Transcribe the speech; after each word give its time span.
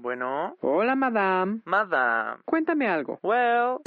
Bueno. 0.00 0.56
Hola, 0.62 0.94
madame. 0.94 1.60
Madame. 1.66 2.40
Cuéntame 2.46 2.88
algo. 2.88 3.18
Well. 3.22 3.80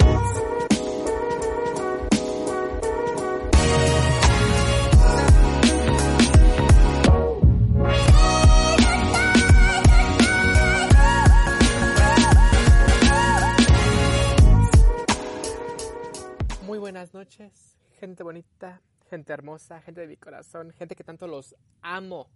Muy 16.64 16.78
buenas 16.78 17.12
noches, 17.12 17.76
gente 17.98 18.22
bonita, 18.22 18.80
gente 19.10 19.32
hermosa, 19.32 19.80
gente 19.80 20.02
de 20.02 20.06
mi 20.06 20.16
corazón, 20.16 20.70
gente 20.70 20.94
que 20.94 21.02
tanto 21.02 21.26
los 21.26 21.56
amo. 21.82 22.28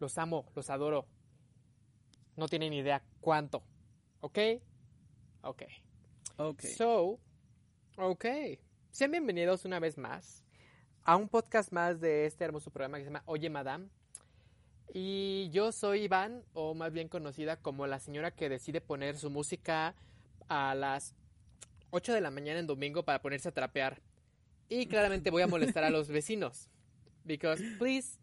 Los 0.00 0.18
amo, 0.18 0.46
los 0.56 0.70
adoro. 0.70 1.06
No 2.36 2.48
tienen 2.48 2.70
ni 2.70 2.78
idea 2.78 3.02
cuánto. 3.20 3.62
¿Ok? 4.20 4.38
Ok. 5.42 5.62
Ok. 6.36 6.62
So, 6.62 7.20
ok. 7.96 8.24
Sean 8.90 9.12
bienvenidos 9.12 9.64
una 9.64 9.78
vez 9.78 9.96
más 9.96 10.44
a 11.04 11.16
un 11.16 11.28
podcast 11.28 11.70
más 11.70 12.00
de 12.00 12.26
este 12.26 12.44
hermoso 12.44 12.70
programa 12.70 12.98
que 12.98 13.04
se 13.04 13.10
llama 13.10 13.22
Oye 13.26 13.50
Madame. 13.50 13.88
Y 14.92 15.48
yo 15.52 15.70
soy 15.70 16.02
Iván, 16.02 16.42
o 16.54 16.74
más 16.74 16.92
bien 16.92 17.08
conocida 17.08 17.56
como 17.56 17.86
la 17.86 18.00
señora 18.00 18.32
que 18.32 18.48
decide 18.48 18.80
poner 18.80 19.16
su 19.16 19.30
música 19.30 19.94
a 20.48 20.74
las 20.74 21.14
8 21.90 22.14
de 22.14 22.20
la 22.20 22.30
mañana 22.30 22.58
en 22.58 22.66
domingo 22.66 23.04
para 23.04 23.22
ponerse 23.22 23.48
a 23.48 23.52
trapear. 23.52 24.02
Y 24.68 24.86
claramente 24.86 25.30
voy 25.30 25.42
a 25.42 25.46
molestar 25.46 25.84
a 25.84 25.90
los 25.90 26.08
vecinos. 26.08 26.68
Because, 27.24 27.62
please, 27.78 28.18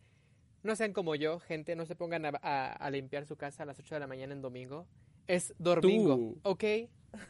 no 0.64 0.76
sean 0.76 0.94
como 0.94 1.16
yo, 1.16 1.40
gente, 1.40 1.76
no 1.76 1.86
se 1.86 1.96
pongan 1.96 2.26
a, 2.26 2.32
a- 2.42 2.74
a 2.74 2.90
limpiar 2.92 3.26
su 3.26 3.36
casa 3.36 3.64
a 3.64 3.66
las 3.66 3.80
8 3.80 3.96
de 3.96 4.00
la 4.00 4.08
mañana 4.08 4.34
en 4.34 4.42
domingo. 4.42 4.88
Es 5.28 5.54
domingo, 5.58 6.16
Tú. 6.16 6.40
¿ok? 6.44 6.64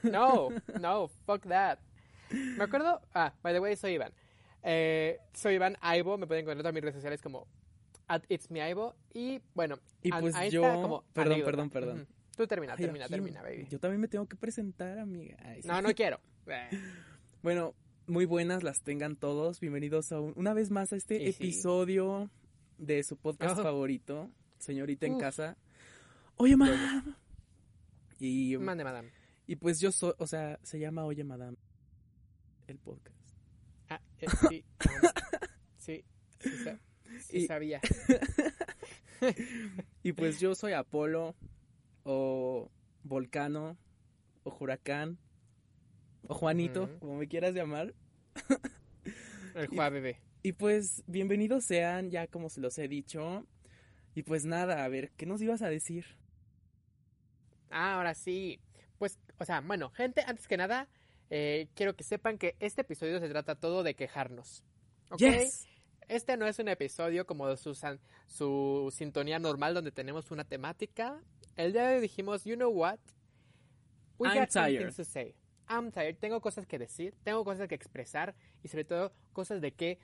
No, 0.04 0.50
no, 0.80 1.08
fuck 1.26 1.48
that. 1.48 1.80
Me 2.32 2.64
acuerdo, 2.64 3.02
ah, 3.14 3.34
by 3.44 3.54
the 3.54 3.60
way, 3.60 3.76
soy 3.76 3.94
Iván. 3.94 4.14
Eh, 4.64 5.18
soy 5.34 5.56
Iván 5.56 5.76
Aibo, 5.82 6.18
me 6.18 6.28
pueden 6.28 6.44
encontrar 6.46 6.68
en 6.70 6.74
mis 6.76 6.82
redes 6.84 6.96
sociales 6.96 7.22
como 7.22 7.48
at 8.08 8.22
it's 8.30 8.50
me 8.52 8.62
Aibo. 8.62 8.96
Y 9.14 9.42
bueno, 9.54 9.78
Y 10.04 10.12
pues 10.12 10.36
ahí 10.36 10.50
yo- 10.50 10.64
está 10.64 10.82
como 10.82 11.04
perdón, 11.14 11.34
anécdota. 11.34 11.52
perdón, 11.52 11.70
perdón. 11.70 12.08
Tú 12.38 12.48
termina, 12.48 12.74
Ay, 12.74 12.80
termina, 12.86 13.06
aquí 13.06 13.14
termina, 13.14 13.42
baby. 13.42 13.68
Yo 13.70 13.80
también 13.80 14.00
me 14.00 14.08
tengo 14.08 14.26
que 14.28 14.36
presentar, 14.38 14.98
amiga. 15.00 15.36
Ay, 15.44 15.62
sí. 15.62 15.68
No, 15.68 15.82
no 15.82 15.94
quiero. 15.94 16.20
Bueno, 17.44 17.74
muy 18.08 18.26
buenas 18.26 18.64
las 18.64 18.82
tengan 18.84 19.16
todos. 19.16 19.60
Bienvenidos 19.60 20.12
a 20.12 20.20
un- 20.20 20.34
una 20.36 20.54
vez 20.54 20.70
más 20.72 20.94
a 20.94 20.96
este 20.96 21.16
Y 21.22 21.34
sí. 21.34 21.44
De 22.82 23.04
su 23.04 23.16
podcast 23.16 23.58
Oh. 23.60 23.64
favorito, 23.64 24.30
Señorita 24.58 25.06
en 25.06 25.18
casa. 25.20 25.56
Oye, 26.38 26.58
madame. 26.58 27.04
Y, 28.20 28.58
Mande, 28.58 28.84
madame. 28.84 29.12
y 29.48 29.56
pues 29.56 29.80
yo 29.80 29.92
soy, 29.92 30.14
o 30.18 30.28
sea, 30.28 30.60
se 30.64 30.80
llama 30.80 31.06
Oye, 31.06 31.24
madame. 31.24 31.58
El 32.68 32.78
podcast. 32.78 33.18
Ah, 33.90 34.02
eh, 34.20 34.28
sí, 34.50 34.66
sí, 35.78 36.04
sí, 36.40 36.70
sí 37.22 37.38
Y- 37.38 37.48
sabía. 37.48 37.80
Y 40.04 40.14
pues 40.14 40.40
yo 40.40 40.56
soy 40.56 40.74
Apolo, 40.74 41.36
o 42.04 42.72
Volcano, 43.04 43.78
o 44.44 44.58
Huracán, 44.60 45.20
o 46.28 46.34
Juanito, 46.34 46.90
como 47.00 47.18
me 47.18 47.28
quieras 47.28 47.54
llamar. 47.54 47.94
El 49.54 49.68
Juá 49.76 49.90
bebé. 49.90 50.20
Y 50.44 50.54
pues 50.54 51.04
bienvenidos 51.06 51.66
sean, 51.66 52.10
ya 52.10 52.26
como 52.26 52.50
se 52.50 52.62
los 52.62 52.78
he 52.80 52.88
dicho. 52.88 53.46
Y 54.16 54.24
pues 54.24 54.44
nada, 54.44 54.84
a 54.84 54.88
ver, 54.88 55.12
¿qué 55.12 55.28
nos 55.28 55.42
ibas 55.42 55.62
a 55.62 55.70
decir? 55.70 56.06
Ah, 57.70 57.96
ahora 57.96 58.16
sí. 58.16 58.60
Pues, 58.98 59.20
o 59.38 59.46
sea, 59.46 59.62
bueno, 59.62 59.92
gente, 59.92 60.24
antes 60.26 60.48
que 60.48 60.58
nada, 60.58 60.90
eh, 61.30 61.70
quiero 61.76 61.96
que 61.96 62.04
sepan 62.04 62.40
que 62.40 62.56
este 62.60 62.82
episodio 62.82 63.20
se 63.20 63.30
trata 63.30 63.56
todo 63.56 63.84
de 63.84 63.94
quejarnos. 63.94 64.64
¿Ok? 65.12 65.20
Yes. 65.20 65.68
Este 66.08 66.36
no 66.38 66.48
es 66.48 66.58
un 66.58 66.70
episodio 66.70 67.26
como 67.28 67.48
de 67.48 67.56
su, 67.56 67.78
su 68.26 68.94
sintonía 68.94 69.38
normal 69.38 69.76
donde 69.76 69.92
tenemos 69.92 70.32
una 70.32 70.44
temática. 70.44 71.22
El 71.56 71.72
día 71.72 71.88
de 71.88 71.96
hoy 71.96 72.02
dijimos, 72.02 72.46
you 72.46 72.56
know 72.56 72.72
what? 72.72 73.00
We 74.18 74.28
I'm 74.28 74.40
got 74.40 74.52
some 74.52 74.66
tired. 74.66 74.82
things 74.86 74.96
to 74.96 75.06
say. 75.06 75.36
I'm 75.74 75.92
tired. 75.92 76.18
Tengo 76.20 76.42
cosas 76.42 76.66
que 76.68 76.78
decir, 76.78 77.16
tengo 77.24 77.44
cosas 77.46 77.68
que 77.68 77.76
expresar 77.76 78.36
y 78.64 78.68
sobre 78.68 78.84
todo 78.86 79.12
cosas 79.34 79.62
de 79.62 79.72
que 79.72 80.00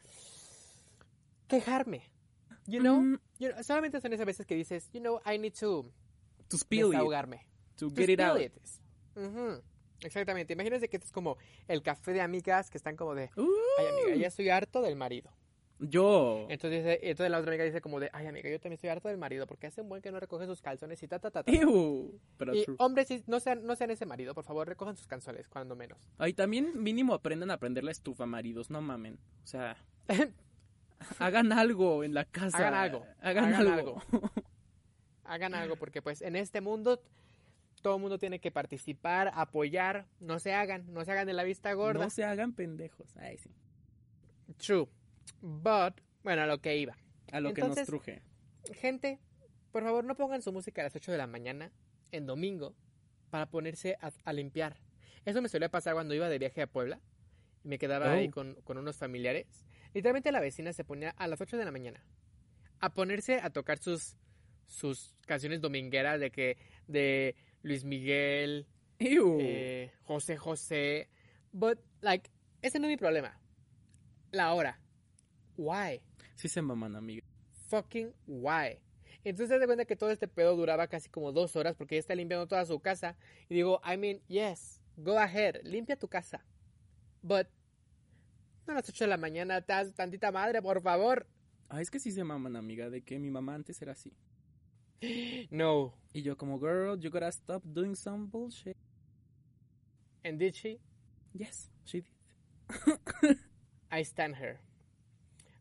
quejarme. 1.48 2.02
You 2.66 2.80
know? 2.82 3.02
Mm, 3.02 3.20
You 3.40 3.50
know, 3.52 3.64
solamente 3.64 4.02
son 4.02 4.14
esas 4.14 4.26
veces 4.26 4.46
que 4.46 4.56
dices, 4.56 4.90
you 4.94 5.00
know, 5.00 5.22
I 5.26 5.38
need 5.38 5.54
to 5.60 5.92
to 6.50 6.58
spill 6.58 6.88
it, 6.88 6.92
desahogarme. 6.94 7.46
to 7.78 7.90
To 7.90 7.96
get 7.96 8.10
it 8.10 8.20
out. 8.20 8.40
it. 8.40 8.54
Exactamente. 10.02 10.54
Imagínense 10.54 10.90
que 10.90 10.98
esto 10.98 11.06
es 11.08 11.12
como 11.12 11.38
el 11.68 11.82
café 11.82 12.14
de 12.14 12.22
amigas 12.22 12.70
que 12.70 12.78
están 12.78 12.96
como 12.96 13.14
de, 13.16 13.30
Uh, 13.36 13.48
ay 13.80 13.88
amiga, 13.88 14.16
ya 14.16 14.28
estoy 14.28 14.50
harto 14.50 14.82
del 14.82 14.96
marido. 14.96 15.32
Yo. 15.80 16.46
Entonces, 16.50 16.84
dice- 16.84 17.00
entonces 17.04 17.32
la 17.32 17.40
otra 17.40 17.52
amiga 17.52 17.64
dice 17.64 17.82
como 17.82 18.00
de, 18.00 18.10
ay 18.14 18.28
amiga, 18.28 18.50
yo 18.50 18.58
también 18.60 18.74
estoy 18.74 18.90
harto 18.90 19.08
del 19.10 19.18
marido 19.18 19.46
porque 19.48 19.68
hace 19.68 19.82
un 19.82 19.90
buen 19.90 20.02
que 20.02 20.12
no 20.12 20.20
recoge 20.20 20.46
sus 20.46 20.62
calzones 20.62 21.02
y 21.04 21.08
ta 21.08 21.20
ta 21.20 21.30
ta 21.32 21.44
ta. 21.44 21.52
Ew, 21.52 22.20
pero 22.38 22.56
Y 22.56 22.64
true. 22.66 22.76
hombres, 22.80 23.28
no 23.28 23.40
sean, 23.40 23.66
no 23.66 23.76
sean 23.76 23.92
ese 23.92 24.06
marido, 24.06 24.34
por 24.34 24.44
favor, 24.44 24.68
recojan 24.68 24.96
sus 24.96 25.08
calzones, 25.08 25.48
cuando 25.48 25.76
menos. 25.76 26.00
Ay, 26.18 26.34
también 26.34 26.82
mínimo 26.82 27.14
aprendan 27.14 27.52
a 27.52 27.58
prender 27.58 27.84
la 27.84 27.92
estufa, 27.92 28.26
maridos, 28.26 28.70
no 28.70 28.82
mamen. 28.82 29.20
O 29.44 29.48
sea, 29.48 29.78
hagan 31.20 31.52
algo 31.52 32.04
en 32.04 32.14
la 32.14 32.26
casa. 32.26 32.58
Hagan 32.58 32.74
algo, 32.74 33.06
Hagan, 33.22 33.54
hagan 33.54 33.68
algo. 33.68 34.02
Hagan 35.30 35.54
algo 35.56 35.76
porque 35.76 36.02
pues 36.02 36.22
en 36.22 36.38
este 36.38 36.62
mundo 36.62 37.02
todo 37.82 37.96
el 37.98 38.02
mundo 38.02 38.18
tiene 38.18 38.40
que 38.40 38.50
participar, 38.50 39.30
apoyar, 39.36 40.06
no 40.22 40.40
se 40.40 40.54
hagan, 40.54 40.86
no 40.94 41.04
se 41.04 41.12
hagan 41.12 41.28
de 41.28 41.34
la 41.34 41.44
vista 41.44 41.74
gorda. 41.74 42.06
no 42.06 42.10
se 42.10 42.24
hagan 42.24 42.54
pendejos. 42.54 43.16
Ay, 43.18 43.38
sí. 43.38 43.52
True. 44.58 44.88
But, 45.42 46.02
bueno, 46.24 46.44
a 46.44 46.46
lo 46.48 46.60
que 46.60 46.78
iba. 46.78 46.98
A 47.32 47.40
lo 47.40 47.54
que 47.54 47.62
nos 47.62 47.76
truje. 47.86 48.22
Gente, 48.74 49.20
por 49.72 49.84
favor 49.84 50.04
no 50.04 50.16
pongan 50.16 50.42
su 50.42 50.52
música 50.52 50.82
a 50.82 50.86
las 50.86 50.96
8 50.96 51.12
de 51.12 51.18
la 51.18 51.28
mañana 51.28 51.72
en 52.12 52.26
domingo 52.26 52.76
para 53.30 53.46
ponerse 53.50 53.98
a, 54.02 54.12
a 54.24 54.34
limpiar. 54.34 54.78
Eso 55.26 55.42
me 55.42 55.50
solía 55.50 55.70
pasar 55.70 55.94
cuando 55.94 56.14
iba 56.16 56.30
de 56.30 56.40
viaje 56.40 56.62
a 56.62 56.68
Puebla 56.68 57.00
y 57.64 57.68
me 57.68 57.78
quedaba 57.78 58.12
ahí 58.12 58.28
Oh. 58.28 58.32
con, 58.32 58.56
con 58.64 58.78
unos 58.78 58.98
familiares. 58.98 59.46
Literalmente 59.94 60.32
la 60.32 60.40
vecina 60.40 60.74
se 60.74 60.84
ponía 60.84 61.10
a 61.12 61.28
las 61.28 61.40
8 61.42 61.58
de 61.58 61.66
la 61.66 61.72
mañana 61.72 62.04
a 62.80 62.94
ponerse 62.94 63.40
a 63.42 63.50
tocar 63.50 63.78
sus, 63.80 64.16
sus 64.68 65.14
canciones 65.26 65.60
domingueras 65.62 66.20
de 66.20 66.32
que 66.32 66.58
de 66.88 67.36
Luis 67.62 67.84
Miguel, 67.84 68.68
eh, 69.00 69.92
José 70.04 70.38
José. 70.38 71.10
But, 71.52 71.80
like, 72.02 72.30
ese 72.62 72.80
no 72.80 72.88
es 72.88 72.92
mi 72.92 72.98
problema. 72.98 73.40
La 74.32 74.54
hora. 74.54 74.80
Why? 75.58 76.02
Sí 76.36 76.48
se 76.48 76.62
maman, 76.62 76.96
amiga. 76.96 77.22
fucking 77.70 78.14
why. 78.28 78.80
Entonces 79.24 79.50
se 79.50 79.60
da 79.60 79.66
cuenta 79.66 79.84
que 79.86 79.96
todo 79.98 80.10
este 80.12 80.28
pedo 80.28 80.56
duraba 80.56 80.88
casi 80.88 81.10
como 81.10 81.32
dos 81.34 81.56
horas 81.58 81.76
porque 81.76 81.96
ella 81.96 82.00
está 82.00 82.16
limpiando 82.16 82.48
toda 82.48 82.66
su 82.66 82.80
casa. 82.80 83.18
Y 83.50 83.56
digo, 83.56 83.82
I 83.84 83.98
mean, 83.98 84.22
yes, 84.28 84.82
go 84.96 85.18
ahead, 85.18 85.58
limpia 85.64 85.98
tu 85.98 86.08
casa. 86.08 86.46
But, 87.22 87.48
no 88.66 88.74
a 88.74 88.76
las 88.76 88.88
8 88.88 89.04
de 89.04 89.10
la 89.10 89.18
mañana, 89.18 89.62
te 89.62 89.74
das 89.74 89.94
tantita 89.94 90.32
madre, 90.32 90.62
por 90.62 90.82
favor. 90.82 91.28
Ah, 91.70 91.82
es 91.82 91.92
que 91.92 92.00
sí 92.00 92.12
se 92.12 92.24
maman, 92.24 92.56
amiga, 92.56 92.90
de 92.90 93.02
que 93.02 93.20
mi 93.20 93.30
mamá 93.30 93.56
antes 93.56 93.82
era 93.82 93.92
así. 93.94 94.14
No. 95.52 95.94
Y 96.14 96.22
yo 96.22 96.38
como, 96.38 96.58
girl, 96.60 96.98
you 97.00 97.10
gotta 97.10 97.32
stop 97.32 97.64
doing 97.66 97.96
some 97.96 98.28
bullshit. 98.28 98.78
And 100.24 100.40
did 100.40 100.56
she? 100.56 100.80
Yes, 101.34 101.70
she 101.84 102.02
did. 102.02 102.12
I 103.92 104.04
stand 104.04 104.36
her. 104.38 104.60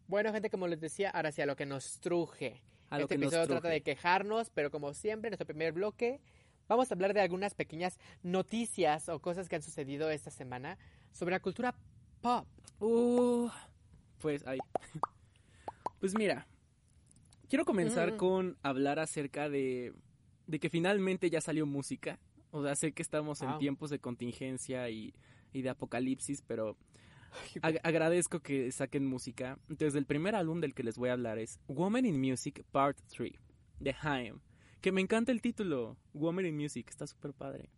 Bueno, 0.09 0.33
gente, 0.33 0.50
como 0.50 0.69
les 0.69 0.81
decía, 0.81 1.11
ahora 1.11 1.33
sí 1.33 1.43
a 1.43 1.47
lo 1.47 1.56
que 1.56 1.67
nos 1.67 1.99
truje. 1.99 2.62
A 2.91 3.00
este 3.00 3.17
episodio 3.17 3.47
trata 3.49 3.69
de 3.69 3.81
quejarnos, 3.83 4.50
pero 4.50 4.71
como 4.71 4.94
siempre, 4.94 5.28
en 5.28 5.33
nuestro 5.33 5.47
primer 5.47 5.72
bloque, 5.72 6.21
vamos 6.69 6.91
a 6.91 6.95
hablar 6.95 7.15
de 7.15 7.21
algunas 7.21 7.54
pequeñas 7.54 7.98
noticias 8.22 9.09
o 9.09 9.19
cosas 9.21 9.48
que 9.48 9.57
han 9.57 9.63
sucedido 9.63 10.09
esta 10.10 10.31
semana 10.31 10.78
sobre 11.13 11.33
la 11.33 11.41
cultura 11.41 11.75
pop. 12.21 12.47
Uh, 12.81 13.48
pues 14.19 14.47
ahí. 14.47 14.59
Pues 15.98 16.15
mira, 16.15 16.47
quiero 17.48 17.65
comenzar 17.65 18.10
Ujú. 18.10 18.16
con 18.19 18.59
hablar 18.63 18.98
acerca 18.98 19.48
de, 19.48 19.95
de 20.47 20.60
que 20.60 20.69
finalmente 20.69 21.31
ya 21.31 21.41
salió 21.41 21.65
música. 21.65 22.21
O 22.51 22.63
sea, 22.63 22.77
sé 22.77 22.92
que 22.92 23.03
estamos 23.03 23.41
en 23.41 23.59
tiempos 23.59 23.89
de 23.89 23.98
contingencia 23.98 24.91
y, 24.91 25.15
y 25.54 25.63
de 25.63 25.71
apocalipsis, 25.71 26.42
pero 26.47 26.77
ag- 27.63 27.81
agradezco 27.83 28.41
que 28.41 28.71
saquen 28.73 29.07
música. 29.07 29.59
Entonces, 29.69 29.95
el 29.95 30.07
primer 30.07 30.34
álbum 30.34 30.61
del 30.61 30.75
que 30.75 30.83
les 30.83 30.97
voy 30.97 31.09
a 31.11 31.13
hablar 31.15 31.39
es 31.39 31.61
Woman 31.69 32.05
in 32.07 32.21
Music 32.21 32.65
Part 32.73 32.99
3 33.17 33.33
de 33.81 33.95
Haim. 34.03 34.41
Que 34.81 34.93
me 34.93 35.01
encanta 35.01 35.33
el 35.33 35.41
título, 35.43 35.97
Woman 36.13 36.47
in 36.47 36.57
Music, 36.57 36.87
está 36.89 37.07
súper 37.07 37.33
padre. 37.33 37.71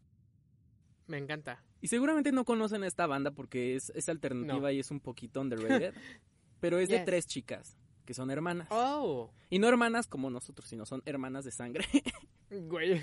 Me 1.06 1.16
encanta. 1.16 1.62
Y 1.80 1.88
seguramente 1.88 2.32
no 2.32 2.44
conocen 2.44 2.82
a 2.82 2.86
esta 2.86 3.06
banda 3.06 3.30
porque 3.30 3.76
es, 3.76 3.90
es 3.94 4.08
alternativa 4.08 4.60
No. 4.60 4.70
y 4.70 4.80
es 4.80 4.90
un 4.90 5.00
poquito 5.00 5.40
underrated. 5.40 5.94
pero 6.60 6.78
es 6.78 6.88
de 6.88 7.00
tres 7.00 7.26
chicas 7.26 7.76
que 8.04 8.14
son 8.14 8.30
hermanas. 8.30 8.66
Oh, 8.70 9.30
Y 9.50 9.58
no 9.58 9.68
hermanas 9.68 10.06
como 10.06 10.28
nosotros, 10.30 10.68
sino 10.68 10.84
son 10.86 11.02
hermanas 11.06 11.44
de 11.44 11.50
sangre. 11.52 11.84
Güey. 12.50 13.02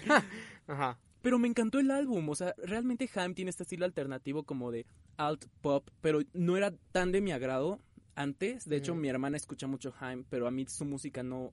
Ajá. 0.67 0.99
Pero 1.25 1.39
me 1.39 1.47
encantó 1.47 1.79
el 1.79 1.89
álbum, 1.89 2.29
o 2.29 2.35
sea, 2.35 2.53
realmente 2.59 3.09
Haim 3.15 3.33
tiene 3.33 3.49
este 3.49 3.63
estilo 3.63 3.83
alternativo 3.85 4.43
como 4.43 4.71
de 4.71 4.85
alt 5.17 5.43
pop, 5.61 5.89
pero 5.99 6.19
no 6.33 6.55
era 6.55 6.69
tan 6.91 7.11
de 7.11 7.19
mi 7.19 7.31
agrado 7.31 7.79
antes. 8.13 8.69
De 8.69 8.75
hecho, 8.77 8.93
mi 8.93 9.07
hermana 9.09 9.35
escucha 9.35 9.65
mucho 9.65 9.91
Haim, 9.99 10.23
pero 10.29 10.45
a 10.45 10.51
mí 10.51 10.67
su 10.67 10.85
música 10.85 11.23
no, 11.23 11.51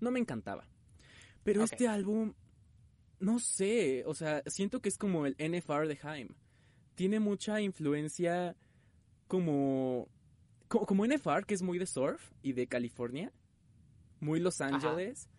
no 0.00 0.10
me 0.10 0.20
encantaba. 0.20 0.68
Pero 1.44 1.64
este 1.64 1.88
álbum, 1.88 2.34
no 3.18 3.38
sé, 3.38 4.04
o 4.04 4.12
sea, 4.12 4.42
siento 4.48 4.82
que 4.82 4.90
es 4.90 4.98
como 4.98 5.24
el 5.24 5.34
NFR 5.38 5.88
de 5.88 5.98
Haim. 6.02 6.28
Tiene 6.94 7.18
mucha 7.18 7.62
influencia 7.62 8.54
como, 9.28 10.08
co- 10.68 10.84
como, 10.84 11.06
NFR, 11.06 11.46
que 11.46 11.54
es 11.54 11.62
muy 11.62 11.78
de 11.78 11.86
surf 11.86 12.32
y 12.42 12.52
de 12.52 12.66
California, 12.66 13.32
muy 14.20 14.40
Los. 14.40 14.60
Ángeles. 14.60 15.30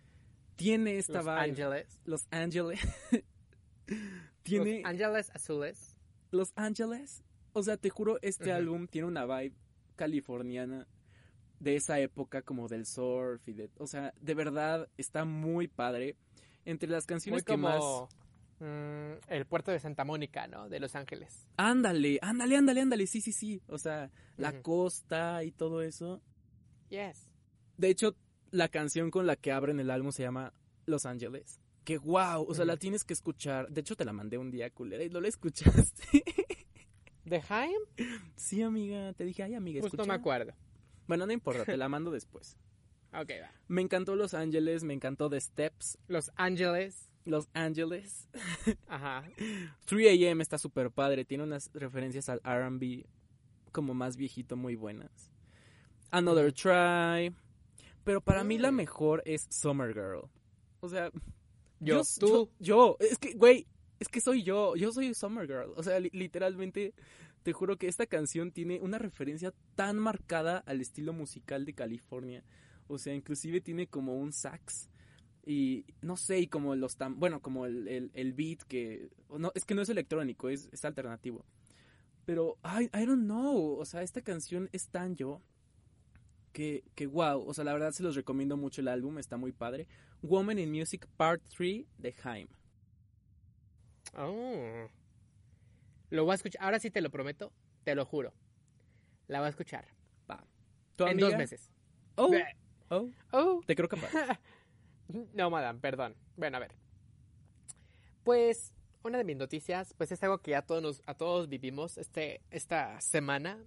Tiene 0.56 0.98
esta 0.98 1.14
Los 1.22 1.26
vibe. 1.26 1.40
Ángeles. 1.40 2.02
Los 2.06 2.28
Ángeles. 2.32 2.80
tiene 4.44 4.81
Los 4.81 4.86
Ángeles 4.86 5.31
Azules. 5.34 5.98
Los 6.31 6.54
Ángeles. 6.56 7.24
O 7.54 7.63
sea, 7.63 7.78
te 7.78 7.89
juro, 7.89 8.19
este 8.22 8.51
álbum 8.51 8.88
tiene 8.88 9.07
una 9.07 9.25
vibe 9.25 9.56
californiana 9.95 10.88
de 11.60 11.75
esa 11.75 12.00
época 12.00 12.42
como 12.42 12.68
del 12.68 12.86
surf 12.86 13.48
y 13.48 13.54
de, 13.54 13.69
o 13.78 13.88
sea, 13.88 14.13
de 14.22 14.34
verdad 14.36 14.88
está 14.98 15.25
muy 15.25 15.68
padre. 15.68 16.16
Entre 16.66 16.89
las 16.89 17.06
Muy 17.06 17.07
canciones 17.07 17.44
que 17.44 17.56
más 17.56 17.81
mm, 18.60 19.30
el 19.30 19.45
puerto 19.45 19.72
de 19.72 19.80
Santa 19.80 20.04
Mónica, 20.04 20.48
¿no? 20.48 20.68
De 20.68 20.80
Los 20.80 20.95
Ángeles. 20.95 21.48
Ándale, 21.56 22.19
ándale, 22.22 22.57
ándale, 22.57 22.81
ándale, 22.81 23.07
sí, 23.07 23.22
sí, 23.22 23.31
sí. 23.31 23.62
O 23.68 23.78
sea, 23.78 24.12
la 24.36 24.62
costa 24.62 25.44
y 25.45 25.51
todo 25.51 25.81
eso. 25.81 26.22
Yes. 26.90 27.31
De 27.78 27.90
hecho, 27.90 28.16
la 28.51 28.68
canción 28.68 29.12
con 29.12 29.25
la 29.25 29.38
que 29.38 29.51
abren 29.51 29.80
el 29.80 29.90
álbum 29.90 30.12
se 30.12 30.24
llama 30.24 30.54
Los 30.86 31.06
Ángeles. 31.06 31.62
Que 31.88 31.98
wow, 32.00 32.45
o 32.45 32.54
sea, 32.54 32.66
la 32.66 32.75
tienes 32.75 33.06
que 33.06 33.13
escuchar. 33.13 33.69
De 33.69 33.80
hecho, 33.80 33.95
te 33.95 34.04
la 34.04 34.12
mandé 34.12 34.38
un 34.38 34.51
día, 34.51 34.69
culera, 34.72 35.06
y 35.06 35.10
no 35.10 35.22
la 35.22 35.30
escuchaste. 35.30 36.22
¿De 37.24 37.42
Haim? 37.48 37.80
sí, 38.36 38.62
amiga, 38.62 39.13
te 39.13 39.24
dije, 39.24 39.44
ay, 39.44 39.54
amiga, 39.56 39.80
Justo 39.80 39.95
escucha. 39.95 40.07
me 40.12 40.13
acuerdo. 40.19 40.51
Bueno, 41.07 41.25
no 41.25 41.31
importa, 41.31 41.63
te 41.63 41.78
la 41.78 41.88
mando 41.88 42.12
después. 42.12 42.57
Ok, 43.13 43.30
va. 43.42 43.51
Me 43.69 43.81
encantó 43.81 44.18
Los 44.18 44.34
Ángeles, 44.34 44.84
me 44.84 44.94
encantó 44.94 45.30
The 45.30 45.39
Steps, 45.39 45.98
Los 46.10 46.30
Ángeles. 46.36 47.10
Los 47.24 47.48
Ángeles. 47.54 48.28
Ajá. 48.88 49.24
3AM 49.88 50.42
está 50.42 50.57
súper 50.57 50.92
padre, 50.92 51.24
tiene 51.24 51.45
unas 51.45 51.69
referencias 51.74 52.28
al 52.28 52.42
RB 52.44 53.06
como 53.72 53.94
más 53.94 54.18
viejito 54.18 54.57
muy 54.57 54.75
buenas. 54.75 55.31
Another 56.12 56.51
Try. 56.51 57.33
Pero 58.04 58.19
para 58.19 58.44
mí 58.44 58.57
la 58.57 58.72
Mm. 58.72 58.75
mejor 58.75 59.24
es 59.25 59.48
Summer 59.50 59.94
Girl. 59.94 60.30
O 60.81 60.90
sea, 60.90 61.12
Yo, 61.80 62.02
yo, 62.02 62.04
tú. 62.20 62.28
yo, 62.28 62.50
yo, 62.60 62.98
es 63.00 63.18
que, 63.18 63.34
güey, 63.34 63.68
es 64.00 64.08
que 64.08 64.22
soy 64.22 64.44
yo, 64.44 64.76
yo 64.76 64.92
soy 64.92 65.14
Summer 65.14 65.48
Girl. 65.48 65.74
O 65.76 65.84
sea, 65.84 66.00
li- 66.00 66.10
literalmente, 66.14 66.94
te 67.44 67.54
juro 67.54 67.78
que 67.78 67.88
esta 67.88 68.06
canción 68.06 68.52
tiene 68.52 68.80
una 68.80 68.98
referencia 68.98 69.54
tan 69.76 69.98
marcada 69.98 70.58
al 70.66 70.82
estilo 70.82 71.14
musical 71.14 71.66
de 71.66 71.74
California. 71.74 72.44
O 72.88 72.98
sea, 72.98 73.14
inclusive 73.14 73.62
tiene 73.62 73.88
como 73.88 74.18
un 74.18 74.32
sax. 74.34 74.90
Y 75.46 75.86
no 76.02 76.18
sé, 76.18 76.40
y 76.40 76.48
como 76.48 76.76
los 76.76 76.98
tam 76.98 77.20
bueno, 77.20 77.42
como 77.42 77.66
el, 77.66 77.88
el, 77.88 78.12
el 78.14 78.34
beat 78.34 78.64
que. 78.64 79.10
No, 79.38 79.52
es 79.56 79.64
que 79.66 79.76
no 79.76 79.82
es 79.82 79.90
electrónico, 79.90 80.50
es, 80.50 80.68
es 80.74 80.84
alternativo. 80.84 81.46
Pero, 82.26 82.58
I, 82.64 82.86
I 82.94 83.06
don't 83.06 83.24
know. 83.24 83.78
O 83.80 83.86
sea, 83.86 84.02
esta 84.04 84.22
canción 84.22 84.70
es 84.74 84.90
tan 84.90 85.16
yo. 85.16 85.42
Que, 86.57 86.83
que 86.95 87.06
wow. 87.06 87.48
O 87.48 87.54
sea, 87.54 87.63
la 87.63 87.74
verdad 87.74 87.92
se 87.92 88.01
los 88.01 88.15
recomiendo 88.15 88.57
mucho 88.57 88.81
el 88.81 88.88
álbum, 88.88 89.19
está 89.19 89.38
muy 89.38 89.51
padre. 89.51 89.88
Woman 90.24 90.57
in 90.57 90.71
Music 90.71 91.06
Part 91.15 91.44
3 91.56 91.86
de 92.00 92.15
Haim. 92.24 92.48
Oh. 94.18 94.88
Lo 96.09 96.24
voy 96.25 96.31
a 96.31 96.36
escuchar. 96.36 96.63
Ahora 96.63 96.80
sí 96.80 96.89
te 96.89 97.01
lo 97.01 97.12
prometo. 97.12 97.54
Te 97.83 97.94
lo 97.94 98.06
juro. 98.06 98.33
La 99.27 99.38
voy 99.39 99.45
a 99.48 99.50
escuchar. 99.50 99.86
¿Tu 100.95 101.04
En 101.04 101.12
amiga? 101.12 101.27
dos 101.30 101.38
meses. 101.38 101.69
Oh, 102.15 102.31
oh, 102.89 103.09
Oh. 103.31 103.62
te 103.68 103.75
creo 103.75 103.88
capaz. 103.88 104.09
No, 105.33 105.50
madame, 105.51 105.80
perdón. 105.80 106.15
Bueno, 106.36 106.57
a 106.57 106.59
ver. 106.59 106.71
Pues, 108.24 108.74
una 109.04 109.19
de 109.19 109.24
mis 109.24 109.38
noticias, 109.38 109.94
pues 109.94 110.12
es 110.12 110.21
algo 110.24 110.39
que 110.39 110.51
ya 110.51 110.63
todos 110.63 110.81
nos- 110.81 111.04
a 111.06 111.13
todos 111.13 111.48
vivimos 111.48 111.98
este, 111.98 112.42
esta 112.50 113.00
semana, 113.00 113.57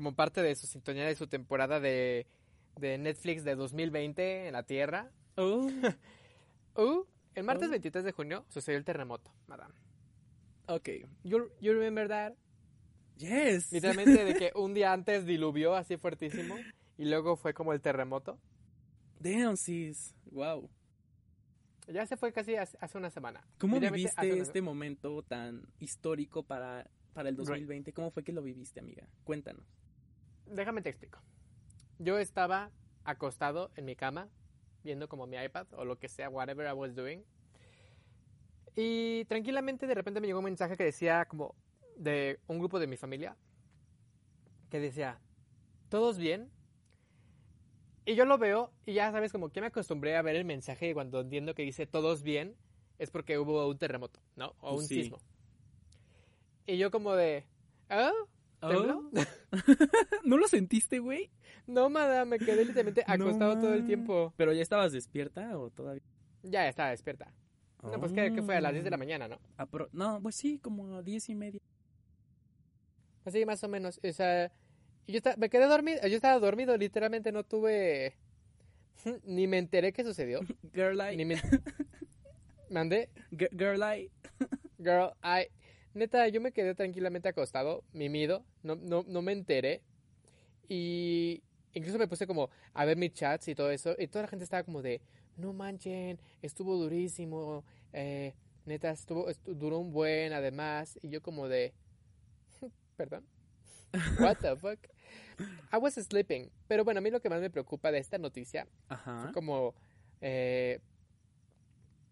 como 0.00 0.14
parte 0.14 0.40
de 0.40 0.56
su 0.56 0.66
sintonía 0.66 1.04
de 1.04 1.14
su 1.14 1.26
temporada 1.26 1.78
de, 1.78 2.26
de 2.76 2.96
Netflix 2.96 3.44
de 3.44 3.54
2020 3.54 4.46
en 4.46 4.54
la 4.54 4.62
Tierra. 4.62 5.10
Oh, 5.36 5.68
Uh, 6.74 7.04
el 7.34 7.44
martes 7.44 7.68
Oh. 7.68 7.72
23 7.72 8.02
de 8.04 8.12
junio 8.12 8.46
sucedió 8.48 8.78
el 8.78 8.84
terremoto, 8.86 9.30
madame. 9.46 9.74
ok. 10.68 10.88
You, 11.22 11.50
you 11.60 11.74
remember 11.74 12.08
that? 12.08 12.32
Yes. 13.18 13.70
Literalmente 13.72 14.24
de 14.24 14.34
que 14.36 14.52
un 14.54 14.72
día 14.72 14.94
antes 14.94 15.26
diluvió 15.26 15.74
así 15.74 15.98
fuertísimo 15.98 16.56
y 16.96 17.04
luego 17.04 17.36
fue 17.36 17.52
como 17.52 17.74
el 17.74 17.82
terremoto. 17.82 18.38
Damn, 19.18 19.58
sis. 19.58 20.14
Wow. 20.30 20.70
Ya 21.88 22.06
se 22.06 22.16
fue 22.16 22.32
casi 22.32 22.54
hace 22.56 22.96
una 22.96 23.10
semana. 23.10 23.46
¿Cómo 23.58 23.78
viviste 23.78 24.38
este 24.38 24.62
momento 24.62 25.22
tan 25.24 25.66
histórico 25.78 26.42
para, 26.42 26.88
para 27.12 27.28
el 27.28 27.36
2020? 27.36 27.92
¿Cómo 27.92 28.10
fue 28.10 28.24
que 28.24 28.32
lo 28.32 28.40
viviste, 28.40 28.80
amiga? 28.80 29.06
Cuéntanos. 29.24 29.79
Déjame 30.50 30.82
te 30.82 30.88
explico. 30.88 31.20
Yo 31.98 32.18
estaba 32.18 32.70
acostado 33.04 33.70
en 33.76 33.84
mi 33.84 33.94
cama, 33.94 34.28
viendo 34.82 35.08
como 35.08 35.26
mi 35.26 35.36
iPad 35.36 35.66
o 35.74 35.84
lo 35.84 35.98
que 35.98 36.08
sea, 36.08 36.28
whatever 36.28 36.68
I 36.68 36.72
was 36.72 36.94
doing. 36.94 37.24
Y 38.74 39.24
tranquilamente 39.26 39.86
de 39.86 39.94
repente 39.94 40.20
me 40.20 40.26
llegó 40.26 40.40
un 40.40 40.46
mensaje 40.46 40.76
que 40.76 40.84
decía 40.84 41.24
como 41.26 41.54
de 41.96 42.40
un 42.46 42.58
grupo 42.58 42.78
de 42.78 42.86
mi 42.86 42.96
familia, 42.96 43.36
que 44.70 44.80
decía, 44.80 45.20
¿todos 45.88 46.18
bien? 46.18 46.50
Y 48.04 48.14
yo 48.14 48.24
lo 48.24 48.38
veo 48.38 48.72
y 48.86 48.94
ya 48.94 49.12
sabes 49.12 49.32
como 49.32 49.50
que 49.50 49.60
me 49.60 49.68
acostumbré 49.68 50.16
a 50.16 50.22
ver 50.22 50.36
el 50.36 50.44
mensaje 50.44 50.90
y 50.90 50.94
cuando 50.94 51.20
entiendo 51.20 51.54
que 51.54 51.62
dice 51.62 51.86
todos 51.86 52.22
bien 52.22 52.56
es 52.98 53.10
porque 53.10 53.38
hubo 53.38 53.68
un 53.68 53.78
terremoto, 53.78 54.20
¿no? 54.36 54.54
O 54.60 54.76
un 54.76 54.86
sí. 54.86 55.02
sismo. 55.02 55.18
Y 56.66 56.76
yo 56.78 56.90
como 56.90 57.14
de, 57.14 57.44
¿ah? 57.88 58.12
¿Tembló? 58.60 59.10
Oh. 59.12 59.20
¿No 60.24 60.36
lo 60.38 60.46
sentiste, 60.48 60.98
güey? 60.98 61.30
No, 61.66 61.88
madame, 61.90 62.38
me 62.38 62.44
quedé 62.44 62.64
literalmente 62.64 63.04
No 63.06 63.14
acostado 63.14 63.54
todo 63.58 63.74
el 63.74 63.84
tiempo. 63.86 64.32
¿Pero 64.36 64.52
ya 64.52 64.62
estabas 64.62 64.92
despierta 64.92 65.58
o 65.58 65.70
todavía? 65.70 66.02
Ya 66.42 66.68
estaba 66.68 66.90
despierta. 66.90 67.32
No, 67.82 67.98
pues 67.98 68.12
que, 68.12 68.32
que 68.32 68.42
fue 68.42 68.56
a 68.56 68.60
las 68.60 68.72
10 68.72 68.84
de 68.84 68.90
la 68.90 68.96
Oh. 68.96 68.98
mañana, 68.98 69.28
¿no? 69.28 69.38
No, 69.92 70.20
pues 70.22 70.34
sí, 70.34 70.58
como 70.58 70.96
a 70.96 71.02
diez 71.02 71.28
y 71.30 71.34
media. 71.34 71.60
Así 73.24 73.44
más 73.46 73.62
o 73.64 73.68
menos. 73.68 74.00
O 74.02 74.12
sea, 74.12 74.52
y 75.06 75.12
yo 75.12 75.16
esta- 75.18 75.36
me 75.36 75.48
quedé 75.50 75.66
dormido. 75.66 76.00
Yo 76.06 76.16
estaba 76.16 76.38
dormido, 76.38 76.76
literalmente 76.76 77.32
no 77.32 77.44
tuve. 77.44 78.14
Ni 79.24 79.46
me 79.46 79.58
enteré 79.58 79.92
qué 79.92 80.04
sucedió. 80.04 80.40
Girl, 80.74 81.00
I... 81.00 81.16
Ni 81.16 81.24
me. 81.24 81.40
Mandé. 82.70 83.08
Gi- 83.30 83.48
Girl, 83.56 83.80
I... 83.82 84.10
Girl, 84.78 85.12
I. 85.22 85.46
Neta, 85.94 86.28
yo 86.28 86.40
me 86.40 86.52
quedé 86.52 86.74
tranquilamente 86.74 87.28
acostado, 87.28 87.82
mimido. 87.92 88.44
No, 88.62 88.76
no, 88.76 89.04
no 89.06 89.22
me 89.22 89.32
enteré. 89.32 89.82
Y. 90.68 91.42
Incluso 91.72 91.98
me 91.98 92.08
puse 92.08 92.26
como 92.26 92.50
a 92.74 92.84
ver 92.84 92.96
mis 92.96 93.12
chats 93.12 93.46
y 93.48 93.54
todo 93.54 93.70
eso. 93.70 93.94
Y 93.98 94.08
toda 94.08 94.22
la 94.22 94.28
gente 94.28 94.44
estaba 94.44 94.64
como 94.64 94.82
de. 94.82 95.00
No 95.36 95.52
manchen, 95.52 96.18
estuvo 96.42 96.76
durísimo. 96.76 97.64
Eh, 97.92 98.34
neta, 98.66 98.90
estuvo, 98.90 99.28
estu- 99.28 99.54
duró 99.54 99.78
un 99.78 99.92
buen, 99.92 100.32
además. 100.32 100.98
Y 101.02 101.08
yo 101.10 101.22
como 101.22 101.48
de. 101.48 101.72
Perdón. 102.96 103.24
What 104.20 104.38
the 104.38 104.56
fuck? 104.56 104.78
I 105.72 105.76
was 105.78 105.94
sleeping. 105.94 106.50
Pero 106.68 106.84
bueno, 106.84 106.98
a 106.98 107.00
mí 107.00 107.10
lo 107.10 107.20
que 107.20 107.30
más 107.30 107.40
me 107.40 107.50
preocupa 107.50 107.90
de 107.92 107.98
esta 107.98 108.18
noticia 108.18 108.66
Ajá. 108.88 109.22
fue 109.22 109.32
como 109.32 109.74
eh, 110.20 110.80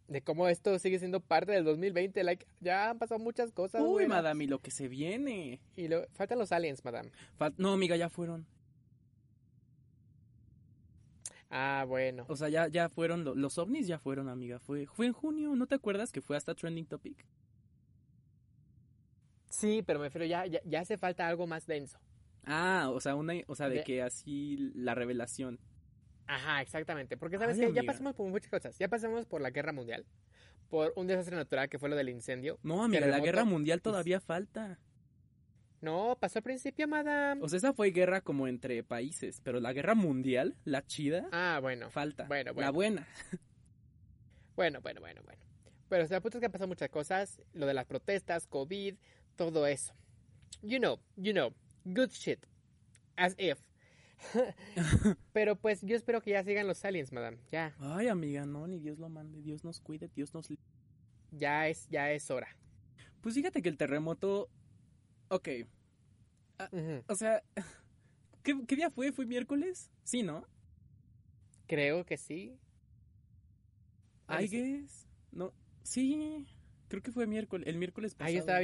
de 0.08 0.22
cómo 0.22 0.48
esto 0.48 0.78
sigue 0.78 0.98
siendo 0.98 1.20
parte 1.20 1.52
del 1.52 1.64
2020. 1.64 2.24
Like, 2.24 2.46
ya 2.60 2.90
han 2.90 2.98
pasado 2.98 3.20
muchas 3.20 3.52
cosas. 3.52 3.80
Uy, 3.82 3.88
buenas. 4.04 4.08
madame, 4.08 4.44
y 4.44 4.46
lo 4.48 4.58
que 4.58 4.70
se 4.70 4.88
viene. 4.88 5.60
Y 5.76 5.88
lo- 5.88 6.06
faltan 6.14 6.38
los 6.38 6.50
aliens, 6.52 6.84
madame. 6.84 7.10
Fal- 7.38 7.54
no, 7.58 7.72
amiga, 7.72 7.94
ya 7.96 8.08
fueron. 8.08 8.46
Ah, 11.50 11.84
bueno. 11.88 12.26
O 12.28 12.36
sea, 12.36 12.48
ya, 12.48 12.68
ya 12.68 12.88
fueron, 12.90 13.24
lo- 13.24 13.34
los 13.34 13.56
ovnis 13.58 13.86
ya 13.86 13.98
fueron, 13.98 14.28
amiga. 14.28 14.58
Fue, 14.58 14.86
fue 14.86 15.06
en 15.06 15.12
junio, 15.12 15.54
¿no 15.56 15.66
te 15.66 15.74
acuerdas 15.76 16.12
que 16.12 16.20
fue 16.20 16.36
hasta 16.36 16.54
Trending 16.54 16.86
Topic? 16.86 17.24
Sí, 19.48 19.82
pero 19.86 19.98
me 19.98 20.06
refiero, 20.06 20.26
ya, 20.26 20.44
ya, 20.46 20.60
ya 20.64 20.80
hace 20.80 20.98
falta 20.98 21.26
algo 21.26 21.46
más 21.46 21.66
denso. 21.66 21.98
Ah, 22.44 22.90
o 22.92 23.00
sea, 23.00 23.14
una, 23.14 23.34
o 23.46 23.54
sea, 23.56 23.68
de 23.68 23.76
De- 23.76 23.84
que 23.84 24.02
así 24.02 24.56
la 24.74 24.94
revelación. 24.94 25.58
Ajá, 26.28 26.61
exactamente. 26.61 27.16
Porque 27.16 27.38
sabes 27.38 27.58
Ay, 27.58 27.68
que 27.68 27.73
ya 27.73 27.82
pasamos 27.82 28.14
por 28.14 28.28
muchas 28.28 28.50
cosas. 28.50 28.78
Ya 28.78 28.88
pasamos 28.88 29.26
por 29.26 29.40
la 29.40 29.50
guerra 29.50 29.73
mundial, 29.73 30.04
por 30.68 30.92
un 30.94 31.06
desastre 31.06 31.35
natural 31.35 31.68
que 31.68 31.78
fue 31.78 31.88
lo 31.88 31.97
del 31.97 32.11
incendio. 32.11 32.58
No, 32.62 32.85
amiga, 32.85 33.06
la 33.06 33.18
guerra 33.20 33.44
mundial 33.44 33.80
todavía 33.80 34.20
falta. 34.20 34.78
No, 35.80 36.16
pasó 36.20 36.40
al 36.40 36.42
principio, 36.42 36.87
madame. 36.87 37.40
O 37.42 37.49
sea, 37.49 37.56
esa 37.56 37.73
fue 37.73 37.90
guerra 37.90 38.20
como 38.20 38.47
entre 38.47 38.82
países, 38.82 39.40
pero 39.42 39.61
la 39.61 39.73
guerra 39.73 39.94
mundial, 39.94 40.56
la 40.64 40.85
chida, 40.85 41.28
ah, 41.32 41.58
bueno. 41.62 41.88
falta. 41.90 42.25
Bueno, 42.25 42.49
La 42.49 42.52
bueno. 42.52 42.73
buena. 42.73 43.08
Bueno, 44.56 44.80
bueno, 44.80 45.00
bueno, 45.00 45.23
bueno. 45.25 45.40
Pero 45.88 46.04
o 46.04 46.06
sea, 46.08 46.20
punto 46.20 46.38
es 46.38 46.40
que 46.40 46.47
han 46.47 46.52
pasado 46.52 46.66
muchas 46.66 46.88
cosas. 46.90 47.40
Lo 47.52 47.64
de 47.64 47.75
las 47.75 47.87
protestas, 47.87 48.49
COVID, 48.49 48.97
todo 49.37 49.66
eso. 49.68 49.94
You 50.62 50.78
know, 50.78 50.99
you 51.14 51.32
know. 51.32 51.54
Good 51.85 52.11
shit. 52.11 52.44
As 53.16 53.37
if. 53.38 53.67
Pero 55.32 55.56
pues 55.56 55.82
yo 55.82 55.96
espero 55.96 56.20
que 56.20 56.30
ya 56.30 56.44
sigan 56.44 56.66
los 56.66 56.84
aliens, 56.84 57.12
madame. 57.12 57.38
Ya. 57.50 57.75
Ay, 57.78 58.08
amiga, 58.08 58.46
no, 58.46 58.66
ni 58.66 58.78
Dios 58.78 58.98
lo 58.98 59.08
mande. 59.08 59.42
Dios 59.42 59.64
nos 59.64 59.80
cuide, 59.80 60.10
Dios 60.14 60.34
nos... 60.34 60.48
Ya 61.30 61.68
es, 61.68 61.88
ya 61.88 62.10
es 62.10 62.30
hora. 62.30 62.48
Pues 63.20 63.34
fíjate 63.34 63.62
que 63.62 63.68
el 63.68 63.76
terremoto... 63.76 64.48
Ok. 65.28 65.48
Ah. 66.58 66.70
O 67.06 67.14
sea... 67.14 67.42
¿qué, 68.42 68.56
qué 68.66 68.76
día 68.76 68.90
fue? 68.90 69.12
¿Fue 69.12 69.26
miércoles? 69.26 69.90
Sí, 70.04 70.22
¿no? 70.22 70.46
Creo 71.66 72.04
que 72.04 72.16
sí. 72.16 72.58
I 74.28 74.46
guess. 74.48 75.06
No. 75.32 75.52
Sí. 75.82 76.46
Creo 76.88 77.02
que 77.02 77.12
fue 77.12 77.26
miércoles. 77.26 77.66
El 77.66 77.76
miércoles 77.76 78.14
pasado. 78.14 78.30
Ahí 78.30 78.37
estaba. 78.37 78.60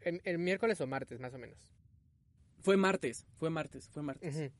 El, 0.00 0.20
el 0.24 0.38
miércoles 0.38 0.80
o 0.80 0.86
martes, 0.86 1.20
más 1.20 1.34
o 1.34 1.38
menos. 1.38 1.77
Fue 2.60 2.76
martes. 2.76 3.26
Fue 3.36 3.50
martes. 3.50 3.88
Fue 3.90 4.02
martes. 4.02 4.52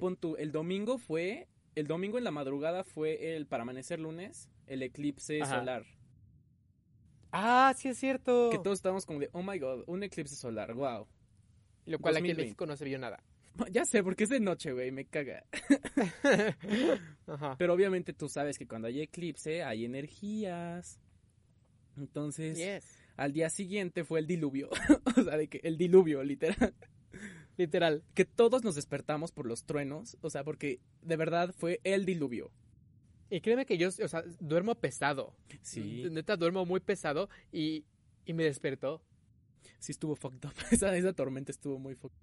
Pon 0.00 0.16
tú, 0.16 0.36
el 0.36 0.52
domingo 0.52 0.98
fue, 0.98 1.48
el 1.74 1.86
domingo 1.86 2.18
en 2.18 2.24
la 2.24 2.30
madrugada 2.30 2.84
fue 2.84 3.34
el, 3.36 3.46
para 3.46 3.62
amanecer 3.62 3.98
lunes, 4.00 4.48
el 4.66 4.82
eclipse 4.82 5.40
Ajá. 5.42 5.58
solar. 5.60 5.84
Ah, 7.32 7.72
sí 7.76 7.88
es 7.88 7.98
cierto. 7.98 8.50
Que 8.50 8.58
todos 8.58 8.78
estábamos 8.78 9.06
como 9.06 9.18
de, 9.20 9.30
oh 9.32 9.42
my 9.42 9.58
god, 9.58 9.84
un 9.86 10.02
eclipse 10.02 10.36
solar, 10.36 10.74
wow. 10.74 11.06
Lo 11.86 11.98
cual 11.98 12.16
aquí 12.16 12.26
en 12.30 12.36
2020. 12.36 12.42
México 12.42 12.66
no 12.66 12.76
se 12.76 12.84
vio 12.84 12.98
nada. 12.98 13.22
Ya 13.70 13.84
sé, 13.84 14.02
porque 14.02 14.24
es 14.24 14.30
de 14.30 14.40
noche, 14.40 14.72
güey, 14.72 14.90
me 14.92 15.04
caga. 15.04 15.44
Ajá. 17.26 17.56
Pero 17.58 17.74
obviamente 17.74 18.12
tú 18.12 18.28
sabes 18.28 18.58
que 18.58 18.66
cuando 18.66 18.88
hay 18.88 19.00
eclipse 19.02 19.62
hay 19.62 19.84
energías. 19.84 20.98
Entonces, 21.96 22.56
Yes. 22.56 22.98
al 23.16 23.32
día 23.32 23.50
siguiente 23.50 24.04
fue 24.04 24.20
el 24.20 24.26
diluvio. 24.26 24.70
o 25.16 25.22
sea, 25.22 25.36
de 25.36 25.48
que 25.48 25.60
el 25.62 25.76
diluvio, 25.76 26.22
literal. 26.22 26.74
Literal. 27.56 28.02
Que 28.14 28.24
todos 28.24 28.64
nos 28.64 28.74
despertamos 28.74 29.32
por 29.32 29.46
los 29.46 29.64
truenos. 29.64 30.16
O 30.20 30.30
sea, 30.30 30.44
porque 30.44 30.80
de 31.02 31.16
verdad 31.16 31.54
fue 31.56 31.80
el 31.84 32.04
diluvio. 32.06 32.50
Y 33.30 33.40
créeme 33.40 33.64
que 33.66 33.78
yo, 33.78 33.88
o 33.88 34.08
sea, 34.08 34.22
duermo 34.40 34.74
pesado. 34.74 35.34
Sí, 35.62 36.04
Neta, 36.10 36.36
duermo 36.36 36.66
muy 36.66 36.80
pesado 36.80 37.28
y, 37.50 37.84
y 38.26 38.32
me 38.34 38.44
despertó. 38.44 39.02
sí 39.78 39.92
estuvo 39.92 40.14
fucked 40.16 40.44
up. 40.48 40.54
Esa, 40.70 40.94
esa 40.96 41.12
tormenta 41.12 41.50
estuvo 41.52 41.78
muy 41.78 41.94
fucked 41.94 42.18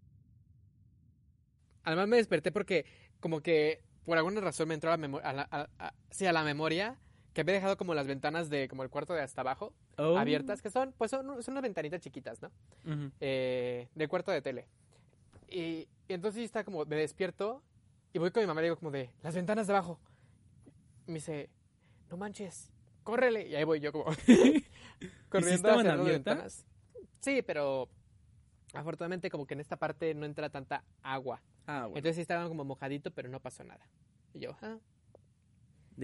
Además 1.83 2.07
me 2.07 2.17
desperté 2.17 2.51
porque 2.51 2.85
como 3.19 3.41
que 3.41 3.81
por 4.05 4.17
alguna 4.17 4.41
razón 4.41 4.67
me 4.67 4.73
entró 4.73 4.89
a 4.89 4.93
la 4.93 4.97
memoria, 4.97 5.29
a 5.29 5.33
la, 5.33 5.47
a- 5.51 5.69
a- 5.79 5.93
sí, 6.11 6.25
a 6.25 6.33
la 6.33 6.43
memoria 6.43 6.99
que 7.39 7.51
había 7.51 7.53
dejado 7.55 7.77
como 7.77 7.93
las 7.93 8.05
ventanas 8.05 8.49
de 8.49 8.67
como 8.67 8.83
el 8.83 8.89
cuarto 8.89 9.13
de 9.13 9.21
hasta 9.21 9.41
abajo 9.41 9.73
Oh. 9.97 10.17
abiertas, 10.17 10.61
que 10.61 10.69
son, 10.69 10.93
pues 10.97 11.09
son, 11.11 11.41
son 11.43 11.53
unas 11.53 11.63
ventanitas 11.63 11.99
chiquitas, 12.01 12.41
¿no? 12.41 12.51
Ujú. 12.85 13.11
Eh, 13.21 13.87
del 13.95 14.09
cuarto 14.09 14.31
de 14.31 14.41
tele. 14.41 14.67
Y, 15.49 15.87
y 16.07 16.13
entonces 16.13 16.43
está 16.43 16.63
como, 16.63 16.85
me 16.85 16.95
despierto 16.97 17.61
y 18.13 18.19
voy 18.19 18.31
con 18.31 18.43
mi 18.43 18.47
mamá 18.47 18.61
y 18.61 18.65
digo 18.65 18.75
como 18.77 18.91
de, 18.91 19.09
las 19.23 19.35
ventanas 19.35 19.67
de 19.67 19.73
abajo. 19.73 19.99
Y 21.07 21.11
me 21.11 21.15
dice, 21.15 21.49
no 22.09 22.17
manches, 22.17 22.71
córrele. 23.03 23.47
Y 23.47 23.55
ahí 23.55 23.63
voy 23.63 23.79
yo 23.79 23.91
como 23.91 24.05
corriendo 25.29 25.55
estaban 25.55 25.79
hacia 25.79 25.91
las 25.91 25.99
abiertas? 25.99 26.25
ventanas. 26.35 26.65
Sí, 27.21 27.41
pero 27.41 27.89
afortunadamente 28.73 29.29
como 29.29 29.45
que 29.45 29.53
en 29.53 29.61
esta 29.61 29.77
parte 29.77 30.13
no 30.13 30.25
entra 30.25 30.49
tanta 30.49 30.83
agua. 31.01 31.41
Ah, 31.67 31.81
bueno. 31.83 31.97
Entonces 31.97 32.15
sí 32.15 32.21
estaba 32.21 32.47
como 32.47 32.63
mojadito, 32.65 33.11
pero 33.11 33.29
no 33.29 33.39
pasó 33.39 33.63
nada. 33.63 33.85
Y 34.33 34.39
yo, 34.39 34.55
ah, 34.61 34.77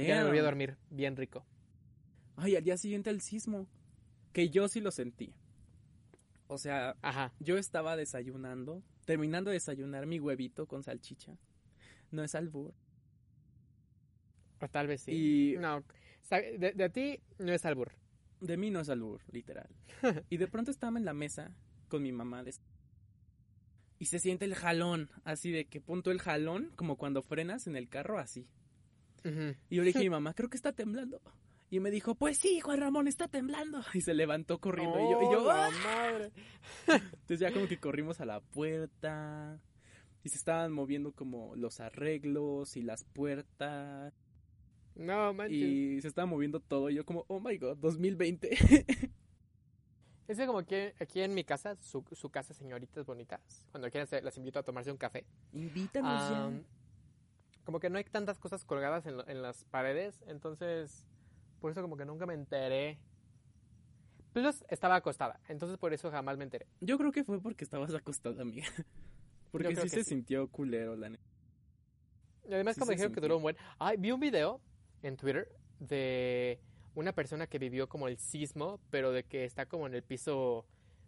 ya 0.04 0.18
me 0.18 0.26
volví 0.26 0.40
a 0.40 0.44
dormir 0.44 0.78
bien 0.90 1.16
rico. 1.16 1.46
Ay, 2.36 2.56
al 2.56 2.64
día 2.64 2.78
siguiente 2.78 3.10
el 3.10 3.22
sismo. 3.22 3.68
Que 4.34 4.50
yo 4.50 4.68
sí 4.68 4.82
lo 4.82 4.92
sentí. 4.92 5.34
O 6.48 6.58
sea, 6.58 6.96
Ajá. 7.02 7.34
yo 7.40 7.58
estaba 7.58 7.96
desayunando, 7.96 8.84
terminando 9.06 9.50
de 9.50 9.56
desayunar 9.56 10.06
mi 10.06 10.20
huevito 10.20 10.68
con 10.68 10.84
salchicha. 10.84 11.38
No 12.12 12.24
es 12.24 12.36
albur. 12.36 12.74
O 14.62 14.68
tal 14.68 14.88
vez 14.88 15.02
sí. 15.02 15.54
Y 15.54 15.58
No, 15.58 15.84
de, 16.30 16.74
de 16.76 16.90
ti 16.90 17.20
no 17.40 17.54
es 17.54 17.66
albur. 17.66 17.92
de 18.42 18.58
mí 18.58 18.70
no 18.72 18.80
es 18.82 18.90
albur, 18.90 19.22
literal. 19.32 19.70
y 20.30 20.38
de 20.38 20.48
pronto 20.48 20.72
estaba 20.72 20.98
en 20.98 21.06
la 21.06 21.14
mesa 21.14 21.56
con 21.88 22.04
mi 22.04 22.12
mamá. 22.12 22.44
Y 23.98 24.06
se 24.06 24.20
siente 24.20 24.46
el 24.46 24.56
jalón, 24.56 25.10
así 25.24 25.52
de 25.52 25.66
que 25.66 25.80
punto 25.82 26.12
el 26.12 26.20
jalón, 26.22 26.72
como 26.76 26.98
cuando 26.98 27.22
frenas 27.22 27.66
en 27.68 27.76
el 27.76 27.88
carro, 27.88 28.20
así. 28.20 28.48
Y 29.70 29.76
yo 29.76 29.82
le 29.82 29.88
dije 29.88 30.00
a 30.00 30.02
mi 30.04 30.10
mamá, 30.12 30.34
creo 30.34 30.50
que 30.50 30.58
está 30.58 30.72
temblando. 30.72 31.22
Y 31.72 31.80
me 31.80 31.90
dijo, 31.92 32.14
pues 32.16 32.38
sí, 32.38 32.60
Juan 32.60 32.80
Ramón, 32.80 33.08
está 33.08 33.28
temblando. 33.28 33.82
Y 33.94 34.02
se 34.02 34.14
levantó 34.14 34.60
corriendo. 34.60 35.00
y 35.00 35.12
yo, 35.12 35.22
y 35.22 35.34
yo, 35.34 35.46
¡Oh, 35.46 35.50
"Ah". 35.50 35.70
madre! 35.84 36.32
Entonces 36.88 37.40
ya 37.40 37.52
como 37.52 37.68
que 37.68 37.80
corrimos 37.80 38.22
a 38.22 38.26
la 38.26 38.40
puerta. 38.40 39.60
Y 40.24 40.30
se 40.30 40.38
estaban 40.38 40.72
moviendo 40.72 41.12
como 41.12 41.56
los 41.56 41.80
arreglos 41.80 42.78
y 42.78 42.82
las 42.84 43.04
puertas. 43.04 44.14
No, 44.96 45.34
manches. 45.34 45.58
Y 45.58 46.02
se 46.02 46.08
estaba 46.08 46.26
moviendo 46.28 46.60
todo. 46.60 46.90
Y 46.90 46.96
yo 46.96 47.06
como, 47.06 47.26
oh 47.28 47.40
my 47.40 47.58
god, 47.58 47.78
2020. 47.78 48.50
Es 50.28 50.38
que 50.38 50.48
como 50.48 50.58
aquí, 50.60 50.76
aquí 51.00 51.22
en 51.22 51.36
mi 51.36 51.44
casa, 51.44 51.76
su, 51.82 52.04
su 52.14 52.30
casa, 52.32 52.54
señoritas 52.56 53.06
bonitas, 53.06 53.64
cuando 53.70 53.92
quieran 53.92 54.08
las 54.24 54.36
invito 54.38 54.58
a 54.58 54.64
tomarse 54.64 54.90
un 54.92 54.98
café. 54.98 55.24
Invítanos 55.54 56.32
Am, 56.32 56.64
como 57.66 57.80
que 57.80 57.90
no 57.90 57.98
hay 57.98 58.04
tantas 58.06 58.40
cosas 58.40 58.64
colgadas 58.64 59.06
en, 59.06 59.18
lo- 59.18 59.28
en 59.28 59.42
las 59.42 59.66
paredes, 59.66 60.22
entonces 60.28 61.06
por 61.60 61.72
eso 61.72 61.82
como 61.82 61.98
que 61.98 62.06
nunca 62.06 62.26
me 62.26 62.34
enteré. 62.34 63.00
Plus 64.34 64.64
estaba 64.70 64.96
acostada, 64.96 65.40
entonces 65.48 65.78
por 65.78 65.94
eso 65.94 66.12
jamás 66.12 66.38
me 66.38 66.44
enteré. 66.44 66.68
Yo 66.82 66.98
creo 66.98 67.12
que 67.12 67.24
fue 67.24 67.42
porque 67.42 67.64
estabas 67.64 67.94
acostada, 67.94 68.42
amiga. 68.42 68.68
Porque 69.52 69.74
sí 69.78 69.88
se 69.88 70.04
sí. 70.04 70.10
sintió 70.10 70.50
culero, 70.50 70.98
la 70.98 71.08
neta. 71.08 71.24
Y 72.50 72.54
además 72.54 72.76
Sí 72.76 72.80
como 72.82 72.92
dijeron 72.92 73.14
que 73.14 73.22
duró 73.22 73.38
un 73.38 73.44
buen... 73.44 73.56
Ay, 73.80 73.96
vi 73.96 74.12
un 74.12 74.20
video 74.20 74.60
en 75.02 75.16
Twitter 75.16 75.48
de 75.80 76.60
una 76.94 77.14
persona 77.14 77.48
que 77.48 77.58
vivió 77.58 77.88
como 77.88 78.10
el 78.10 78.18
sismo, 78.18 78.82
pero 78.90 79.14
de 79.14 79.24
que 79.24 79.46
está 79.46 79.66
como 79.66 79.88
en 79.88 79.94
el 79.94 80.04
piso 80.04 80.66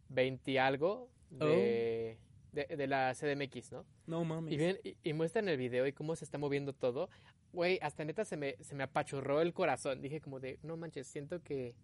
20 0.08 0.50
y 0.50 0.58
algo 0.58 1.10
de, 1.30 2.18
de, 2.52 2.66
de 2.66 2.88
la 2.88 3.14
CDMX, 3.14 3.72
¿no? 3.72 3.86
No 4.06 4.24
mames. 4.24 4.54
Y, 4.54 4.58
ven, 4.58 4.78
y, 4.84 4.98
y 5.04 5.14
muestran 5.14 5.48
el 5.50 5.58
video 5.58 5.86
y 5.88 5.94
cómo 5.94 6.16
se 6.16 6.26
está 6.26 6.38
moviendo 6.38 6.74
todo. 6.74 7.10
Güey, 7.54 7.80
hasta 7.82 8.04
neta 8.06 8.26
se 8.26 8.38
me, 8.38 8.56
se 8.62 8.76
me 8.76 8.84
apachurró 8.84 9.42
el 9.42 9.54
corazón. 9.54 10.02
Dije 10.02 10.20
como 10.22 10.40
de, 10.40 10.60
no 10.64 10.78
manches, 10.78 11.08
siento 11.08 11.42
que... 11.42 11.76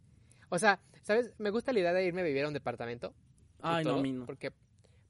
O 0.49 0.59
sea, 0.59 0.81
¿sabes? 1.01 1.33
Me 1.37 1.49
gusta 1.49 1.73
la 1.73 1.79
idea 1.79 1.93
de 1.93 2.05
irme 2.05 2.21
a 2.21 2.25
vivir 2.25 2.43
a 2.43 2.47
un 2.47 2.53
departamento. 2.53 3.13
Ay, 3.61 3.83
no, 3.85 3.95
a 3.95 4.01
mí 4.01 4.11
no. 4.11 4.25
Porque, 4.25 4.51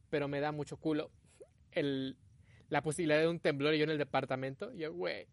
pero 0.09 0.27
me 0.27 0.39
da 0.39 0.51
mucho 0.51 0.77
culo 0.77 1.09
el, 1.71 2.17
la 2.69 2.81
posibilidad 2.81 3.19
de 3.19 3.27
un 3.27 3.39
temblor 3.39 3.73
y 3.73 3.79
yo 3.79 3.83
en 3.83 3.89
el 3.89 3.97
departamento. 3.97 4.71
Yo, 4.73 4.93
güey. 4.93 5.27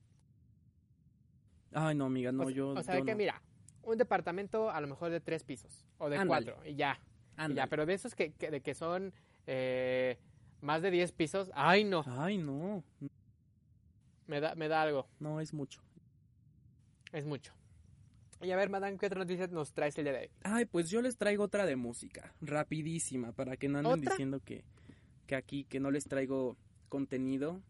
Ay, 1.73 1.95
no, 1.95 2.07
amiga, 2.07 2.33
no, 2.33 2.45
o, 2.45 2.51
yo. 2.51 2.71
o 2.71 2.83
sea, 2.83 2.95
yo 2.95 3.01
de 3.01 3.07
que 3.07 3.13
no. 3.13 3.19
mira, 3.19 3.43
un 3.83 3.97
departamento 3.99 4.71
a 4.71 4.81
lo 4.81 4.89
mejor 4.89 5.11
de 5.11 5.21
tres 5.21 5.45
pisos. 5.45 5.87
O 5.99 6.09
de 6.09 6.25
cuatro. 6.27 6.59
Y 6.65 6.75
ya. 6.75 6.99
y 7.49 7.55
ya. 7.55 7.67
Pero 7.69 7.87
de 7.87 7.95
esos 7.95 8.15
que, 8.15 8.33
que- 8.33 8.51
de 8.51 8.61
que 8.61 8.75
son 8.75 9.13
eh, 9.53 10.17
más 10.61 10.81
de 10.81 10.93
10 10.93 11.11
pisos. 11.11 11.51
Ay, 11.55 11.83
no. 11.83 12.05
Ay, 12.07 12.39
no. 12.39 12.85
Me 14.29 14.41
da, 14.41 14.55
me 14.55 14.69
da 14.69 14.83
algo. 14.83 15.09
No 15.19 15.41
es 15.41 15.53
mucho. 15.53 15.83
Es 17.13 17.27
mucho. 17.27 17.53
Y 18.43 18.53
a 18.53 18.57
ver, 18.57 18.71
Madame, 18.71 18.97
¿qué 18.97 19.07
otra 19.07 19.19
noticia 19.19 19.49
nos 19.49 19.73
traes 19.73 19.99
el 19.99 20.05
día 20.05 20.13
de 20.13 20.19
hoy? 20.21 20.31
Ay, 20.45 20.67
pues 20.67 20.89
yo 20.89 21.03
les 21.03 21.17
traigo 21.17 21.43
otra 21.43 21.67
de 21.67 21.75
música, 21.75 22.33
rapidísima, 22.41 23.33
para 23.33 23.57
que 23.57 23.69
no 23.69 23.79
anden 23.79 23.93
¿Otra? 23.93 24.13
diciendo 24.13 24.41
que, 24.41 24.65
que 25.27 25.35
aquí, 25.35 25.65
que 25.65 25.81
no 25.81 25.91
les 25.91 26.05
traigo 26.05 26.57
contenido. 26.89 27.61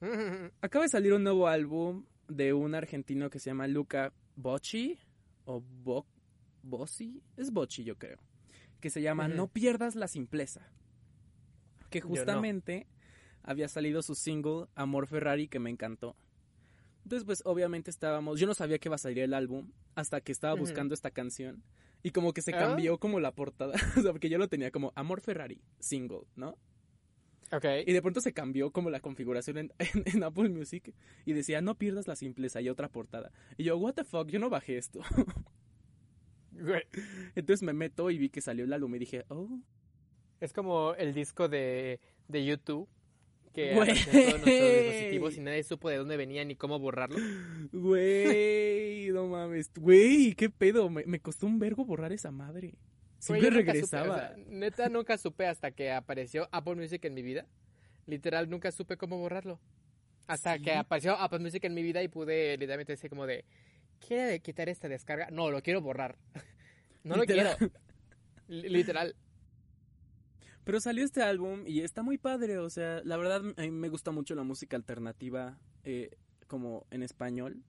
Acaba 0.62 0.84
de 0.84 0.90
salir 0.90 1.12
un 1.12 1.24
nuevo 1.24 1.48
álbum 1.48 2.06
de 2.28 2.52
un 2.52 2.76
argentino 2.76 3.30
que 3.30 3.40
se 3.40 3.50
llama 3.50 3.66
Luca 3.66 4.12
Bocci, 4.36 4.96
o 5.44 5.60
Bo 5.60 6.06
Bossi, 6.62 7.20
es 7.36 7.50
Bocci 7.50 7.82
yo 7.82 7.98
creo, 7.98 8.18
que 8.80 8.90
se 8.90 9.02
llama. 9.02 9.26
No 9.28 9.48
pierdas 9.48 9.96
la 9.96 10.08
simpleza, 10.08 10.70
que 12.00 12.00
Yo 12.00 12.06
no. 12.06 12.10
justamente 12.16 12.86
había 13.42 13.68
salido 13.68 14.02
su 14.02 14.14
single 14.14 14.66
Amor 14.74 15.06
Ferrari 15.06 15.48
que 15.48 15.58
me 15.58 15.70
encantó. 15.70 16.16
Entonces, 17.04 17.24
pues 17.24 17.42
obviamente 17.44 17.90
estábamos, 17.90 18.40
yo 18.40 18.46
no 18.46 18.54
sabía 18.54 18.78
que 18.78 18.88
iba 18.88 18.94
a 18.96 18.98
salir 18.98 19.18
el 19.18 19.34
álbum 19.34 19.70
hasta 19.94 20.20
que 20.20 20.32
estaba 20.32 20.54
buscando 20.54 20.94
esta 20.94 21.10
canción 21.10 21.62
y 22.02 22.10
como 22.10 22.32
que 22.32 22.40
se 22.42 22.54
¿Ah? 22.54 22.58
cambió 22.58 22.98
como 22.98 23.20
la 23.20 23.32
portada, 23.32 23.74
o 23.98 24.00
sea, 24.02 24.12
porque 24.12 24.28
yo 24.30 24.38
lo 24.38 24.48
tenía 24.48 24.70
como 24.70 24.92
Amor 24.96 25.20
Ferrari 25.20 25.60
single, 25.78 26.22
¿no? 26.36 26.56
ok. 27.52 27.64
Y 27.86 27.92
de 27.92 28.00
pronto 28.02 28.20
se 28.22 28.32
cambió 28.32 28.70
como 28.72 28.88
la 28.90 29.00
configuración 29.00 29.58
en, 29.58 29.72
en- 29.78 30.02
en 30.06 30.22
Apple 30.24 30.48
Music 30.48 30.94
y 31.26 31.32
decía, 31.34 31.60
no 31.60 31.76
pierdas 31.76 32.08
la 32.08 32.16
simpleza 32.16 32.60
y 32.62 32.68
otra 32.70 32.88
portada. 32.88 33.30
Y 33.58 33.64
yo, 33.64 33.76
what 33.76 33.92
the 33.94 34.04
fuck, 34.04 34.28
yo 34.28 34.38
no 34.40 34.48
bajé 34.50 34.78
esto. 34.78 35.00
Entonces 37.34 37.62
me 37.62 37.72
meto 37.72 38.10
y 38.10 38.18
vi 38.18 38.28
que 38.30 38.40
salió 38.40 38.64
el 38.64 38.72
álbum 38.72 38.94
y 38.94 38.98
dije, 39.00 39.24
oh, 39.28 39.58
Es 40.44 40.52
como 40.52 40.94
el 40.96 41.14
disco 41.14 41.48
de, 41.48 42.00
de 42.28 42.44
YouTube 42.44 42.86
que 43.54 43.70
en 43.70 43.76
todos 43.76 43.86
nuestros 43.86 44.44
dispositivos 44.44 45.36
y 45.36 45.40
nadie 45.40 45.62
supo 45.62 45.88
de 45.88 45.96
dónde 45.96 46.16
venía 46.18 46.44
ni 46.44 46.54
cómo 46.54 46.78
borrarlo. 46.78 47.16
Güey, 47.72 49.08
no 49.10 49.26
mames. 49.26 49.70
Güey, 49.74 50.34
qué 50.34 50.50
pedo. 50.50 50.90
Me, 50.90 51.04
me 51.06 51.18
costó 51.20 51.46
un 51.46 51.58
vergo 51.58 51.84
borrar 51.86 52.12
esa 52.12 52.30
madre. 52.30 52.74
Siempre 53.18 53.50
nunca 53.50 53.72
regresaba. 53.72 54.04
supe, 54.28 54.42
o 54.42 54.44
sea, 54.44 54.44
neta, 54.48 54.88
nunca 54.90 55.16
supe 55.16 55.46
hasta 55.46 55.70
que 55.70 55.90
apareció 55.92 56.46
Apple 56.52 56.74
Music 56.74 57.02
en 57.06 57.14
mi 57.14 57.22
vida. 57.22 57.46
Literal, 58.06 58.50
nunca 58.50 58.70
supe 58.70 58.98
cómo 58.98 59.16
borrarlo. 59.18 59.58
Hasta 60.26 60.56
¿Sí? 60.56 60.62
que 60.62 60.74
apareció 60.74 61.14
Apple 61.16 61.38
Music 61.38 61.64
en 61.64 61.72
mi 61.74 61.82
vida 61.82 62.02
y 62.02 62.08
pude 62.08 62.52
literalmente 62.58 62.92
decir 62.92 63.08
como 63.08 63.26
de, 63.26 63.46
¿quiere 64.06 64.40
quitar 64.40 64.68
esta 64.68 64.88
descarga? 64.88 65.28
No, 65.30 65.50
lo 65.50 65.62
quiero 65.62 65.80
borrar. 65.80 66.18
no 67.02 67.16
lo 67.16 67.22
Literal. 67.22 67.56
quiero. 67.56 67.72
Li- 68.48 68.68
Literal. 68.68 69.16
Pero 70.64 70.80
salió 70.80 71.04
este 71.04 71.22
álbum 71.22 71.64
y 71.66 71.80
está 71.80 72.02
muy 72.02 72.16
padre, 72.18 72.58
o 72.58 72.70
sea, 72.70 73.02
la 73.04 73.16
verdad 73.18 73.42
a 73.56 73.62
mí 73.62 73.70
me 73.70 73.88
gusta 73.90 74.10
mucho 74.12 74.34
la 74.34 74.44
música 74.44 74.76
alternativa 74.76 75.58
eh, 75.84 76.16
como 76.46 76.86
en 76.90 77.02
español. 77.02 77.62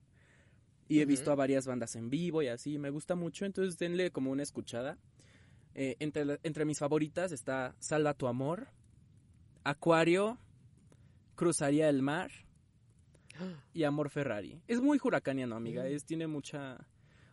Y 0.88 1.00
he 1.00 1.04
visto 1.04 1.32
a 1.32 1.34
varias 1.34 1.66
bandas 1.66 1.96
en 1.96 2.10
vivo 2.10 2.42
y 2.42 2.46
así, 2.48 2.78
me 2.78 2.90
gusta 2.90 3.16
mucho, 3.16 3.44
entonces 3.44 3.76
denle 3.76 4.12
como 4.12 4.30
una 4.30 4.42
escuchada. 4.44 4.98
Eh, 5.74 5.96
entre, 5.98 6.24
la- 6.24 6.38
entre 6.44 6.64
mis 6.64 6.78
favoritas 6.78 7.32
está 7.32 7.74
Salva 7.80 8.14
tu 8.14 8.28
amor, 8.28 8.68
Acuario, 9.64 10.38
Cruzaría 11.34 11.88
el 11.90 12.00
mar 12.02 12.30
y 13.74 13.82
Amor 13.84 14.08
Ferrari. 14.08 14.62
Es 14.68 14.80
muy 14.80 14.98
huracaniano, 15.02 15.56
amiga, 15.56 15.82
Mm. 15.82 15.86
es, 15.88 16.04
tiene 16.06 16.26
mucha, 16.28 16.86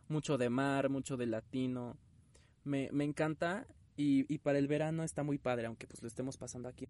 mucho 0.10 0.38
de 0.38 0.50
mar, 0.50 0.90
mucho 0.90 1.16
de 1.16 1.28
latino. 1.28 1.96
Me, 2.66 2.90
me 2.92 3.06
encanta 3.06 3.66
y, 3.96 4.32
y 4.34 4.38
para 4.40 4.58
el 4.60 4.68
verano 4.68 5.04
está 5.04 5.24
muy 5.24 5.38
padre, 5.38 5.68
aunque 5.68 5.88
pues 5.88 6.02
lo 6.02 6.08
estemos 6.08 6.38
pasando 6.38 6.68
aquí. 6.70 6.88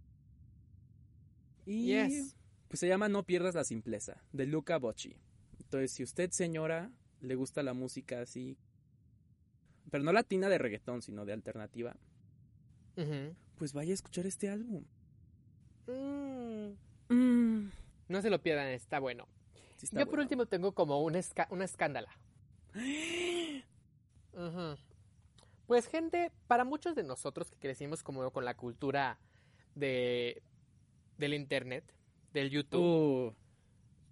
Y 1.66 1.88
Yes. 1.88 2.36
pues 2.68 2.80
se 2.80 2.88
llama 2.88 3.10
No 3.10 3.24
pierdas 3.24 3.56
la 3.56 3.64
simpleza, 3.64 4.22
de 4.32 4.46
Luca 4.46 4.78
Bocci. 4.78 5.16
Entonces, 5.60 5.92
si 5.92 6.04
usted, 6.04 6.32
señora, 6.32 6.92
le 7.22 7.36
gusta 7.36 7.64
la 7.64 7.74
música 7.74 8.22
así, 8.22 8.58
pero 9.90 10.04
no 10.04 10.12
latina 10.12 10.50
de 10.50 10.58
reggaetón, 10.58 11.02
sino 11.02 11.26
de 11.26 11.34
alternativa, 11.34 11.96
pues 13.56 13.74
vaya 13.74 13.92
a 13.92 13.94
escuchar 13.96 14.26
este 14.26 14.50
álbum. 14.50 14.84
Mm, 15.88 16.74
Mm, 17.10 17.70
No 18.08 18.22
se 18.22 18.30
lo 18.30 18.42
pierdan, 18.42 18.68
está 18.70 19.00
bueno. 19.00 19.28
sí 19.78 19.86
está 19.86 20.00
Yo 20.00 20.10
por 20.10 20.20
último 20.20 20.46
tengo 20.46 20.72
como 20.74 21.02
una, 21.04 21.20
esca- 21.20 21.48
una 21.50 21.66
escándala. 21.66 22.10
Ujú. 24.34 24.78
Pues 25.74 25.88
gente, 25.88 26.32
para 26.46 26.66
muchos 26.66 26.94
de 26.94 27.02
nosotros 27.02 27.50
que 27.50 27.58
crecimos 27.58 28.04
como 28.04 28.30
con 28.30 28.46
la 28.46 28.56
cultura 28.56 29.18
de 29.74 30.44
del 31.18 31.34
internet, 31.34 31.84
del 32.32 32.52
YouTube, 32.52 32.80
Uh, 32.80 33.34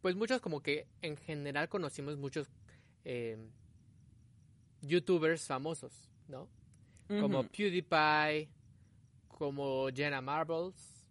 pues 0.01 0.15
muchos 0.15 0.41
como 0.41 0.61
que 0.61 0.87
en 1.03 1.17
general 1.17 1.69
conocimos 1.69 2.17
muchos 2.17 2.47
eh, 3.05 3.37
youtubers 4.81 5.45
famosos, 5.45 6.09
¿no? 6.27 6.49
Como. 7.07 7.43
PewDiePie, 7.43 8.49
como 9.27 9.89
Jenna 9.93 10.19
Marbles, 10.19 11.05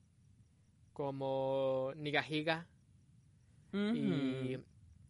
como 0.92 1.92
Nigahiga 1.94 2.66
y, 3.72 4.56
Ujú. 4.56 4.64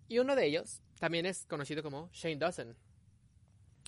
y 0.06 0.18
uno 0.18 0.36
de 0.36 0.44
ellos 0.44 0.82
también 0.98 1.24
es 1.24 1.46
conocido 1.46 1.82
como 1.82 2.10
Shane 2.12 2.36
Dawson. 2.36 2.76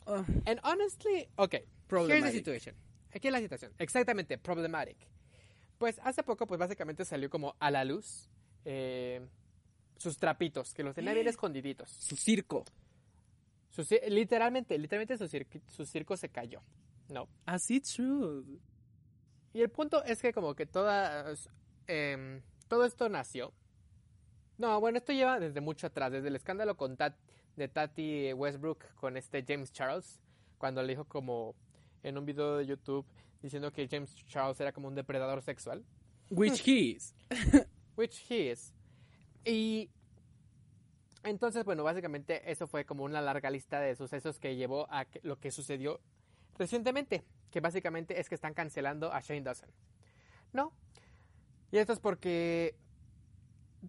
Ah, 0.07 0.25
And 0.47 0.61
honestly, 0.65 1.29
okay, 1.37 1.61
here's 1.61 1.69
the 1.79 1.87
Problematic. 1.89 2.33
situation. 2.35 2.75
Aquí 3.15 3.29
es 3.29 3.33
la 3.33 3.41
situación. 3.41 3.73
Exactamente, 3.79 4.39
problematic. 4.39 4.97
Pues 5.79 5.99
hace 6.03 6.23
poco, 6.23 6.47
pues 6.47 6.59
básicamente 6.59 7.05
salió 7.05 7.29
como 7.29 7.55
a 7.59 7.71
la 7.71 7.85
luz 7.85 8.29
eh, 8.65 9.27
sus 9.97 10.17
trapitos, 10.19 10.73
que 10.75 10.83
los 10.83 10.95
tenía 10.95 11.13
bien 11.13 11.29
escondiditos. 11.29 11.91
su 11.91 12.17
circo. 12.17 12.65
Su 13.71 13.87
literalmente, 14.09 14.77
literalmente 14.79 15.17
su, 15.17 15.25
cirqui- 15.25 15.63
su 15.69 15.85
circo 15.87 16.17
se 16.17 16.29
cayó, 16.29 16.61
¿no? 17.09 17.27
Así 17.47 17.81
true. 17.81 18.45
Y 19.55 19.61
el 19.63 19.71
punto 19.71 20.03
es 20.05 20.21
que 20.21 20.33
como 20.33 20.55
que 20.55 20.67
toda, 20.67 21.33
em, 21.87 22.43
todo 22.69 22.85
esto 22.85 23.09
nació. 23.09 23.53
No, 24.59 24.79
bueno, 24.81 24.99
esto 24.99 25.13
lleva 25.13 25.41
desde 25.41 25.61
mucho 25.61 25.87
atrás, 25.87 26.13
desde 26.13 26.29
el 26.29 26.37
escándalo 26.37 26.77
con 26.77 26.97
Tat- 26.97 27.17
de 27.57 27.69
Tati 27.69 28.33
Westbrook 28.33 28.95
con 28.95 29.17
este 29.17 29.45
James 29.47 29.73
Charles, 29.73 30.21
cuando 30.59 30.83
le 30.83 30.89
dijo 30.89 31.05
como 31.05 31.55
en 32.03 32.19
un 32.19 32.25
video 32.25 32.57
de 32.57 32.67
YouTube 32.67 33.07
diciendo 33.43 33.73
que 33.73 33.89
James 33.89 34.15
Charles 34.27 34.61
era 34.61 34.73
como 34.73 34.89
un 34.89 34.95
depredador 34.95 35.43
sexual, 35.43 35.85
Which 36.31 36.63
keys. 36.63 37.15
which 37.97 38.25
he 38.31 38.51
is. 38.51 38.73
Y 39.45 39.91
entonces, 41.25 41.65
bueno, 41.65 41.85
básicamente 41.85 42.51
eso 42.51 42.67
fue 42.67 42.85
como 42.85 43.05
una 43.05 43.21
larga 43.21 43.51
lista 43.51 43.81
de 43.81 43.95
sucesos 43.95 44.39
que 44.39 44.57
llevó 44.57 44.87
a 44.91 45.07
lo 45.23 45.39
que 45.39 45.51
sucedió 45.51 46.01
recientemente, 46.59 47.25
que 47.51 47.61
básicamente 47.61 48.19
es 48.19 48.29
que 48.29 48.35
están 48.35 48.55
cancelando 48.55 49.13
a 49.13 49.21
Shane 49.21 49.43
Dawson. 49.43 49.71
¿No? 50.53 50.73
Y 51.71 51.79
esto 51.79 51.93
es 51.93 52.01
porque 52.01 52.77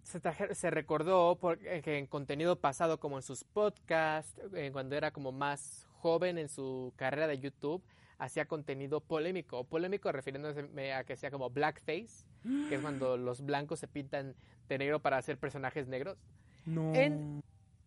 se, 0.02 0.20
traje- 0.20 0.54
se 0.54 0.70
recordó 0.70 1.36
por- 1.36 1.58
eh, 1.66 1.80
que 1.82 1.98
en 1.98 2.06
contenido 2.06 2.56
pasado, 2.56 2.98
como 2.98 3.16
en 3.16 3.22
sus 3.22 3.44
podcasts, 3.44 4.40
eh, 4.54 4.70
cuando 4.72 4.96
era 4.96 5.10
como 5.12 5.32
más 5.32 5.86
joven 6.00 6.36
en 6.38 6.48
su 6.48 6.92
carrera 6.96 7.26
de 7.26 7.38
YouTube, 7.38 7.82
hacía 8.18 8.46
contenido 8.46 9.00
polémico. 9.00 9.64
Polémico 9.64 10.10
refiriéndose 10.12 10.92
a 10.92 11.04
que 11.04 11.16
sea 11.16 11.30
como 11.30 11.50
blackface, 11.50 12.24
que 12.68 12.74
es 12.74 12.80
cuando 12.80 13.16
los 13.16 13.40
blancos 13.44 13.80
se 13.80 13.88
pintan 13.88 14.34
de 14.68 14.78
negro 14.78 15.00
para 15.00 15.16
hacer 15.18 15.38
personajes 15.38 15.88
negros. 15.88 16.18
No. 16.66 16.94
En- 16.94 17.42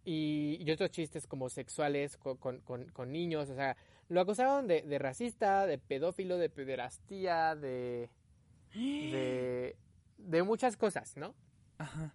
y, 0.05 0.57
y 0.61 0.71
otros 0.71 0.89
chistes 0.91 1.27
como 1.27 1.49
sexuales 1.49 2.15
con, 2.17 2.37
con- 2.37 2.59
con- 2.61 2.85
con 2.91 3.11
niños. 3.11 3.49
O 3.49 3.55
sea, 3.55 3.75
lo 4.09 4.21
acusaron 4.21 4.65
de, 4.67 4.81
de 4.83 4.99
racista, 4.99 5.65
de 5.65 5.77
pedófilo, 5.77 6.37
de 6.37 6.49
pederastía, 6.49 7.55
de, 7.55 8.09
de, 8.73 9.75
de 10.17 10.43
muchas 10.43 10.77
cosas, 10.77 11.17
¿no? 11.17 11.33
Ajá. 11.77 12.13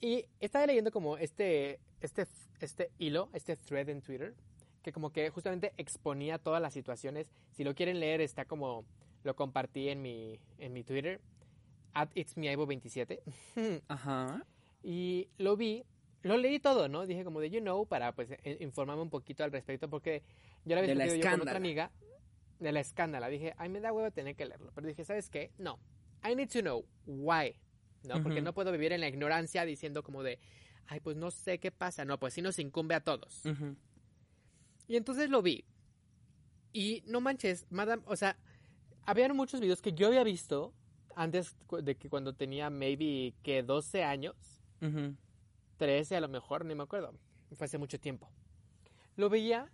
Y 0.00 0.26
estaba 0.40 0.66
leyendo 0.66 0.90
como 0.90 1.16
este, 1.16 1.80
este, 2.00 2.26
este 2.60 2.90
hilo, 2.98 3.30
este 3.32 3.56
thread 3.56 3.88
en 3.88 4.02
Twitter, 4.02 4.34
que 4.82 4.92
como 4.92 5.10
que 5.10 5.30
justamente 5.30 5.72
exponía 5.76 6.38
todas 6.38 6.60
las 6.60 6.74
situaciones. 6.74 7.26
Si 7.52 7.64
lo 7.64 7.74
quieren 7.74 8.00
leer, 8.00 8.20
está 8.20 8.44
como, 8.44 8.84
lo 9.22 9.34
compartí 9.34 9.88
en 9.88 10.02
mi, 10.02 10.38
en 10.58 10.72
mi 10.72 10.84
Twitter, 10.84 11.20
at 11.94 12.10
itsmeaibo27. 12.14 13.20
Ajá. 13.88 14.44
Y 14.82 15.28
lo 15.38 15.56
vi, 15.56 15.84
lo 16.22 16.36
leí 16.36 16.58
todo, 16.58 16.88
¿no? 16.88 17.06
Dije 17.06 17.24
como 17.24 17.40
de 17.40 17.50
you 17.50 17.60
know 17.60 17.86
para 17.86 18.12
pues 18.12 18.30
e- 18.30 18.58
informarme 18.60 19.02
un 19.02 19.10
poquito 19.10 19.44
al 19.44 19.52
respecto 19.52 19.88
porque 19.88 20.22
yo 20.64 20.74
lo 20.74 20.82
había 20.82 20.94
la 20.94 21.04
discutido 21.04 21.30
yo 21.30 21.38
con 21.38 21.48
otra 21.48 21.56
amiga 21.56 21.90
de 22.58 22.72
la 22.72 22.80
escándala. 22.80 23.28
Dije, 23.28 23.54
ay, 23.56 23.68
me 23.68 23.80
da 23.80 23.92
huevo 23.92 24.10
tener 24.10 24.36
que 24.36 24.44
leerlo. 24.44 24.70
Pero 24.74 24.86
dije, 24.86 25.04
¿sabes 25.04 25.30
qué? 25.30 25.50
No. 25.56 25.78
I 26.22 26.34
need 26.34 26.50
to 26.50 26.60
know 26.60 26.84
why. 27.06 27.54
¿No? 28.04 28.22
Porque 28.22 28.38
Ujú. 28.38 28.44
no 28.44 28.54
puedo 28.54 28.70
vivir 28.72 28.92
en 28.92 29.00
la 29.00 29.08
ignorancia 29.08 29.64
diciendo 29.64 30.02
como 30.02 30.22
de, 30.22 30.38
ay, 30.86 31.00
pues 31.00 31.16
no 31.16 31.30
sé 31.30 31.58
qué 31.58 31.70
pasa. 31.70 32.04
No, 32.04 32.18
pues 32.18 32.34
sí 32.34 32.42
nos 32.42 32.58
incumbe 32.58 32.94
a 32.94 33.00
todos. 33.00 33.44
Ujú. 33.46 33.76
Y 34.88 34.96
entonces 34.96 35.30
lo 35.30 35.40
vi. 35.42 35.64
Y 36.72 37.02
no 37.06 37.20
manches, 37.20 37.66
madame, 37.70 38.02
o 38.06 38.16
sea, 38.16 38.36
habían 39.06 39.34
muchos 39.36 39.60
videos 39.60 39.80
que 39.80 39.92
yo 39.92 40.08
había 40.08 40.24
visto 40.24 40.74
antes 41.16 41.56
de 41.82 41.94
que 41.96 42.08
cuando 42.08 42.34
tenía 42.34 42.68
maybe 42.70 43.34
que 43.42 43.62
12 43.62 44.02
años. 44.04 44.34
Ujú. 44.82 45.14
13 45.78 46.16
a 46.16 46.20
lo 46.20 46.28
mejor, 46.28 46.64
ni 46.64 46.74
me 46.74 46.82
acuerdo. 46.82 47.14
Fue 47.56 47.64
hace 47.66 47.78
mucho 47.78 47.98
tiempo. 48.00 48.30
Lo 49.16 49.28
veía 49.30 49.70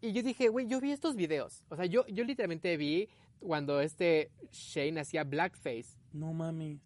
y 0.00 0.12
yo 0.12 0.22
dije, 0.22 0.48
güey, 0.48 0.66
yo 0.66 0.80
vi 0.80 0.92
estos 0.92 1.14
videos. 1.16 1.64
O 1.68 1.76
sea, 1.76 1.84
yo, 1.86 2.06
yo 2.06 2.24
literalmente 2.24 2.76
vi 2.76 3.08
cuando 3.38 3.80
este 3.80 4.30
Shane 4.50 5.00
hacía 5.00 5.24
blackface. 5.24 5.96
No 6.12 6.32
mami. 6.32 6.80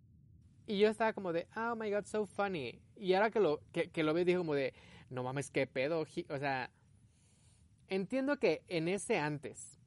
Y 0.73 0.79
yo 0.79 0.89
estaba 0.89 1.13
como 1.13 1.35
de, 1.35 1.47
oh 1.55 1.77
my 1.77 1.91
god, 1.91 2.07
so 2.07 2.25
funny. 2.25 2.81
Y 2.97 3.13
ahora 3.13 3.31
que 3.31 3.41
lo, 3.41 3.61
que, 3.73 3.91
que 3.91 4.03
lo 4.03 4.15
veo, 4.15 4.25
digo 4.25 4.39
como 4.41 4.55
de, 4.55 4.73
no 5.11 5.23
mames, 5.23 5.51
qué 5.51 5.67
pedo. 5.67 6.07
Ji-". 6.07 6.25
O 6.31 6.39
sea, 6.39 6.71
entiendo 7.89 8.39
que 8.39 8.63
en 8.69 8.89
ese 8.89 9.19
antes, 9.19 9.79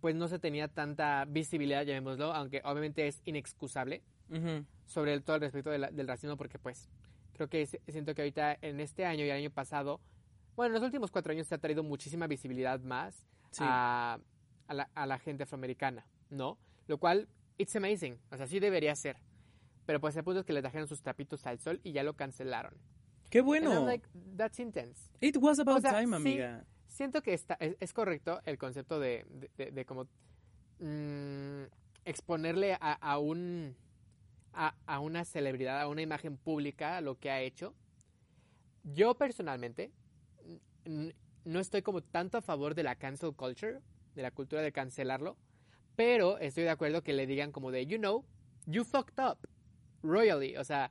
pues 0.00 0.14
no 0.14 0.28
se 0.28 0.38
tenía 0.38 0.68
tanta 0.68 1.24
visibilidad, 1.24 1.82
llamémoslo, 1.84 2.32
aunque 2.32 2.62
obviamente 2.64 3.08
es 3.08 3.20
inexcusable 3.24 4.02
sobre 4.86 5.14
el, 5.14 5.24
todo 5.24 5.36
el 5.36 5.42
respecto 5.42 5.70
de 5.70 5.78
la- 5.78 5.90
del 5.90 6.06
racismo 6.06 6.36
porque 6.36 6.58
pues 6.60 6.88
creo 7.34 7.48
que 7.48 7.66
si- 7.66 7.78
siento 7.88 8.14
que 8.14 8.22
ahorita 8.22 8.56
en 8.62 8.78
este 8.78 9.04
año 9.04 9.24
y 9.24 9.30
el 9.30 9.36
año 9.36 9.50
pasado, 9.50 10.00
bueno, 10.54 10.68
en 10.76 10.80
los 10.80 10.86
últimos 10.86 11.10
cuatro 11.10 11.32
años 11.32 11.48
se 11.48 11.56
ha 11.56 11.58
traído 11.58 11.82
muchísima 11.82 12.28
visibilidad 12.28 12.78
más 12.80 13.26
Sí. 13.50 13.64
a, 13.66 14.18
a 14.68 14.74
la, 14.74 14.88
a 14.94 15.06
la 15.06 15.18
gente 15.18 15.42
afroamericana, 15.42 16.06
¿no? 16.30 16.56
Lo 16.86 16.98
cual, 16.98 17.28
it's 17.58 17.74
amazing, 17.76 18.16
o 18.30 18.36
sea, 18.36 18.46
sí 18.46 18.60
debería 18.60 18.94
ser. 18.94 19.16
Pero 19.86 20.00
pues 20.00 20.16
el 20.16 20.24
punto 20.24 20.40
es 20.40 20.46
que 20.46 20.52
le 20.52 20.60
trajeron 20.62 20.86
sus 20.88 21.02
trapitos 21.02 21.44
al 21.46 21.58
sol 21.58 21.80
y 21.82 21.92
ya 21.92 22.02
lo 22.02 22.14
cancelaron. 22.14 22.74
Qué 23.30 23.38
And 23.40 23.48
I'm 23.48 23.64
bueno. 23.64 23.86
like, 23.86 24.06
that's 24.36 24.58
intense. 24.60 25.10
It 25.20 25.36
was 25.38 25.58
about 25.58 25.78
O 25.78 25.80
sea, 25.80 25.92
time, 25.92 26.08
sí. 26.08 26.14
amiga. 26.14 26.64
Siento 26.86 27.22
que 27.22 27.32
está, 27.32 27.54
es, 27.54 27.76
es 27.80 27.92
correcto 27.92 28.40
el 28.44 28.58
concepto 28.58 29.00
de, 29.00 29.24
de, 29.30 29.50
de- 29.56 29.70
de 29.72 29.84
como 29.86 30.04
mm, 30.78 31.62
exponerle 32.04 32.74
a, 32.74 32.92
a 32.92 33.18
un 33.18 33.74
a, 34.52 34.74
a 34.86 35.00
una 35.00 35.24
celebridad, 35.24 35.80
a 35.80 35.88
una 35.88 36.02
imagen 36.02 36.36
pública, 36.36 37.00
lo 37.00 37.18
que 37.18 37.30
ha 37.30 37.40
hecho. 37.40 37.74
Yo 38.84 39.14
personalmente 39.14 39.90
no 41.44 41.60
estoy 41.60 41.82
como 41.82 42.02
tanto 42.02 42.36
a 42.38 42.42
favor 42.42 42.74
de 42.74 42.82
la 42.82 42.96
cancel 42.96 43.34
culture, 43.34 43.80
de 44.14 44.22
la 44.22 44.30
cultura 44.30 44.60
de 44.60 44.72
cancelarlo, 44.72 45.36
pero 45.96 46.38
estoy 46.38 46.64
de 46.64 46.70
acuerdo 46.70 47.02
que 47.02 47.12
le 47.14 47.26
digan 47.26 47.52
como 47.52 47.70
de, 47.70 47.86
you 47.86 47.96
know, 47.98 48.24
you 48.66 48.84
fucked 48.84 49.18
up, 49.24 49.38
royally, 50.02 50.56
o 50.56 50.64
sea, 50.64 50.90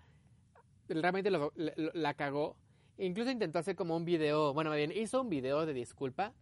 realmente 0.88 1.32
lo- 1.32 1.54
la 1.56 2.14
cagó. 2.14 2.56
Incluso 2.98 3.32
intentó 3.32 3.60
hacer 3.60 3.76
como 3.76 3.96
un 3.96 4.06
video, 4.06 4.54
bueno, 4.54 4.72
bien 4.74 4.92
hizo 4.92 5.22
un 5.22 5.30
video 5.30 5.66
de 5.66 5.74
disculpa, 5.74 6.34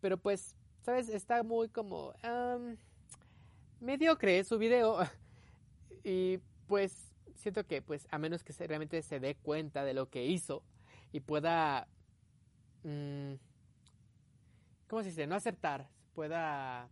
pero 0.00 0.16
pues, 0.18 0.54
¿sabes? 0.82 1.08
Está 1.08 1.42
muy 1.42 1.68
como 1.68 2.14
mediocre 3.80 4.42
su 4.44 4.58
video. 4.58 4.98
y 6.04 6.38
pues 6.66 7.12
siento 7.34 7.66
que 7.66 7.82
pues 7.82 8.06
a 8.10 8.18
menos 8.18 8.44
que 8.44 8.52
se- 8.52 8.66
realmente 8.66 9.02
se 9.02 9.20
dé 9.20 9.34
cuenta 9.34 9.84
de 9.84 9.94
lo 9.94 10.08
que 10.08 10.24
hizo 10.26 10.62
y 11.12 11.20
pueda 11.20 11.88
mm, 12.84 13.34
¿cómo 14.88 15.02
se 15.02 15.08
dice? 15.08 15.26
no 15.26 15.34
aceptar 15.34 15.88
pueda 16.14 16.88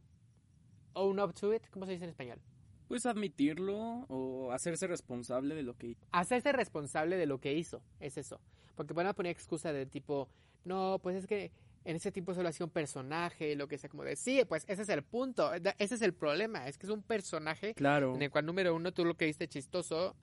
own 0.94 1.20
up 1.20 1.32
to 1.34 1.52
it 1.54 1.62
¿cómo 1.70 1.86
se 1.86 1.92
dice 1.92 2.04
en 2.04 2.10
español? 2.10 2.40
Pues 2.88 3.04
admitirlo 3.06 3.76
o 4.08 4.50
hacerse 4.52 4.86
responsable 4.86 5.54
de 5.54 5.62
lo 5.62 5.76
que 5.76 5.96
hacerse 6.10 6.52
responsable 6.52 7.16
de 7.16 7.26
lo 7.26 7.38
que 7.38 7.52
hizo 7.54 7.82
es 8.00 8.16
eso 8.18 8.40
porque 8.74 8.94
van 8.94 9.06
a 9.06 9.12
poner 9.14 9.30
excusa 9.32 9.72
de 9.72 9.84
tipo 9.86 10.28
no 10.64 10.98
pues 11.02 11.16
es 11.16 11.26
que 11.26 11.52
en 11.84 11.96
ese 11.96 12.10
tiempo 12.12 12.32
solo 12.34 12.48
hacía 12.48 12.64
un 12.66 12.72
personaje 12.72 13.54
lo 13.56 13.68
que 13.68 13.76
sea 13.78 13.90
como 13.90 14.04
de 14.04 14.16
sí 14.16 14.42
pues 14.48 14.64
ese 14.68 14.82
es 14.82 14.88
el 14.88 15.02
punto 15.02 15.52
ese 15.54 15.94
es 15.96 16.02
el 16.02 16.14
problema 16.14 16.66
es 16.66 16.78
que 16.78 16.86
es 16.86 16.90
un 16.92 17.02
personaje 17.02 17.74
Claro. 17.74 18.14
en 18.14 18.22
el 18.22 18.30
cual 18.30 18.46
número 18.46 18.74
uno 18.74 18.92
tú 18.92 19.04
lo 19.04 19.16
que 19.16 19.26
viste 19.26 19.48
chistoso 19.48 20.16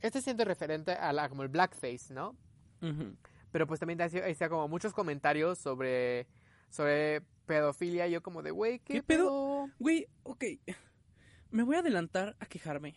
este 0.00 0.20
siendo 0.20 0.44
referente 0.44 0.92
a 0.92 1.12
la 1.12 1.28
como 1.28 1.42
el 1.42 1.48
blackface 1.48 2.12
no 2.12 2.36
pero 3.50 3.66
pues 3.66 3.80
también 3.80 4.00
hacía 4.02 4.48
como 4.50 4.68
muchos 4.68 4.92
comentarios 4.92 5.58
sobre 5.58 6.26
sobre 6.68 7.22
pedofilia 7.46 8.08
yo 8.08 8.22
como 8.22 8.42
de 8.42 8.50
güey 8.50 8.80
qué, 8.80 8.94
¿Qué 8.94 9.02
pedo? 9.02 9.68
Güey, 9.78 10.06
ok. 10.24 10.44
Me 11.54 11.62
voy 11.62 11.76
a 11.76 11.78
adelantar 11.78 12.34
a 12.40 12.46
quejarme. 12.46 12.96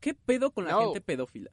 ¿Qué 0.00 0.12
pedo 0.12 0.50
con 0.50 0.64
la 0.64 0.72
No. 0.72 0.80
gente 0.84 1.00
pedófila? 1.00 1.50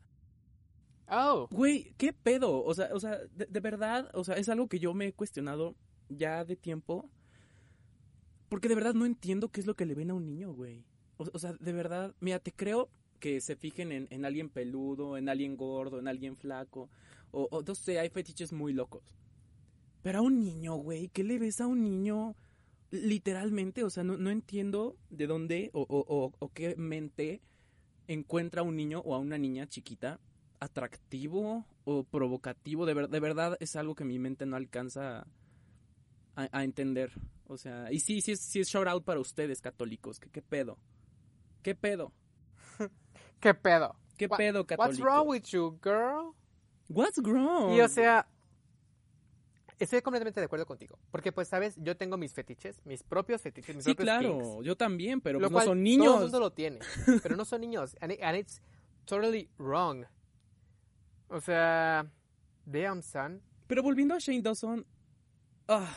oh 1.10 1.48
Güey, 1.50 1.94
¿qué 1.98 2.12
pedo? 2.12 2.64
O 2.66 2.74
sea, 2.74 2.90
o 2.94 3.00
sea, 3.00 3.18
de, 3.34 3.46
de 3.46 3.60
verdad, 3.62 4.10
o 4.14 4.26
sea, 4.26 4.36
es 4.36 4.50
algo 4.50 4.68
que 4.68 4.78
yo 4.80 4.94
me 4.94 5.08
he 5.08 5.14
cuestionado 5.14 5.76
ya 6.10 6.44
de 6.44 6.58
tiempo. 6.58 7.10
Porque 8.50 8.68
de 8.68 8.76
verdad 8.76 8.94
no 8.94 9.06
entiendo 9.06 9.48
qué 9.50 9.62
es 9.62 9.68
lo 9.68 9.76
que 9.76 9.86
le 9.86 9.96
ven 9.96 10.12
a 10.12 10.16
un 10.16 10.26
niño, 10.26 10.52
güey. 10.54 10.84
O, 11.16 11.26
o 11.32 11.40
sea, 11.40 11.54
de 11.54 11.72
verdad, 11.72 12.14
mira, 12.20 12.40
te 12.40 12.52
creo 12.52 12.90
que 13.22 13.40
se 13.40 13.56
fijen 13.56 13.94
en, 13.94 14.08
en 14.12 14.26
alguien 14.26 14.50
peludo, 14.50 15.16
en 15.18 15.30
alguien 15.30 15.56
gordo, 15.56 15.98
en 15.98 16.10
alguien 16.10 16.36
flaco. 16.36 16.90
O, 17.32 17.48
o 17.52 17.62
no 17.64 17.74
sé, 17.74 18.00
hay 18.00 18.10
fetiches 18.10 18.52
muy 18.52 18.74
locos. 18.74 19.02
Pero 20.02 20.20
a 20.20 20.22
un 20.22 20.40
niño, 20.42 20.76
güey, 20.76 21.08
¿qué 21.08 21.24
le 21.24 21.40
ves 21.40 21.62
a 21.62 21.68
un 21.68 21.84
niño? 21.84 22.36
Literalmente, 22.92 23.84
o 23.84 23.90
sea, 23.90 24.04
no, 24.04 24.18
no 24.18 24.30
entiendo 24.30 24.96
de 25.10 25.28
dónde 25.28 25.70
o, 25.74 25.82
o, 25.82 26.06
o, 26.08 26.34
o 26.40 26.50
qué 26.54 26.76
mente 26.78 27.42
encuentra 28.08 28.62
a 28.62 28.64
un 28.64 28.76
niño 28.78 29.00
o 29.02 29.14
a 29.14 29.20
una 29.20 29.38
niña 29.38 29.68
chiquita 29.68 30.20
atractivo 30.60 31.66
o 31.84 32.04
provocativo. 32.04 32.86
De, 32.86 32.94
ver- 32.94 33.10
de 33.10 33.20
verdad 33.20 33.58
es 33.60 33.76
algo 33.76 33.96
que 33.96 34.06
mi 34.06 34.20
mente 34.20 34.46
no 34.46 34.56
alcanza 34.56 35.28
a, 36.36 36.48
a 36.52 36.64
entender. 36.64 37.12
O 37.46 37.58
sea, 37.58 37.92
y 37.92 38.00
sí, 38.00 38.22
sí 38.22 38.32
es, 38.34 38.40
sí 38.42 38.60
es 38.62 38.68
shout 38.70 38.88
out 38.88 39.04
para 39.04 39.20
ustedes, 39.20 39.62
católicos. 39.62 40.20
¿Qué, 40.20 40.30
qué 40.30 40.42
pedo? 40.42 40.78
¿Qué 41.64 41.76
pedo? 41.76 42.14
qué 43.40 43.54
pedo 43.54 43.96
¿Qué 44.18 44.28
pedo, 44.30 44.66
católicos? 44.66 45.00
what's 45.00 45.14
wrong 45.16 45.28
with 45.28 45.44
you 45.52 45.80
girl 45.84 46.34
What's 46.90 47.18
wrong? 47.22 47.74
Y 47.76 47.82
o 47.82 47.88
sea, 47.90 48.28
estoy 49.80 50.02
completamente 50.02 50.40
de 50.40 50.46
acuerdo 50.46 50.66
contigo. 50.66 50.98
Porque, 51.12 51.32
pues, 51.32 51.48
sabes, 51.48 51.76
yo 51.78 51.96
tengo 51.98 52.18
mis 52.18 52.34
fetiches, 52.34 52.84
mis 52.86 53.04
propios 53.04 53.42
fetiches, 53.42 53.76
mis 53.76 53.86
sí, 53.86 53.94
propios 53.94 54.18
claro, 54.18 54.38
kinks, 54.40 54.66
yo 54.66 54.76
también, 54.76 55.22
pero 55.22 55.40
lo 55.40 55.50
pues 55.50 55.66
no 55.66 55.72
son 55.72 55.78
Todo 55.78 55.78
el 55.78 55.84
niños. 55.84 56.22
mundo 56.22 56.40
lo 56.40 56.52
tiene, 56.52 56.80
pero 57.24 57.36
no 57.36 57.46
son 57.46 57.62
niños. 57.62 57.96
And, 58.02 58.12
it- 58.14 58.20
and 58.22 58.38
it's 58.38 58.62
totally 59.06 59.50
wrong. 59.58 60.06
O 61.30 61.42
sea, 61.42 62.10
damn, 62.66 63.02
son. 63.02 63.42
Pero 63.68 63.84
volviendo 63.84 64.16
a 64.16 64.20
Shane 64.20 64.42
Dawson, 64.42 64.86
ah, 65.68 65.94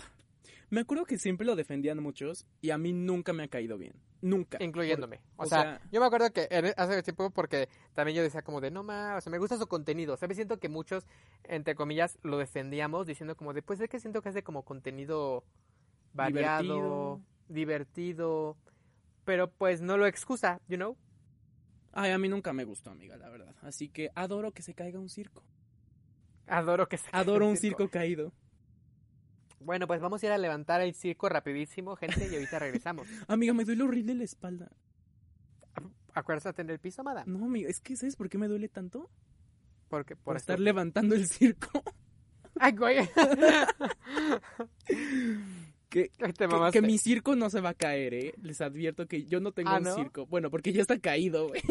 me 0.71 0.81
acuerdo 0.81 1.05
que 1.05 1.19
siempre 1.19 1.47
lo 1.47 1.55
defendían 1.57 2.03
muchos 2.03 2.47
y 2.61 2.71
a 2.71 2.79
mí 2.79 2.93
nunca 2.93 3.33
me 3.33 3.45
ha 3.45 3.49
caído 3.49 3.79
bien. 3.79 3.95
Nunca. 4.23 4.59
Incluyéndome. 4.61 5.21
Por- 5.37 5.47
o, 5.47 5.49
sea, 5.49 5.81
yo 5.91 6.01
me 6.01 6.07
acuerdo 6.07 6.31
que 6.33 6.47
en- 6.51 6.75
hace 6.77 7.03
tiempo 7.03 7.31
porque 7.31 7.69
también 7.95 8.17
yo 8.17 8.23
decía 8.23 8.43
como 8.43 8.61
de, 8.61 8.71
no 8.71 8.83
más, 8.83 9.19
o 9.19 9.21
sea, 9.21 9.31
me 9.31 9.39
gusta 9.39 9.57
su 9.57 9.67
contenido. 9.67 10.17
¿Sabes? 10.17 10.37
Siento 10.37 10.59
que 10.59 10.69
muchos, 10.69 11.07
entre 11.45 11.75
comillas, 11.75 12.19
lo 12.23 12.39
defendíamos 12.39 13.07
diciendo 13.07 13.37
como 13.37 13.55
de, 13.55 13.63
pues 13.63 13.81
es 13.81 13.89
que 13.89 13.99
siento 14.01 14.21
que 14.23 14.29
hace 14.29 14.43
como 14.43 14.63
contenido 14.65 15.45
variado, 16.13 17.21
divertido, 17.49 18.57
pero 19.25 19.51
pues 19.51 19.81
no 19.81 19.97
lo 19.97 20.07
excusa, 20.07 20.61
you 20.69 20.77
know? 20.77 20.97
Ay, 21.93 22.13
a 22.13 22.19
mí 22.19 22.29
nunca 22.29 22.53
me 22.53 22.65
gustó, 22.65 22.91
amiga, 22.91 23.17
la 23.17 23.29
verdad. 23.29 23.55
Así 23.63 23.89
que 23.89 24.11
adoro 24.15 24.53
que 24.53 24.63
se 24.63 24.75
caiga 24.75 24.99
un 24.99 25.09
circo. 25.09 25.43
Adoro 26.47 26.89
que 26.89 26.99
se 26.99 27.09
Adoro 27.13 27.49
un 27.49 27.57
circo 27.57 27.89
caído. 27.89 28.33
Bueno, 29.61 29.87
pues 29.87 30.01
vamos 30.01 30.23
a 30.23 30.27
ir 30.27 30.33
a 30.33 30.39
levantar 30.39 30.81
el 30.81 30.95
circo 30.95 31.29
rapidísimo, 31.29 31.95
gente, 31.95 32.29
y 32.31 32.35
ahorita 32.35 32.59
regresamos. 32.59 33.07
Amiga, 33.29 33.53
me 33.53 33.65
duele 33.65 33.85
horrible 33.85 34.15
la 34.15 34.25
espalda. 34.25 34.71
Acuérdate 36.15 36.63
en 36.63 36.71
el 36.71 36.79
piso, 36.79 37.05
madame. 37.05 37.31
No, 37.31 37.45
amiga, 37.45 37.69
es 37.69 37.81
que 37.81 37.97
¿sabes 37.97 38.17
por 38.17 38.29
qué 38.29 38.37
me 38.37 38.49
duele 38.49 38.69
tanto? 38.69 39.09
Porque 39.89 40.17
Por 40.17 40.25
por 40.25 40.37
estar 40.37 40.59
levantando 40.59 41.15
el 41.15 41.29
circo. 41.29 41.69
Ay, 42.59 42.73
güey. 42.73 43.09
que, 45.89 46.11
mi 46.83 46.99
circo 46.99 47.37
no 47.37 47.49
se 47.49 47.61
va 47.61 47.71
a 47.71 47.75
caer, 47.75 48.15
¿eh? 48.15 48.35
Les 48.43 48.61
advierto 48.61 49.07
que 49.07 49.25
yo 49.25 49.41
no 49.41 49.53
tengo 49.53 49.71
¿Ah, 49.71 49.79
un 49.79 49.85
no? 49.85 49.95
circo. 49.95 50.27
Bueno, 50.27 50.51
porque 50.51 50.73
ya 50.73 50.83
está 50.83 50.99
caído, 50.99 51.49
güey. 51.49 51.63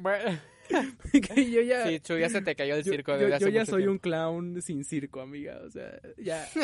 Bueno, 0.00 0.38
que 1.12 1.50
yo 1.50 1.60
ya... 1.62 1.86
sí, 1.86 2.00
Chu, 2.00 2.16
ya 2.18 2.28
se 2.28 2.42
te 2.42 2.54
cayó 2.54 2.74
el 2.74 2.84
circo 2.84 3.12
yo- 3.12 3.18
desde 3.18 3.30
yo 3.30 3.36
hace 3.36 3.52
ya 3.52 3.60
mucho 3.60 3.70
soy 3.72 3.80
tiempo. 3.82 3.92
un 3.92 3.98
clown 3.98 4.62
sin 4.62 4.84
circo, 4.84 5.20
amiga. 5.20 5.60
O 5.64 5.70
sea, 5.70 6.00
ya. 6.16 6.46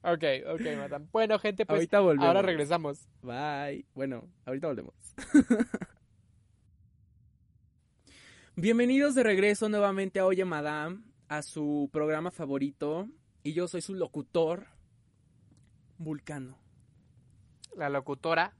Ok, 0.00 0.22
ok, 0.54 0.60
madame. 0.76 1.06
Bueno, 1.10 1.38
gente, 1.40 1.66
pues 1.66 1.74
ahorita 1.76 1.98
volvemos. 2.00 2.26
ahora 2.28 2.40
regresamos. 2.40 3.08
Bye. 3.20 3.84
Bueno, 3.94 4.28
ahorita 4.46 4.68
volvemos. 4.68 4.94
Bienvenidos 8.56 9.14
de 9.16 9.22
regreso 9.24 9.68
nuevamente 9.68 10.20
a 10.20 10.26
Oye 10.26 10.44
Madame, 10.44 11.00
a 11.28 11.42
su 11.42 11.90
programa 11.92 12.30
favorito. 12.30 13.08
Y 13.42 13.52
yo 13.54 13.66
soy 13.68 13.80
su 13.82 13.94
locutor, 13.94 14.66
Vulcano. 15.98 16.58
La 17.76 17.88
locutora. 17.88 18.54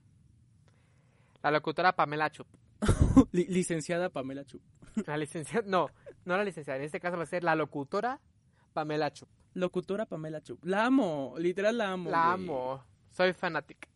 La 1.42 1.50
locutora 1.52 1.94
Pamela 1.94 2.30
Chup. 2.30 2.46
Li- 3.32 3.46
licenciada 3.48 4.10
Pamela 4.10 4.44
Chu. 4.44 4.60
La 5.06 5.16
licenciada. 5.16 5.66
No, 5.66 5.88
no 6.24 6.36
la 6.36 6.44
licenciada. 6.44 6.78
En 6.78 6.84
este 6.84 7.00
caso 7.00 7.16
va 7.16 7.22
a 7.24 7.26
ser 7.26 7.44
la 7.44 7.54
locutora 7.54 8.20
Pamela 8.72 9.12
Chup. 9.12 9.28
Locutora 9.54 10.06
Pamela 10.06 10.40
Chu. 10.40 10.58
La 10.62 10.84
amo, 10.86 11.34
literal 11.38 11.76
la 11.78 11.92
amo. 11.92 12.10
La 12.10 12.32
amo. 12.32 12.84
Soy 13.10 13.32
fanática. 13.32 13.88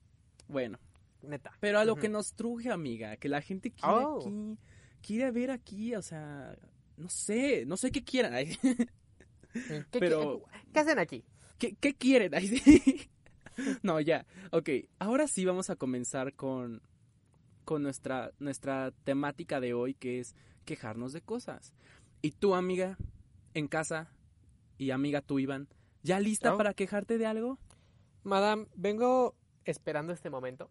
Bueno, 0.49 0.79
Neta. 1.23 1.53
pero 1.61 1.79
a 1.79 1.85
lo 1.85 1.97
que 1.97 2.09
nos 2.09 2.35
truje, 2.35 2.71
amiga, 2.71 3.17
que 3.17 3.29
la 3.29 3.41
gente 3.41 3.71
quiere 3.71 3.95
Oh. 3.95 4.21
aquí, 4.21 4.59
quiere 5.01 5.31
ver 5.31 5.51
aquí, 5.51 5.95
o 5.95 6.03
sea, 6.03 6.57
no 6.97 7.09
sé, 7.09 7.65
no 7.67 7.77
sé 7.77 7.91
qué 7.93 8.03
quieran. 8.03 8.35
¿Qué, 9.53 9.87
Pero- 10.01 10.43
qué, 10.53 10.61
qué 10.73 10.81
hacen 10.81 10.99
aquí? 10.99 11.25
¿Qué, 11.59 11.75
qué 11.77 11.95
quieren? 11.95 12.33
No, 13.83 14.01
ya. 14.01 14.25
Ok, 14.51 14.71
ahora 14.99 15.27
sí 15.29 15.45
vamos 15.45 15.69
a 15.69 15.77
comenzar 15.77 16.33
con, 16.35 16.81
con 17.65 17.83
nuestra, 17.83 18.33
nuestra 18.39 18.93
temática 19.05 19.61
de 19.61 19.75
hoy, 19.75 19.95
que 19.95 20.21
es 20.21 20.35
quejarnos 20.65 21.13
de 21.13 21.23
cosas. 21.23 21.73
Y 22.21 22.33
tú, 22.33 22.55
amiga, 22.55 22.97
en 23.55 23.69
casa, 23.69 24.13
y 24.79 24.91
amiga 24.91 25.21
tú, 25.21 25.39
Iván, 25.39 25.69
¿ya 26.03 26.21
lista 26.21 26.55
Oh. 26.55 26.57
para 26.57 26.75
quejarte 26.75 27.19
de 27.19 27.27
algo? 27.27 27.59
Madame, 28.25 28.67
vengo 28.75 29.35
esperando 29.65 30.13
este 30.13 30.31
momento. 30.31 30.71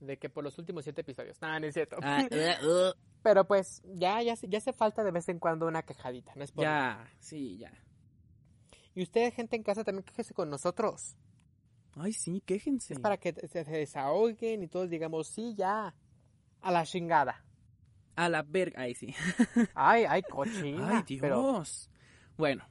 De 0.00 0.18
que 0.18 0.28
por 0.28 0.44
los 0.44 0.58
últimos 0.58 0.84
siete 0.84 1.00
episodios. 1.00 1.40
No, 1.40 1.58
no 1.58 1.66
es 1.66 1.74
cierto. 1.74 1.96
Ah, 2.02 2.26
uh, 2.30 2.66
uh. 2.90 2.92
Pero 3.22 3.46
pues, 3.46 3.82
ya, 3.94 4.20
ya, 4.22 4.34
ya 4.34 4.58
hace 4.58 4.74
falta 4.74 5.02
de 5.02 5.10
vez 5.10 5.28
en 5.30 5.38
cuando 5.38 5.66
una 5.66 5.82
quejadita. 5.82 6.32
No 6.36 6.44
es 6.44 6.52
por 6.52 6.64
ya, 6.64 7.10
sí, 7.18 7.56
ya. 7.56 7.72
Y 8.94 9.02
ustedes, 9.02 9.34
gente 9.34 9.56
en 9.56 9.62
casa, 9.62 9.82
también 9.82 10.04
quejese 10.04 10.34
con 10.34 10.50
nosotros. 10.50 11.16
Ay, 11.96 12.12
sí, 12.12 12.42
quéjense. 12.44 12.94
Es 12.94 13.00
para 13.00 13.16
que 13.18 13.32
se, 13.32 13.64
se 13.64 13.70
desahoguen 13.70 14.62
y 14.62 14.68
todos 14.68 14.90
digamos, 14.90 15.28
sí, 15.28 15.54
ya. 15.56 15.94
A 16.60 16.70
la 16.72 16.84
chingada. 16.84 17.44
A 18.16 18.28
la 18.28 18.42
verga. 18.42 18.80
Ay, 18.82 18.94
sí. 18.94 19.14
Ay, 19.74 20.04
ay, 20.08 20.22
cochina. 20.22 20.98
Ay, 20.98 21.02
Dios. 21.06 21.20
Pero, 21.20 22.34
Bueno, 22.36 22.64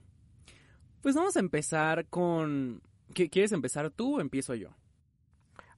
pues 1.01 1.15
vamos 1.15 1.35
a 1.35 1.39
empezar 1.39 2.07
con... 2.07 2.81
¿Qué- 3.13 3.29
¿Quieres 3.29 3.51
empezar 3.51 3.91
tú 3.91 4.17
o 4.17 4.21
empiezo 4.21 4.55
yo? 4.55 4.69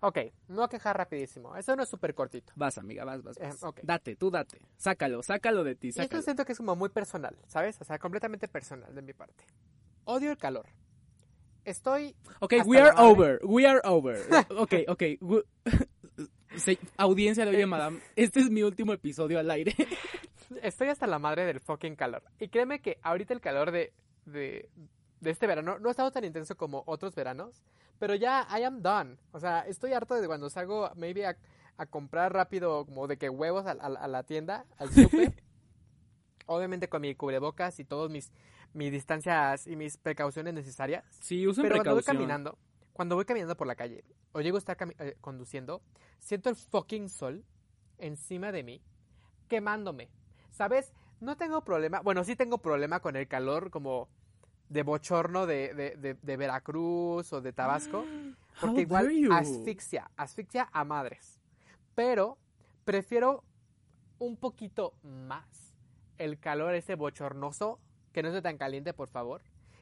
Ok, 0.02 0.20
voy 0.50 0.64
a 0.64 0.68
quejar 0.68 0.96
rapidísimo. 0.98 1.56
Eso 1.56 1.76
no 1.76 1.84
es 1.84 1.90
súper 1.90 2.14
cortito. 2.14 2.54
Vas, 2.56 2.78
amiga, 2.78 3.04
vas, 3.06 3.24
vas. 3.24 3.38
Eh, 3.38 3.48
vas. 3.48 3.64
ok. 3.64 3.80
Date, 3.84 4.16
tú 4.16 4.30
date. 4.30 4.62
Sácalo, 4.78 5.24
sácalo 5.24 5.64
de 5.64 5.76
ti, 5.76 5.88
Y 5.88 5.90
esto 5.90 6.04
sácalo. 6.04 6.22
siento 6.22 6.46
que 6.46 6.52
es 6.52 6.58
como 6.60 6.76
muy 6.76 6.90
personal, 6.90 7.36
¿sabes? 7.48 7.82
O 7.82 7.84
sea, 7.84 7.98
completamente 7.98 8.48
personal 8.48 8.94
de 8.94 9.02
mi 9.02 9.14
parte. 9.14 9.46
Odio 10.04 10.30
el 10.32 10.38
calor. 10.38 10.68
Estoy 11.66 12.16
Ok, 12.40 12.54
we 12.66 12.80
are 12.80 12.94
over, 12.98 13.40
we 13.44 13.66
are 13.68 13.82
over. 13.84 14.18
ok, 14.58 14.74
ok. 14.88 15.04
audiencia 16.98 17.44
de 17.46 17.52
Oye 17.52 17.66
Madame, 17.66 18.00
este 18.16 18.40
es 18.40 18.50
mi 18.50 18.64
último 18.64 18.94
episodio 18.94 19.40
al 19.40 19.50
aire. 19.52 19.74
Estoy 20.62 20.90
hasta 20.90 21.08
la 21.08 21.20
madre 21.20 21.46
del 21.46 21.60
fucking 21.60 21.96
calor. 21.96 22.24
Y 22.40 22.48
créeme 22.50 22.80
que 22.82 23.00
ahorita 23.02 23.34
el 23.34 23.42
calor 23.42 23.72
de, 23.72 23.94
de, 24.26 24.70
de 25.20 25.30
este 25.32 25.48
verano 25.48 25.80
no 25.80 25.88
ha 25.90 25.92
estado 25.92 26.12
tan 26.12 26.24
intenso 26.24 26.56
como 26.56 26.84
otros 26.86 27.16
veranos. 27.16 27.64
Pero 28.00 28.14
ya, 28.16 28.48
I 28.58 28.64
am 28.64 28.82
done. 28.82 29.18
O 29.32 29.40
sea, 29.40 29.62
estoy 29.62 29.94
harto 29.94 30.16
de 30.16 30.28
cuando 30.28 30.50
salgo, 30.50 30.92
maybe 30.96 31.26
a, 31.26 31.36
a 31.78 31.86
comprar 31.88 32.32
rápido, 32.34 32.86
como 32.86 33.08
de 33.08 33.18
que 33.18 33.30
huevos 33.30 33.66
a, 33.66 33.72
a- 33.72 33.76
a 34.04 34.08
la 34.08 34.24
tienda, 34.24 34.66
al 34.78 34.92
súper. 34.94 35.34
Obviamente 36.46 36.88
con 36.90 37.02
mi 37.02 37.16
cubrebocas 37.16 37.80
y 37.80 37.86
todas 37.86 38.12
mis, 38.12 38.32
mis 38.76 38.92
distancias 38.92 39.66
y 39.68 39.76
mis 39.76 39.98
precauciones 39.98 40.54
necesarias. 40.54 41.04
Sí, 41.22 41.48
usen 41.48 41.64
Pero 41.64 41.76
cuando 41.78 41.92
voy 41.94 42.00
precaución. 42.04 42.18
caminando, 42.18 42.58
cuando 42.94 43.16
voy 43.16 43.26
caminando 43.26 43.56
por 43.58 43.68
la 43.68 43.76
calle 43.76 44.04
o 44.34 44.42
llego 44.42 44.58
a 44.58 44.60
estar 44.60 44.78
eh, 45.00 45.16
conduciendo, 45.22 45.82
siento 46.20 46.50
el 46.50 46.56
fucking 46.56 47.10
sol 47.10 47.44
encima 47.98 48.52
de 48.52 48.64
mí, 48.64 48.82
quemándome. 49.48 50.10
¿Sabes? 50.52 50.94
No 51.22 51.38
tengo 51.38 51.64
problema, 51.64 52.02
bueno, 52.02 52.24
sí 52.24 52.36
tengo 52.36 52.58
problema 52.60 53.00
con 53.00 53.16
el 53.16 53.28
calor 53.28 53.72
como 53.72 54.08
de 54.70 54.84
bochorno 54.84 55.46
de, 55.46 55.74
de, 55.74 55.96
de- 55.96 56.14
de 56.22 56.38
Veracruz 56.38 57.32
o 57.34 57.42
de 57.42 57.54
Tabasco, 57.54 58.04
porque 58.62 58.82
igual 58.82 59.10
asfixia, 59.32 60.10
asfixia 60.18 60.70
a 60.72 60.84
madres. 60.84 61.40
Pero 61.94 62.38
prefiero 62.84 63.44
un 64.20 64.36
poquito 64.38 64.94
más 65.04 65.74
el 66.18 66.40
calor 66.40 66.74
ese 66.76 66.96
bochornoso, 66.96 67.80
que 68.16 68.24
no 68.24 68.30
esté 68.30 68.42
tan 68.42 68.58
caliente, 68.58 68.94
por 68.94 69.10
favor, 69.10 69.42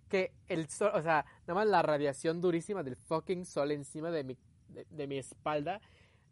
que 0.10 0.34
el 0.48 0.67
sol, 0.67 0.89
o 0.96 1.04
sea, 1.04 1.24
nada 1.41 1.54
más 1.54 1.67
la 1.67 1.84
radiación 1.84 2.41
durísima 2.41 2.82
del 2.82 2.96
fucking 2.96 3.46
sol 3.46 3.69
encima 3.69 4.10
de 4.10 4.24
mi, 4.24 4.36
de, 4.69 4.88
de 4.89 5.06
mi 5.06 5.19
espalda. 5.19 5.80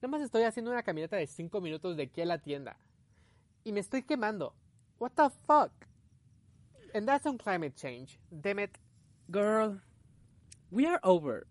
Nada 0.02 0.08
más 0.08 0.24
estoy 0.24 0.42
haciendo 0.42 0.72
una 0.72 0.82
caminata 0.82 1.16
de 1.16 1.28
5 1.28 1.62
minutos 1.62 1.96
de 1.96 2.04
aquí 2.04 2.22
a 2.22 2.26
la 2.26 2.40
tienda. 2.40 2.76
Y 3.64 3.72
me 3.72 3.82
estoy 3.82 4.02
quemando. 4.02 4.56
What 4.98 5.12
the 5.12 5.30
fuck? 5.46 5.72
And 6.96 7.06
that's 7.06 7.28
on 7.28 7.38
climate 7.38 7.76
change. 7.76 8.20
Damn 8.32 8.58
it. 8.58 8.72
Girl, 9.30 9.80
we 10.72 10.88
are 10.88 11.00
over. 11.04 11.46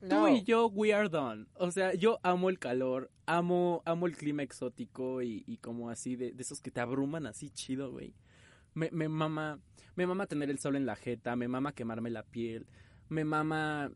No. 0.00 0.08
Tú 0.08 0.28
y 0.28 0.44
yo, 0.44 0.68
we 0.68 0.94
are 0.94 1.10
done. 1.10 1.46
O 1.56 1.70
sea, 1.70 1.92
yo 1.92 2.20
amo 2.22 2.48
el 2.48 2.58
calor, 2.58 3.10
amo, 3.26 3.82
amo 3.84 4.06
el 4.06 4.16
clima 4.16 4.42
exótico 4.42 5.20
y, 5.20 5.44
y 5.46 5.58
como 5.58 5.90
así, 5.90 6.16
de, 6.16 6.32
de 6.32 6.42
esos 6.42 6.62
que 6.62 6.70
te 6.70 6.80
abruman 6.80 7.26
así 7.26 7.50
chido, 7.50 7.92
güey. 7.92 8.14
Me, 8.74 8.90
me 8.90 9.08
mama, 9.08 9.60
me 9.96 10.06
mama 10.06 10.26
tener 10.26 10.50
el 10.50 10.58
sol 10.58 10.76
en 10.76 10.86
la 10.86 10.96
jeta, 10.96 11.36
me 11.36 11.48
mama 11.48 11.72
quemarme 11.72 12.10
la 12.10 12.24
piel, 12.24 12.66
me 13.08 13.24
mama 13.24 13.90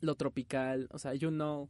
lo 0.00 0.14
tropical, 0.14 0.88
o 0.92 0.98
sea, 0.98 1.14
you 1.14 1.30
know, 1.30 1.68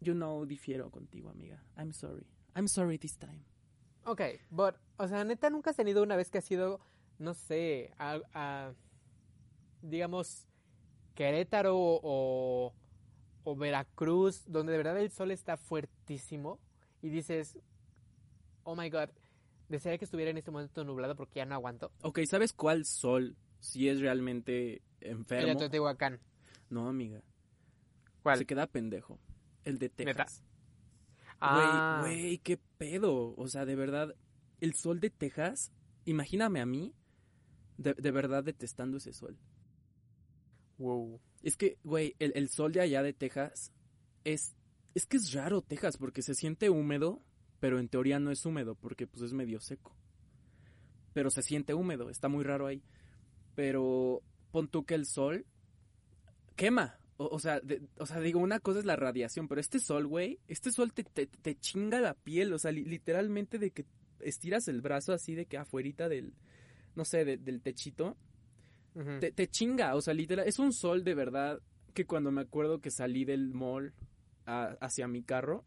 you 0.00 0.14
know, 0.14 0.46
difiero 0.46 0.90
contigo, 0.90 1.30
amiga. 1.30 1.62
I'm 1.76 1.92
sorry, 1.92 2.26
I'm 2.54 2.68
sorry 2.68 2.98
this 2.98 3.16
time. 3.18 3.44
Ok, 4.04 4.20
but, 4.50 4.76
o 4.98 5.06
sea, 5.06 5.24
neta, 5.24 5.50
nunca 5.50 5.70
has 5.70 5.76
tenido 5.76 6.02
una 6.02 6.16
vez 6.16 6.30
que 6.30 6.38
has 6.38 6.50
ido, 6.50 6.80
no 7.18 7.34
sé, 7.34 7.92
a, 7.98 8.20
a, 8.34 8.72
digamos, 9.80 10.46
Querétaro 11.14 11.76
o, 11.76 12.74
o 13.44 13.56
Veracruz, 13.56 14.44
donde 14.46 14.72
de 14.72 14.78
verdad 14.78 14.98
el 14.98 15.10
sol 15.10 15.30
está 15.30 15.56
fuertísimo 15.56 16.58
y 17.00 17.10
dices, 17.10 17.58
oh 18.64 18.74
my 18.74 18.88
god, 18.90 19.10
desearía 19.72 19.98
que 19.98 20.04
estuviera 20.04 20.30
en 20.30 20.38
este 20.38 20.50
momento 20.52 20.84
nublado 20.84 21.16
porque 21.16 21.38
ya 21.40 21.44
no 21.46 21.54
aguanto. 21.56 21.90
Ok, 22.02 22.20
¿sabes 22.28 22.52
cuál 22.52 22.84
sol 22.84 23.36
si 23.58 23.88
es 23.88 24.00
realmente 24.00 24.82
El 25.00 25.12
enfermo? 25.18 25.48
de 25.48 25.56
Teotihuacán. 25.56 26.20
No, 26.70 26.88
amiga, 26.88 27.22
¿Cuál? 28.22 28.38
se 28.38 28.46
queda 28.46 28.66
pendejo. 28.68 29.18
El 29.64 29.78
de. 29.78 29.88
Texas. 29.88 30.42
Ah, 31.40 31.98
Güey, 32.02 32.20
güey, 32.20 32.38
qué 32.38 32.58
pedo. 32.78 33.34
O 33.36 33.48
sea, 33.48 33.64
de 33.64 33.74
verdad, 33.74 34.14
el 34.60 34.74
sol 34.74 35.00
de 35.00 35.10
Texas, 35.10 35.72
imagíname 36.04 36.60
a 36.60 36.66
mí, 36.66 36.94
de, 37.78 37.94
de 37.94 38.10
verdad 38.12 38.44
detestando 38.44 38.98
ese 38.98 39.12
sol. 39.12 39.36
wow. 40.78 41.20
Es 41.42 41.56
que, 41.56 41.78
güey, 41.82 42.14
el, 42.20 42.32
el 42.36 42.48
sol 42.48 42.70
de 42.72 42.80
allá 42.80 43.02
de 43.02 43.12
Texas 43.12 43.72
es, 44.24 44.54
es 44.94 45.06
que 45.06 45.16
es 45.16 45.32
raro 45.32 45.60
Texas 45.62 45.96
porque 45.96 46.22
se 46.22 46.34
siente 46.36 46.70
húmedo, 46.70 47.20
pero 47.62 47.78
en 47.78 47.88
teoría 47.88 48.18
no 48.18 48.32
es 48.32 48.44
húmedo 48.44 48.74
porque 48.74 49.06
pues 49.06 49.22
es 49.22 49.32
medio 49.34 49.60
seco. 49.60 49.94
Pero 51.12 51.30
se 51.30 51.42
siente 51.42 51.74
húmedo, 51.74 52.10
está 52.10 52.26
muy 52.28 52.42
raro 52.42 52.66
ahí. 52.66 52.82
Pero 53.54 54.20
pon 54.50 54.66
tú 54.66 54.84
que 54.84 54.94
el 54.96 55.06
sol 55.06 55.46
quema. 56.56 56.98
O, 57.18 57.26
o 57.26 57.38
sea, 57.38 57.60
de- 57.60 57.82
o 57.98 58.06
sea, 58.06 58.18
digo, 58.18 58.40
una 58.40 58.58
cosa 58.58 58.80
es 58.80 58.84
la 58.84 58.96
radiación, 58.96 59.46
pero 59.46 59.60
este 59.60 59.78
sol, 59.78 60.08
güey, 60.08 60.40
este 60.48 60.72
sol 60.72 60.92
te, 60.92 61.04
te, 61.04 61.28
te 61.28 61.54
chinga 61.54 62.00
la 62.00 62.14
piel, 62.14 62.52
o 62.52 62.58
sea, 62.58 62.72
li- 62.72 62.84
literalmente 62.84 63.60
de 63.60 63.70
que 63.70 63.84
estiras 64.18 64.66
el 64.66 64.80
brazo 64.80 65.12
así 65.12 65.36
de 65.36 65.46
que 65.46 65.56
afuerita 65.56 66.08
del, 66.08 66.34
no 66.96 67.04
sé, 67.04 67.24
de- 67.24 67.36
del 67.36 67.62
techito, 67.62 68.16
te, 69.20 69.30
te 69.30 69.46
chinga, 69.46 69.94
o 69.94 70.00
sea, 70.02 70.14
literal, 70.14 70.48
es 70.48 70.58
un 70.58 70.72
sol 70.72 71.04
de 71.04 71.14
verdad 71.14 71.60
que 71.94 72.06
cuando 72.06 72.32
me 72.32 72.40
acuerdo 72.40 72.80
que 72.80 72.90
salí 72.90 73.24
del 73.24 73.54
mall 73.54 73.94
a- 74.46 74.76
hacia 74.80 75.06
mi 75.06 75.22
carro, 75.22 75.64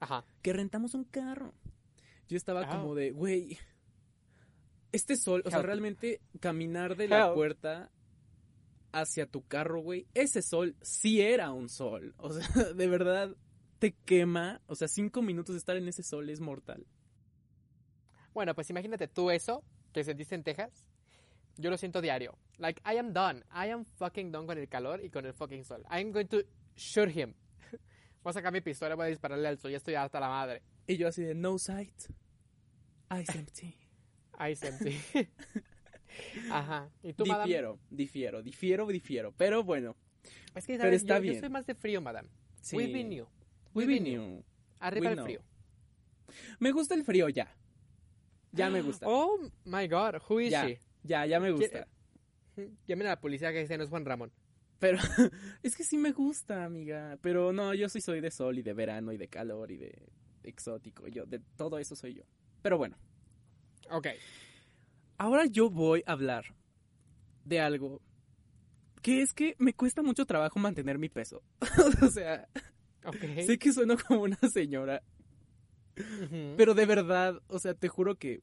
Ajá. 0.00 0.24
que 0.42 0.52
rentamos 0.52 0.94
un 0.94 1.04
carro. 1.04 1.54
Yo 2.28 2.36
estaba 2.36 2.66
como 2.68 2.94
de, 2.94 3.12
güey, 3.12 3.58
este 4.92 5.16
sol, 5.16 5.42
o 5.44 5.50
sea, 5.50 5.62
realmente 5.62 6.20
caminar 6.40 6.96
de 6.96 7.08
la 7.08 7.32
puerta 7.32 7.90
hacia 8.92 9.26
tu 9.26 9.46
carro, 9.46 9.80
güey, 9.80 10.06
ese 10.14 10.42
sol 10.42 10.76
sí 10.80 11.20
era 11.20 11.52
un 11.52 11.68
sol. 11.68 12.14
O 12.16 12.32
sea, 12.32 12.46
de 12.74 12.88
verdad 12.88 13.36
te 13.78 13.92
quema. 13.92 14.60
O 14.66 14.74
sea, 14.74 14.88
cinco 14.88 15.22
minutos 15.22 15.54
de 15.54 15.58
estar 15.58 15.76
en 15.76 15.88
ese 15.88 16.02
sol 16.02 16.28
es 16.30 16.40
mortal. 16.40 16.86
Bueno, 18.32 18.54
pues 18.54 18.70
imagínate 18.70 19.08
tú 19.08 19.30
eso 19.30 19.62
que 19.92 20.04
sentiste 20.04 20.34
en 20.34 20.42
Texas. 20.42 20.86
Yo 21.56 21.70
lo 21.70 21.78
siento 21.78 22.02
diario. 22.02 22.38
Like, 22.58 22.82
I 22.84 22.98
am 22.98 23.12
done. 23.12 23.44
I 23.50 23.70
am 23.70 23.84
fucking 23.84 24.30
done 24.30 24.46
con 24.46 24.58
el 24.58 24.68
calor 24.68 25.02
y 25.02 25.10
con 25.10 25.24
el 25.24 25.32
fucking 25.32 25.64
sol. 25.64 25.82
I 25.90 26.02
am 26.02 26.12
going 26.12 26.26
to 26.26 26.42
shoot 26.74 27.08
him. 27.08 27.34
Voy 28.26 28.30
a 28.30 28.32
sacar 28.32 28.52
mi 28.52 28.60
pistola, 28.60 28.96
voy 28.96 29.06
a 29.06 29.08
dispararle 29.08 29.46
al 29.46 29.56
sol. 29.56 29.70
Ya 29.70 29.76
estoy 29.76 29.94
hasta 29.94 30.18
la 30.18 30.26
madre. 30.26 30.60
Y 30.88 30.96
yo 30.96 31.06
así 31.06 31.22
de, 31.22 31.32
no 31.36 31.60
sight, 31.60 31.94
eyes 33.08 33.28
empty. 33.32 33.72
Ahí 34.32 34.56
sentí. 34.56 34.98
Ajá. 36.50 36.90
¿Y 37.04 37.12
tú, 37.12 37.24
madame? 37.24 37.44
Difiero, 37.44 37.78
difiero, 37.88 38.42
difiero, 38.42 38.86
difiero. 38.88 39.32
Pero 39.36 39.62
bueno, 39.62 39.94
Es 40.56 40.66
que, 40.66 40.72
Pero 40.72 40.86
¿sabes? 40.86 41.02
está 41.02 41.18
yo, 41.18 41.22
bien. 41.22 41.34
yo 41.34 41.40
soy 41.40 41.50
más 41.50 41.66
de 41.66 41.76
frío, 41.76 42.00
madame. 42.00 42.28
sí. 42.62 42.74
We 42.76 42.88
be 42.88 43.04
new. 43.04 43.26
We 43.74 43.84
We 43.84 43.86
be 43.86 43.94
be 43.94 44.00
new. 44.00 44.44
Arriba 44.80 45.02
We 45.02 45.06
el 45.10 45.14
know. 45.14 45.24
frío. 45.24 45.42
Me 46.58 46.72
gusta 46.72 46.94
el 46.96 47.04
frío 47.04 47.28
ya. 47.28 47.54
Ya 48.50 48.70
me 48.70 48.82
gusta. 48.82 49.06
Oh 49.08 49.38
my 49.66 49.86
god, 49.86 50.16
who 50.28 50.40
is 50.40 50.50
ya, 50.50 50.66
she? 50.66 50.80
ya, 51.04 51.26
ya 51.26 51.38
me 51.38 51.52
gusta. 51.52 51.86
Llamen 52.88 53.06
a 53.06 53.10
la 53.10 53.20
policía 53.20 53.52
que 53.52 53.60
ese 53.60 53.78
no 53.78 53.84
es 53.84 53.88
Juan 53.90 54.04
Ramón. 54.04 54.32
Pero 54.78 54.98
es 55.62 55.76
que 55.76 55.84
sí 55.84 55.96
me 55.96 56.12
gusta, 56.12 56.64
amiga. 56.64 57.18
Pero 57.22 57.52
no, 57.52 57.72
yo 57.74 57.88
sí 57.88 58.00
soy 58.00 58.20
de 58.20 58.30
sol 58.30 58.58
y 58.58 58.62
de 58.62 58.74
verano 58.74 59.12
y 59.12 59.16
de 59.16 59.28
calor 59.28 59.70
y 59.70 59.76
de 59.76 60.08
exótico. 60.42 61.08
Yo, 61.08 61.24
de 61.26 61.40
todo 61.56 61.78
eso 61.78 61.96
soy 61.96 62.14
yo. 62.14 62.22
Pero 62.62 62.78
bueno, 62.78 62.96
Ok. 63.90 64.08
ahora 65.18 65.46
yo 65.46 65.70
voy 65.70 66.02
a 66.06 66.12
hablar 66.12 66.44
de 67.44 67.60
algo 67.60 68.02
que 69.02 69.22
es 69.22 69.32
que 69.34 69.54
me 69.58 69.72
cuesta 69.72 70.02
mucho 70.02 70.26
trabajo 70.26 70.58
mantener 70.58 70.98
mi 70.98 71.08
peso. 71.08 71.42
o 72.02 72.08
sea, 72.08 72.48
sé 73.46 73.56
que 73.58 73.72
sueno 73.72 73.96
como 73.96 74.22
una 74.22 74.38
señora, 74.52 75.02
pero 76.56 76.74
de 76.74 76.86
verdad, 76.86 77.40
o 77.46 77.58
sea, 77.60 77.74
te 77.74 77.88
juro 77.88 78.16
que 78.16 78.42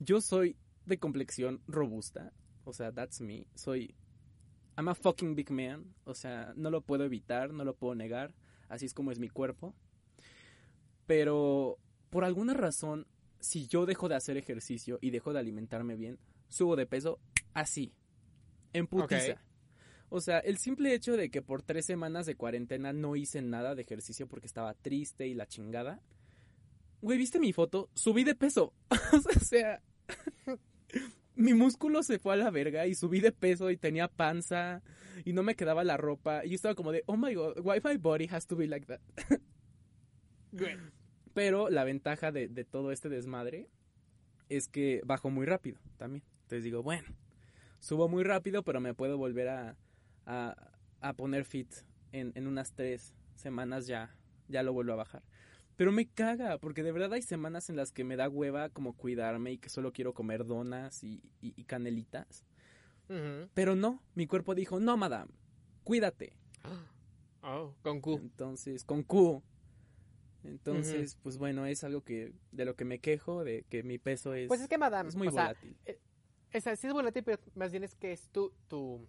yo 0.00 0.20
soy 0.20 0.56
de 0.84 0.98
complexión 0.98 1.62
robusta. 1.68 2.32
O 2.64 2.72
sea, 2.72 2.92
that's 2.92 3.20
me. 3.20 3.46
Soy. 3.54 3.94
I'm 4.80 4.88
a 4.88 4.94
fucking 4.94 5.34
big 5.34 5.50
man. 5.50 5.94
O 6.04 6.14
sea, 6.14 6.54
no 6.56 6.70
lo 6.70 6.80
puedo 6.80 7.04
evitar, 7.04 7.52
no 7.52 7.64
lo 7.64 7.74
puedo 7.74 7.94
negar. 7.94 8.34
Así 8.70 8.86
es 8.86 8.94
como 8.94 9.12
es 9.12 9.18
mi 9.18 9.28
cuerpo. 9.28 9.74
Pero 11.06 11.76
por 12.08 12.24
alguna 12.24 12.54
razón, 12.54 13.06
si 13.40 13.66
yo 13.66 13.84
dejo 13.84 14.08
de 14.08 14.14
hacer 14.14 14.38
ejercicio 14.38 14.98
y 15.02 15.10
dejo 15.10 15.34
de 15.34 15.38
alimentarme 15.38 15.96
bien, 15.96 16.18
subo 16.48 16.76
de 16.76 16.86
peso 16.86 17.18
así. 17.52 17.92
En 18.72 18.86
putiza. 18.86 19.42
O 20.08 20.22
sea, 20.22 20.38
el 20.38 20.56
simple 20.56 20.94
hecho 20.94 21.14
de 21.14 21.30
que 21.30 21.42
por 21.42 21.62
tres 21.62 21.84
semanas 21.84 22.24
de 22.24 22.36
cuarentena 22.36 22.94
no 22.94 23.16
hice 23.16 23.42
nada 23.42 23.74
de 23.74 23.82
ejercicio 23.82 24.28
porque 24.28 24.46
estaba 24.46 24.72
triste 24.72 25.26
y 25.26 25.34
la 25.34 25.46
chingada. 25.46 26.00
Güey, 27.02 27.18
¿viste 27.18 27.38
mi 27.38 27.52
foto? 27.52 27.90
Subí 27.92 28.24
de 28.24 28.34
peso. 28.34 28.72
o 29.12 29.40
sea, 29.44 29.82
mi 31.40 31.54
músculo 31.54 32.02
se 32.02 32.18
fue 32.18 32.34
a 32.34 32.36
la 32.36 32.50
verga 32.50 32.86
y 32.86 32.94
subí 32.94 33.20
de 33.20 33.32
peso 33.32 33.70
y 33.70 33.76
tenía 33.76 34.08
panza 34.08 34.82
y 35.24 35.32
no 35.32 35.42
me 35.42 35.56
quedaba 35.56 35.84
la 35.84 35.96
ropa. 35.96 36.44
Y 36.44 36.50
yo 36.50 36.54
estaba 36.54 36.74
como 36.74 36.92
de, 36.92 37.02
oh 37.06 37.16
my 37.16 37.34
god, 37.34 37.58
why 37.62 37.80
my 37.82 37.96
body 37.96 38.28
has 38.30 38.46
to 38.46 38.56
be 38.56 38.66
like 38.66 38.86
that. 38.86 39.00
Pero 41.34 41.70
la 41.70 41.84
ventaja 41.84 42.32
de, 42.32 42.48
de 42.48 42.64
todo 42.64 42.92
este 42.92 43.08
desmadre 43.08 43.68
es 44.48 44.68
que 44.68 45.00
bajo 45.04 45.30
muy 45.30 45.46
rápido 45.46 45.78
también. 45.96 46.24
Entonces 46.42 46.64
digo, 46.64 46.82
bueno, 46.82 47.08
subo 47.78 48.08
muy 48.08 48.24
rápido, 48.24 48.62
pero 48.64 48.80
me 48.80 48.94
puedo 48.94 49.16
volver 49.16 49.48
a, 49.48 49.76
a, 50.26 50.56
a 51.00 51.12
poner 51.14 51.44
fit 51.44 51.72
en, 52.12 52.32
en, 52.34 52.48
unas 52.48 52.72
tres 52.72 53.14
semanas 53.36 53.86
ya, 53.86 54.16
ya 54.48 54.64
lo 54.64 54.72
vuelvo 54.72 54.94
a 54.94 54.96
bajar. 54.96 55.22
Pero 55.76 55.92
me 55.92 56.06
caga, 56.06 56.58
porque 56.58 56.82
de 56.82 56.92
verdad 56.92 57.12
hay 57.14 57.22
semanas 57.22 57.70
en 57.70 57.76
las 57.76 57.92
que 57.92 58.04
me 58.04 58.16
da 58.16 58.28
hueva 58.28 58.68
como 58.68 58.94
cuidarme 58.94 59.52
y 59.52 59.58
que 59.58 59.68
solo 59.68 59.92
quiero 59.92 60.12
comer 60.12 60.44
donas 60.44 61.02
y, 61.02 61.22
y, 61.40 61.54
y 61.56 61.64
canelitas. 61.64 62.44
Uh 63.08 63.12
-huh. 63.14 63.48
Pero 63.54 63.74
no, 63.76 64.02
mi 64.14 64.26
cuerpo 64.26 64.54
dijo, 64.54 64.78
no, 64.78 64.96
madame, 64.96 65.32
cuídate. 65.84 66.36
Oh, 67.42 67.74
con 67.82 68.00
Q. 68.00 68.18
Entonces, 68.22 68.84
con 68.84 69.02
Q. 69.02 69.42
Entonces, 70.44 71.14
uh 71.14 71.16
-huh. 71.16 71.22
pues 71.22 71.38
bueno, 71.38 71.66
es 71.66 71.84
algo 71.84 72.02
que 72.02 72.32
de 72.52 72.64
lo 72.64 72.74
que 72.74 72.84
me 72.84 72.98
quejo, 72.98 73.44
de 73.44 73.64
que 73.68 73.82
mi 73.82 73.98
peso 73.98 74.34
es 74.34 74.48
Pues 74.48 74.60
es 74.60 74.68
que 74.68 74.78
madame, 74.78 75.08
es 75.08 75.16
muy 75.16 75.28
volátil. 75.28 75.76
Sea, 75.84 76.72
es, 76.72 76.80
sí 76.80 76.86
es 76.86 76.92
volátil, 76.92 77.22
pero 77.24 77.38
más 77.54 77.70
bien 77.70 77.84
es 77.84 77.94
que 77.94 78.12
es 78.12 78.28
tu 78.28 78.52
tu 78.68 79.06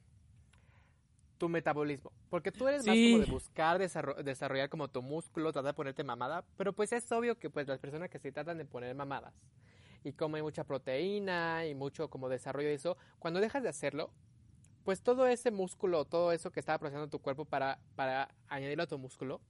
tu 1.41 1.49
metabolismo, 1.49 2.11
porque 2.29 2.51
tú 2.51 2.67
eres 2.67 2.83
Sí. 2.83 2.89
más 2.89 2.97
como 2.97 3.25
de 3.25 3.31
buscar 3.31 3.79
desarro- 3.79 4.21
desarrollar 4.21 4.69
como 4.69 4.89
tu 4.89 5.01
músculo, 5.01 5.51
tratar 5.51 5.71
de 5.71 5.75
ponerte 5.75 6.03
mamada, 6.03 6.45
pero 6.55 6.71
pues 6.71 6.91
es 6.91 7.11
obvio 7.11 7.39
que 7.39 7.49
pues 7.49 7.67
las 7.67 7.79
personas 7.79 8.11
que 8.11 8.19
se 8.19 8.31
tratan 8.31 8.59
de 8.59 8.65
poner 8.65 8.93
mamadas 8.93 9.33
y 10.03 10.13
comen 10.13 10.43
mucha 10.43 10.65
proteína 10.65 11.65
y 11.65 11.73
mucho 11.73 12.11
como 12.11 12.29
desarrollo 12.29 12.67
de 12.67 12.75
eso, 12.75 12.95
cuando 13.17 13.39
dejas 13.39 13.63
de 13.63 13.69
hacerlo, 13.69 14.11
pues 14.83 15.01
todo 15.01 15.25
ese 15.25 15.49
músculo, 15.49 16.05
todo 16.05 16.31
eso 16.31 16.51
que 16.51 16.59
estaba 16.59 16.77
procesando 16.77 17.09
tu 17.09 17.17
cuerpo 17.19 17.45
para, 17.45 17.79
para 17.95 18.29
añadirlo 18.47 18.83
a 18.83 18.87
tu 18.87 18.99
músculo, 18.99 19.41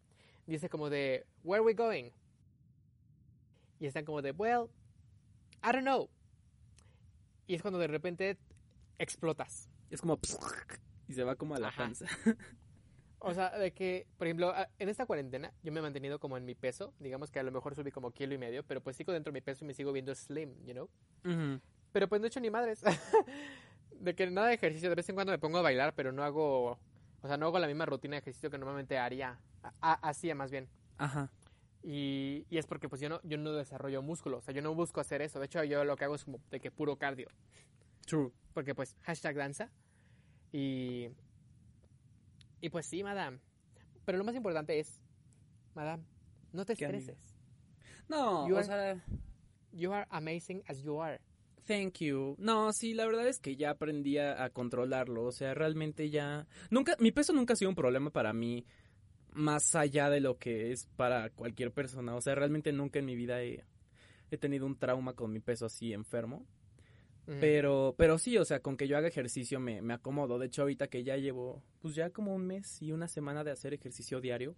dice 0.47 0.69
como 0.69 0.89
de, 0.89 1.25
where 1.43 1.60
are 1.62 1.65
we 1.65 1.73
going? 1.73 2.12
Y 3.82 3.86
están 3.86 4.06
como 4.06 4.21
de, 4.21 4.32
well, 4.32 4.69
I 5.62 5.73
don't 5.73 5.82
know. 5.82 6.10
Y 7.47 7.56
es 7.56 7.62
cuando 7.62 7.80
de 7.80 7.88
repente 7.88 8.38
explotas. 8.97 9.69
Es 9.89 9.99
como 9.99 10.17
y 11.12 11.13
se 11.13 11.24
va 11.24 11.36
como 11.36 11.56
a 11.56 11.60
la 11.60 11.67
Ajá. 11.67 11.84
panza. 11.84 12.06
O 13.24 13.36
sea, 13.36 13.52
de 13.52 13.71
que, 13.71 14.08
por 14.17 14.26
ejemplo, 14.26 14.52
en 14.80 14.89
esta 14.89 15.06
cuarentena 15.06 15.54
yo 15.62 15.71
me 15.71 15.80
he 15.80 15.84
mantenido 15.84 16.19
como 16.19 16.38
en 16.38 16.45
mi 16.45 16.56
peso. 16.56 16.91
Digamos 16.97 17.30
que 17.30 17.39
a 17.39 17.43
lo 17.43 17.52
mejor 17.52 17.76
subí 17.76 17.91
como 17.91 18.12
kilo 18.12 18.34
y 18.34 18.39
medio, 18.39 18.63
pero 18.63 18.82
pues 18.82 18.95
sigo 18.97 19.13
dentro 19.13 19.32
de 19.32 19.38
mi 19.38 19.41
peso 19.41 19.63
y 19.63 19.67
me 19.67 19.76
sigo 19.76 19.91
viendo 19.91 20.15
slim, 20.15 20.56
you 20.65 20.74
know? 20.74 20.89
Pero 21.91 22.10
pues 22.10 22.19
no 22.19 22.26
he 22.26 22.30
hecho 22.30 22.39
ni 22.39 22.50
madres. 22.50 22.82
de 23.91 24.15
que 24.15 24.26
nada 24.32 24.47
de 24.47 24.56
ejercicio. 24.56 24.89
De 24.89 24.95
vez 24.95 25.08
en 25.08 25.13
cuando 25.13 25.32
me 25.32 25.38
pongo 25.38 25.60
a 25.60 25.62
bailar, 25.62 25.93
pero 25.93 26.12
no 26.12 26.24
hago... 26.24 26.80
O 27.21 27.28
sea, 27.28 27.38
no 27.38 27.45
hago 27.45 27.60
la 27.60 27.67
misma 27.67 27.86
rutina 27.86 28.15
de 28.15 28.21
ejercicio 28.21 28.50
que 28.50 28.58
normalmente 28.58 28.97
haría. 28.97 29.39
Hacía 29.82 30.34
más 30.34 30.50
bien. 30.50 30.67
Ajá. 30.97 31.30
Y, 31.84 32.47
y 32.50 32.58
es 32.58 32.65
porque 32.65 32.89
pues 32.89 33.02
yo 33.02 33.10
no, 33.10 33.21
yo 33.24 33.38
no 33.38 33.52
desarrollo 33.54 34.02
músculo. 34.02 34.38
O 34.38 34.41
sea, 34.41 34.52
yo 34.52 34.63
no 34.63 34.74
busco 34.74 35.00
hacer 35.00 35.21
eso. 35.21 35.39
De 35.39 35.45
hecho, 35.45 35.63
yo 35.63 35.84
lo 35.84 35.95
que 35.95 36.06
hago 36.06 36.15
es 36.15 36.26
como 36.26 36.39
de 36.50 36.60
que 36.60 36.71
puro 36.71 36.95
cardio. 36.97 37.28
True. 38.08 38.32
Porque 38.56 38.74
pues 38.74 38.95
hashtag 39.04 39.36
danza. 39.36 39.69
Y... 40.52 41.10
Y 42.62 42.70
pues 42.70 42.86
sí, 42.86 43.04
madame. 43.04 43.40
Pero 44.06 44.18
lo 44.18 44.24
más 44.24 44.36
importante 44.36 44.80
es, 44.80 45.00
madame, 45.74 46.04
no 46.54 46.66
te 46.66 46.74
estreses. 46.74 47.18
No, 48.08 48.48
You 48.48 48.56
o 48.56 48.58
are- 48.58 48.66
sea, 48.68 49.04
You 49.74 49.94
are 49.94 50.06
amazing 50.10 50.64
as 50.68 50.82
you 50.82 51.02
are. 51.02 51.20
thank 51.66 52.00
you. 52.00 52.36
No, 52.38 52.74
sí, 52.74 52.94
la 52.94 53.06
verdad 53.06 53.28
es 53.28 53.40
que 53.40 53.56
ya 53.56 53.70
aprendí 53.72 54.18
a, 54.18 54.44
a 54.44 54.50
controlarlo, 54.50 55.24
o 55.24 55.32
sea, 55.32 55.54
realmente 55.54 56.10
ya 56.10 56.46
nunca 56.70 56.96
mi 57.00 57.12
peso 57.12 57.32
nunca 57.34 57.54
ha 57.54 57.56
sido 57.56 57.70
un 57.70 57.76
problema 57.76 58.10
para 58.10 58.34
mí 58.34 58.66
más 59.34 59.76
allá 59.76 60.10
de 60.10 60.20
lo 60.20 60.38
que 60.38 60.72
es 60.74 60.88
para 60.98 61.30
cualquier 61.30 61.72
persona, 61.72 62.16
o 62.16 62.22
sea, 62.22 62.36
realmente 62.36 62.74
nunca 62.74 63.00
en 63.00 63.06
mi 63.06 63.16
vida 63.16 63.42
he, 63.42 63.64
he 64.30 64.38
tenido 64.38 64.66
un 64.66 64.78
trauma 64.78 65.14
con 65.14 65.32
mi 65.32 65.40
peso 65.40 65.66
así 65.68 65.94
enfermo. 65.94 66.46
Pero, 67.39 67.95
pero 67.97 68.17
sí, 68.17 68.38
o 68.38 68.43
sea, 68.45 68.60
con 68.60 68.75
que 68.75 68.88
yo 68.88 68.97
haga 68.97 69.07
ejercicio 69.07 69.60
me, 69.60 69.81
me 69.81 69.93
acomodo. 69.93 70.38
De 70.38 70.47
hecho, 70.47 70.63
ahorita 70.63 70.88
que 70.88 71.03
ya 71.03 71.15
llevo, 71.17 71.63
pues 71.81 71.95
ya 71.95 72.10
como 72.10 72.36
un 72.36 72.45
mes 72.45 72.81
y 72.81 72.91
una 72.91 73.07
semana 73.07 73.43
de 73.43 73.51
hacer 73.51 73.73
ejercicio 73.73 74.19
diario, 74.19 74.55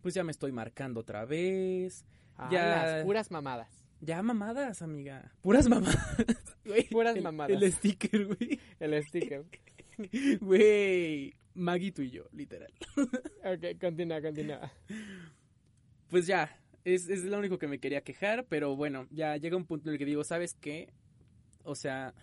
pues 0.00 0.14
ya 0.14 0.24
me 0.24 0.32
estoy 0.32 0.50
marcando 0.50 1.00
otra 1.00 1.24
vez. 1.26 2.04
Ah, 2.36 2.48
ya- 2.50 2.86
las 2.86 3.04
puras 3.04 3.30
mamadas. 3.30 3.84
Ya 4.00 4.22
mamadas, 4.22 4.80
amiga. 4.82 5.32
Puras 5.42 5.68
mamadas. 5.68 5.96
Puras 6.90 7.16
el- 7.16 7.22
mamadas. 7.22 7.60
El 7.62 7.72
sticker, 7.72 8.26
güey. 8.26 8.60
El 8.80 9.04
sticker. 9.04 9.44
Güey. 10.40 11.34
Maggie 11.54 11.90
tú 11.92 12.02
y 12.02 12.10
yo, 12.10 12.24
literal. 12.32 12.72
ok, 12.96 13.80
continúa, 13.80 14.22
continúa. 14.22 14.72
Pues 16.08 16.26
ya, 16.26 16.56
es, 16.84 17.08
es 17.08 17.24
lo 17.24 17.36
único 17.38 17.58
que 17.58 17.66
me 17.66 17.80
quería 17.80 18.02
quejar, 18.02 18.46
pero 18.48 18.76
bueno, 18.76 19.08
ya 19.10 19.36
llega 19.36 19.56
un 19.56 19.66
punto 19.66 19.88
en 19.88 19.94
el 19.94 19.98
que 19.98 20.04
digo, 20.04 20.22
¿sabes 20.22 20.54
qué? 20.54 20.92
O 21.68 21.74
sea... 21.74 22.14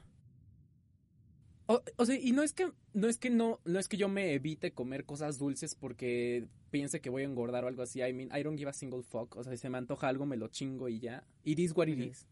O, 1.68 1.82
o 1.98 2.06
sea, 2.06 2.16
y 2.16 2.32
no 2.32 2.44
es 2.44 2.54
que 2.54 2.72
no 2.94 3.08
es 3.08 3.18
que 3.18 3.32
no 3.32 3.60
no 3.66 3.80
es 3.80 3.88
que 3.88 3.98
yo 3.98 4.08
me 4.08 4.34
evite 4.34 4.72
comer 4.72 5.04
cosas 5.04 5.40
dulces 5.40 5.74
porque 5.74 6.48
piense 6.70 7.02
que 7.02 7.10
voy 7.10 7.24
a 7.24 7.26
engordar 7.26 7.64
o 7.64 7.68
algo 7.68 7.82
así. 7.82 8.04
I 8.04 8.14
mean, 8.14 8.30
I 8.38 8.44
don't 8.44 8.56
give 8.56 8.70
a 8.70 8.74
single 8.74 9.02
fuck. 9.02 9.36
O 9.36 9.44
sea, 9.44 9.52
si 9.52 9.58
se 9.58 9.70
me 9.72 9.80
antoja 9.80 10.08
algo 10.08 10.28
me 10.28 10.38
lo 10.38 10.48
chingo 10.50 10.90
y 10.90 11.00
ya. 11.00 11.24
It 11.44 11.58
is 11.58 11.76
what 11.76 11.88
it 11.88 11.98
is. 11.98 12.28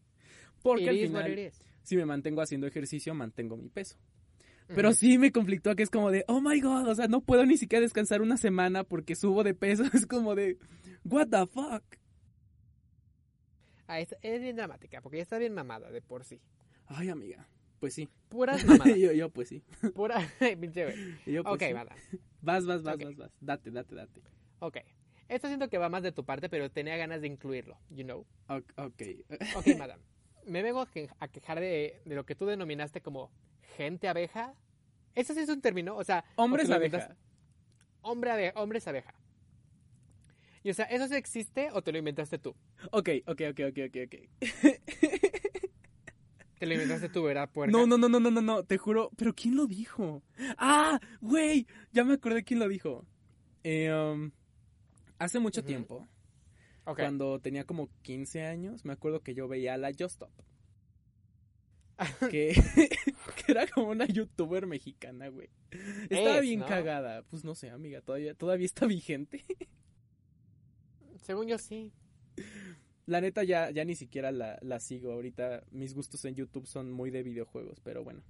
Porque 0.62 0.84
It 0.84 0.88
al 0.88 0.96
is 0.98 1.10
what 1.10 1.24
final, 1.24 1.52
si 1.82 1.96
me 1.96 2.06
mantengo 2.06 2.42
haciendo 2.42 2.66
ejercicio, 2.66 3.12
mantengo 3.14 3.56
mi 3.56 3.68
peso. 3.68 3.96
Pero 4.66 4.92
sí 4.92 5.18
me 5.18 5.30
conflictó 5.30 5.74
que 5.76 5.82
es 5.82 5.90
como 5.90 6.10
de, 6.10 6.24
oh 6.26 6.40
my 6.40 6.60
god, 6.60 6.88
o 6.88 6.94
sea, 6.94 7.06
no 7.06 7.20
puedo 7.20 7.44
ni 7.44 7.58
siquiera 7.58 7.82
descansar 7.82 8.22
una 8.22 8.36
semana 8.36 8.84
porque 8.84 9.14
subo 9.14 9.44
de 9.44 9.54
peso. 9.54 9.82
Es 9.92 10.06
como 10.06 10.34
de, 10.34 10.58
what 11.04 11.28
the 11.28 11.46
fuck. 11.46 11.82
Ah, 13.86 14.00
es, 14.00 14.14
es 14.22 14.40
bien 14.40 14.56
dramática, 14.56 15.02
porque 15.02 15.18
ya 15.18 15.22
está 15.22 15.38
bien 15.38 15.52
mamada 15.52 15.90
de 15.90 16.00
por 16.00 16.24
sí. 16.24 16.40
Ay, 16.96 17.08
amiga, 17.08 17.46
pues 17.80 17.94
sí. 17.94 18.08
Puras 18.28 18.64
mamadas. 18.66 18.96
yo, 18.96 19.12
yo, 19.12 19.30
pues 19.30 19.48
sí. 19.48 19.62
Pura... 19.94 20.20
Pinche 20.60 20.84
güey. 20.84 20.96
Y 21.26 21.32
yo, 21.32 21.42
pues 21.44 21.54
ok, 21.54 21.62
sí. 21.62 22.18
Vas, 22.42 22.66
vas, 22.66 22.82
vas, 22.82 22.98
vas, 22.98 23.16
vas. 23.16 23.30
Date, 23.40 23.70
date, 23.70 23.94
date. 23.94 24.20
Ok. 24.58 24.76
Esto 25.28 25.48
siento 25.48 25.68
que 25.70 25.78
va 25.78 25.88
más 25.88 26.02
de 26.02 26.12
tu 26.12 26.24
parte, 26.24 26.50
pero 26.50 26.70
tenía 26.70 26.96
ganas 26.98 27.22
de 27.22 27.26
incluirlo, 27.28 27.78
you 27.88 28.04
know. 28.04 28.26
Ok. 28.48 29.02
ok. 29.56 29.66
Madame. 29.78 30.02
Me 30.46 30.62
vengo 30.62 30.80
a, 30.82 30.90
que- 30.90 31.08
a 31.20 31.28
quejar 31.28 31.58
de, 31.60 32.02
de 32.04 32.14
lo 32.14 32.26
que 32.26 32.34
tú 32.34 32.44
denominaste 32.44 33.00
como 33.00 33.30
gente 33.76 34.08
abeja. 34.08 34.54
¿Eso 35.14 35.32
sí 35.32 35.40
es 35.40 35.48
un 35.48 35.62
término? 35.62 35.96
O 35.96 36.04
sea, 36.04 36.24
Hombres 36.36 36.68
abeja. 36.70 36.98
inventas- 36.98 37.16
Hombre 38.02 38.30
abe- 38.32 38.52
hombres 38.56 38.86
abeja. 38.86 39.14
Y 40.62 40.70
o 40.70 40.74
sea, 40.74 40.84
¿eso 40.86 41.08
sí 41.08 41.14
existe 41.14 41.70
o 41.72 41.80
te 41.82 41.92
lo 41.92 41.98
inventaste 41.98 42.38
tú? 42.38 42.54
Ok, 42.90 43.08
ok, 43.26 43.40
ok, 43.50 43.60
ok, 43.70 43.78
ok, 43.88 43.96
ok. 44.06 44.14
Te 46.64 46.68
lo 46.68 46.74
inventaste 46.76 47.10
tú, 47.10 47.22
¿verdad? 47.24 47.50
Puerca? 47.52 47.70
No, 47.70 47.86
no, 47.86 47.98
no, 47.98 48.08
no, 48.08 48.18
no, 48.18 48.30
no, 48.30 48.40
no, 48.40 48.64
te 48.64 48.78
juro. 48.78 49.10
¿Pero 49.16 49.34
quién 49.34 49.54
lo 49.54 49.66
dijo? 49.66 50.22
Ah, 50.56 50.98
güey, 51.20 51.66
ya 51.92 52.04
me 52.04 52.14
acordé 52.14 52.42
quién 52.42 52.58
lo 52.58 52.66
dijo. 52.68 53.04
Eh, 53.64 53.92
um, 53.92 54.30
hace 55.18 55.40
mucho 55.40 55.62
tiempo, 55.62 56.08
cuando 56.84 57.38
tenía 57.38 57.64
como 57.64 57.90
15 58.00 58.46
años, 58.46 58.86
me 58.86 58.94
acuerdo 58.94 59.20
que 59.20 59.34
yo 59.34 59.46
veía 59.46 59.74
a 59.74 59.76
la 59.76 59.90
Just 59.90 60.22
Stop. 60.22 60.30
que, 62.30 62.54
que 63.44 63.52
era 63.52 63.66
como 63.66 63.90
una 63.90 64.06
youtuber 64.06 64.66
mexicana, 64.66 65.28
güey. 65.28 65.50
Estaba 66.08 66.36
Es, 66.36 66.42
bien 66.42 66.60
¿no? 66.60 66.66
cagada. 66.66 67.24
Pues 67.24 67.44
no 67.44 67.54
sé, 67.54 67.68
amiga, 67.68 68.00
todavía, 68.00 68.34
todavía 68.34 68.64
está 68.64 68.86
vigente. 68.86 69.44
Según 71.20 71.46
yo 71.46 71.58
sí. 71.58 71.92
La 73.06 73.20
neta 73.20 73.44
ya, 73.44 73.70
ya 73.70 73.84
ni 73.84 73.94
siquiera 73.94 74.32
la, 74.32 74.58
la 74.62 74.80
sigo. 74.80 75.12
Ahorita 75.12 75.64
mis 75.70 75.94
gustos 75.94 76.24
en 76.24 76.34
YouTube 76.34 76.66
son 76.66 76.90
muy 76.90 77.10
de 77.10 77.22
videojuegos, 77.22 77.80
pero 77.80 78.02
bueno. 78.02 78.22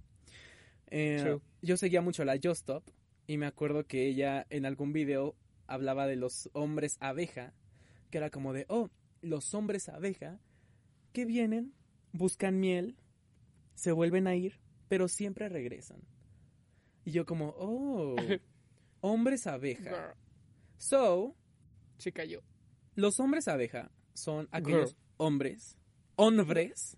Eh, 0.88 1.38
yo 1.62 1.76
seguía 1.76 2.02
mucho 2.02 2.22
a 2.22 2.24
la 2.24 2.34
Just 2.34 2.60
Stop 2.60 2.84
y 3.26 3.38
me 3.38 3.46
acuerdo 3.46 3.86
que 3.86 4.06
ella 4.06 4.46
en 4.50 4.66
algún 4.66 4.92
video 4.92 5.34
hablaba 5.66 6.06
de 6.06 6.16
los 6.16 6.50
hombres 6.52 6.96
abeja, 7.00 7.54
que 8.10 8.18
era 8.18 8.30
como 8.30 8.52
de, 8.52 8.66
oh, 8.68 8.90
los 9.22 9.54
hombres 9.54 9.88
abeja 9.88 10.40
que 11.12 11.24
vienen, 11.24 11.74
buscan 12.12 12.60
miel, 12.60 12.96
se 13.74 13.92
vuelven 13.92 14.26
a 14.26 14.34
ir, 14.34 14.60
pero 14.88 15.08
siempre 15.08 15.48
regresan. 15.48 16.02
Y 17.04 17.12
yo 17.12 17.24
como, 17.24 17.54
oh, 17.56 18.16
hombres 19.00 19.46
abeja. 19.46 20.14
So, 20.76 21.34
Chica 21.98 22.24
yo. 22.24 22.40
los 22.94 23.20
hombres 23.20 23.48
abeja 23.48 23.90
son 24.14 24.48
aquellos 24.52 24.90
Girl. 24.90 25.02
hombres, 25.18 25.76
hombres, 26.16 26.96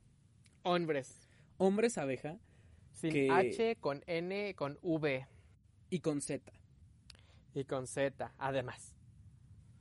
Hombres. 0.63 1.29
hombres 1.59 1.99
abeja 1.99 2.39
Sin 2.93 3.11
Que- 3.13 3.31
H, 3.31 3.77
con 3.77 4.03
N, 4.07 4.55
con 4.55 4.79
V 4.83 5.27
y 5.91 6.01
con 6.01 6.21
Z. 6.21 6.53
y 7.55 7.65
con 7.65 7.87
Z, 7.87 8.33
además. 8.39 8.95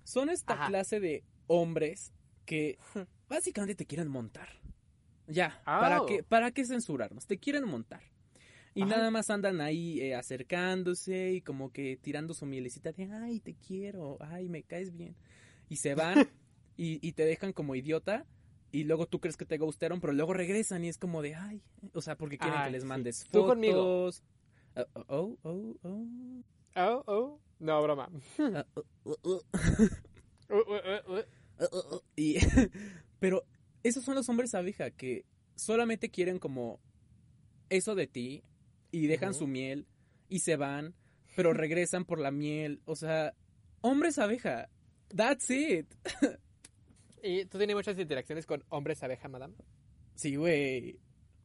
Son 0.03 0.29
esta 0.29 0.53
Ajá. 0.53 0.67
clase 0.67 0.99
de 0.99 1.23
hombres 1.47 2.13
que 2.45 2.77
básicamente 3.29 3.75
te 3.75 3.85
quieren 3.85 4.07
montar. 4.07 4.47
Ya, 5.27 5.61
¿para, 5.65 6.01
Oh. 6.01 6.05
qué, 6.05 6.23
¿para 6.23 6.51
qué 6.51 6.65
censurarnos? 6.65 7.25
Te 7.25 7.37
quieren 7.39 7.65
montar. 7.67 8.01
Y 8.75 8.83
nada 8.83 9.09
más 9.09 9.29
andan 9.29 9.61
ahí 9.61 10.01
eh, 10.01 10.15
acercándose 10.15 11.31
y 11.31 11.41
como 11.41 11.71
que 11.71 11.95
tirando 11.97 12.33
su 12.33 12.45
mielecita 12.45 12.91
de, 12.91 13.05
ay, 13.11 13.39
te 13.39 13.55
quiero, 13.55 14.17
ay, 14.21 14.49
me 14.49 14.63
caes 14.63 14.95
bien. 14.95 15.15
Y 15.69 15.77
se 15.77 15.95
van 15.95 16.15
y, 16.77 17.05
y 17.07 17.13
te 17.13 17.25
dejan 17.25 17.53
como 17.53 17.75
idiota 17.75 18.25
y 18.71 18.83
luego 18.83 19.07
tú 19.07 19.21
crees 19.21 19.37
que 19.37 19.45
te 19.45 19.57
gustaron, 19.57 20.01
pero 20.01 20.11
luego 20.11 20.33
regresan 20.33 20.83
y 20.83 20.89
es 20.89 20.97
como 20.97 21.21
de, 21.21 21.35
ay, 21.35 21.61
o 21.93 22.01
sea, 22.01 22.17
porque 22.17 22.37
quieren 22.37 22.59
Ay, 22.59 22.65
que 22.65 22.71
les 22.71 22.81
sí. 22.81 22.87
mandes 22.87 23.23
Tú 23.23 23.39
fotos. 23.39 23.47
conmigo. 23.47 24.09
Ah, 24.75 24.85
oh, 25.07 25.37
oh, 25.43 25.49
oh, 25.49 25.77
oh. 25.83 26.43
Oh, 26.75 27.03
oh. 27.07 27.39
No, 27.59 27.81
broma. 27.81 28.09
Y, 32.17 32.35
pero 33.19 33.45
esos 33.83 34.03
son 34.03 34.15
los 34.15 34.27
hombres 34.27 34.53
abeja 34.53 34.91
que 34.91 35.25
solamente 35.55 36.09
quieren 36.09 36.37
como 36.37 36.81
eso 37.69 37.95
de 37.95 38.07
ti 38.07 38.43
y 38.91 39.07
dejan 39.07 39.33
su 39.33 39.47
miel 39.47 39.87
y 40.27 40.39
se 40.39 40.57
van, 40.57 40.95
pero 41.35 41.53
regresan 41.53 42.03
por 42.03 42.19
la 42.19 42.31
miel. 42.31 42.81
O 42.85 42.95
sea, 42.97 43.33
hombres 43.79 44.19
abeja. 44.19 44.69
That's 45.15 45.49
it. 45.49 45.87
¿Y 47.27 47.45
tú 47.45 47.57
tienes 47.57 47.75
muchas 47.75 47.97
interacciones 47.97 48.45
con 48.45 48.63
hombres 48.69 49.01
abeja, 49.03 49.27
madame? 49.27 49.55
Sí, 50.15 50.35
güey. 50.35 50.99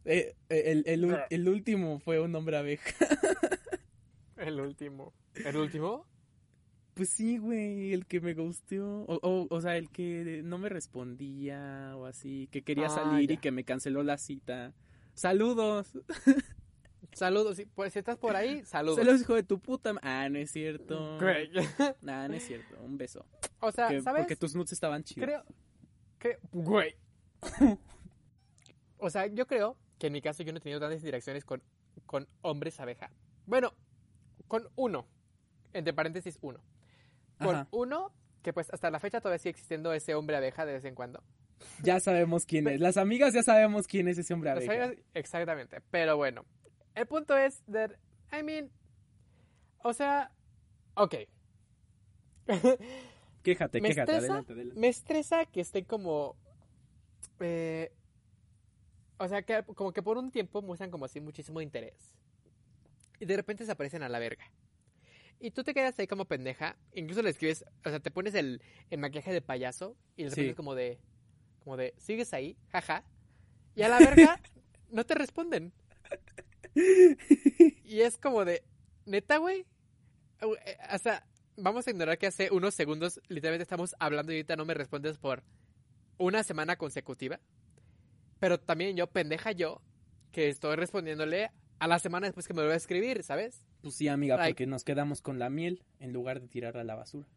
Eh, 0.05 0.35
eh, 0.49 0.62
el, 0.66 0.85
el 0.87 1.18
el 1.28 1.49
último 1.49 1.99
fue 2.01 2.20
un 2.20 2.35
hombre 2.35 2.57
abeja. 2.57 2.91
El 4.37 4.59
último. 4.59 5.12
¿El 5.35 5.57
último? 5.59 6.07
Pues 6.95 7.11
sí, 7.11 7.37
güey, 7.37 7.93
el 7.93 8.07
que 8.07 8.20
me 8.22 8.33
gusteó. 8.33 9.03
O, 9.03 9.18
o, 9.22 9.47
o 9.55 9.61
sea, 9.61 9.76
el 9.76 9.91
que 9.91 10.41
no 10.43 10.57
me 10.57 10.70
respondía 10.70 11.93
o 11.97 12.07
así, 12.07 12.49
que 12.51 12.62
quería 12.62 12.87
Ah, 12.87 12.91
salir 12.91 13.31
y 13.31 13.37
que 13.37 13.51
me 13.51 13.64
canceló 13.64 14.03
la 14.03 14.16
cita. 14.16 14.72
Saludos. 15.14 15.93
Saludos. 17.12 17.57
sí, 17.57 17.66
Pues 17.74 17.93
si 17.93 17.99
estás 17.99 18.16
por 18.16 18.35
ahí, 18.35 18.64
saludos. 18.64 18.97
Saludos, 18.99 19.20
hijo 19.20 19.35
de 19.35 19.43
tu 19.43 19.59
puta. 19.59 19.93
Ah, 20.03 20.28
no 20.31 20.39
es 20.39 20.51
cierto. 20.53 21.18
Güey. 21.18 21.51
Nah, 22.01 22.26
no 22.28 22.35
es 22.35 22.47
cierto. 22.47 22.78
Un 22.83 22.97
beso. 22.97 23.26
O 23.61 23.70
sea, 23.72 23.89
Que- 23.89 24.01
¿sabes? 24.01 24.22
porque 24.22 24.37
tus 24.37 24.55
nudes 24.55 24.72
estaban 24.72 25.05
chidos. 25.05 25.26
Creo 25.26 25.45
que... 26.21 26.39
Güey. 26.53 26.95
o 28.99 29.11
sea, 29.11 29.27
yo 29.27 29.47
creo 29.47 29.77
que 29.99 30.07
en 30.07 30.12
mi 30.12 30.23
caso 30.23 30.43
yo 30.43 30.53
no 30.53 30.59
he 30.59 30.61
tenido 30.61 30.79
tantas 30.81 31.01
interacciones 31.01 31.45
con, 31.45 31.62
con 32.07 32.29
hombres 32.43 32.79
abeja. 32.81 33.11
Bueno, 33.47 33.73
con 34.47 34.68
uno. 34.77 35.07
Entre 35.73 35.93
paréntesis, 35.93 36.39
uno. 36.43 36.61
Con 37.39 37.57
Ajá. 37.57 37.68
uno 37.73 38.12
que 38.43 38.53
pues 38.53 38.71
hasta 38.73 38.91
la 38.91 38.99
fecha 39.01 39.21
todavía 39.21 39.39
sigue 39.39 39.51
existiendo 39.51 39.93
ese 39.93 40.14
hombre 40.14 40.37
abeja 40.37 40.64
de 40.64 40.75
vez 40.75 40.85
en 40.85 40.95
cuando. 40.95 41.23
Ya 41.83 42.01
sabemos 42.01 42.47
quién 42.47 42.66
es. 42.68 42.81
Las 42.81 42.97
amigas 42.97 43.35
ya 43.35 43.43
sabemos 43.43 43.87
quién 43.87 44.09
es 44.09 44.16
ese 44.18 44.33
hombre 44.33 44.51
abeja. 44.51 44.73
amigas- 44.73 44.97
exactamente. 45.14 45.81
Pero 45.91 46.16
bueno. 46.16 46.45
El 46.95 47.07
punto 47.07 47.37
es 47.37 47.62
that, 47.71 47.93
I 48.33 48.43
mean, 48.43 48.71
o 49.83 49.93
sea, 49.93 50.33
ok. 50.95 51.14
Quéjate, 53.43 53.80
Me 53.80 53.88
quéjate. 53.88 54.12
estresa- 54.12 54.18
Adelante, 54.32 54.53
adelante. 54.53 54.80
Me 54.80 54.88
estresa 54.88 55.45
que 55.47 55.61
estén 55.61 55.84
como, 55.84 56.36
eh, 57.41 57.91
o 59.18 59.28
sea, 59.28 59.43
que 59.43 59.62
como 59.74 59.93
que 59.93 60.03
por 60.03 60.18
un 60.18 60.30
tiempo 60.30 60.61
muestran 60.62 60.91
como 60.91 61.05
así 61.07 61.20
muchísimo 61.20 61.61
interés. 61.61 62.16
Y 63.18 63.24
de 63.26 63.36
repente 63.36 63.64
se 63.66 63.72
aparecen 63.72 64.03
a 64.03 64.09
la 64.09 64.18
verga. 64.18 64.45
Y 65.38 65.51
tú 65.53 65.64
te 65.64 65.72
quedas 65.72 65.99
ahí 65.99 66.07
como 66.07 66.26
pendeja. 66.26 66.76
Incluso 66.93 67.22
le 67.22 67.30
escribes, 67.30 67.64
o 67.84 67.88
sea, 67.88 68.01
te 68.01 68.11
pones 68.11 68.34
el, 68.34 68.62
el 68.91 68.99
maquillaje 68.99 69.32
de 69.32 69.41
payaso 69.41 69.97
y 70.16 70.24
le 70.24 70.30
Sí. 70.30 70.36
pones 70.43 70.55
como 70.55 70.74
de, 70.74 70.99
como 71.64 71.76
de, 71.78 71.95
sigues 71.97 72.32
ahí, 72.34 72.57
jaja. 72.68 73.05
Y 73.74 73.82
a 73.82 73.88
la 73.88 73.99
verga 74.34 74.41
no 74.91 75.05
te 75.07 75.14
responden. 75.14 75.72
Y 76.74 78.01
es 78.03 78.18
como 78.18 78.45
de, 78.45 78.62
neta, 79.07 79.38
güey. 79.38 79.66
Uh, 80.43 80.55
eh, 80.64 80.76
O 80.95 80.99
sea, 80.99 81.26
vamos 81.62 81.86
a 81.86 81.90
ignorar 81.90 82.18
que 82.18 82.26
hace 82.26 82.50
unos 82.50 82.74
segundos 82.74 83.20
literalmente 83.28 83.62
estamos 83.62 83.94
hablando 83.98 84.32
y 84.32 84.36
ahorita 84.36 84.56
no 84.56 84.64
me 84.64 84.74
respondes 84.74 85.18
por 85.18 85.42
una 86.18 86.42
semana 86.42 86.76
consecutiva. 86.76 87.40
Pero 88.38 88.58
también 88.58 88.96
yo, 88.96 89.06
pendeja 89.06 89.52
yo, 89.52 89.80
que 90.32 90.48
estoy 90.48 90.76
respondiéndole 90.76 91.50
a 91.78 91.86
la 91.86 91.98
semana 91.98 92.26
después 92.26 92.46
que 92.46 92.54
me 92.54 92.61
lo 92.61 92.66
voy 92.66 92.74
a 92.74 92.76
escribir, 92.76 93.22
¿sabes? 93.22 93.66
Pues 93.82 93.94
sí, 93.96 94.08
amiga, 94.08 94.36
Like- 94.36 94.52
porque 94.52 94.66
nos 94.66 94.84
quedamos 94.84 95.22
con 95.22 95.38
la 95.38 95.50
miel 95.50 95.82
en 95.98 96.12
lugar 96.12 96.40
de 96.40 96.48
tirarla 96.48 96.82
a 96.82 96.84
la 96.84 96.94
basura. 96.94 97.28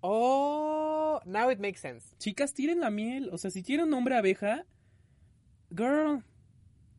Oh, 0.00 1.20
now 1.24 1.50
it 1.50 1.58
makes 1.60 1.78
sense. 1.80 2.14
Chicas, 2.18 2.52
tiren 2.52 2.80
la 2.80 2.90
miel. 2.90 3.30
O 3.32 3.38
sea, 3.38 3.50
si 3.50 3.62
tiene 3.62 3.84
un 3.84 3.94
hombre 3.94 4.16
abeja, 4.16 4.66
girl, 5.70 6.22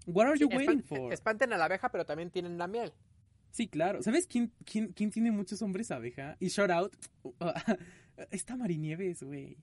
what 0.07 0.26
are 0.28 0.39
you 0.39 0.47
Sí, 0.49 0.55
waiting 0.57 0.80
espan- 0.82 0.84
for? 0.97 1.13
Espanten 1.13 1.53
a 1.53 1.57
la 1.57 1.66
abeja, 1.66 1.89
pero 1.89 2.05
también 2.05 2.32
tienen 2.32 2.57
la 2.57 2.68
miel. 2.68 2.93
Sí, 3.56 3.70
claro. 3.70 4.03
¿Sabes 4.03 4.28
quién, 4.28 4.51
quién, 4.66 4.91
quién 4.91 5.12
tiene 5.12 5.32
muchos 5.32 5.62
hombres 5.62 5.89
abeja? 5.89 6.36
Y 6.41 6.49
shout 6.49 6.70
out, 6.72 6.93
esta 8.30 8.58
Marinieves, 8.58 9.24
güey. 9.24 9.56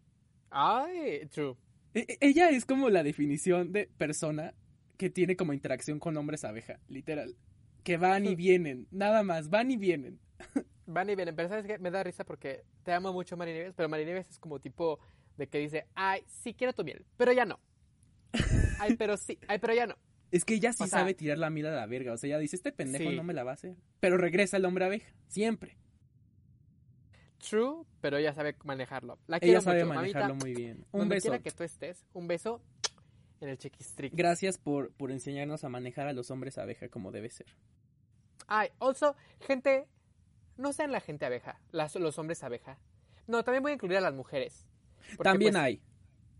Ay, 0.48 1.26
true. 1.26 1.56
E- 1.92 2.06
e- 2.08 2.18
Ella 2.22 2.48
es 2.48 2.64
como 2.64 2.88
la 2.88 3.02
definición 3.02 3.70
de 3.70 3.90
persona 3.98 4.54
que 4.96 5.10
tiene 5.10 5.36
como 5.36 5.52
interacción 5.52 5.98
con 5.98 6.16
hombres 6.16 6.42
abeja, 6.42 6.80
literal. 6.88 7.36
Que 7.84 7.98
van 7.98 8.24
y 8.24 8.34
vienen, 8.34 8.86
nada 8.90 9.22
más, 9.22 9.50
van 9.50 9.70
y 9.70 9.76
vienen. 9.76 10.18
Van 10.86 11.08
y 11.10 11.14
vienen, 11.14 11.36
pero 11.36 11.48
¿sabes 11.50 11.66
qué? 11.66 11.78
Me 11.78 11.90
da 11.90 12.02
risa 12.02 12.24
porque 12.24 12.64
te 12.82 12.92
amo 12.92 13.12
mucho, 13.12 13.36
Marinieves, 13.36 13.72
pero 13.76 13.88
Marinieves 13.90 14.28
es 14.30 14.38
como 14.38 14.58
tipo 14.58 14.98
de 15.36 15.46
que 15.46 15.58
dice, 15.58 15.86
ay, 15.94 16.22
sí 16.26 16.54
quiero 16.54 16.72
tu 16.72 16.82
miel, 16.82 17.04
pero 17.18 17.32
ya 17.32 17.44
no. 17.44 17.60
Ay, 18.80 18.96
pero 18.96 19.16
sí, 19.16 19.38
ay, 19.48 19.58
pero 19.58 19.74
ya 19.74 19.86
no. 19.86 19.96
Es 20.32 20.44
que 20.44 20.54
ella 20.54 20.72
sí 20.72 20.82
O 20.82 20.86
sea- 20.86 21.00
sabe 21.00 21.14
tirar 21.14 21.38
la 21.38 21.50
miel 21.50 21.66
a 21.66 21.70
la 21.76 21.86
verga. 21.86 22.12
O 22.12 22.16
sea, 22.16 22.26
ella 22.28 22.38
dice, 22.38 22.56
este 22.56 22.72
pendejo 22.72 23.10
Sí. 23.10 23.16
no 23.16 23.22
me 23.22 23.34
la 23.34 23.44
va 23.44 23.52
a 23.52 23.54
hacer. 23.54 23.76
Pero 24.00 24.16
regresa 24.16 24.56
el 24.56 24.64
hombre 24.64 24.84
abeja, 24.86 25.12
siempre. 25.28 25.76
True, 27.38 27.84
pero 28.00 28.18
ella 28.18 28.32
sabe 28.32 28.56
manejarlo. 28.64 29.18
La 29.26 29.38
Ella 29.40 29.60
sabe 29.60 29.84
mucho, 29.84 29.94
manejarlo 29.96 30.28
mamita. 30.34 30.44
muy 30.46 30.54
bien. 30.54 30.86
Un 30.92 31.00
Donde 31.00 31.16
beso. 31.16 31.28
quiera 31.28 31.42
que 31.42 31.50
tú 31.50 31.64
estés, 31.64 32.04
un 32.12 32.28
beso 32.28 32.62
en 33.40 33.48
el 33.48 33.58
chequistric. 33.58 34.14
Gracias 34.14 34.58
por, 34.58 34.92
por 34.92 35.10
enseñarnos 35.10 35.64
a 35.64 35.68
manejar 35.68 36.06
a 36.06 36.12
los 36.12 36.30
hombres 36.30 36.56
abeja 36.58 36.88
como 36.88 37.10
debe 37.10 37.30
ser. 37.30 37.46
Ay, 38.46 38.68
also, 38.78 39.16
gente, 39.40 39.86
no 40.56 40.72
sean 40.72 40.92
la 40.92 41.00
gente 41.00 41.24
abeja, 41.26 41.60
las, 41.72 41.94
los 41.96 42.16
hombres 42.18 42.42
abeja. 42.44 42.78
No, 43.26 43.42
también 43.42 43.62
voy 43.62 43.72
a 43.72 43.74
incluir 43.74 43.96
a 43.98 44.00
las 44.00 44.14
mujeres. 44.14 44.66
Porque, 45.16 45.24
También 45.24 45.52
pues, 45.52 45.62
hay. 45.64 45.82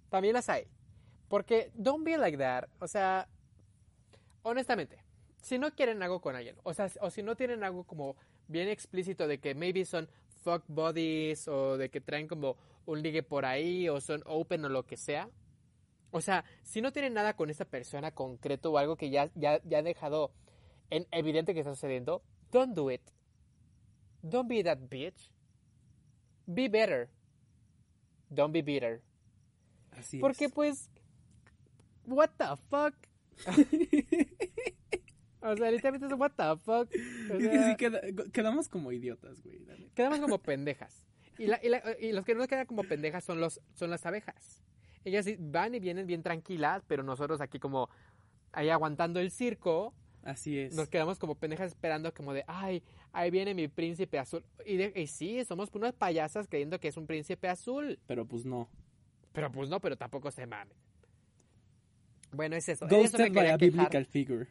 También 0.08 0.34
las 0.34 0.48
hay. 0.48 0.68
Porque 1.28 1.72
don't 1.74 2.04
be 2.04 2.16
like 2.16 2.38
that. 2.38 2.68
O 2.78 2.86
sea, 2.86 3.28
honestamente, 4.42 4.98
si 5.40 5.58
no 5.58 5.72
quieren 5.74 6.02
algo 6.02 6.20
con 6.20 6.36
alguien, 6.36 6.56
o 6.62 6.72
sea, 6.72 6.90
o 7.00 7.10
si 7.10 7.22
no 7.22 7.36
tienen 7.36 7.64
algo 7.64 7.84
como 7.84 8.16
bien 8.48 8.68
explícito 8.68 9.26
de 9.26 9.38
que 9.38 9.54
maybe 9.54 9.84
son 9.84 10.08
fuck 10.42 10.64
buddies 10.68 11.48
o 11.48 11.76
de 11.76 11.88
que 11.90 12.00
traen 12.00 12.28
como 12.28 12.56
un 12.86 13.02
ligue 13.02 13.22
por 13.22 13.44
ahí 13.44 13.88
o 13.88 14.00
son 14.00 14.22
open 14.26 14.64
o 14.64 14.68
lo 14.68 14.84
que 14.86 14.96
sea. 14.96 15.28
O 16.10 16.20
sea, 16.20 16.44
si 16.62 16.82
no 16.82 16.92
tienen 16.92 17.14
nada 17.14 17.34
con 17.34 17.48
esa 17.48 17.64
persona 17.64 18.10
concreto 18.10 18.70
o 18.70 18.78
algo 18.78 18.96
que 18.96 19.10
ya, 19.10 19.30
ya, 19.34 19.60
ya 19.64 19.78
ha 19.78 19.82
dejado 19.82 20.32
en 20.90 21.06
evidente 21.10 21.54
que 21.54 21.60
está 21.60 21.74
sucediendo, 21.74 22.22
don't 22.50 22.74
do 22.74 22.90
it. 22.90 23.02
Don't 24.22 24.48
be 24.48 24.62
that 24.62 24.78
bitch. 24.90 25.32
Be 26.46 26.68
better. 26.68 27.08
Don't 28.28 28.52
be 28.52 28.62
bitter. 28.62 29.02
Así 29.92 30.18
Porque 30.18 30.46
es. 30.46 30.52
pues, 30.52 30.90
what 32.06 32.30
the 32.38 32.56
fuck. 32.68 32.94
o 35.42 35.56
sea, 35.56 35.70
literalmente 35.70 36.06
es 36.06 36.12
what 36.20 36.32
the 36.36 36.56
fuck. 36.62 36.88
O 37.30 37.34
Es 37.34 37.38
que 37.38 37.50
sea, 37.50 37.70
sí 37.70 37.76
queda- 37.76 38.00
quedamos 38.32 38.68
como 38.68 38.92
idiotas, 38.92 39.42
güey. 39.42 39.58
Quedamos 39.94 40.20
como 40.20 40.38
pendejas. 40.38 41.04
Y, 41.38 41.46
la- 41.46 41.60
y 41.62 41.68
la- 41.68 41.82
y 42.00 42.12
los 42.12 42.24
que 42.24 42.34
no 42.34 42.46
quedan 42.46 42.66
como 42.66 42.84
pendejas 42.84 43.24
son 43.24 43.40
los 43.40 43.60
son 43.74 43.90
las 43.90 44.04
abejas. 44.06 44.62
Ellas 45.04 45.26
van 45.38 45.74
y 45.74 45.80
vienen 45.80 46.06
bien 46.06 46.22
tranquilas, 46.22 46.84
pero 46.86 47.02
nosotros 47.02 47.40
aquí 47.40 47.58
como 47.58 47.88
ahí 48.52 48.68
aguantando 48.68 49.18
el 49.18 49.30
circo, 49.32 49.94
Así 50.22 50.58
es. 50.58 50.74
nos 50.76 50.88
quedamos 50.88 51.18
como 51.18 51.34
pendejas 51.34 51.68
esperando 51.68 52.12
como 52.14 52.32
de, 52.32 52.44
ay, 52.46 52.82
ahí 53.12 53.30
viene 53.30 53.54
mi 53.54 53.66
príncipe 53.66 54.18
azul. 54.18 54.44
Y, 54.64 54.76
de, 54.76 54.92
y 54.94 55.06
sí, 55.08 55.44
somos 55.44 55.70
unas 55.74 55.92
payasas 55.94 56.46
creyendo 56.46 56.78
que 56.78 56.88
es 56.88 56.96
un 56.96 57.06
príncipe 57.06 57.48
azul. 57.48 57.98
Pero 58.06 58.24
pues 58.26 58.44
no. 58.44 58.68
Pero 59.32 59.50
pues 59.50 59.68
no, 59.68 59.80
pero 59.80 59.96
tampoco 59.96 60.30
se 60.30 60.46
mamen. 60.46 60.76
Bueno, 62.32 62.56
es 62.56 62.68
eso. 62.68 62.86
Ghosted 62.86 63.32
by 63.32 63.48
a 63.50 63.56
biblical 63.56 64.06
figure. 64.06 64.46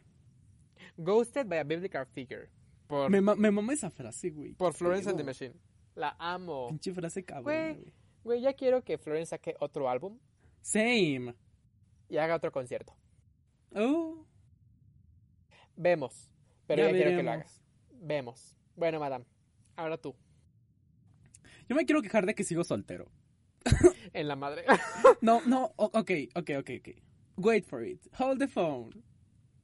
Ghosted 0.98 1.48
by 1.48 1.58
a 1.58 1.64
biblical 1.64 2.04
figure. 2.06 2.48
Por, 2.88 3.10
Me, 3.10 3.20
ma- 3.20 3.34
me 3.34 3.50
mama 3.50 3.72
esa 3.72 3.90
frase, 3.90 4.30
güey. 4.30 4.54
por 4.54 4.72
Florence 4.74 5.08
and 5.08 5.18
the 5.18 5.24
Machine. 5.24 5.54
La 5.94 6.14
amo. 6.18 6.68
Pinche 6.68 6.92
frase 6.92 7.24
cabrón, 7.24 7.44
Güey. 7.44 7.92
güey. 8.24 8.40
Ya 8.42 8.52
quiero 8.54 8.82
que 8.82 8.98
Florence 8.98 9.30
saque 9.30 9.54
otro 9.60 9.88
álbum 9.88 10.18
Same. 10.62 11.34
y 12.08 12.16
haga 12.18 12.34
otro 12.36 12.50
concierto. 12.52 12.94
Oh. 13.74 14.26
Vemos. 15.76 16.30
Pero 16.66 16.82
ya 16.84 16.90
ya, 16.90 16.94
quiero 16.96 17.16
que 17.16 17.22
lo 17.22 17.30
hagas. 17.32 17.60
Vemos. 17.90 18.56
Bueno, 18.76 19.00
madame. 19.00 19.24
Ahora 19.76 19.96
tú. 19.98 20.14
Yo 21.68 21.76
me 21.76 21.84
quiero 21.84 22.02
quejar 22.02 22.26
de 22.26 22.34
que 22.34 22.44
sigo 22.44 22.64
soltero. 22.64 23.10
En 24.12 24.28
la 24.28 24.36
madre. 24.36 24.64
No, 25.22 25.40
no, 25.46 25.72
ok, 25.76 26.10
ok, 26.34 26.50
ok, 26.58 26.70
ok. 26.80 26.88
Wait 27.36 27.64
for 27.64 27.82
it. 27.84 28.00
Hold 28.18 28.38
the 28.40 28.48
phone. 28.48 28.90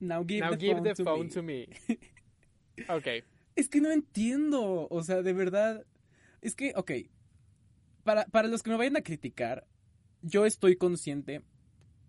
Now 0.00 0.24
give 0.24 0.40
Now 0.40 0.50
the 0.52 0.56
give 0.58 0.74
phone, 0.74 0.82
the 0.84 0.94
to, 0.94 1.04
phone 1.04 1.24
me. 1.26 1.30
to 1.30 1.42
me. 1.42 1.68
ok. 2.88 3.24
Es 3.56 3.68
que 3.68 3.80
no 3.80 3.90
entiendo. 3.90 4.86
O 4.90 5.02
sea, 5.02 5.22
de 5.22 5.32
verdad. 5.32 5.84
Es 6.40 6.54
que, 6.54 6.72
ok. 6.76 6.92
Para, 8.04 8.26
para 8.26 8.48
los 8.48 8.62
que 8.62 8.70
me 8.70 8.76
vayan 8.76 8.96
a 8.96 9.02
criticar, 9.02 9.66
yo 10.22 10.46
estoy 10.46 10.76
consciente 10.76 11.42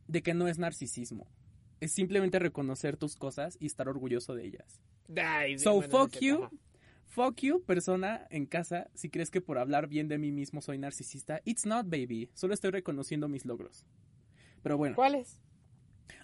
de 0.08 0.22
que 0.22 0.34
no 0.34 0.48
es 0.48 0.60
narcisismo. 0.60 1.28
Es 1.80 1.94
simplemente 1.94 2.40
reconocer 2.40 2.98
tus 2.98 3.16
cosas 3.16 3.58
y 3.60 3.66
estar 3.66 3.88
orgulloso 3.90 4.34
de 4.36 4.46
ellas. 4.46 4.82
Ay, 5.18 5.58
So, 5.58 5.76
bueno, 5.76 5.88
no 5.92 5.98
fuck 6.00 6.14
sé, 6.14 6.26
you. 6.26 6.44
ajá. 6.44 6.52
Fuck 7.08 7.38
you, 7.42 7.64
persona 7.66 8.28
en 8.30 8.46
casa, 8.46 8.88
si 8.94 9.10
crees 9.10 9.32
que 9.32 9.42
por 9.42 9.58
hablar 9.58 9.88
bien 9.88 10.08
de 10.08 10.20
mí 10.20 10.32
mismo 10.32 10.62
soy 10.62 10.78
narcisista. 10.78 11.42
It's 11.44 11.66
not, 11.66 11.88
baby. 11.90 12.30
Solo 12.36 12.54
estoy 12.54 12.70
reconociendo 12.70 13.28
mis 13.28 13.46
logros. 13.46 13.84
Pero 14.62 14.78
bueno. 14.78 14.96
¿Cuáles? 14.96 15.42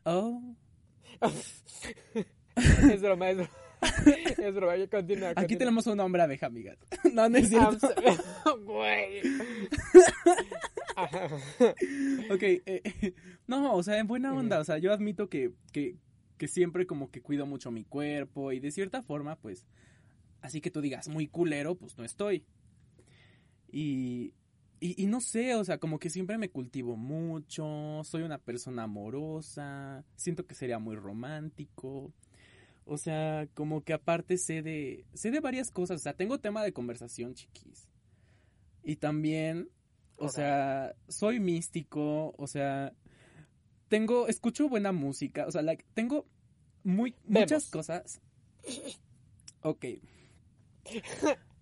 Oh. 0.03 0.55
es 2.91 3.01
broma, 3.01 3.29
es 3.29 3.37
broma. 3.37 3.49
Es 4.37 4.55
broma, 4.55 4.77
yo 4.77 4.89
continúa. 4.89 5.29
Aquí 5.29 5.41
continúa. 5.41 5.59
tenemos 5.59 5.87
un 5.87 5.99
hombre 5.99 6.21
abeja, 6.21 6.47
amigas. 6.47 6.77
No, 7.13 7.29
no 7.29 7.37
es 7.37 7.49
cierto. 7.49 7.89
Güey. 8.63 9.21
Ok, 12.31 12.41
eh, 12.41 13.13
no, 13.47 13.73
o 13.75 13.83
sea, 13.83 13.99
en 13.99 14.07
buena 14.07 14.33
onda, 14.33 14.59
o 14.59 14.63
sea, 14.63 14.77
yo 14.77 14.91
admito 14.91 15.29
que, 15.29 15.51
que, 15.71 15.97
que 16.37 16.47
siempre 16.47 16.87
como 16.87 17.11
que 17.11 17.21
cuido 17.21 17.45
mucho 17.45 17.71
mi 17.71 17.83
cuerpo 17.83 18.51
y 18.51 18.59
de 18.59 18.71
cierta 18.71 19.03
forma, 19.03 19.35
pues, 19.37 19.67
así 20.41 20.61
que 20.61 20.71
tú 20.71 20.81
digas 20.81 21.07
muy 21.07 21.27
culero, 21.27 21.75
pues 21.75 21.97
no 21.97 22.03
estoy. 22.03 22.45
Y, 23.71 24.33
y, 24.79 25.01
y 25.01 25.07
no 25.07 25.21
sé, 25.21 25.55
o 25.55 25.63
sea, 25.63 25.77
como 25.77 25.99
que 25.99 26.09
siempre 26.09 26.37
me 26.37 26.49
cultivo 26.49 26.95
mucho, 26.95 28.01
soy 28.03 28.23
una 28.23 28.37
persona 28.37 28.83
amorosa, 28.83 30.03
siento 30.15 30.45
que 30.45 30.55
sería 30.55 30.79
muy 30.79 30.95
romántico. 30.95 32.13
O 32.85 32.97
sea, 32.97 33.47
como 33.55 33.83
que 33.83 33.93
aparte 33.93 34.37
sé 34.37 34.61
de, 34.61 35.05
sé 35.13 35.31
de 35.31 35.39
varias 35.39 35.71
cosas, 35.71 36.01
o 36.01 36.03
sea, 36.03 36.13
tengo 36.13 36.39
tema 36.39 36.63
de 36.63 36.71
conversación, 36.71 37.33
chiquis. 37.33 37.89
Y 38.83 38.97
también, 38.97 39.69
o 40.17 40.29
sea, 40.29 40.95
soy 41.07 41.39
místico, 41.39 42.35
o 42.37 42.45
sea, 42.47 42.93
tengo, 43.87 44.27
escucho 44.27 44.69
buena 44.69 44.91
música, 44.91 45.47
o 45.47 45.51
sea, 45.51 45.63
like, 45.63 45.83
tengo 45.95 46.27
muy, 46.83 47.15
muchas 47.25 47.49
Vemos. 47.49 47.71
cosas. 47.71 48.21
Ok. 49.61 49.85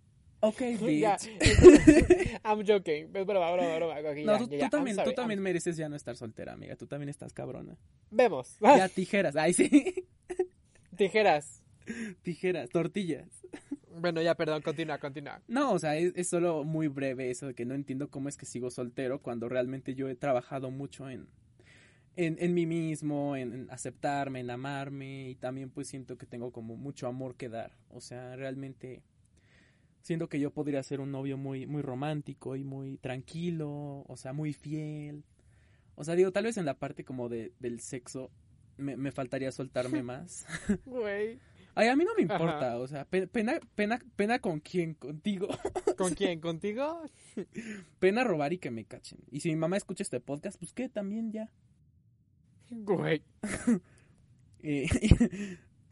Ok, 0.45 0.59
Ya. 0.99 1.15
bitch. 1.17 1.29
I'm 2.43 2.63
joking. 2.67 3.05
Es 3.15 3.25
broma, 3.25 3.51
broma, 3.53 3.75
broma. 3.77 3.93
Ok, 3.99 4.17
No, 4.25 4.33
ya, 4.33 4.37
tú, 4.39 4.43
ya, 4.43 4.49
tú 4.49 4.55
ya. 4.57 4.69
También, 4.69 4.95
sorry, 4.97 5.09
tú 5.09 5.15
también 5.15 5.39
I'm- 5.39 5.43
mereces 5.43 5.77
ya 5.77 5.87
no 5.87 5.95
estar 5.95 6.17
soltera, 6.17 6.53
amiga. 6.53 6.75
Tú 6.75 6.85
también 6.85 7.09
estás 7.09 7.31
cabrona. 7.33 7.77
Vemos. 8.11 8.57
Ya, 8.59 8.89
tijeras. 8.89 9.35
Ay, 9.37 9.53
sí. 9.53 10.05
Tijeras. 10.97 11.63
Tijeras, 12.21 12.69
tortillas. 12.69 13.27
Bueno, 13.99 14.21
ya, 14.21 14.35
perdón. 14.35 14.61
Continúa, 14.61 14.97
continúa. 14.97 15.41
No, 15.47 15.71
o 15.73 15.79
sea, 15.79 15.95
es, 15.97 16.13
es 16.15 16.27
solo 16.29 16.63
muy 16.63 16.87
breve 16.87 17.29
eso 17.29 17.47
de 17.47 17.53
que 17.53 17.65
no 17.65 17.73
entiendo 17.75 18.09
cómo 18.09 18.29
es 18.29 18.37
que 18.37 18.45
sigo 18.45 18.69
soltero 18.69 19.21
cuando 19.21 19.49
realmente 19.49 19.95
yo 19.95 20.09
he 20.09 20.15
trabajado 20.15 20.71
mucho 20.71 21.09
en, 21.09 21.27
en, 22.15 22.37
en 22.39 22.53
mí 22.53 22.65
mismo, 22.65 23.35
en, 23.35 23.53
en 23.53 23.71
aceptarme, 23.71 24.39
en 24.39 24.49
amarme 24.49 25.29
y 25.29 25.35
también 25.35 25.69
pues 25.69 25.87
siento 25.87 26.17
que 26.17 26.25
tengo 26.25 26.51
como 26.51 26.75
mucho 26.75 27.07
amor 27.07 27.35
que 27.35 27.49
dar. 27.49 27.77
O 27.89 28.01
sea, 28.01 28.35
realmente 28.35 29.03
siento 30.03 30.29
que 30.29 30.39
yo 30.39 30.51
podría 30.51 30.83
ser 30.83 30.99
un 31.01 31.11
novio 31.11 31.37
muy, 31.37 31.65
muy 31.65 31.81
romántico 31.81 32.55
y 32.55 32.63
muy 32.63 32.97
tranquilo, 32.97 34.03
o 34.07 34.15
sea, 34.15 34.33
muy 34.33 34.53
fiel. 34.53 35.23
O 35.95 36.03
sea, 36.03 36.15
digo, 36.15 36.31
tal 36.31 36.43
vez 36.43 36.57
en 36.57 36.65
la 36.65 36.75
parte 36.77 37.03
como 37.03 37.29
de, 37.29 37.51
del 37.59 37.79
sexo 37.79 38.29
me, 38.77 38.95
me 38.97 39.11
faltaría 39.11 39.51
soltarme 39.51 40.03
más. 40.03 40.45
Güey. 40.85 41.39
Ay, 41.75 41.87
a 41.87 41.95
mí 41.95 42.03
no 42.05 42.11
me 42.15 42.23
Ajá. 42.25 42.33
importa, 42.35 42.77
o 42.77 42.87
sea, 42.87 43.05
pe- 43.05 43.25
pena, 43.27 43.59
pena, 43.73 43.99
pena 44.15 44.37
con 44.37 44.59
quién, 44.59 44.93
contigo. 44.93 45.47
¿Con 45.97 46.13
quién? 46.13 46.39
¿Contigo? 46.39 47.01
Pena 47.99 48.23
robar 48.23 48.53
y 48.53 48.59
que 48.59 48.69
me 48.69 48.85
cachen. 48.85 49.19
Y 49.31 49.39
si 49.39 49.49
mi 49.49 49.55
mamá 49.55 49.77
escucha 49.77 50.03
este 50.03 50.19
podcast, 50.19 50.59
pues 50.59 50.71
que 50.73 50.87
también 50.89 51.31
ya. 51.31 51.49
Güey. 52.69 53.23
Eh, 54.65 54.87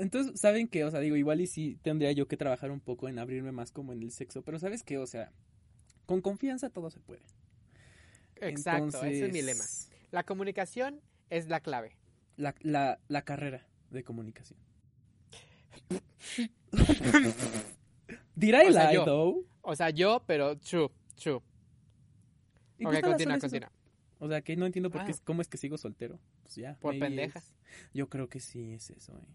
entonces, 0.02 0.40
¿saben 0.40 0.68
qué? 0.68 0.84
O 0.86 0.92
sea, 0.92 1.00
digo, 1.00 1.16
igual 1.16 1.42
y 1.42 1.48
sí 1.48 1.78
tendría 1.82 2.12
yo 2.12 2.28
que 2.28 2.38
trabajar 2.38 2.72
un 2.72 2.80
poco 2.80 3.08
en 3.10 3.20
abrirme 3.20 3.52
más 3.52 3.72
como 3.72 3.94
en 3.94 4.02
el 4.02 4.12
sexo, 4.12 4.42
pero 4.44 4.60
¿sabes 4.60 4.84
qué? 4.84 4.98
O 4.98 5.06
sea, 5.08 5.32
con 6.06 6.22
confianza 6.22 6.70
todo 6.70 6.90
se 6.90 7.00
puede. 7.00 7.22
Exacto, 8.38 9.04
ese 9.04 9.28
es 9.28 9.34
mi 9.34 9.42
lema. 9.42 9.64
La 10.12 10.24
comunicación 10.24 11.00
es 11.30 11.48
la 11.48 11.60
clave. 11.60 11.96
La, 12.38 12.56
la, 12.62 13.00
la 13.08 13.22
carrera 13.24 13.68
de 13.92 14.04
comunicación. 14.04 14.60
Did 18.36 18.54
I 18.56 18.68
O 18.70 18.74
sea, 18.74 18.86
lie, 18.90 18.96
yo. 18.96 19.06
though? 19.06 19.46
O 19.62 19.76
sea, 19.76 19.90
yo, 19.92 20.24
pero 20.26 20.58
true, 20.58 20.90
true. 21.16 21.36
Ok, 22.84 23.00
continúa, 23.02 23.38
continúa. 23.40 23.72
O 24.20 24.28
sea, 24.28 24.42
que 24.42 24.56
no 24.56 24.66
entiendo 24.66 24.90
por 24.90 25.06
qué, 25.06 25.12
Ah. 25.14 25.22
cómo 25.24 25.42
es 25.42 25.48
que 25.48 25.58
sigo 25.58 25.78
soltero. 25.78 26.20
Pues 26.44 26.56
ya. 26.56 26.76
Por 26.80 26.98
pendejas. 26.98 27.44
es- 27.44 27.54
Yo 27.94 28.10
creo 28.10 28.28
que 28.30 28.40
sí 28.40 28.74
es 28.74 28.90
eso, 28.92 29.14
eh. 29.18 29.28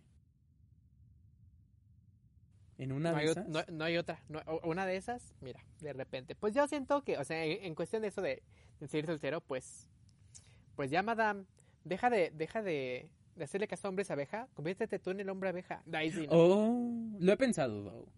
En 2.78 2.92
una 2.92 3.10
No 3.12 3.16
de 3.16 3.22
hay, 3.22 3.28
esas. 3.30 3.48
no- 3.48 3.64
no 3.72 3.84
hay 3.84 3.96
otra. 3.96 4.22
No- 4.28 4.42
una 4.64 4.84
de 4.86 4.96
esas, 4.96 5.34
mira, 5.40 5.64
de 5.80 5.92
repente. 5.92 6.34
Pues 6.34 6.54
yo 6.54 6.66
siento 6.68 7.02
que, 7.02 7.16
o 7.18 7.24
sea, 7.24 7.42
en, 7.44 7.64
en 7.64 7.74
cuestión 7.74 8.02
de 8.02 8.08
eso 8.08 8.20
de, 8.22 8.42
de 8.80 8.88
seguir 8.88 9.06
soltero, 9.06 9.40
pues. 9.40 9.88
Pues 10.74 10.90
ya, 10.90 11.02
madame, 11.02 11.44
deja 11.84 12.10
de, 12.10 12.30
deja 12.34 12.60
de, 12.62 13.08
de 13.34 13.44
hacerle 13.44 13.66
caso 13.66 13.86
a 13.86 13.90
hombres 13.90 14.10
abeja. 14.10 14.46
Conviértete 14.54 14.98
tú 14.98 15.10
en 15.10 15.20
el 15.20 15.30
hombre 15.30 15.48
abeja. 15.48 15.82
Ahí 15.92 16.10
sí, 16.12 16.26
Oh, 16.30 17.16
lo 17.18 17.32
he 17.32 17.36
pensado, 17.38 17.82
though. 17.82 18.08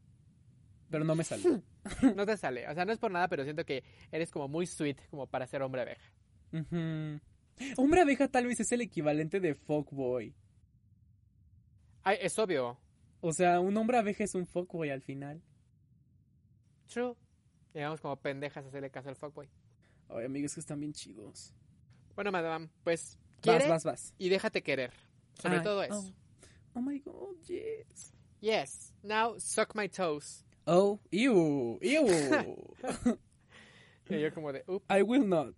Pero 0.90 1.04
no 1.04 1.14
me 1.14 1.22
salió. 1.22 1.62
no 2.16 2.26
te 2.26 2.36
sale. 2.36 2.66
O 2.68 2.74
sea, 2.74 2.84
no 2.84 2.92
es 2.92 2.98
por 2.98 3.10
nada, 3.12 3.28
pero 3.28 3.44
siento 3.44 3.64
que 3.64 3.84
eres 4.10 4.30
como 4.32 4.48
muy 4.48 4.66
sweet 4.66 4.96
como 5.10 5.26
para 5.28 5.46
ser 5.46 5.62
hombre 5.62 5.82
abeja. 5.82 6.10
Hombre 7.76 8.00
abeja 8.00 8.26
tal 8.28 8.46
vez 8.46 8.58
es 8.58 8.72
el 8.72 8.80
equivalente 8.80 9.38
de 9.38 9.54
fuckboy. 9.54 10.34
Ay, 12.02 12.18
es 12.22 12.38
obvio. 12.38 12.78
O 13.20 13.32
sea, 13.32 13.60
un 13.60 13.76
hombre 13.76 13.98
abeja 13.98 14.24
es 14.24 14.34
un 14.34 14.46
fuckboy 14.46 14.90
al 14.90 15.02
final. 15.02 15.42
True. 16.86 17.14
Llegamos 17.74 18.00
como 18.00 18.16
pendejas 18.16 18.64
a 18.64 18.68
hacerle 18.68 18.90
caso 18.90 19.08
al 19.08 19.16
fuckboy. 19.16 19.48
Ay, 20.08 20.24
amigos, 20.24 20.54
que 20.54 20.60
están 20.60 20.80
bien 20.80 20.92
chidos. 20.92 21.52
Bueno, 22.14 22.32
madame, 22.32 22.68
pues 22.82 23.18
Vas, 23.18 23.40
quiere 23.42 23.68
vas, 23.68 23.84
vas. 23.84 24.14
y 24.18 24.28
déjate 24.28 24.62
querer. 24.62 24.92
Sobre 25.34 25.58
Ay, 25.58 25.62
todo 25.62 25.82
eso. 25.82 26.12
Oh. 26.74 26.78
oh 26.78 26.80
my 26.80 26.98
god, 27.00 27.36
yes. 27.46 28.12
Yes. 28.40 28.94
Now 29.02 29.38
suck 29.38 29.74
my 29.74 29.88
toes. 29.88 30.44
Oh, 30.66 31.00
ew, 31.10 31.78
ew. 31.80 32.76
Y 34.10 34.20
yo 34.20 34.32
como 34.32 34.52
de, 34.52 34.64
up. 34.66 34.82
I 34.88 35.02
will 35.02 35.28
not. 35.28 35.54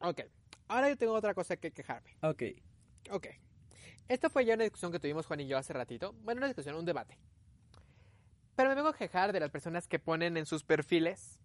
Ok. 0.00 0.22
Ahora 0.68 0.88
yo 0.88 0.96
tengo 0.96 1.12
otra 1.12 1.34
cosa 1.34 1.56
que 1.58 1.70
quejarme. 1.70 2.16
Ok. 2.22 2.42
Ok. 3.10 3.26
Esta 4.08 4.28
fue 4.28 4.44
ya 4.44 4.54
una 4.54 4.64
discusión 4.64 4.92
que 4.92 4.98
tuvimos 5.00 5.26
Juan 5.26 5.40
y 5.40 5.46
yo 5.46 5.56
hace 5.58 5.72
ratito. 5.72 6.14
Bueno, 6.22 6.38
una 6.40 6.48
discusión, 6.48 6.74
un 6.76 6.84
debate. 6.84 7.18
Pero 8.56 8.68
me 8.68 8.74
vengo 8.74 8.88
a 8.88 8.94
quejar 8.96 9.32
de 9.32 9.40
las 9.40 9.50
personas 9.50 9.88
que 9.88 9.98
ponen 9.98 10.36
en 10.36 10.44
sus 10.46 10.62
perfiles 10.64 11.38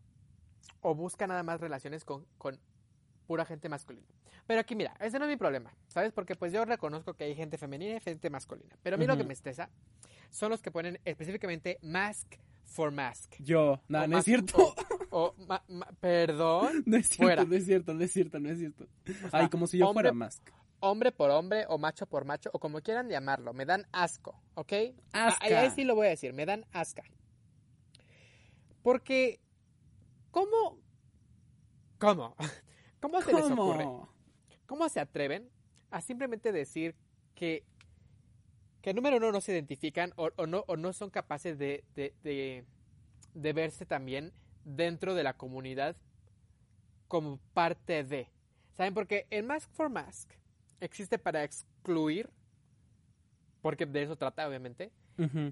o 0.81 0.93
buscan 0.93 1.29
nada 1.29 1.43
más 1.43 1.61
relaciones 1.61 2.03
con, 2.03 2.25
con 2.37 2.59
pura 3.25 3.45
gente 3.45 3.69
masculina. 3.69 4.07
Pero 4.45 4.59
aquí, 4.61 4.75
mira, 4.75 4.93
ese 4.99 5.17
no 5.19 5.25
es 5.25 5.29
mi 5.31 5.37
problema, 5.37 5.73
¿sabes? 5.87 6.11
Porque 6.13 6.35
pues 6.35 6.51
yo 6.53 6.65
reconozco 6.65 7.13
que 7.13 7.25
hay 7.25 7.35
gente 7.35 7.57
femenina 7.57 7.95
y 7.97 7.99
gente 7.99 8.29
masculina. 8.29 8.75
Pero 8.83 8.95
a 8.95 8.99
mí 8.99 9.05
lo 9.05 9.17
que 9.17 9.23
me 9.23 9.33
estresa 9.33 9.69
son 10.29 10.49
los 10.51 10.61
que 10.61 10.71
ponen 10.71 10.99
específicamente 11.05 11.77
mask 11.81 12.35
for 12.65 12.91
mask. 12.91 13.35
Yo, 13.39 13.81
no, 13.87 14.03
O 14.03 14.07
no 14.07 14.17
es 14.17 14.25
cierto. 14.25 14.73
O, 15.09 15.33
ma- 15.47 15.63
ma- 15.69 15.87
perdón, 16.01 16.83
No 16.85 16.97
es 16.97 17.07
cierto, 17.07 17.23
Fuera. 17.23 17.45
no 17.45 17.55
es 17.55 17.65
cierto, 17.65 17.93
no 17.93 18.03
es 18.03 18.11
cierto, 18.11 18.39
no 18.39 18.49
es 18.49 18.59
cierto. 18.59 18.83
O 19.25 19.29
sea, 19.29 19.39
Ay, 19.39 19.49
como 19.49 19.67
si 19.67 19.77
yo 19.77 19.87
hombre- 19.87 20.03
fuera 20.09 20.13
Mask. 20.13 20.49
Hombre 20.79 21.11
por 21.11 21.29
hombre 21.31 21.65
o 21.69 21.77
macho 21.77 22.05
por 22.05 22.25
macho 22.25 22.49
o 22.53 22.59
como 22.59 22.81
quieran 22.81 23.09
llamarlo, 23.09 23.53
me 23.53 23.65
dan 23.65 23.87
asco, 23.91 24.41
¿ok? 24.55 24.73
Asca. 25.13 25.45
Ahí, 25.45 25.53
ahí 25.53 25.69
sí 25.71 25.83
lo 25.83 25.95
voy 25.95 26.07
a 26.07 26.11
decir, 26.11 26.33
me 26.33 26.45
dan 26.45 26.65
asca. 26.71 27.03
Porque, 28.83 29.39
¿cómo? 30.31 30.79
¿Cómo? 31.99 32.35
¿Cómo 33.01 33.21
se 33.21 33.33
les 33.33 33.45
ocurre? 33.51 33.83
¿Cómo? 33.83 34.09
¿Cómo 34.65 34.89
se 34.89 34.99
atreven 34.99 35.49
a 35.91 36.01
simplemente 36.01 36.51
decir 36.51 36.95
que, 37.35 37.63
que 38.81 38.93
número 38.93 39.17
uno 39.17 39.31
no 39.31 39.41
se 39.41 39.51
identifican 39.53 40.13
o, 40.15 40.29
o 40.35 40.45
no, 40.47 40.63
o 40.67 40.75
no 40.77 40.93
son 40.93 41.09
capaces 41.09 41.57
de, 41.57 41.83
de, 41.95 42.13
de- 42.23 42.65
de 43.33 43.53
verse 43.53 43.85
también 43.85 44.33
dentro 44.63 45.13
de 45.15 45.23
la 45.23 45.33
comunidad 45.37 45.95
como 47.07 47.37
parte 47.53 48.03
de? 48.03 48.29
¿Saben? 48.73 48.93
Porque 48.93 49.25
el 49.29 49.43
Mask 49.43 49.69
for 49.71 49.89
Mask 49.89 50.31
existe 50.79 51.17
para 51.17 51.43
excluir, 51.43 52.29
porque 53.61 53.85
de 53.85 54.03
eso 54.03 54.15
trata 54.15 54.47
obviamente, 54.47 54.91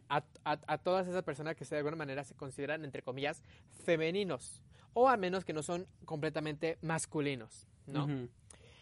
a, 0.09 0.17
a- 0.43 0.61
a 0.67 0.77
todas 0.77 1.07
esas 1.07 1.23
personas 1.23 1.55
que 1.55 1.65
de 1.65 1.77
alguna 1.77 1.95
manera 1.95 2.23
se 2.23 2.35
consideran, 2.35 2.85
entre 2.85 3.01
comillas, 3.01 3.41
femeninos. 3.83 4.61
O 4.93 5.09
a 5.09 5.17
menos 5.17 5.43
que 5.43 5.53
no 5.53 5.63
son 5.63 5.87
completamente 6.05 6.77
masculinos, 6.81 7.67
¿no? 7.87 8.05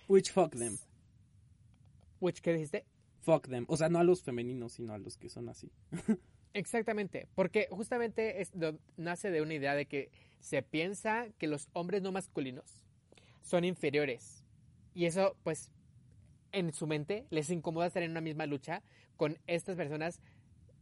Which 0.08 0.32
fuck 0.32 0.52
them. 0.56 0.78
Which, 2.20 2.42
¿qué 2.42 2.54
dijiste? 2.54 2.86
Fuck 3.22 3.48
them. 3.48 3.66
O 3.70 3.78
sea, 3.78 3.90
no 3.90 4.00
a 4.00 4.04
los 4.04 4.22
femeninos, 4.22 4.74
sino 4.74 4.94
a 4.94 4.98
los 4.98 5.18
que 5.18 5.30
son 5.30 5.50
así. 5.50 5.72
Exactamente, 6.54 7.28
porque 7.34 7.68
justamente 7.72 8.42
es, 8.42 8.54
lo- 8.54 8.78
nace 8.98 9.32
de 9.32 9.42
una 9.42 9.56
idea 9.56 9.74
de 9.74 9.88
que 9.88 10.12
se 10.40 10.62
piensa 10.62 11.28
que 11.40 11.48
los 11.48 11.68
hombres 11.74 12.02
no 12.04 12.12
masculinos 12.12 12.86
son 13.42 13.64
inferiores. 13.64 14.46
Y 14.94 15.06
eso, 15.06 15.36
pues, 15.44 15.72
en 16.54 16.72
su 16.72 16.88
mente 16.88 17.26
les 17.30 17.50
incomoda 17.50 17.88
estar 17.88 18.04
en 18.04 18.12
una 18.12 18.22
misma 18.22 18.46
lucha 18.46 18.82
con 19.18 19.38
estas 19.48 19.76
personas 19.76 20.22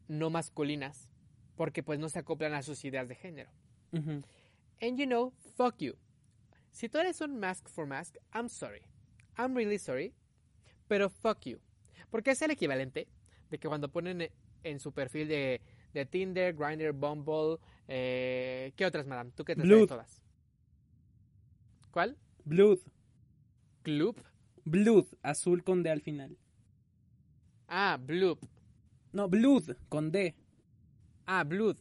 no 0.07 0.29
masculinas, 0.29 1.09
porque 1.55 1.81
pues 1.81 1.99
no 1.99 2.09
se 2.09 2.19
acoplan 2.19 2.53
a 2.53 2.61
sus 2.61 2.85
ideas 2.85 3.07
de 3.07 3.15
género. 3.15 3.49
And 3.93 4.97
you 4.97 5.05
know, 5.05 5.31
fuck 5.55 5.77
you. 5.79 5.95
Si 6.71 6.89
tú 6.89 6.99
eres 6.99 7.21
un 7.21 7.39
mask 7.39 7.67
for 7.69 7.85
mask, 7.85 8.17
I'm 8.33 8.49
sorry. 8.49 8.83
I'm 9.37 9.55
really 9.55 9.79
sorry. 9.79 10.13
Pero 10.87 11.09
fuck 11.09 11.45
you. 11.45 11.59
Porque 12.09 12.31
es 12.31 12.41
el 12.41 12.51
equivalente 12.51 13.07
de 13.49 13.57
que 13.57 13.67
cuando 13.67 13.89
ponen 13.89 14.29
en 14.63 14.79
su 14.79 14.91
perfil 14.91 15.27
de, 15.27 15.61
de 15.93 16.05
Tinder, 16.05 16.53
Grindr, 16.53 16.93
Bumble, 16.93 17.57
eh, 17.87 18.73
¿qué 18.75 18.85
otras, 18.85 19.07
madame? 19.07 19.31
¿Tú 19.31 19.43
qué 19.43 19.55
te 19.55 19.61
sabes 19.61 19.87
todas? 19.87 20.21
¿Cuál? 21.91 22.17
Blood. 22.45 22.79
Club. 23.83 24.23
Blood. 24.65 25.07
Azul 25.21 25.63
con 25.63 25.83
D 25.83 25.89
al 25.89 26.01
final. 26.01 26.37
Ah, 27.67 27.97
Bloop. 27.99 28.39
No, 29.13 29.27
Blood 29.29 29.75
con 29.89 30.11
D. 30.11 30.35
Ah, 31.25 31.43
Blood. 31.43 31.77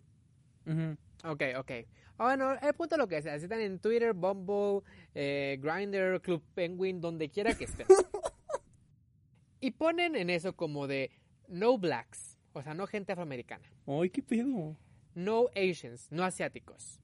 Ujú. 0.66 0.96
Ok, 1.24 1.42
ok. 1.58 1.70
Ah, 2.18 2.24
Bueno, 2.24 2.52
el 2.60 2.74
punto 2.74 2.96
lo 2.96 3.08
que 3.08 3.22
sea. 3.22 3.38
Si 3.38 3.44
están 3.44 3.60
en 3.60 3.78
Twitter, 3.78 4.12
Bumble, 4.12 4.82
eh, 5.14 5.58
Grindr, 5.60 6.20
Club 6.20 6.42
Penguin, 6.54 7.00
donde 7.00 7.28
quiera 7.28 7.54
que 7.54 7.64
estén. 7.64 7.86
y 9.60 9.70
ponen 9.72 10.16
en 10.16 10.30
eso 10.30 10.54
como 10.54 10.86
de 10.86 11.10
no 11.48 11.78
blacks, 11.78 12.38
o 12.52 12.62
sea, 12.62 12.74
no 12.74 12.86
gente 12.86 13.12
afroamericana. 13.12 13.68
Ay, 13.86 14.10
qué 14.10 14.22
pedo. 14.22 14.76
No 15.14 15.48
Asians, 15.56 16.06
no 16.10 16.22
asiáticos. 16.24 17.00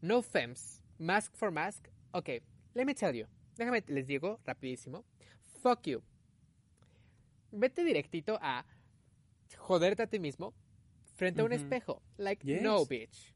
No 0.00 0.22
femmes, 0.22 0.82
mask 0.98 1.34
for 1.36 1.50
mask. 1.50 1.86
Ok, 2.12 2.28
let 2.74 2.84
me 2.86 2.94
tell 2.94 3.12
you. 3.14 3.26
Déjame, 3.60 3.84
les 3.88 4.06
digo 4.06 4.40
rapidísimo. 4.46 5.04
Fuck 5.62 5.82
you. 5.86 6.02
Vete 7.52 7.84
directito 7.84 8.38
a 8.40 8.64
joderte 9.58 10.02
a 10.02 10.06
ti 10.06 10.18
mismo 10.18 10.54
frente 11.16 11.42
a 11.42 11.44
un 11.44 11.52
espejo. 11.52 12.00
Like, 12.16 12.42
Yes. 12.46 12.62
no, 12.62 12.86
bitch. 12.86 13.34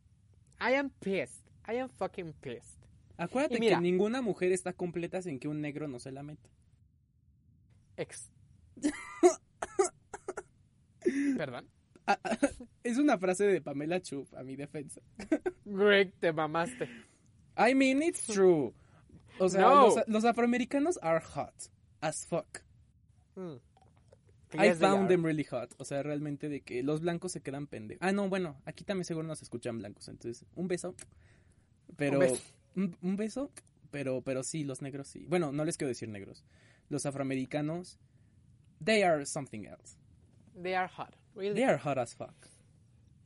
I 0.58 0.76
am 0.76 0.88
pissed. 0.88 1.44
I 1.68 1.76
am 1.78 1.90
fucking 1.90 2.32
pissed. 2.40 2.80
Acuérdate 3.18 3.60
mira. 3.60 3.76
que 3.76 3.82
ninguna 3.82 4.22
mujer 4.22 4.50
está 4.52 4.72
completa 4.72 5.20
sin 5.20 5.38
que 5.38 5.46
un 5.46 5.60
negro 5.60 5.88
no 5.88 5.98
se 5.98 6.10
la 6.10 6.22
meta. 6.22 6.48
Ex- 7.98 8.30
Perdón. 11.36 11.68
Ah, 12.06 12.18
ah, 12.24 12.38
es 12.82 12.96
una 12.96 13.18
frase 13.18 13.44
de 13.46 13.60
Pamela 13.60 14.00
Chup 14.00 14.32
a 14.34 14.42
mi 14.42 14.56
defensa. 14.56 15.02
Greg, 15.66 16.14
te 16.18 16.32
mamaste. 16.32 16.88
I 17.58 17.74
mean, 17.74 18.02
it's 18.02 18.26
true. 18.26 18.72
O 19.38 19.48
sea, 19.48 19.60
No. 19.62 19.86
los, 19.86 20.08
los 20.08 20.24
afroamericanos 20.24 20.98
are 21.02 21.20
hot 21.24 21.54
as 22.00 22.26
fuck. 22.26 22.60
Mm. 23.36 23.56
I 24.56 24.68
Yes, 24.68 24.78
found 24.78 25.08
them 25.08 25.24
really 25.24 25.42
hot. 25.44 25.74
O 25.78 25.84
sea, 25.84 26.02
realmente 26.04 26.48
de 26.48 26.60
que 26.60 26.84
los 26.84 27.00
blancos 27.00 27.32
se 27.32 27.40
quedan 27.40 27.66
pendejos. 27.66 28.00
Ah, 28.06 28.12
no, 28.12 28.28
bueno, 28.28 28.56
aquí 28.64 28.84
también 28.84 29.04
seguro 29.04 29.26
nos 29.26 29.42
escuchan 29.42 29.78
blancos. 29.78 30.06
Entonces, 30.08 30.46
un 30.54 30.68
beso. 30.68 30.94
Pero. 31.96 32.18
Un 32.18 32.20
beso. 32.20 32.42
Un, 32.76 32.96
un 33.02 33.16
beso. 33.16 33.50
Pero, 33.90 34.22
pero 34.22 34.42
sí, 34.44 34.62
los 34.64 34.80
negros 34.82 35.08
sí. 35.08 35.26
Bueno, 35.28 35.50
no 35.52 35.64
les 35.64 35.76
quiero 35.76 35.88
decir 35.88 36.08
negros. 36.08 36.44
Los 36.88 37.04
afroamericanos. 37.06 37.98
They 38.84 39.02
are 39.02 39.24
something 39.26 39.64
else. 39.64 39.96
They 40.60 40.74
are 40.74 40.88
hot. 40.88 41.16
Really 41.34 41.54
They 41.54 41.64
are 41.64 41.78
hot 41.78 41.98
as 41.98 42.14
fuck. 42.14 42.34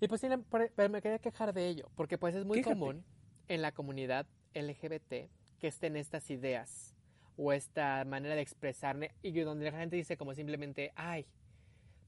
Y 0.01 0.09
pues 0.09 0.21
sí, 0.23 0.29
pero 0.49 0.89
me 0.89 1.03
quería 1.03 1.19
quejar 1.19 1.53
de 1.53 1.69
ello, 1.69 1.91
porque 1.97 2.17
pues 2.19 2.35
es 2.35 2.45
muy 2.45 2.59
Quéjate. 2.59 2.79
común 2.79 3.05
en 3.49 3.61
la 3.63 3.73
comunidad 3.73 4.27
LGBT 4.55 5.29
que 5.59 5.69
estén 5.69 5.97
estas 5.97 6.31
ideas 6.31 6.95
o 7.37 7.53
esta 7.53 8.05
manera 8.05 8.35
de 8.35 8.41
expresar 8.43 8.97
ne- 8.97 9.13
y 9.23 9.33
donde 9.41 9.71
la 9.71 9.79
gente 9.79 9.97
dice 9.97 10.17
como 10.17 10.35
simplemente, 10.35 10.93
ay, 10.97 11.27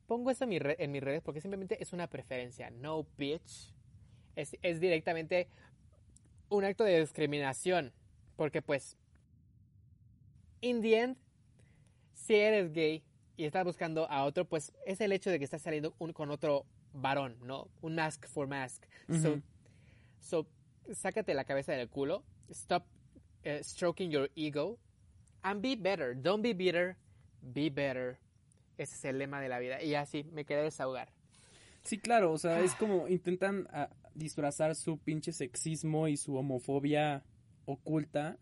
pongo 0.07 0.30
eso 0.30 0.44
en, 0.44 0.51
mi 0.51 0.59
re- 0.59 0.76
en 0.78 0.90
mis 0.92 1.03
redes 1.03 1.22
porque 1.22 1.40
simplemente 1.40 1.80
es 1.82 1.92
una 1.92 2.09
preferencia. 2.09 2.70
No, 2.70 3.07
bitch. 3.16 3.72
Es, 4.36 4.57
es 4.62 4.80
directamente 4.80 5.48
un 6.48 6.64
acto 6.64 6.84
de 6.84 6.98
discriminación, 7.01 7.92
porque 8.36 8.62
pues, 8.62 8.96
in 10.61 10.80
the 10.80 10.98
end, 11.01 11.16
si 12.14 12.34
eres 12.34 12.72
gay 12.72 13.03
y 13.36 13.44
estás 13.44 13.64
buscando 13.64 14.11
a 14.11 14.24
otro, 14.24 14.44
pues 14.44 14.72
es 14.86 15.01
el 15.01 15.12
hecho 15.12 15.30
de 15.30 15.38
que 15.38 15.44
estás 15.44 15.62
saliendo 15.62 15.94
un- 15.98 16.12
con 16.12 16.30
otro 16.30 16.66
varón, 16.92 17.36
¿no? 17.42 17.68
Un 17.82 17.94
mask 17.94 18.26
for 18.26 18.46
mask. 18.48 18.84
So, 19.22 19.40
so, 20.20 20.46
sácate 20.92 21.34
la 21.34 21.44
cabeza 21.44 21.72
del 21.72 21.88
culo. 21.88 22.24
Stop 22.51 22.84
eh, 23.45 23.61
stroking 23.62 24.11
your 24.11 24.30
ego. 24.34 24.78
And 25.43 25.62
be 25.62 25.74
better. 25.76 26.14
Don't 26.14 26.43
be 26.43 26.53
bitter. 26.53 26.97
Be 27.43 27.70
better. 27.70 28.18
Ese 28.76 28.95
es 28.95 29.05
el 29.05 29.18
lema 29.18 29.41
de 29.41 29.49
la 29.49 29.59
vida. 29.59 29.82
Y 29.82 29.95
así 29.95 30.24
me 30.32 30.45
quedé 30.45 30.62
desahogar. 30.62 31.12
Sí, 31.82 31.99
claro, 31.99 32.32
o 32.32 32.38
sea, 32.38 32.61
es 32.61 32.74
como 32.74 33.09
intentan 33.09 33.66
ah, 33.72 33.88
disfrazar 34.14 34.74
su 34.74 34.99
pinche 34.99 35.32
sexismo 35.32 36.09
y 36.09 36.16
su 36.16 36.36
homofobia 36.36 37.24
oculta, 37.64 38.36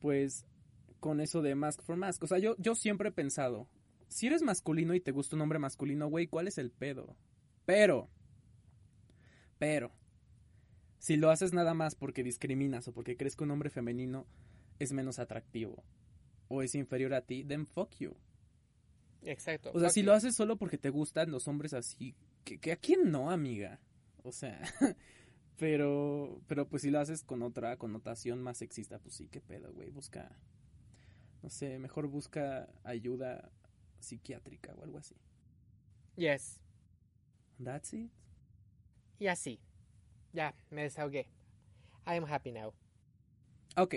pues 0.00 0.44
con 1.00 1.20
eso 1.20 1.42
de 1.42 1.54
mask 1.54 1.82
for 1.82 1.96
mask. 1.96 2.22
O 2.24 2.26
sea, 2.26 2.38
yo, 2.38 2.56
yo 2.58 2.74
siempre 2.74 3.10
he 3.10 3.12
pensado, 3.12 3.68
si 4.08 4.26
eres 4.26 4.42
masculino 4.42 4.94
y 4.94 5.00
te 5.00 5.12
gusta 5.12 5.36
un 5.36 5.42
hombre 5.42 5.58
masculino, 5.58 6.08
güey, 6.08 6.26
¿cuál 6.26 6.48
es 6.48 6.58
el 6.58 6.70
pedo? 6.70 7.16
Pero, 7.64 8.08
pero, 9.58 9.92
si 11.04 11.18
lo 11.18 11.28
haces 11.28 11.52
nada 11.52 11.74
más 11.74 11.94
porque 11.94 12.22
discriminas 12.22 12.88
o 12.88 12.94
porque 12.94 13.18
crees 13.18 13.36
que 13.36 13.44
un 13.44 13.50
hombre 13.50 13.68
femenino 13.68 14.26
es 14.78 14.94
menos 14.94 15.18
atractivo 15.18 15.84
o 16.48 16.62
es 16.62 16.74
inferior 16.74 17.12
a 17.12 17.20
ti, 17.20 17.44
then 17.44 17.66
fuck 17.66 17.94
you. 17.96 18.16
Exacto. 19.20 19.70
O 19.74 19.80
sea, 19.80 19.90
si 19.90 20.00
you. 20.00 20.06
lo 20.06 20.14
haces 20.14 20.34
solo 20.34 20.56
porque 20.56 20.78
te 20.78 20.88
gustan 20.88 21.30
los 21.30 21.46
hombres 21.46 21.74
así, 21.74 22.14
que, 22.42 22.58
que 22.58 22.72
a 22.72 22.76
quién 22.76 23.10
no, 23.10 23.30
amiga. 23.30 23.82
O 24.22 24.32
sea, 24.32 24.58
pero, 25.58 26.40
pero 26.46 26.70
pues 26.70 26.80
si 26.80 26.88
lo 26.88 27.00
haces 27.00 27.22
con 27.22 27.42
otra 27.42 27.76
connotación 27.76 28.42
más 28.42 28.56
sexista, 28.56 28.98
pues 28.98 29.14
sí, 29.14 29.28
qué 29.28 29.42
pedo, 29.42 29.74
güey. 29.74 29.90
Busca, 29.90 30.34
no 31.42 31.50
sé, 31.50 31.78
mejor 31.78 32.06
busca 32.06 32.66
ayuda 32.82 33.52
psiquiátrica 34.00 34.74
o 34.74 34.82
algo 34.82 34.96
así. 34.96 35.16
Yes. 36.16 36.62
That's 37.62 37.92
it. 37.92 38.10
Y 39.18 39.26
así. 39.26 39.60
Ya, 40.34 40.54
me 40.70 40.82
desahogué. 40.82 41.28
I 42.06 42.16
am 42.16 42.24
happy 42.24 42.52
now. 42.52 42.74
Ok. 43.76 43.94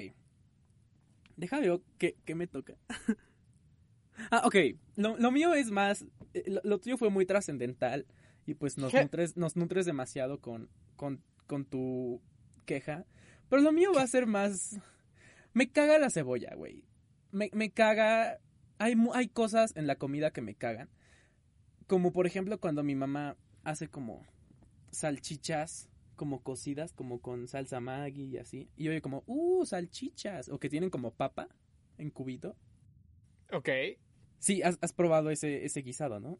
Deja 1.35 1.59
ver 1.59 1.81
qué, 1.97 2.15
qué 2.25 2.35
me 2.35 2.47
toca. 2.47 2.75
ah, 4.31 4.43
ok. 4.45 4.55
Lo, 4.95 5.17
lo 5.17 5.31
mío 5.31 5.53
es 5.55 5.71
más. 5.71 6.05
eh, 6.33 6.43
Lo, 6.47 6.61
lo 6.63 6.79
tuyo 6.79 6.97
fue 6.97 7.09
muy 7.09 7.25
trascendental. 7.25 8.05
Y 8.45 8.53
pues 8.53 8.77
nos 8.77 8.91
¿Qué? 8.91 9.01
nutres, 9.03 9.35
nos 9.35 9.55
nutres 9.55 9.85
demasiado 9.85 10.39
con, 10.39 10.69
con, 10.95 11.21
con 11.47 11.65
tu 11.65 12.21
queja. 12.65 13.05
Pero 13.49 13.61
lo 13.61 13.71
mío 13.71 13.91
va 13.93 14.03
a 14.03 14.07
ser 14.07 14.27
más. 14.27 14.79
Me 15.53 15.71
caga 15.71 15.97
la 15.97 16.09
cebolla, 16.11 16.53
güey. 16.55 16.83
Me, 17.31 17.49
me 17.53 17.71
caga. 17.71 18.39
Hay, 18.77 18.93
hay 19.13 19.27
cosas 19.27 19.75
en 19.75 19.87
la 19.87 19.95
comida 19.95 20.31
que 20.31 20.41
me 20.41 20.53
cagan. 20.55 20.89
Como 21.87 22.13
por 22.13 22.27
ejemplo 22.27 22.59
cuando 22.59 22.83
mi 22.83 22.93
mamá 22.95 23.35
hace 23.63 23.87
como 23.87 24.23
salchichas 24.91 25.89
como 26.17 26.43
cocidas, 26.43 26.91
como 26.91 27.21
con 27.21 27.47
salsa 27.47 27.79
Maggi 27.79 28.25
y 28.25 28.37
así. 28.37 28.69
Y 28.75 28.89
oye 28.89 29.01
como, 29.01 29.23
uh, 29.27 29.65
salchichas. 29.65 30.49
O 30.49 30.59
que 30.59 30.69
tienen 30.69 30.89
como 30.89 31.13
papa 31.13 31.47
en 31.97 32.09
cubito. 32.09 32.57
Ok. 33.53 33.69
Sí, 34.39 34.61
has, 34.61 34.77
has 34.81 34.91
probado 34.91 35.29
ese, 35.29 35.63
ese 35.63 35.81
guisado, 35.81 36.19
¿no? 36.19 36.37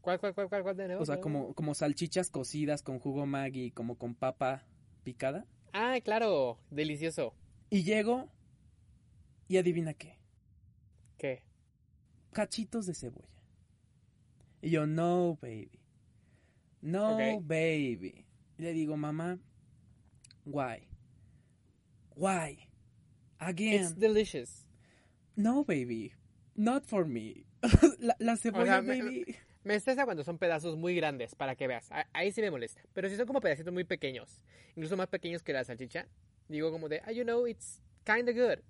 ¿Cuál, 0.00 0.18
cuál, 0.18 0.34
cuál, 0.34 0.48
cuál, 0.48 0.62
cuál 0.64 0.76
de 0.76 0.86
nuevo? 0.88 1.02
O 1.02 1.06
sea, 1.06 1.20
como, 1.20 1.54
como 1.54 1.74
salchichas 1.74 2.30
cocidas 2.30 2.82
con 2.82 2.98
jugo 2.98 3.24
Maggi, 3.24 3.70
como 3.70 3.96
con 3.96 4.16
papa 4.16 4.66
picada. 5.04 5.46
Ah, 5.72 5.98
claro. 6.02 6.58
Delicioso. 6.70 7.34
Y 7.70 7.84
llego 7.84 8.28
y 9.48 9.56
adivina 9.56 9.94
qué. 9.94 10.18
¿Qué? 11.16 11.44
Cachitos 12.32 12.86
de 12.86 12.94
cebolla. 12.94 13.28
Y 14.60 14.70
yo, 14.70 14.86
no, 14.86 15.38
baby. 15.40 15.80
No, 16.80 17.16
baby. 17.40 18.23
Y 18.58 18.62
le 18.62 18.72
digo, 18.72 18.96
mamá, 18.96 19.38
why? 20.44 20.86
Why? 22.16 22.68
Again. 23.38 23.82
It's 23.82 23.94
delicious. 23.98 24.66
No, 25.36 25.64
baby. 25.64 26.12
Not 26.54 26.84
for 26.86 27.04
me. 27.06 27.46
la, 27.98 28.14
la 28.18 28.36
cebolla, 28.36 28.64
sea, 28.66 28.82
me- 28.82 29.00
baby. 29.02 29.36
Me 29.64 29.74
estresa 29.76 30.04
cuando 30.04 30.22
son 30.24 30.36
pedazos 30.38 30.76
muy 30.76 30.94
grandes, 30.94 31.34
para 31.34 31.56
que 31.56 31.66
veas. 31.66 31.90
A- 31.90 32.06
Ahí 32.12 32.30
sí 32.32 32.42
me 32.42 32.50
molesta. 32.50 32.82
Pero 32.92 33.08
si 33.08 33.16
son 33.16 33.26
como 33.26 33.40
pedacitos 33.40 33.72
muy 33.72 33.84
pequeños, 33.84 34.40
incluso 34.76 34.96
más 34.96 35.08
pequeños 35.08 35.42
que 35.42 35.52
la 35.54 35.64
salchicha, 35.64 36.06
digo 36.48 36.70
como 36.70 36.88
de, 36.88 37.00
ah, 37.06 37.12
you 37.12 37.24
know, 37.24 37.46
it's 37.46 37.80
kinda 38.04 38.32
good. 38.32 38.62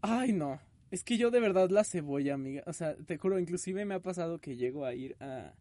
Ay, 0.00 0.32
no. 0.32 0.58
Es 0.90 1.04
que 1.04 1.18
yo 1.18 1.30
de 1.30 1.38
verdad 1.40 1.68
la 1.70 1.84
cebolla, 1.84 2.32
amiga. 2.34 2.62
O 2.66 2.72
sea, 2.72 2.96
te 2.96 3.18
juro, 3.18 3.38
inclusive 3.38 3.84
me 3.84 3.94
ha 3.94 4.00
pasado 4.00 4.38
que 4.40 4.56
llego 4.56 4.84
a 4.86 4.94
ir 4.94 5.16
a. 5.20 5.52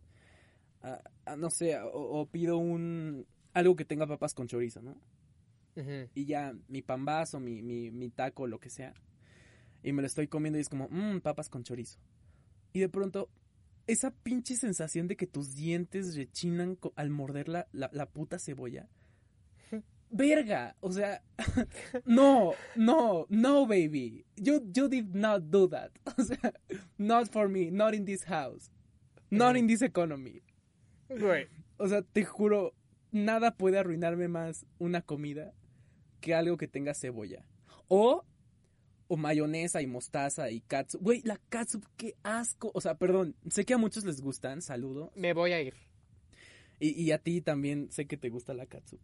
a, 0.81 1.01
a, 1.25 1.35
no 1.35 1.49
sé, 1.49 1.77
o, 1.79 1.89
o 1.91 2.25
pido 2.27 2.57
un. 2.57 3.25
algo 3.53 3.75
que 3.75 3.85
tenga 3.85 4.07
papas 4.07 4.33
con 4.33 4.47
chorizo, 4.47 4.81
¿no? 4.81 4.99
Y 6.15 6.25
ya 6.25 6.55
mi 6.67 6.81
pambazo, 6.81 7.39
mi, 7.39 7.61
mi, 7.61 7.91
mi 7.91 8.09
taco, 8.09 8.47
lo 8.47 8.59
que 8.59 8.69
sea. 8.69 8.93
Y 9.83 9.93
me 9.93 10.01
lo 10.01 10.07
estoy 10.07 10.27
comiendo 10.27 10.57
y 10.57 10.61
es 10.61 10.69
como, 10.69 10.87
mmm, 10.89 11.19
papas 11.19 11.49
con 11.49 11.63
chorizo. 11.63 11.99
Y 12.73 12.79
de 12.79 12.89
pronto, 12.89 13.29
esa 13.85 14.11
pinche 14.11 14.55
sensación 14.55 15.07
de 15.07 15.15
que 15.15 15.27
tus 15.27 15.55
dientes 15.55 16.15
rechinan 16.15 16.77
al 16.95 17.09
morder 17.09 17.47
la, 17.47 17.67
la, 17.71 17.89
la 17.93 18.07
puta 18.07 18.39
cebolla. 18.39 18.89
Verga, 20.09 20.75
o 20.79 20.91
sea, 20.91 21.21
no, 22.05 22.53
no, 22.75 23.25
no, 23.29 23.67
baby. 23.67 24.25
You, 24.37 24.61
you 24.73 24.87
did 24.87 25.13
not 25.13 25.49
do 25.49 25.67
that. 25.67 25.91
O 26.17 26.23
sea, 26.23 26.53
not 26.97 27.29
for 27.29 27.49
me, 27.49 27.69
not 27.71 27.93
in 27.93 28.05
this 28.05 28.23
house, 28.23 28.69
not 29.29 29.57
in 29.57 29.67
this 29.67 29.81
economy. 29.81 30.41
Güey. 31.09 31.47
O 31.77 31.87
sea, 31.87 32.01
te 32.01 32.25
juro, 32.25 32.73
nada 33.11 33.55
puede 33.55 33.77
arruinarme 33.77 34.27
más 34.27 34.65
una 34.79 35.01
comida 35.01 35.53
que 36.21 36.33
algo 36.35 36.57
que 36.57 36.67
tenga 36.67 36.93
cebolla. 36.93 37.45
O, 37.87 38.25
o 39.07 39.17
mayonesa 39.17 39.81
y 39.81 39.87
mostaza 39.87 40.49
y 40.49 40.61
katsu. 40.61 40.99
Güey, 40.99 41.21
la 41.23 41.39
katsu, 41.49 41.81
qué 41.95 42.15
asco. 42.23 42.71
O 42.73 42.81
sea, 42.81 42.95
perdón, 42.95 43.35
sé 43.49 43.65
que 43.65 43.73
a 43.73 43.77
muchos 43.77 44.03
les 44.03 44.21
gustan, 44.21 44.61
saludo. 44.61 45.11
Me 45.15 45.33
voy 45.33 45.53
a 45.53 45.61
ir. 45.61 45.75
Y, 46.79 46.89
y 47.01 47.11
a 47.11 47.17
ti 47.19 47.41
también 47.41 47.91
sé 47.91 48.05
que 48.05 48.17
te 48.17 48.29
gusta 48.29 48.53
la 48.53 48.65
katsu. 48.65 48.99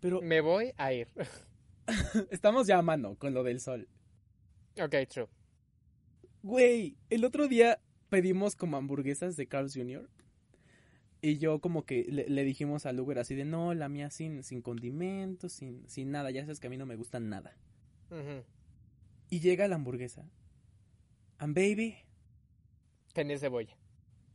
Pero 0.00 0.20
Me 0.20 0.40
voy 0.40 0.72
a 0.76 0.92
ir. 0.92 1.08
estamos 2.30 2.66
ya 2.66 2.78
a 2.78 2.82
mano 2.82 3.16
con 3.16 3.34
lo 3.34 3.42
del 3.42 3.60
sol. 3.60 3.88
ok, 4.78 4.94
true. 5.08 5.28
Güey, 6.42 6.96
el 7.10 7.24
otro 7.24 7.48
día 7.48 7.80
pedimos 8.08 8.54
como 8.56 8.76
hamburguesas 8.76 9.36
de 9.36 9.46
Carl's 9.46 9.74
Jr. 9.74 10.08
Y 11.22 11.38
yo 11.38 11.60
como 11.60 11.84
que 11.84 12.04
le, 12.04 12.28
le 12.28 12.44
dijimos 12.44 12.86
al 12.86 13.00
Uber 13.00 13.18
así 13.18 13.34
de, 13.34 13.44
no, 13.44 13.74
la 13.74 13.88
mía 13.88 14.10
sin, 14.10 14.42
sin 14.42 14.62
condimentos, 14.62 15.52
sin, 15.52 15.88
sin 15.88 16.10
nada. 16.10 16.30
Ya 16.30 16.42
sabes 16.42 16.60
que 16.60 16.66
a 16.66 16.70
mí 16.70 16.76
no 16.76 16.86
me 16.86 16.96
gusta 16.96 17.18
nada. 17.20 17.56
Y 19.30 19.40
llega 19.40 19.66
la 19.66 19.74
hamburguesa. 19.76 20.28
And 21.38 21.54
baby, 21.54 21.96
Tenía 23.12 23.38
cebolla. 23.38 23.76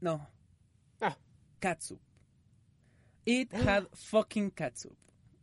no. 0.02 0.28
Ah. 1.00 1.18
Catsup. 1.60 2.00
It 3.26 3.54
had 3.54 3.86
fucking 3.94 4.50
catsup. 4.52 4.98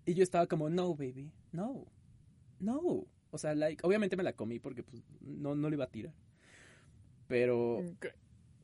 Y 0.05 0.15
yo 0.15 0.23
estaba 0.23 0.47
como, 0.47 0.69
no, 0.69 0.95
baby, 0.95 1.31
no. 1.53 1.87
No. 2.59 3.07
O 3.31 3.39
sea, 3.39 3.55
like, 3.55 3.87
obviamente 3.87 4.17
me 4.17 4.23
la 4.25 4.33
comí 4.33 4.59
porque 4.59 4.83
pues 4.83 5.03
no, 5.21 5.55
no 5.55 5.69
le 5.69 5.77
iba 5.77 5.85
a 5.85 5.91
tirar. 5.91 6.15
Pero, 7.29 7.81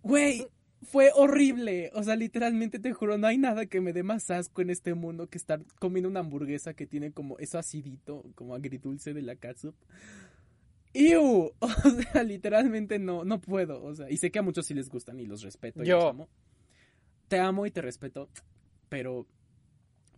güey, 0.02 0.46
fue 0.84 1.10
horrible. 1.14 1.90
O 1.94 2.02
sea, 2.02 2.16
literalmente 2.16 2.78
te 2.78 2.92
juro, 2.92 3.18
no 3.18 3.26
hay 3.26 3.38
nada 3.38 3.66
que 3.66 3.80
me 3.80 3.92
dé 3.92 4.02
más 4.02 4.30
asco 4.30 4.62
en 4.62 4.70
este 4.70 4.94
mundo 4.94 5.28
que 5.28 5.38
estar 5.38 5.62
comiendo 5.78 6.08
una 6.08 6.20
hamburguesa 6.20 6.74
que 6.74 6.86
tiene 6.86 7.12
como 7.12 7.38
eso 7.38 7.58
acidito, 7.58 8.24
como 8.34 8.54
agridulce 8.54 9.14
de 9.14 9.22
la 9.22 9.36
catsup. 9.36 9.74
¡Ew! 10.94 11.52
O 11.60 11.90
sea, 11.90 12.22
literalmente 12.22 12.98
no, 12.98 13.24
no 13.24 13.40
puedo. 13.40 13.82
O 13.82 13.94
sea, 13.94 14.10
y 14.10 14.16
sé 14.16 14.30
que 14.30 14.38
a 14.38 14.42
muchos 14.42 14.66
sí 14.66 14.74
les 14.74 14.88
gustan 14.88 15.18
y 15.20 15.26
los 15.26 15.42
respeto. 15.42 15.82
y 15.82 15.86
Yo. 15.86 15.96
los 15.96 16.10
amo. 16.10 16.28
Te 17.28 17.38
amo 17.38 17.66
y 17.66 17.70
te 17.70 17.82
respeto, 17.82 18.28
pero. 18.88 19.26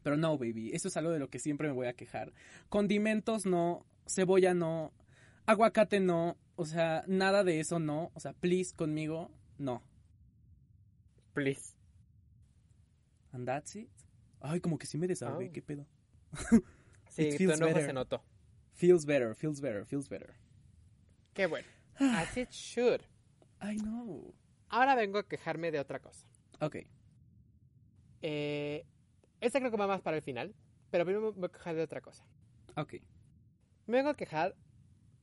Pero 0.03 0.17
no, 0.17 0.39
baby. 0.39 0.71
Eso 0.73 0.89
es 0.89 0.97
algo 0.97 1.11
de 1.11 1.19
lo 1.19 1.29
que 1.31 1.39
siempre 1.39 1.67
me 1.67 1.75
voy 1.75 1.87
a 1.87 1.95
quejar. 1.95 2.33
Condimentos 2.69 3.45
no, 3.47 3.85
cebolla 4.07 4.55
no, 4.55 4.93
aguacate 5.47 5.99
no. 5.99 6.37
O 6.55 6.65
sea, 6.65 7.05
nada 7.09 7.43
de 7.43 7.59
eso 7.61 7.79
no. 7.79 8.11
O 8.15 8.21
sea, 8.21 8.33
please 8.33 8.75
conmigo, 8.75 9.31
no. 9.59 9.83
Please. 11.37 11.75
And 13.33 13.47
that's 13.47 13.77
it. 13.77 13.91
Ay, 14.41 14.59
como 14.61 14.79
que 14.79 14.87
sí 14.87 14.97
me 14.97 15.07
desahogué, 15.07 15.49
Oh. 15.51 15.53
qué 15.53 15.61
pedo. 15.63 15.87
Sí, 17.11 17.31
tu 17.31 17.37
feels 17.39 17.57
enojo 17.61 17.73
better. 17.75 17.87
se 17.87 17.93
notó. 17.93 18.23
Feels 18.75 19.05
better, 19.07 19.35
feels 19.35 19.61
better, 19.61 19.85
feels 19.87 20.09
better. 20.09 20.35
Qué 21.35 21.47
bueno. 21.47 21.67
As 21.99 22.37
it 22.37 22.51
should. 22.51 23.03
I 23.63 23.77
know. 23.77 24.35
Ahora 24.69 24.95
vengo 24.95 25.19
a 25.19 25.29
quejarme 25.29 25.71
de 25.71 25.79
otra 25.81 26.01
cosa. 26.01 26.27
Ok. 26.61 26.77
Eh, 28.23 28.85
esta 29.41 29.59
creo 29.61 29.71
que 29.71 29.77
va 29.77 29.87
más 29.87 30.01
para 30.03 30.17
el 30.17 30.23
final, 30.23 30.55
pero 30.91 31.05
primero 31.05 31.33
me 31.33 31.39
voy 31.41 31.49
a 31.49 31.53
quejar 31.53 31.75
de 31.77 31.83
otra 31.83 32.01
cosa. 32.01 32.25
Ok. 32.77 32.95
Me 33.87 33.99
vengo 33.99 34.11
a 34.11 34.17
quejar 34.17 34.57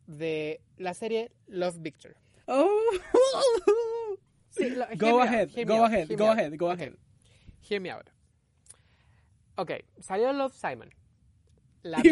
de 0.08 0.62
la 0.78 0.94
serie 0.94 1.32
Love 1.48 1.80
Victor. 1.80 2.16
Oh. 2.48 2.70
Sí, 4.56 4.70
lo- 4.70 4.86
hear 4.86 4.98
go 4.98 5.20
out, 5.22 5.28
ahead, 5.28 5.50
go 5.68 5.74
out, 5.84 5.92
ahead, 5.94 6.08
go 6.18 6.30
out. 6.30 6.38
ahead, 6.40 6.54
go 6.58 6.70
ahead. 6.72 6.94
Hear 7.70 7.82
me 7.82 7.92
out. 7.92 8.10
Ok, 9.56 9.72
salió 10.00 10.32
Love 10.34 10.54
Simon. 10.54 10.90
La, 11.82 12.00
vi- 12.02 12.10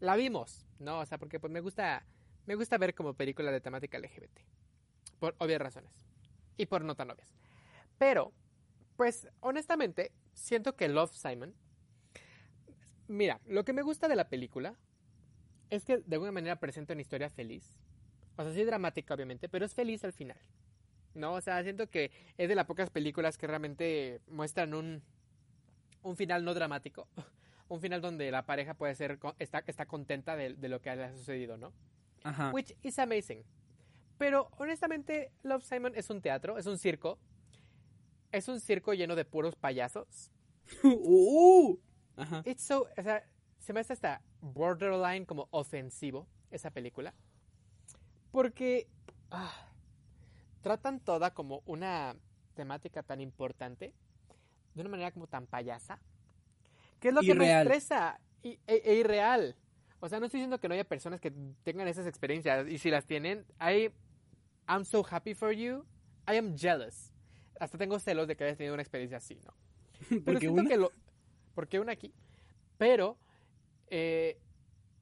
la 0.00 0.16
vimos, 0.16 0.66
¿no? 0.78 1.00
O 1.00 1.06
sea, 1.06 1.18
porque 1.18 1.40
pues 1.40 1.52
me 1.52 1.60
gusta, 1.60 2.04
me 2.46 2.54
gusta 2.54 2.78
ver 2.78 2.94
como 2.94 3.14
película 3.14 3.50
de 3.50 3.60
temática 3.60 3.98
LGBT. 3.98 4.40
Por 5.18 5.34
obvias 5.38 5.60
razones. 5.60 5.92
Y 6.56 6.66
por 6.66 6.84
no 6.84 6.94
tan 6.94 7.10
obvias. 7.10 7.34
Pero, 7.98 8.32
pues, 8.96 9.28
honestamente, 9.40 10.12
siento 10.34 10.76
que 10.76 10.88
Love 10.88 11.14
Simon. 11.14 11.54
Mira, 13.08 13.40
lo 13.46 13.64
que 13.64 13.72
me 13.72 13.82
gusta 13.82 14.08
de 14.08 14.16
la 14.16 14.28
película 14.28 14.76
es 15.70 15.84
que 15.84 15.98
de 15.98 16.16
alguna 16.16 16.32
manera 16.32 16.58
presenta 16.60 16.92
una 16.92 17.02
historia 17.02 17.30
feliz. 17.30 17.74
O 18.36 18.42
sea, 18.42 18.52
sí 18.52 18.64
dramática, 18.64 19.14
obviamente, 19.14 19.48
pero 19.48 19.64
es 19.64 19.74
feliz 19.74 20.04
al 20.04 20.12
final. 20.12 20.38
¿No? 21.16 21.32
O 21.32 21.40
sea, 21.40 21.62
siento 21.62 21.88
que 21.88 22.10
es 22.36 22.48
de 22.48 22.54
las 22.54 22.66
pocas 22.66 22.90
películas 22.90 23.38
que 23.38 23.46
realmente 23.46 24.20
muestran 24.28 24.74
un, 24.74 25.02
un 26.02 26.16
final 26.16 26.44
no 26.44 26.54
dramático. 26.54 27.08
Un 27.68 27.80
final 27.80 28.00
donde 28.00 28.30
la 28.30 28.46
pareja 28.46 28.74
puede 28.74 28.94
ser, 28.94 29.18
está, 29.40 29.64
está 29.66 29.86
contenta 29.86 30.36
de, 30.36 30.54
de 30.54 30.68
lo 30.68 30.80
que 30.80 30.94
le 30.94 31.02
ha 31.02 31.12
sucedido, 31.12 31.56
¿no? 31.56 31.72
Ajá. 32.22 32.52
Which 32.52 32.76
is 32.84 32.96
amazing. 33.00 33.42
Pero 34.18 34.48
honestamente, 34.58 35.32
Love 35.42 35.64
Simon 35.64 35.92
es 35.96 36.08
un 36.08 36.20
teatro, 36.20 36.58
es 36.58 36.66
un 36.66 36.78
circo. 36.78 37.18
Es 38.30 38.46
un 38.46 38.60
circo 38.60 38.94
lleno 38.94 39.16
de 39.16 39.24
puros 39.24 39.56
payasos. 39.56 40.30
Uh. 40.84 41.76
Ajá. 42.16 42.42
It's 42.44 42.62
so, 42.62 42.88
o 42.96 43.02
sea, 43.02 43.24
se 43.58 43.72
me 43.72 43.80
hace 43.80 43.94
hasta 43.94 44.22
borderline 44.40 45.26
como 45.26 45.48
ofensivo 45.50 46.28
esa 46.52 46.70
película. 46.70 47.14
Porque 48.30 48.86
ah, 49.32 49.65
tratan 50.66 50.98
toda 50.98 51.32
como 51.32 51.62
una 51.64 52.16
temática 52.54 53.04
tan 53.04 53.20
importante 53.20 53.92
de 54.74 54.80
una 54.80 54.90
manera 54.90 55.12
como 55.12 55.28
tan 55.28 55.46
payasa. 55.46 56.00
Que 56.98 57.08
es 57.08 57.14
lo 57.14 57.20
que 57.20 57.26
Irreal. 57.28 57.68
me 57.68 57.74
estresa 57.76 58.18
y- 58.42 58.58
e, 58.66 58.82
e 58.84 58.94
irreal. 58.96 59.54
O 60.00 60.08
sea, 60.08 60.18
no 60.18 60.26
estoy 60.26 60.40
diciendo 60.40 60.58
que 60.58 60.66
no 60.66 60.74
haya 60.74 60.82
personas 60.82 61.20
que 61.20 61.32
tengan 61.62 61.86
esas 61.86 62.06
experiencias 62.08 62.66
y 62.68 62.78
si 62.78 62.90
las 62.90 63.06
tienen, 63.06 63.46
I, 63.60 63.90
I'm 64.66 64.84
so 64.84 65.06
happy 65.08 65.34
for 65.34 65.52
you. 65.52 65.84
I 66.28 66.36
am 66.36 66.56
jealous. 66.58 67.12
Hasta 67.60 67.78
tengo 67.78 68.00
celos 68.00 68.26
de 68.26 68.36
que 68.36 68.42
hayas 68.42 68.56
tenido 68.56 68.74
una 68.74 68.82
experiencia 68.82 69.18
así, 69.18 69.38
¿no? 69.44 69.54
Pero 70.08 70.24
Porque 70.24 70.48
una. 70.48 70.68
que 70.68 70.76
lo. 70.76 70.90
Porque 71.54 71.78
una 71.78 71.92
aquí. 71.92 72.12
Pero. 72.76 73.16
eh, 73.88 74.36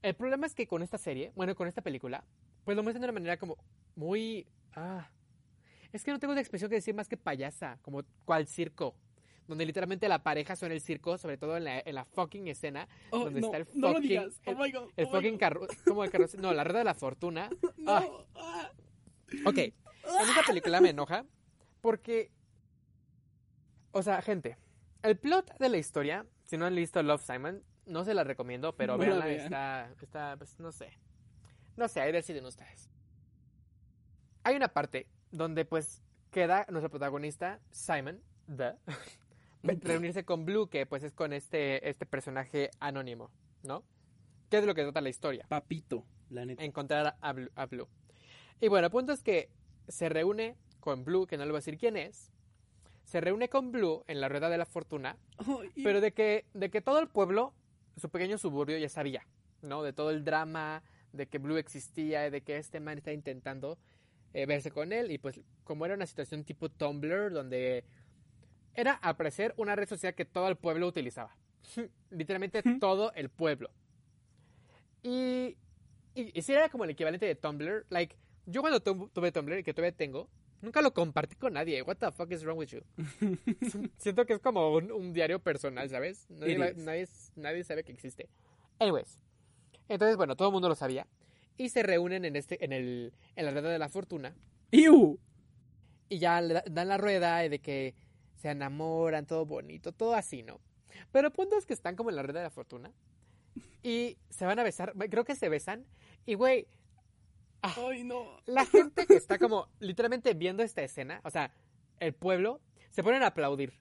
el 0.03 0.15
problema 0.15 0.47
es 0.47 0.55
que 0.55 0.67
con 0.67 0.83
esta 0.83 0.99
serie, 0.99 1.33
bueno, 1.35 1.55
con 1.55 1.67
esta 1.69 1.81
película, 1.81 2.23
pues 2.67 2.77
lo 2.77 2.83
muestran 2.83 3.01
de 3.01 3.07
una 3.07 3.13
manera 3.15 3.39
como 3.39 3.57
muy. 3.97 4.47
Ah. 4.75 5.09
Es 5.95 6.03
que 6.03 6.11
no 6.11 6.19
tengo 6.19 6.33
una 6.33 6.41
expresión 6.41 6.69
que 6.69 6.75
decir 6.75 6.93
más 6.95 7.09
que 7.09 7.17
payasa, 7.17 7.79
como 7.83 8.03
cual 8.25 8.49
circo. 8.49 8.97
Donde 9.47 9.65
literalmente 9.65 10.09
la 10.09 10.23
pareja 10.23 10.57
son 10.57 10.73
el 10.73 10.81
circo, 10.81 11.19
sobre 11.19 11.37
todo 11.37 11.57
en 11.57 11.65
la, 11.65 11.79
en 11.79 11.95
la 11.95 12.05
fucking 12.05 12.49
escena, 12.49 12.89
Oh, 13.11 13.21
donde 13.27 13.41
no, 13.43 13.47
está 13.47 13.59
el 13.59 13.67
no 13.75 13.89
lo 13.93 13.99
fucking- 13.99 14.09
digas. 14.09 14.41
Oh 14.47 14.55
my 14.57 14.73
god. 14.73 14.89
el 14.97 15.07
oh 15.07 15.11
fucking 15.11 15.39
carro. 15.39 15.67
como 15.87 16.03
el 16.03 16.11
carro. 16.11 16.25
No, 16.39 16.53
la 16.53 16.65
rueda 16.65 16.79
de 16.81 16.85
la 16.85 16.95
fortuna. 16.95 17.49
No. 17.77 17.97
Ay. 17.97 18.09
Ah. 18.35 18.71
Ok, 19.47 19.59
en 19.59 19.73
esta 20.29 20.43
película 20.47 20.81
me 20.81 20.91
enoja 20.91 21.25
porque, 21.81 22.31
o 23.93 24.03
sea, 24.03 24.21
gente, 24.23 24.57
el 25.03 25.17
plot 25.17 25.57
de 25.59 25.69
la 25.69 25.77
historia, 25.79 26.27
si 26.45 26.57
no 26.57 26.67
han 26.67 26.75
visto 26.75 27.03
Love 27.03 27.23
Simon, 27.23 27.63
no 27.87 28.05
se 28.05 28.15
la 28.15 28.25
recomiendo, 28.25 28.75
pero 28.75 28.97
No 28.97 29.05
la 29.05 29.07
véanla, 29.07 29.25
vean. 29.27 29.41
está, 29.45 29.93
está, 30.03 30.37
pues 30.39 30.59
no 30.59 30.73
sé, 30.73 30.91
no 31.77 31.87
sé, 31.89 32.01
ahí 32.01 32.11
deciden 32.13 32.45
ustedes. 32.47 32.89
Hay 34.45 34.57
una 34.57 34.69
parte 34.69 35.07
donde 35.35 35.65
pues 35.65 36.01
queda 36.31 36.65
nuestro 36.71 36.91
protagonista, 36.91 37.61
Simon, 37.71 38.21
the, 38.57 38.73
reunirse 39.63 40.25
con 40.25 40.45
Blue, 40.45 40.69
que 40.69 40.87
pues 40.87 41.03
es 41.03 41.13
con 41.13 41.33
este, 41.33 41.89
este 41.89 42.07
personaje 42.07 42.71
anónimo, 42.81 43.31
¿no? 43.63 43.83
¿Qué 44.51 44.57
es 44.59 44.63
de 44.63 44.67
lo 44.67 44.75
que 44.75 44.83
trata 44.83 45.01
la 45.01 45.09
historia? 45.09 45.45
Papito, 45.49 46.05
la 46.31 46.45
neta. 46.45 46.63
encontrar 46.63 47.17
a 47.21 47.33
Blue, 47.33 47.51
a 47.57 47.67
Blue. 47.67 47.89
Y 48.61 48.69
bueno, 48.69 48.87
el 48.87 48.93
punto 48.93 49.13
es 49.13 49.23
que 49.23 49.51
se 49.89 50.09
reúne 50.09 50.57
con 50.81 51.05
Blue, 51.05 51.27
que 51.27 51.37
no 51.37 51.45
le 51.45 51.51
voy 51.51 51.59
a 51.59 51.61
decir 51.61 51.79
quién 51.79 51.97
es. 51.97 52.31
Se 53.05 53.21
reúne 53.21 53.49
con 53.49 53.73
Blue 53.73 54.05
en 54.07 54.21
la 54.21 54.29
rueda 54.29 54.49
de 54.49 54.59
la 54.59 54.67
fortuna, 54.67 55.17
y- 55.75 55.83
pero 55.83 56.01
de 56.01 56.13
que, 56.13 56.45
de 56.55 56.71
que 56.71 56.81
todo 56.81 57.01
el 57.01 57.09
pueblo, 57.09 57.53
su 57.97 58.09
pequeño 58.09 58.39
suburbio, 58.39 58.79
ya 58.79 58.89
sabía, 58.89 59.27
¿no? 59.63 59.83
De 59.83 59.93
todo 59.93 60.11
el 60.11 60.25
drama, 60.25 60.83
de 61.13 61.27
que 61.27 61.39
Blue 61.39 61.57
existía, 61.57 62.31
de 62.31 62.41
que 62.43 62.57
este 62.59 62.81
man 62.81 62.99
está 62.99 63.13
intentando 63.13 63.79
eh, 64.35 64.47
verse 64.47 64.71
con 64.71 64.93
él. 64.93 65.11
Y 65.11 65.19
pues, 65.19 65.41
como 65.65 65.87
era 65.87 65.95
una 65.95 66.07
situación 66.07 66.45
tipo 66.45 66.69
Tumblr, 66.69 67.33
donde 67.33 67.85
era 68.75 68.93
al 68.93 69.17
parecer 69.17 69.55
una 69.57 69.77
red 69.77 69.89
social 69.89 70.15
que 70.15 70.25
todo 70.25 70.49
el 70.49 70.57
pueblo 70.57 70.87
utilizaba. 70.87 71.35
Literalmente 72.11 72.63
todo 72.79 73.13
el 73.15 73.31
pueblo. 73.31 73.71
Y, 75.03 75.57
y, 76.15 76.43
si 76.43 76.53
era 76.53 76.69
como 76.69 76.85
el 76.85 76.91
equivalente 76.91 77.27
de 77.27 77.35
Tumblr, 77.35 77.87
like, 77.91 78.17
yo 78.47 78.61
cuando 78.61 78.81
tuve 78.81 79.33
Tumblr 79.33 79.59
y 79.59 79.63
que 79.63 79.75
todavía 79.75 79.97
tengo, 79.97 80.29
nunca 80.61 80.83
lo 80.83 80.93
compartí 80.93 81.37
con 81.37 81.53
nadie. 81.53 81.83
What 81.83 81.97
the 81.97 82.11
fuck 82.11 82.31
is 82.33 82.43
wrong 82.43 82.59
with 82.59 82.69
you? 82.69 82.81
Siento 83.99 84.27
que 84.27 84.35
es 84.35 84.41
como 84.41 84.73
un, 84.73 85.13
diario 85.13 85.39
personal, 85.39 85.89
¿sabes? 85.89 86.29
Nadie, 86.31 86.75
nadie, 86.77 87.09
nadie, 87.37 87.65
sabe 87.65 87.85
que 87.85 87.93
existe. 87.93 88.29
Anyways. 88.79 89.19
Entonces, 89.89 90.17
bueno, 90.17 90.35
todo 90.35 90.49
el 90.49 90.53
mundo 90.53 90.69
lo 90.69 90.75
sabía. 90.75 91.07
Y 91.57 91.69
se 91.69 91.83
reúnen 91.83 92.25
en 92.25 92.37
este, 92.37 92.65
en 92.65 92.73
el, 92.73 93.13
en 93.37 93.45
la 93.45 93.51
rueda 93.53 93.71
de 93.71 93.79
la 93.79 93.89
fortuna. 93.89 94.35
¡Iu! 94.71 95.19
Y 96.09 96.19
ya 96.19 96.43
dan 96.43 96.89
la 96.89 96.99
rueda 96.99 97.39
de 97.39 97.59
que 97.61 97.95
se 98.37 98.51
enamoran, 98.51 99.27
todo 99.27 99.47
bonito, 99.47 99.93
todo 99.93 100.15
así, 100.15 100.43
¿no? 100.43 100.61
Pero 101.13 101.29
el 101.29 101.33
punto 101.33 101.57
es 101.57 101.67
que 101.67 101.75
están 101.75 101.97
como 101.97 102.11
en 102.11 102.17
la 102.17 102.23
rueda 102.23 102.41
de 102.41 102.45
la 102.47 102.51
fortuna. 102.51 102.93
Y 103.83 104.19
se 104.31 104.47
van 104.47 104.59
a 104.59 104.63
besar. 104.65 104.93
Creo 105.11 105.25
que 105.25 105.37
se 105.37 105.49
besan. 105.49 105.87
Y, 106.27 106.35
güey, 106.35 106.67
Ah, 107.67 107.75
Ay, 107.79 108.05
no. 108.05 108.43
La 108.45 108.67
gente 108.67 109.07
que 109.07 109.15
está 109.15 109.39
como 109.39 109.69
literalmente 109.81 110.35
viendo 110.35 110.63
esta 110.63 110.83
escena, 110.83 111.23
o 111.25 111.31
sea, 111.31 111.51
el 111.99 112.13
pueblo, 112.13 112.61
se 112.91 113.03
ponen 113.03 113.23
a 113.23 113.29
aplaudir. 113.29 113.73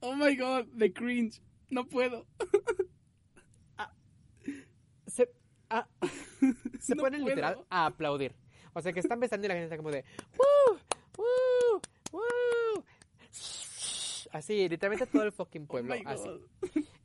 Oh 0.00 0.16
my 0.16 0.34
god, 0.34 0.66
the 0.78 0.90
cringe. 0.90 1.42
No 1.68 1.86
puedo. 1.86 2.26
Ah, 5.70 5.86
se 6.80 6.96
ponen 6.96 7.24
literal 7.24 7.64
a 7.70 7.86
aplaudir. 7.86 8.34
O 8.74 8.82
sea, 8.82 8.92
que 8.92 9.00
están 9.00 9.20
besando 9.20 9.46
y 9.46 9.48
la 9.48 9.54
gente 9.54 9.64
está 9.66 9.76
como 9.76 9.90
de 9.90 10.04
¡Woo! 10.38 10.78
¡Woo! 11.16 11.80
¡Woo! 12.12 12.84
Así, 14.32 14.68
literalmente 14.68 15.06
todo 15.06 15.22
el 15.22 15.32
fucking 15.32 15.62
oh 15.68 15.68
pueblo. 15.68 15.94
así. 16.04 16.28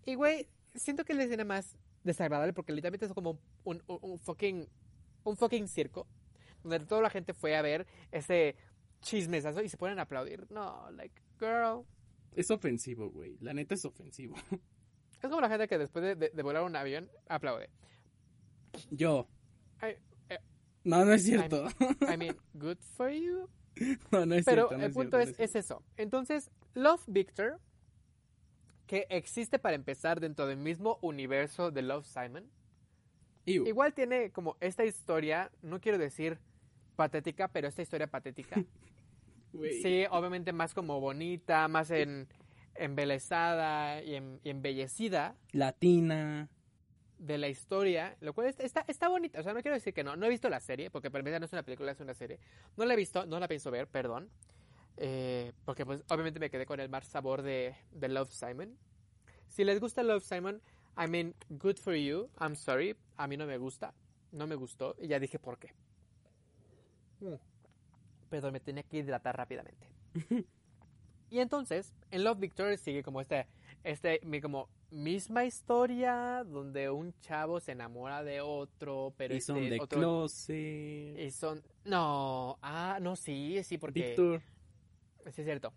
Y 0.05 0.15
güey, 0.15 0.47
siento 0.75 1.05
que 1.05 1.13
es 1.13 1.17
la 1.17 1.23
escena 1.23 1.45
más 1.45 1.77
desagradable 2.03 2.53
porque 2.53 2.73
literalmente 2.73 3.05
es 3.05 3.13
como 3.13 3.39
un, 3.63 3.81
un 3.85 4.19
fucking 4.19 4.67
un 5.23 5.37
fucking 5.37 5.67
circo 5.67 6.07
donde 6.63 6.79
toda 6.85 7.01
la 7.01 7.09
gente 7.09 7.33
fue 7.33 7.55
a 7.55 7.61
ver 7.61 7.85
ese 8.11 8.55
chismesazo 9.01 9.61
y 9.61 9.69
se 9.69 9.77
ponen 9.77 9.99
a 9.99 10.03
aplaudir. 10.03 10.49
No, 10.49 10.89
like, 10.91 11.21
girl. 11.39 11.85
Es 12.35 12.49
ofensivo, 12.51 13.09
güey. 13.09 13.37
La 13.41 13.53
neta 13.53 13.75
es 13.75 13.85
ofensivo. 13.85 14.35
Es 15.21 15.29
como 15.29 15.39
la 15.39 15.47
gente 15.47 15.69
que 15.69 15.77
después 15.77 16.19
de, 16.19 16.43
volar 16.43 16.63
un 16.63 16.75
avión 16.75 17.09
aplaude. 17.29 17.69
Yo. 18.91 19.27
Eh, 19.81 19.99
no, 20.83 21.05
no 21.05 21.13
es 21.13 21.23
cierto. 21.23 21.67
I 22.01 22.17
mean, 22.17 22.37
good 22.53 22.77
for 22.79 23.09
you. 23.09 23.49
No, 24.11 24.23
no 24.27 24.35
es 24.35 24.45
Pero 24.45 24.67
cierto. 24.67 24.85
el 24.85 24.93
punto 24.93 25.17
es, 25.17 25.33
es, 25.39 25.55
eso. 25.55 25.81
Entonces, 25.97 26.51
Love 26.75 27.01
Victor, 27.07 27.59
que 28.85 29.07
existe 29.09 29.57
para 29.57 29.75
empezar 29.75 30.19
dentro 30.19 30.45
del 30.45 30.57
mismo 30.57 30.99
universo 31.01 31.71
de 31.71 31.81
Love 31.81 32.05
Simon, 32.05 32.51
Igual 33.45 33.93
tiene 33.93 34.31
como 34.31 34.57
esta 34.61 34.85
historia, 34.85 35.51
no 35.61 35.81
quiero 35.81 35.97
decir 35.97 36.39
patética, 36.95 37.47
pero 37.49 37.67
esta 37.67 37.81
historia 37.81 38.07
patética. 38.07 38.55
sí, 39.81 40.05
obviamente 40.09 40.53
más 40.53 40.73
como 40.73 40.99
bonita, 40.99 41.67
más 41.67 41.91
en, 41.91 42.27
embelezada 42.75 44.01
y, 44.01 44.15
embellecida. 44.43 45.35
Latina. 45.51 46.49
De 47.23 47.37
la 47.37 47.47
historia, 47.47 48.17
lo 48.19 48.33
cual 48.33 48.53
está, 48.57 48.83
está 48.85 49.07
bonita. 49.07 49.39
O 49.39 49.43
sea, 49.43 49.53
no 49.53 49.61
quiero 49.61 49.75
decir 49.75 49.93
que 49.93 50.03
no. 50.03 50.17
No 50.17 50.25
he 50.25 50.29
visto 50.29 50.49
la 50.49 50.59
serie, 50.59 50.91
porque 50.91 51.09
para 51.09 51.23
mí 51.23 51.31
no 51.31 51.45
es 51.45 51.53
una 51.53 51.63
película, 51.63 51.93
es 51.93 51.99
una 52.01 52.13
serie. 52.13 52.37
No 52.75 52.83
la 52.83 52.93
he 52.93 52.97
visto, 52.97 53.25
no 53.25 53.39
la 53.39 53.47
pienso 53.47 53.71
ver, 53.71 53.87
perdón. 53.87 54.29
Eh, 54.97 55.53
porque 55.63 55.85
pues 55.85 56.03
obviamente 56.09 56.39
me 56.39 56.49
quedé 56.49 56.65
con 56.65 56.81
el 56.81 56.89
más 56.89 57.07
sabor 57.07 57.41
de, 57.41 57.75
de 57.91 58.09
Love 58.09 58.31
Simon. 58.31 58.77
Si 59.47 59.63
les 59.63 59.79
gusta 59.79 60.03
Love 60.03 60.23
Simon, 60.23 60.61
I 60.97 61.07
mean, 61.07 61.33
good 61.49 61.77
for 61.77 61.95
you. 61.95 62.29
I'm 62.39 62.55
sorry. 62.55 62.95
A 63.15 63.27
mí 63.27 63.37
no 63.37 63.45
me 63.45 63.57
gusta. 63.57 63.93
No 64.31 64.45
me 64.45 64.55
gustó. 64.55 64.95
Y 64.99 65.07
ya 65.07 65.19
dije 65.19 65.39
por 65.39 65.57
qué. 65.57 65.73
Mm. 67.21 67.35
Pero 68.29 68.51
me 68.51 68.59
tenía 68.59 68.83
que 68.83 68.97
hidratar 68.97 69.37
rápidamente. 69.37 69.87
y 71.29 71.39
entonces, 71.39 71.93
en 72.11 72.23
Love 72.23 72.39
Victor 72.39 72.77
sigue 72.77 73.01
como 73.01 73.21
este, 73.21 73.47
este, 73.83 74.19
como 74.41 74.69
misma 74.93 75.43
historia 75.43 76.43
donde 76.45 76.89
un 76.89 77.13
chavo 77.19 77.59
se 77.59 77.73
enamora 77.73 78.23
de 78.23 78.41
otro, 78.41 79.13
pero 79.17 79.35
y 79.35 79.41
son 79.41 79.57
este 79.57 79.69
de 79.71 79.81
otro, 79.81 79.99
closet. 79.99 81.19
Y 81.19 81.31
son, 81.31 81.63
no, 81.85 82.57
ah, 82.61 82.99
no, 83.01 83.15
sí, 83.15 83.61
sí, 83.63 83.77
porque. 83.77 84.07
Victor. 84.07 84.41
Sí, 85.31 85.41
es 85.41 85.45
cierto. 85.45 85.73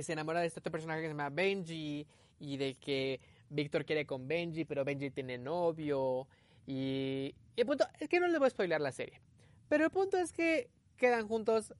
Se 0.00 0.12
enamora 0.12 0.40
de 0.40 0.46
este 0.46 0.60
otro 0.60 0.72
personaje 0.72 1.02
que 1.02 1.06
se 1.06 1.12
llama 1.12 1.30
Benji 1.30 2.06
y 2.40 2.56
de 2.56 2.74
que 2.74 3.20
Víctor 3.50 3.84
quiere 3.84 4.06
con 4.06 4.26
Benji, 4.26 4.64
pero 4.64 4.84
Benji 4.84 5.10
tiene 5.10 5.38
novio. 5.38 6.26
Y, 6.66 7.34
el 7.56 7.66
punto 7.66 7.86
es 8.00 8.08
que 8.08 8.18
no 8.18 8.26
le 8.26 8.38
voy 8.38 8.46
a 8.46 8.50
spoiler 8.50 8.80
la 8.80 8.92
serie. 8.92 9.20
Pero 9.68 9.84
el 9.84 9.90
punto 9.90 10.16
es 10.16 10.32
que 10.32 10.68
quedan 10.96 11.28
juntos, 11.28 11.74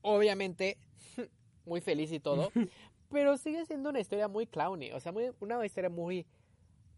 obviamente, 0.00 0.78
muy 1.66 1.80
feliz 1.80 2.10
y 2.12 2.20
todo. 2.20 2.50
pero 3.12 3.36
sigue 3.36 3.64
siendo 3.66 3.90
una 3.90 4.00
historia 4.00 4.26
muy 4.26 4.46
clowny. 4.46 4.90
O 4.92 5.00
sea, 5.00 5.12
muy, 5.12 5.30
una 5.40 5.64
historia 5.64 5.90
muy, 5.90 6.26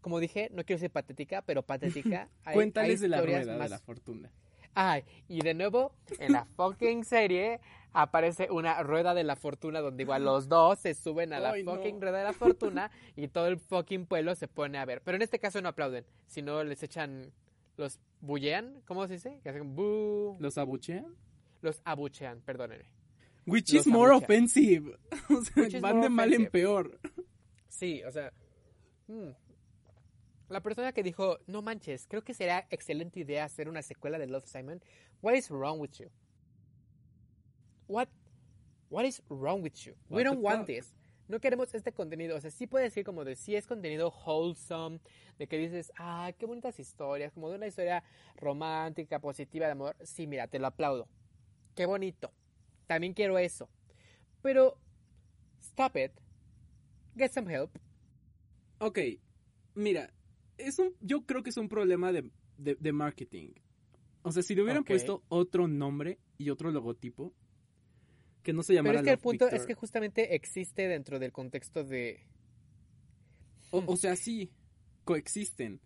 como 0.01 0.19
dije, 0.19 0.49
no 0.51 0.63
quiero 0.63 0.79
decir 0.79 0.91
patética, 0.91 1.41
pero 1.41 1.61
patética. 1.61 2.29
Cuéntales 2.53 3.01
de 3.01 3.09
la 3.09 3.21
rueda 3.21 3.57
de 3.57 3.69
la 3.69 3.79
fortuna. 3.79 4.31
Ay, 4.73 5.03
y 5.29 5.41
de 5.41 5.53
nuevo, 5.53 5.93
en 6.19 6.33
la 6.33 6.45
fucking 6.57 7.05
serie 7.05 7.61
aparece 7.93 8.51
una 8.51 8.83
rueda 8.83 9.13
de 9.13 9.23
la 9.23 9.37
fortuna 9.37 9.79
donde 9.79 10.03
igual 10.03 10.25
los 10.25 10.49
dos 10.49 10.79
se 10.79 10.93
suben 10.93 11.31
a 11.31 11.39
la 11.39 11.53
fucking 11.63 12.01
rueda 12.01 12.17
de 12.17 12.23
la 12.25 12.33
fortuna 12.33 12.91
y 13.15 13.29
todo 13.29 13.47
el 13.47 13.57
fucking 13.57 14.05
pueblo 14.05 14.35
se 14.35 14.49
pone 14.49 14.77
a 14.77 14.83
ver. 14.83 15.01
Pero 15.01 15.15
en 15.15 15.21
este 15.21 15.39
caso 15.39 15.61
no 15.61 15.69
aplauden, 15.69 16.05
sino 16.27 16.61
les 16.65 16.83
echan, 16.83 17.31
los 17.77 17.99
bullean, 18.19 18.81
¿cómo 18.85 19.07
se 19.07 19.13
dice? 19.13 19.39
Que 19.43 19.49
hacen 19.49 19.75
¿Los 20.39 20.57
abuchean? 20.57 21.15
Los 21.61 21.81
abuchean, 21.85 22.41
perdónenme. 22.41 22.85
Which 23.47 23.73
is 23.73 23.87
more 23.87 24.11
offensive. 24.11 24.97
o 25.29 25.41
sea, 25.41 25.79
van 25.79 26.01
de 26.01 26.09
mal 26.09 26.33
en 26.33 26.47
peor. 26.47 26.99
Sí, 27.67 28.03
o 28.03 28.11
sea... 28.11 28.31
Mm. 29.07 29.31
La 30.49 30.61
persona 30.61 30.93
que 30.93 31.01
dijo, 31.01 31.39
no 31.47 31.61
manches, 31.61 32.05
creo 32.07 32.23
que 32.23 32.33
sería 32.33 32.67
excelente 32.69 33.19
idea 33.19 33.45
hacer 33.45 33.67
una 33.67 33.81
secuela 33.81 34.19
de 34.19 34.27
Love 34.27 34.45
Simon. 34.45 34.81
What 35.21 35.33
is 35.33 35.49
wrong 35.49 35.79
with 35.79 35.93
you? 35.99 36.09
What, 37.87 38.09
what 38.89 39.05
is 39.05 39.23
wrong 39.29 39.63
with 39.63 39.73
you? 39.85 39.95
We 40.09 40.23
don't 40.23 40.43
want 40.43 40.67
this. 40.67 40.93
No 41.27 41.39
queremos 41.39 41.73
este 41.73 41.91
contenido. 41.91 42.35
O 42.35 42.41
sea, 42.41 42.51
sí 42.51 42.67
puede 42.67 42.85
decir 42.85 43.03
como 43.03 43.23
de 43.23 43.35
si 43.35 43.55
es 43.55 43.65
contenido 43.65 44.11
wholesome, 44.11 44.99
de 45.39 45.47
que 45.47 45.57
dices, 45.57 45.91
ah, 45.97 46.31
qué 46.37 46.45
bonitas 46.45 46.79
historias, 46.79 47.33
como 47.33 47.49
de 47.49 47.55
una 47.55 47.67
historia 47.67 48.03
romántica, 48.35 49.19
positiva 49.19 49.65
de 49.65 49.71
amor. 49.71 49.95
Sí, 50.03 50.27
mira, 50.27 50.47
te 50.47 50.59
lo 50.59 50.67
aplaudo. 50.67 51.07
Qué 51.73 51.87
bonito. 51.87 52.31
También 52.87 53.13
quiero 53.13 53.37
eso. 53.37 53.69
Pero, 54.41 54.77
stop 55.61 55.97
it. 55.97 56.11
Get 57.17 57.31
some 57.31 57.51
help. 57.53 57.71
Ok, 58.79 58.99
mira, 59.73 60.13
es 60.57 60.79
un, 60.79 60.93
yo 61.01 61.25
creo 61.25 61.43
que 61.43 61.49
es 61.49 61.57
un 61.57 61.69
problema 61.69 62.11
de, 62.11 62.29
de, 62.57 62.91
marketing. 62.91 63.53
O 64.21 64.31
sea, 64.31 64.43
si 64.43 64.55
le 64.55 64.63
hubieran 64.63 64.83
puesto 64.83 65.23
otro 65.29 65.67
nombre 65.67 66.19
y 66.37 66.49
otro 66.49 66.71
logotipo, 66.71 67.33
que 68.43 68.53
no 68.53 68.63
se 68.63 68.73
llamara 68.73 68.99
Pero 68.99 68.99
es 68.99 69.05
que 69.05 69.11
el 69.11 69.19
punto 69.19 69.47
es 69.47 69.65
que 69.65 69.73
justamente 69.73 70.35
existe 70.35 70.87
dentro 70.87 71.19
del 71.19 71.31
contexto 71.31 71.83
de... 71.83 72.25
O, 73.71 73.97
sea, 73.97 74.15
sí, 74.15 74.51
coexisten. 75.03 75.81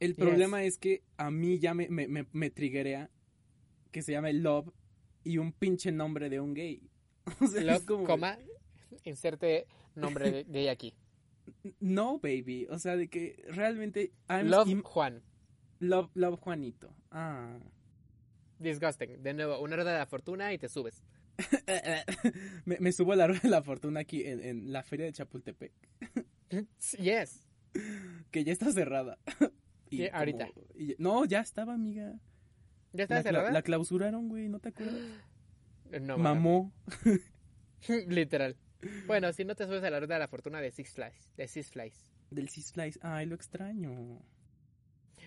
El 0.00 0.14
problema 0.14 0.64
es 0.64 0.78
que 0.78 1.02
a 1.16 1.30
mí 1.30 1.58
ya 1.58 1.74
me, 1.74 1.88
me, 1.88 2.26
me, 2.30 2.50
triggerea 2.50 3.10
que 3.90 4.02
se 4.02 4.12
llame 4.12 4.32
Love 4.32 4.72
y 5.26 5.38
un 5.38 5.52
pinche 5.52 5.90
nombre 5.90 6.30
de 6.30 6.40
un 6.40 6.54
gay. 6.54 6.80
O 7.40 7.46
sea, 7.48 7.62
Love, 7.62 7.84
como... 7.84 8.04
coma, 8.04 8.38
inserte 9.02 9.66
nombre 9.96 10.44
gay 10.48 10.68
aquí. 10.68 10.94
No, 11.80 12.18
baby. 12.18 12.66
O 12.70 12.78
sea, 12.78 12.96
de 12.96 13.08
que 13.08 13.42
realmente. 13.48 14.12
love 14.28 14.82
Juan. 14.82 15.22
Love, 15.80 16.10
love 16.14 16.38
Juanito. 16.40 16.94
Ah. 17.10 17.58
Disgusting. 18.60 19.22
De 19.22 19.34
nuevo, 19.34 19.60
una 19.60 19.74
rueda 19.76 19.92
de 19.92 19.98
la 19.98 20.06
fortuna 20.06 20.52
y 20.52 20.58
te 20.58 20.68
subes. 20.68 21.02
me, 22.64 22.92
subo 22.92 23.12
a 23.12 23.16
la 23.16 23.26
rueda 23.26 23.40
de 23.42 23.50
la 23.50 23.62
fortuna 23.62 24.00
aquí 24.00 24.22
en, 24.24 24.72
la 24.72 24.82
feria 24.82 25.06
de 25.06 25.12
Chapultepec. 25.12 25.72
yes. 26.98 27.46
Que 28.30 28.44
ya 28.44 28.52
está 28.52 28.72
cerrada. 28.72 29.18
y 29.90 30.08
ahorita. 30.08 30.48
no, 30.98 31.24
ya 31.24 31.40
estaba, 31.40 31.74
amiga. 31.74 32.18
¿Ya 32.96 33.04
está 33.04 33.22
cerrada? 33.22 33.50
La 33.52 33.62
clausuraron, 33.62 34.28
güey, 34.28 34.48
¿no 34.48 34.58
te 34.58 34.70
acuerdas? 34.70 35.00
No. 36.00 36.18
Mamó. 36.18 36.72
Literal. 38.08 38.56
Bueno, 39.06 39.32
si 39.32 39.44
no 39.44 39.54
te 39.54 39.64
subes 39.66 39.82
a 39.84 39.90
la 39.90 40.00
rueda 40.00 40.14
de 40.14 40.20
la 40.20 40.28
fortuna 40.28 40.60
de 40.60 40.70
Six 40.70 40.94
Flags. 40.94 41.30
De 41.36 41.48
Six 41.48 41.70
Flags. 41.70 42.12
Del 42.30 42.48
Six 42.48 42.72
Flags. 42.72 42.98
Ay, 43.02 43.26
lo 43.26 43.34
extraño. 43.34 44.20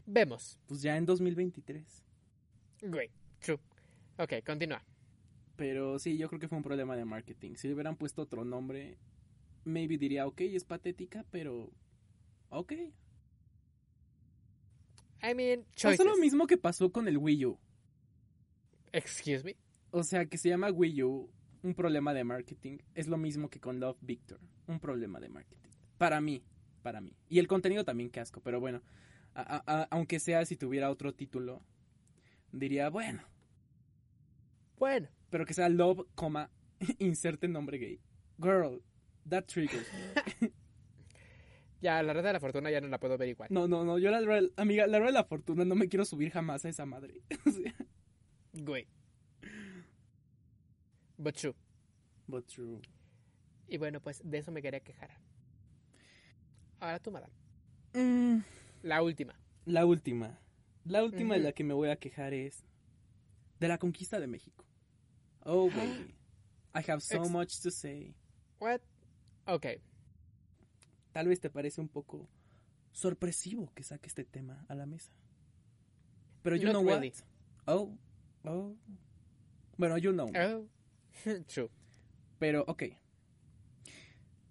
Vemos. 0.06 0.60
Pues 0.68 0.82
ya 0.82 0.98
en 0.98 1.06
2023. 1.06 2.04
Great, 2.82 3.12
true. 3.40 3.60
Ok, 4.18 4.34
continúa. 4.46 4.84
Pero 5.56 6.00
sí, 6.00 6.18
yo 6.18 6.28
creo 6.30 6.40
que 6.40 6.48
fue 6.48 6.58
un 6.58 6.64
problema 6.64 6.96
de 6.96 7.06
marketing. 7.06 7.56
Si 7.56 7.68
le 7.68 7.74
hubieran 7.74 7.98
puesto 7.98 8.22
otro 8.22 8.46
nombre, 8.46 8.98
maybe 9.66 9.98
diría, 9.98 10.26
ok, 10.28 10.42
es 10.42 10.64
patética, 10.64 11.26
pero... 11.32 11.72
Ok. 12.50 12.74
I 15.22 15.34
mean, 15.36 15.66
Pasó 15.82 16.04
lo 16.04 16.18
mismo 16.18 16.48
que 16.48 16.58
pasó 16.58 16.92
con 16.92 17.08
el 17.08 17.18
Wii 17.18 17.46
U. 17.46 17.60
Excuse 18.92 19.44
me. 19.44 19.56
O 19.92 20.04
sea, 20.04 20.26
que 20.26 20.38
se 20.38 20.50
llama 20.50 20.70
Wii 20.72 21.04
U, 21.04 21.30
un 21.64 21.74
problema 21.74 22.14
de 22.14 22.24
marketing. 22.24 22.78
Es 22.96 23.08
lo 23.08 23.18
mismo 23.18 23.50
que 23.50 23.60
con 23.60 23.80
Love 23.80 23.98
Victor, 24.02 24.40
un 24.68 24.80
problema 24.80 25.20
de 25.20 25.30
marketing. 25.30 25.70
Para 25.98 26.22
mí, 26.22 26.44
para 26.84 27.02
mí. 27.02 27.14
Y 27.28 27.40
el 27.40 27.48
contenido 27.48 27.84
también, 27.84 28.10
qué 28.10 28.20
asco. 28.20 28.40
Pero 28.42 28.60
bueno, 28.60 28.82
a- 29.34 29.58
a- 29.58 29.64
a- 29.82 29.88
aunque 29.92 30.20
sea 30.20 30.46
si 30.46 30.56
tuviera 30.56 30.90
otro 30.90 31.14
título, 31.14 31.62
diría, 32.52 32.90
bueno, 32.90 33.24
Bueno. 34.78 35.08
pero 35.30 35.46
que 35.46 35.54
sea 35.54 35.70
Love, 35.70 36.06
coma, 36.16 36.50
inserte 37.00 37.48
nombre 37.48 37.78
gay. 37.78 38.00
Girl, 38.42 38.82
that 39.28 39.44
triggers. 39.46 39.86
me. 40.42 40.52
Ya, 41.82 42.04
la 42.04 42.12
red 42.14 42.24
de 42.24 42.34
la 42.34 42.40
fortuna 42.40 42.70
ya 42.70 42.82
no 42.82 42.88
la 42.90 43.00
puedo 43.00 43.18
ver 43.18 43.30
igual. 43.30 43.48
No, 43.52 43.68
no, 43.68 43.86
no, 43.86 43.98
yo 44.00 44.12
la 44.12 44.20
rueda- 44.22 44.50
amiga, 44.58 44.86
la 44.88 44.98
rueda 45.00 45.12
de 45.12 45.18
la 45.20 45.24
fortuna 45.24 45.64
no 45.64 45.76
me 45.76 45.88
quiero 45.88 46.04
subir 46.06 46.30
jamás 46.32 46.66
a 46.66 46.70
esa 46.70 46.86
madre. 46.86 47.22
Güey. 48.54 48.88
But 51.18 51.36
true. 51.36 51.56
But 52.28 52.48
true. 52.48 52.82
Y 53.68 53.78
bueno, 53.78 54.02
pues 54.02 54.22
de 54.24 54.38
eso 54.40 54.52
me 54.52 54.62
quería 54.62 54.80
quejar. 54.80 55.12
Ahora 56.80 57.00
tú, 57.00 57.12
madame. 57.12 57.34
Mm, 57.94 58.42
La 58.84 59.02
última. 59.04 59.36
la 59.66 59.86
última. 59.86 60.40
La 60.86 61.04
última 61.04 61.36
de 61.36 61.42
Ujú. 61.42 61.48
la 61.48 61.52
que 61.54 61.64
me 61.64 61.74
voy 61.74 61.90
a 61.90 61.98
quejar 61.98 62.34
es 62.34 62.64
de 63.60 63.68
la 63.68 63.78
conquista 63.78 64.20
de 64.20 64.28
México. 64.28 64.66
Oh, 65.44 65.70
baby. 65.70 66.16
I 66.76 66.80
have 66.90 67.02
so 67.02 67.18
Ex- 67.22 67.30
much 67.32 67.60
to 67.62 67.70
say. 67.72 68.16
What? 68.60 68.82
Ok. 69.46 69.66
Tal 71.20 71.28
vez 71.28 71.42
te 71.42 71.50
parece 71.50 71.82
un 71.82 71.90
poco 71.90 72.30
sorpresivo 72.94 73.74
que 73.76 73.84
saque 73.84 74.08
este 74.08 74.24
tema 74.24 74.66
a 74.70 74.74
la 74.74 74.86
mesa. 74.86 75.12
Pero 76.42 76.56
you 76.56 76.64
Not 76.64 76.76
know 76.76 76.86
really. 76.86 77.10
what? 77.10 77.76
Oh, 77.76 77.98
oh. 78.46 78.78
Bueno, 79.76 79.98
you 79.98 80.14
know. 80.14 80.32
Oh. 80.34 80.66
true. 81.48 81.70
Pero, 82.40 82.64
ok. 82.70 82.84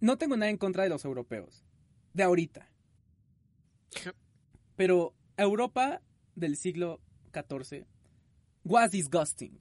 No 0.03 0.19
tengo 0.19 0.37
nada 0.37 0.51
en 0.51 0.59
contra 0.59 0.83
de 0.83 0.91
los 0.91 1.07
europeos. 1.07 1.65
De 2.13 2.23
ahorita. 2.23 2.71
Pero 4.77 5.15
Europa 5.39 6.03
del 6.35 6.59
siglo 6.59 7.01
XIV 7.33 7.87
was 8.63 8.91
disgusting. 8.91 9.59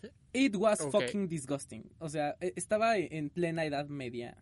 It 0.32 0.54
was 0.54 0.78
fucking 0.92 1.26
disgusting. 1.26 1.90
O 1.98 2.08
sea, 2.08 2.36
e- 2.40 2.52
estaba 2.54 2.96
en 2.96 3.28
plena 3.28 3.64
edad 3.64 3.88
media. 3.88 4.40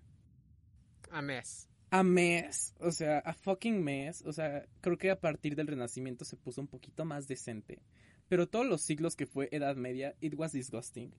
A 1.11 1.23
mes. 1.23 1.69
A 1.91 2.03
mes. 2.03 2.75
O 2.81 2.91
sea, 2.91 3.19
a 3.21 3.33
fucking 3.33 3.83
mes. 3.83 4.23
O 4.27 4.33
sea, 4.33 4.67
creo 4.81 4.99
que 4.99 5.11
a 5.11 5.21
partir 5.21 5.57
del 5.57 5.67
Renacimiento 5.67 6.25
se 6.25 6.37
puso 6.37 6.61
un 6.61 6.69
poquito 6.69 7.05
más 7.05 7.29
decente. 7.29 7.81
Pero 8.29 8.47
todos 8.47 8.67
los 8.67 8.83
siglos 8.83 9.17
que 9.17 9.27
fue 9.27 9.49
Edad 9.53 9.77
Media, 9.77 10.15
it 10.21 10.35
was 10.37 10.53
disgusting. 10.53 11.15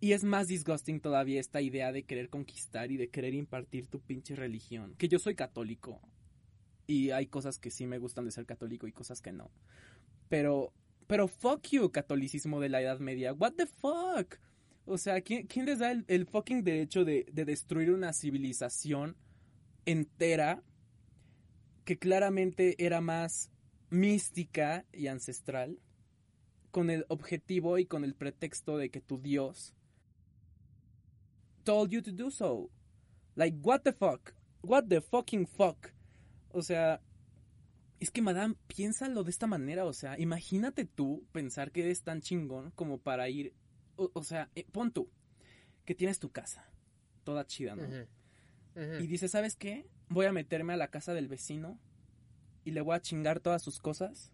Y 0.00 0.12
es 0.12 0.24
más 0.24 0.48
disgusting 0.48 1.00
todavía 1.00 1.40
esta 1.40 1.60
idea 1.60 1.92
de 1.92 2.04
querer 2.04 2.28
conquistar 2.28 2.90
y 2.90 2.96
de 2.96 3.08
querer 3.08 3.34
impartir 3.34 3.86
tu 3.86 4.00
pinche 4.00 4.34
religión. 4.34 4.94
Que 4.96 5.08
yo 5.08 5.18
soy 5.18 5.34
católico. 5.34 6.00
Y 6.86 7.10
hay 7.10 7.26
cosas 7.26 7.58
que 7.58 7.70
sí 7.70 7.86
me 7.86 7.98
gustan 7.98 8.24
de 8.24 8.30
ser 8.30 8.46
católico 8.46 8.86
y 8.86 8.92
cosas 8.92 9.20
que 9.20 9.32
no. 9.32 9.50
Pero, 10.28 10.72
pero 11.06 11.28
fuck 11.28 11.66
you, 11.68 11.90
catolicismo 11.90 12.60
de 12.60 12.68
la 12.68 12.80
Edad 12.80 12.98
Media. 12.98 13.32
What 13.32 13.54
the 13.54 13.66
fuck? 13.66 14.36
O 14.86 14.98
sea, 14.98 15.20
¿quién, 15.20 15.46
quién 15.46 15.66
les 15.66 15.80
da 15.80 15.90
el, 15.90 16.26
fucking 16.26 16.62
derecho 16.62 17.04
de, 17.04 17.26
de 17.32 17.44
destruir 17.44 17.90
una 17.90 18.12
civilización 18.12 19.16
entera 19.84 20.62
que 21.84 21.98
claramente 21.98 22.74
era 22.84 23.00
más 23.00 23.50
mística 23.90 24.84
y 24.92 25.08
ancestral 25.08 25.78
con 26.70 26.90
el 26.90 27.04
objetivo 27.08 27.78
y 27.78 27.86
con 27.86 28.04
el 28.04 28.14
pretexto 28.14 28.78
de 28.78 28.90
que 28.90 29.00
tu 29.00 29.20
Dios 29.20 29.76
told 31.66 31.90
you 31.90 32.00
to 32.00 32.12
do 32.12 32.30
so. 32.30 32.70
Like, 33.34 33.56
what 33.62 33.82
the 33.84 33.92
fuck? 33.92 34.32
What 34.62 34.88
the 34.88 35.02
fucking 35.02 35.46
fuck? 35.46 35.92
O 36.52 36.62
sea, 36.62 37.00
es 38.00 38.10
que, 38.10 38.22
madame, 38.22 38.54
piénsalo 38.68 39.24
de 39.24 39.30
esta 39.30 39.46
manera. 39.46 39.84
O 39.84 39.92
sea, 39.92 40.18
imagínate 40.18 40.86
tú 40.86 41.26
pensar 41.32 41.72
que 41.72 41.82
eres 41.82 42.02
tan 42.02 42.22
chingón 42.22 42.70
como 42.70 42.98
para 42.98 43.28
ir. 43.28 43.52
O, 43.96 44.10
o 44.12 44.24
sea, 44.24 44.50
eh, 44.54 44.66
pon 44.70 44.92
tú 44.92 45.08
que 45.84 45.94
tienes 45.94 46.18
tu 46.18 46.30
casa, 46.30 46.68
toda 47.24 47.46
chida, 47.46 47.76
¿no? 47.76 47.86
Y 49.00 49.06
dice, 49.06 49.28
¿sabes 49.28 49.56
qué? 49.56 49.86
Voy 50.08 50.26
a 50.26 50.32
meterme 50.32 50.74
a 50.74 50.76
la 50.76 50.88
casa 50.88 51.14
del 51.14 51.28
vecino 51.28 51.78
y 52.64 52.72
le 52.72 52.82
voy 52.82 52.94
a 52.94 53.00
chingar 53.00 53.40
todas 53.40 53.62
sus 53.62 53.78
cosas 53.78 54.30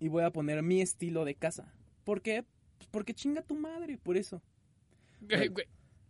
y 0.00 0.08
voy 0.08 0.24
a 0.24 0.30
poner 0.30 0.62
mi 0.62 0.80
estilo 0.80 1.24
de 1.24 1.36
casa. 1.36 1.72
¿Por 2.04 2.22
qué? 2.22 2.44
Pues 2.78 2.88
porque 2.90 3.14
chinga 3.14 3.42
tu 3.42 3.54
madre, 3.54 3.98
por 3.98 4.16
eso. 4.16 4.42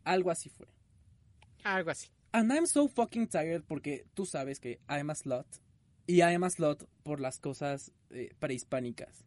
Algo 0.04 0.30
así 0.30 0.48
fue. 0.48 0.66
Algo 1.64 1.90
así. 1.90 2.08
And 2.32 2.52
I'm 2.52 2.66
so 2.66 2.88
fucking 2.88 3.28
tired 3.28 3.62
porque 3.66 4.06
tú 4.14 4.24
sabes 4.24 4.60
que 4.60 4.80
I'm 4.88 5.10
a 5.10 5.14
slut. 5.14 5.46
Y 6.06 6.22
I'm 6.22 6.44
a 6.44 6.50
slut 6.50 6.84
por 7.02 7.20
las 7.20 7.38
cosas 7.38 7.92
eh, 8.10 8.34
prehispánicas. 8.38 9.26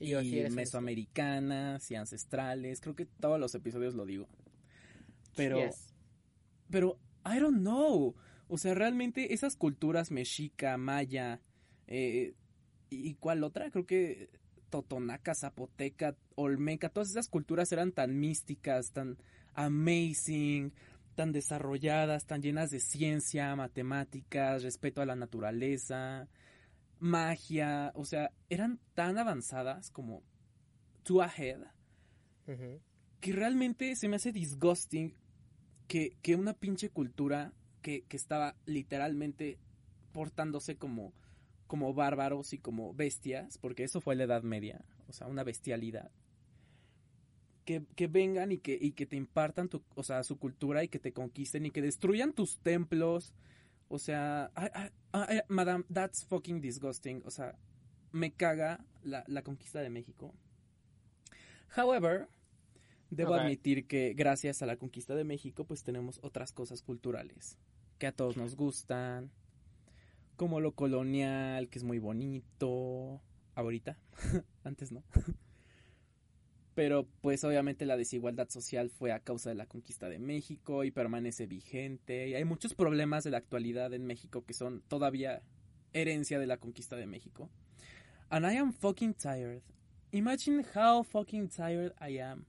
Y, 0.00 0.14
mesoamericanas 0.50 1.90
y 1.90 1.96
ancestrales. 1.96 2.80
Creo 2.80 2.94
que 2.94 3.06
todos 3.06 3.38
los 3.40 3.54
episodios 3.54 3.94
lo 3.94 4.06
digo. 4.06 4.28
Pero, 5.34 5.58
Yes. 5.58 5.94
pero, 6.70 6.98
I 7.24 7.38
don't 7.38 7.58
know. 7.60 8.14
O 8.48 8.58
sea, 8.58 8.74
realmente 8.74 9.34
esas 9.34 9.56
culturas 9.56 10.10
mexica, 10.10 10.76
maya, 10.76 11.40
eh, 11.86 12.34
¿y 12.90 13.14
cuál 13.14 13.44
otra? 13.44 13.70
Creo 13.70 13.86
que 13.86 14.30
totonaca, 14.70 15.34
zapoteca, 15.34 16.16
olmeca, 16.34 16.88
todas 16.88 17.10
esas 17.10 17.28
culturas 17.28 17.72
eran 17.72 17.92
tan 17.92 18.18
místicas, 18.18 18.92
tan 18.92 19.18
amazing, 19.54 20.72
tan 21.14 21.32
desarrolladas, 21.32 22.26
tan 22.26 22.42
llenas 22.42 22.70
de 22.70 22.80
ciencia, 22.80 23.54
matemáticas, 23.56 24.62
respeto 24.62 25.02
a 25.02 25.06
la 25.06 25.16
naturaleza, 25.16 26.28
magia, 27.00 27.92
o 27.94 28.04
sea, 28.04 28.32
eran 28.48 28.80
tan 28.94 29.18
avanzadas 29.18 29.90
como 29.90 30.22
two 31.02 31.22
ahead 31.22 31.60
que 33.20 33.32
realmente 33.32 33.94
se 33.96 34.08
me 34.08 34.16
hace 34.16 34.32
disgusting 34.32 35.14
que, 35.86 36.16
que 36.22 36.36
una 36.36 36.54
pinche 36.54 36.90
cultura 36.90 37.52
que, 37.82 38.02
que 38.02 38.16
estaba 38.16 38.56
literalmente 38.66 39.58
portándose 40.12 40.76
como, 40.76 41.12
como 41.66 41.94
bárbaros 41.94 42.52
y 42.52 42.58
como 42.58 42.94
bestias, 42.94 43.58
porque 43.58 43.84
eso 43.84 44.00
fue 44.00 44.16
la 44.16 44.24
Edad 44.24 44.42
Media, 44.42 44.84
o 45.08 45.12
sea, 45.12 45.26
una 45.26 45.44
bestialidad. 45.44 46.10
Que, 47.64 47.84
que 47.96 48.06
vengan 48.06 48.50
y 48.50 48.58
que, 48.58 48.78
y 48.80 48.92
que 48.92 49.04
te 49.04 49.16
impartan 49.16 49.68
tu, 49.68 49.82
o 49.94 50.02
sea, 50.02 50.22
su 50.22 50.38
cultura 50.38 50.84
y 50.84 50.88
que 50.88 50.98
te 50.98 51.12
conquisten 51.12 51.66
y 51.66 51.70
que 51.70 51.82
destruyan 51.82 52.32
tus 52.32 52.58
templos. 52.60 53.34
O 53.88 53.98
sea, 53.98 54.50
I- 54.56 54.90
I- 55.14 55.36
I- 55.38 55.42
madame, 55.48 55.84
that's 55.92 56.24
fucking 56.24 56.60
disgusting. 56.60 57.22
O 57.24 57.30
sea, 57.30 57.58
me 58.12 58.32
caga 58.32 58.84
la, 59.02 59.24
la 59.26 59.42
conquista 59.42 59.80
de 59.80 59.90
México. 59.90 60.34
However, 61.76 62.28
debo 63.10 63.30
admitir 63.44 63.86
que 63.86 64.14
gracias 64.14 64.62
a 64.62 64.66
la 64.66 64.76
conquista 64.76 65.14
de 65.14 65.24
México, 65.24 65.64
pues 65.64 65.82
tenemos 65.82 66.18
otras 66.22 66.52
cosas 66.52 66.82
culturales 66.82 67.58
que 67.98 68.06
a 68.06 68.12
todos 68.12 68.36
nos 68.36 68.54
gustan, 68.56 69.30
como 70.36 70.60
lo 70.60 70.72
colonial, 70.72 71.68
que 71.68 71.78
es 71.78 71.84
muy 71.84 71.98
bonito, 71.98 73.20
ahorita, 73.54 73.98
antes 74.64 74.92
no. 74.92 75.02
Pero 76.78 77.08
pues 77.22 77.42
obviamente 77.42 77.86
la 77.86 77.96
desigualdad 77.96 78.48
social 78.50 78.88
fue 78.88 79.10
a 79.10 79.18
causa 79.18 79.48
de 79.50 79.56
la 79.56 79.66
conquista 79.66 80.08
de 80.08 80.20
México 80.20 80.84
y 80.84 80.92
permanece 80.92 81.48
vigente. 81.48 82.28
Y 82.28 82.36
hay 82.36 82.44
muchos 82.44 82.72
problemas 82.72 83.24
de 83.24 83.32
la 83.32 83.38
actualidad 83.38 83.92
en 83.94 84.06
México 84.06 84.44
que 84.44 84.54
son 84.54 84.82
todavía 84.82 85.42
herencia 85.92 86.38
de 86.38 86.46
la 86.46 86.58
conquista 86.58 86.94
de 86.94 87.08
México. 87.08 87.50
And 88.30 88.46
I 88.46 88.58
am 88.58 88.72
fucking 88.72 89.14
tired. 89.14 89.60
Imagine 90.12 90.64
how 90.72 91.02
fucking 91.02 91.48
tired 91.48 91.92
I 92.00 92.20
am 92.20 92.46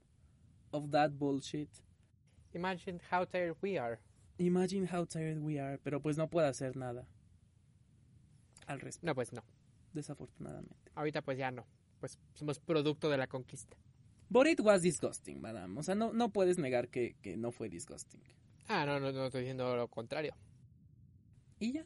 of 0.70 0.92
that 0.92 1.10
bullshit. 1.18 1.68
Imagine 2.54 3.00
how 3.10 3.24
tired 3.26 3.56
we 3.60 3.80
are. 3.80 3.98
Imagine 4.38 4.86
how 4.86 5.04
tired 5.06 5.40
we 5.40 5.58
are, 5.58 5.76
pero 5.82 6.00
pues 6.00 6.16
no 6.16 6.28
puedo 6.28 6.46
hacer 6.46 6.76
nada 6.76 7.04
al 8.68 8.78
respecto, 8.78 9.06
No, 9.06 9.14
pues 9.16 9.32
no. 9.32 9.42
desafortunadamente. 9.92 10.92
Ahorita 10.94 11.20
pues 11.20 11.36
ya 11.36 11.50
no. 11.50 11.66
Pues 11.98 12.16
somos 12.34 12.60
producto 12.60 13.10
de 13.10 13.16
la 13.16 13.26
conquista. 13.26 13.76
But 14.30 14.46
it 14.46 14.60
was 14.60 14.82
disgusting, 14.82 15.40
madame. 15.40 15.76
O 15.76 15.82
sea, 15.82 15.96
no, 15.96 16.12
no 16.12 16.30
puedes 16.30 16.56
negar 16.56 16.88
que, 16.88 17.16
que 17.20 17.36
no 17.36 17.50
fue 17.50 17.68
disgusting. 17.68 18.22
Ah, 18.68 18.86
no, 18.86 19.00
no, 19.00 19.10
no 19.10 19.26
estoy 19.26 19.40
diciendo 19.40 19.74
lo 19.76 19.88
contrario. 19.88 20.34
Y 21.58 21.72
ya. 21.72 21.84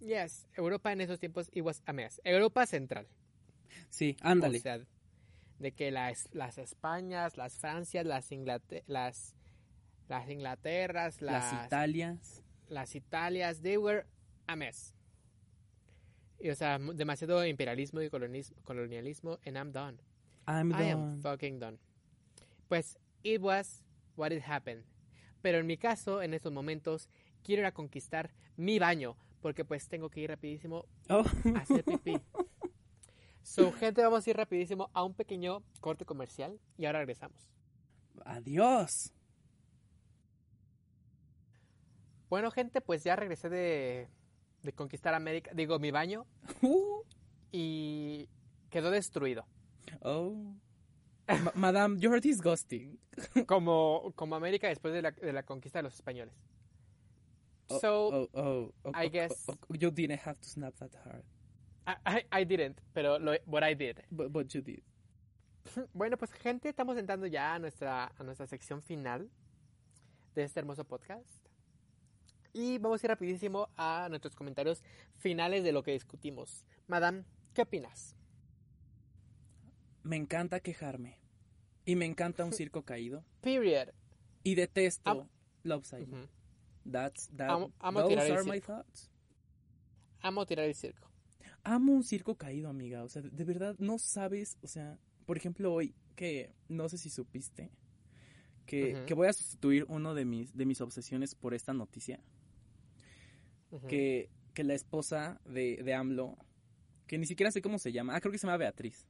Yes, 0.00 0.46
Europa 0.54 0.92
en 0.92 1.00
esos 1.00 1.18
tiempos 1.18 1.48
it 1.54 1.62
was 1.62 1.82
a 1.86 1.92
mess. 1.92 2.20
Europa 2.24 2.66
central. 2.66 3.06
Sí, 3.88 4.16
ándale. 4.20 4.58
O 4.58 4.60
sea, 4.60 4.80
de 5.58 5.72
que 5.72 5.90
las, 5.90 6.28
las 6.32 6.58
Españas, 6.58 7.36
las 7.38 7.56
Francias, 7.56 8.04
las, 8.04 8.28
las, 8.86 9.34
las 10.08 10.28
Inglaterras, 10.28 11.22
las, 11.22 11.52
Las 11.52 11.66
Italias. 11.66 12.42
las 12.68 12.94
Italias, 12.94 13.62
they 13.62 13.78
were 13.78 14.04
a 14.46 14.56
mess. 14.56 14.94
Y, 16.40 16.50
o 16.50 16.54
sea, 16.56 16.78
demasiado 16.78 17.46
imperialismo 17.46 18.02
y 18.02 18.10
colonismo, 18.10 18.56
colonialismo, 18.64 19.38
and 19.46 19.56
I'm 19.56 19.72
done. 19.72 19.98
I'm 20.46 20.72
I 20.74 20.90
am 20.90 21.20
fucking 21.22 21.58
done. 21.60 21.78
Pues, 22.68 22.98
it 23.22 23.40
was 23.40 23.84
what 24.16 24.32
it 24.32 24.42
happened. 24.42 24.84
Pero 25.42 25.58
en 25.58 25.66
mi 25.66 25.76
caso, 25.76 26.22
en 26.22 26.34
estos 26.34 26.52
momentos, 26.52 27.08
quiero 27.42 27.62
ir 27.62 27.66
a 27.66 27.72
conquistar 27.72 28.30
mi 28.56 28.78
baño, 28.78 29.16
porque 29.40 29.64
pues 29.64 29.88
tengo 29.88 30.08
que 30.08 30.20
ir 30.20 30.30
rapidísimo 30.30 30.84
Oh. 31.08 31.24
a 31.56 31.58
hacer 31.60 31.84
pipí. 31.84 32.14
So, 33.44 33.72
gente, 33.72 34.00
vamos 34.02 34.24
a 34.24 34.30
ir 34.30 34.36
rapidísimo 34.36 34.88
a 34.94 35.02
un 35.02 35.14
pequeño 35.14 35.64
corte 35.80 36.04
comercial 36.04 36.60
y 36.78 36.86
ahora 36.86 37.00
regresamos. 37.00 37.50
Adiós. 38.24 39.12
Bueno, 42.30 42.50
gente, 42.52 42.80
pues 42.80 43.02
ya 43.04 43.16
regresé 43.16 43.48
de, 43.50 44.08
de 44.62 44.72
conquistar 44.72 45.12
América, 45.14 45.50
digo, 45.54 45.78
mi 45.80 45.90
baño, 45.90 46.24
Uh. 46.62 47.02
y 47.50 48.28
quedó 48.70 48.90
destruido. 48.92 49.44
Oh. 50.02 50.54
Ma- 51.28 51.52
Madame, 51.54 51.98
you're 52.00 52.20
disgusting. 52.20 52.98
Como, 53.46 54.12
como 54.16 54.34
América 54.36 54.68
después 54.68 54.92
de 54.92 55.02
la, 55.02 55.10
de 55.12 55.32
la 55.32 55.42
conquista 55.44 55.78
de 55.78 55.84
los 55.84 55.94
españoles. 55.94 56.34
Oh, 57.68 57.78
So, 57.78 58.08
oh, 58.08 58.28
oh, 58.34 58.72
oh, 58.84 58.90
I 58.94 59.06
oh, 59.06 59.10
guess- 59.10 59.44
oh, 59.48 59.54
oh, 59.70 59.74
you 59.74 59.90
didn't 59.90 60.20
have 60.26 60.38
to 60.40 60.48
snap 60.48 60.74
that 60.78 60.94
hard, 61.04 61.24
I, 61.86 61.96
I- 62.32 62.40
I 62.40 62.44
didn't, 62.44 62.80
pero 62.92 63.18
lo, 63.18 63.32
what 63.46 63.62
I 63.62 63.74
did. 63.74 64.02
but, 64.10 64.30
but 64.32 64.52
you 64.54 64.60
did. 64.62 64.82
Bueno, 65.94 66.16
pues 66.16 66.32
gente, 66.32 66.68
estamos 66.68 66.96
entrando 66.98 67.26
ya 67.26 67.54
a 67.54 67.58
nuestra, 67.58 68.12
a 68.18 68.22
nuestra 68.24 68.46
sección 68.46 68.82
final 68.82 69.30
de 70.34 70.42
este 70.44 70.58
hermoso 70.60 70.84
podcast. 70.84 71.26
Y 72.52 72.78
vamos 72.78 73.02
a 73.02 73.06
ir 73.06 73.10
rapidísimo 73.10 73.68
a 73.76 74.08
nuestros 74.10 74.34
comentarios 74.34 74.82
finales 75.18 75.62
de 75.64 75.72
lo 75.72 75.82
que 75.82 75.92
discutimos. 75.92 76.64
Madame, 76.88 77.24
¿qué 77.54 77.62
opinas? 77.62 78.14
Me 80.02 80.16
encanta 80.16 80.60
quejarme. 80.60 81.18
Y 81.84 81.96
me 81.96 82.06
encanta 82.06 82.44
un 82.44 82.52
circo 82.52 82.82
caído. 82.84 83.24
Period. 83.40 83.88
Y 84.44 84.54
detesto 84.54 85.10
Am- 85.10 85.28
Love 85.64 85.84
Simon. 85.84 86.22
Ujú. 86.24 86.28
That's 86.90 87.28
that. 87.36 87.50
Amo- 87.50 87.72
amo 87.78 88.00
those 88.00 88.10
tirar 88.10 88.26
el 88.26 88.32
are 88.32 88.44
my 88.44 88.52
circo. 88.58 88.66
thoughts. 88.66 89.10
Amo 90.20 90.46
tirar 90.46 90.66
el 90.66 90.74
circo. 90.74 91.08
Amo 91.64 91.92
un 91.92 92.02
circo 92.02 92.34
caído, 92.36 92.68
amiga. 92.68 93.04
O 93.04 93.08
sea, 93.08 93.22
de, 93.22 93.44
verdad 93.44 93.76
no 93.78 93.98
sabes. 93.98 94.58
O 94.62 94.66
sea, 94.66 94.98
por 95.26 95.36
ejemplo, 95.36 95.72
hoy 95.72 95.94
que 96.16 96.52
no 96.68 96.88
sé 96.88 96.98
si 96.98 97.08
supiste 97.10 97.70
que, 98.66 99.04
que 99.06 99.14
voy 99.14 99.28
a 99.28 99.32
sustituir 99.32 99.84
uno 99.88 100.14
de 100.14 100.24
mis, 100.24 100.54
de 100.56 100.66
mis 100.66 100.80
obsesiones 100.80 101.34
por 101.36 101.54
esta 101.54 101.72
noticia. 101.72 102.20
Que, 103.88 104.28
que 104.52 104.64
la 104.64 104.74
esposa 104.74 105.40
de, 105.46 105.82
de 105.82 105.94
AMLO, 105.94 106.36
que 107.06 107.16
ni 107.16 107.24
siquiera 107.26 107.50
sé 107.50 107.62
cómo 107.62 107.78
se 107.78 107.90
llama, 107.90 108.14
ah, 108.14 108.20
creo 108.20 108.30
que 108.30 108.38
se 108.38 108.46
llama 108.46 108.58
Beatriz, 108.58 109.06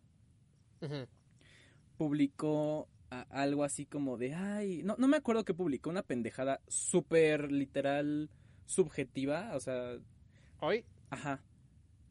Publicó 1.96 2.88
algo 3.30 3.62
así 3.64 3.84
como 3.86 4.16
de, 4.16 4.34
ay, 4.34 4.82
no, 4.84 4.96
no 4.98 5.06
me 5.06 5.18
acuerdo 5.18 5.44
qué 5.44 5.52
publicó, 5.54 5.90
una 5.90 6.02
pendejada 6.02 6.60
súper 6.66 7.52
literal 7.52 8.30
subjetiva, 8.64 9.50
o 9.54 9.60
sea, 9.60 9.98
Hoy. 10.60 10.84
ajá. 11.10 11.42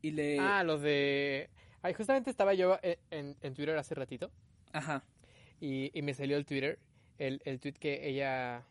Y 0.03 0.11
le... 0.11 0.39
Ah, 0.39 0.63
los 0.63 0.81
de... 0.81 1.49
Ay, 1.81 1.93
justamente 1.95 2.29
estaba 2.29 2.53
yo 2.53 2.77
en, 2.83 2.97
en- 3.09 3.37
en 3.41 3.53
Twitter 3.55 3.75
hace 3.77 3.95
ratito 3.95 4.31
Ajá. 4.71 5.03
y, 5.59 5.89
y 5.97 6.01
me 6.03 6.13
salió 6.13 6.37
el 6.37 6.45
Twitter, 6.45 6.77
el, 7.17 7.41
el 7.45 7.59
tweet 7.59 7.73
que 7.73 8.07
ella... 8.07 8.63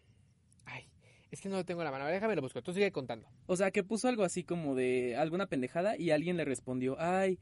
Ay, 0.66 0.84
es 1.32 1.40
que 1.40 1.48
no 1.48 1.56
lo 1.56 1.64
tengo 1.64 1.80
en 1.80 1.86
la 1.86 1.90
mano. 1.90 2.06
Déjame 2.06 2.36
lo 2.36 2.42
busco. 2.42 2.62
Tú 2.62 2.72
sigue 2.72 2.92
contando. 2.92 3.26
O 3.46 3.56
sea, 3.56 3.72
que 3.72 3.82
puso 3.82 4.06
algo 4.08 4.22
así 4.22 4.44
como 4.44 4.76
de 4.76 5.16
alguna 5.16 5.46
pendejada 5.46 5.96
y 5.96 6.10
alguien 6.12 6.36
le 6.36 6.44
respondió, 6.44 6.96
ay, 7.00 7.38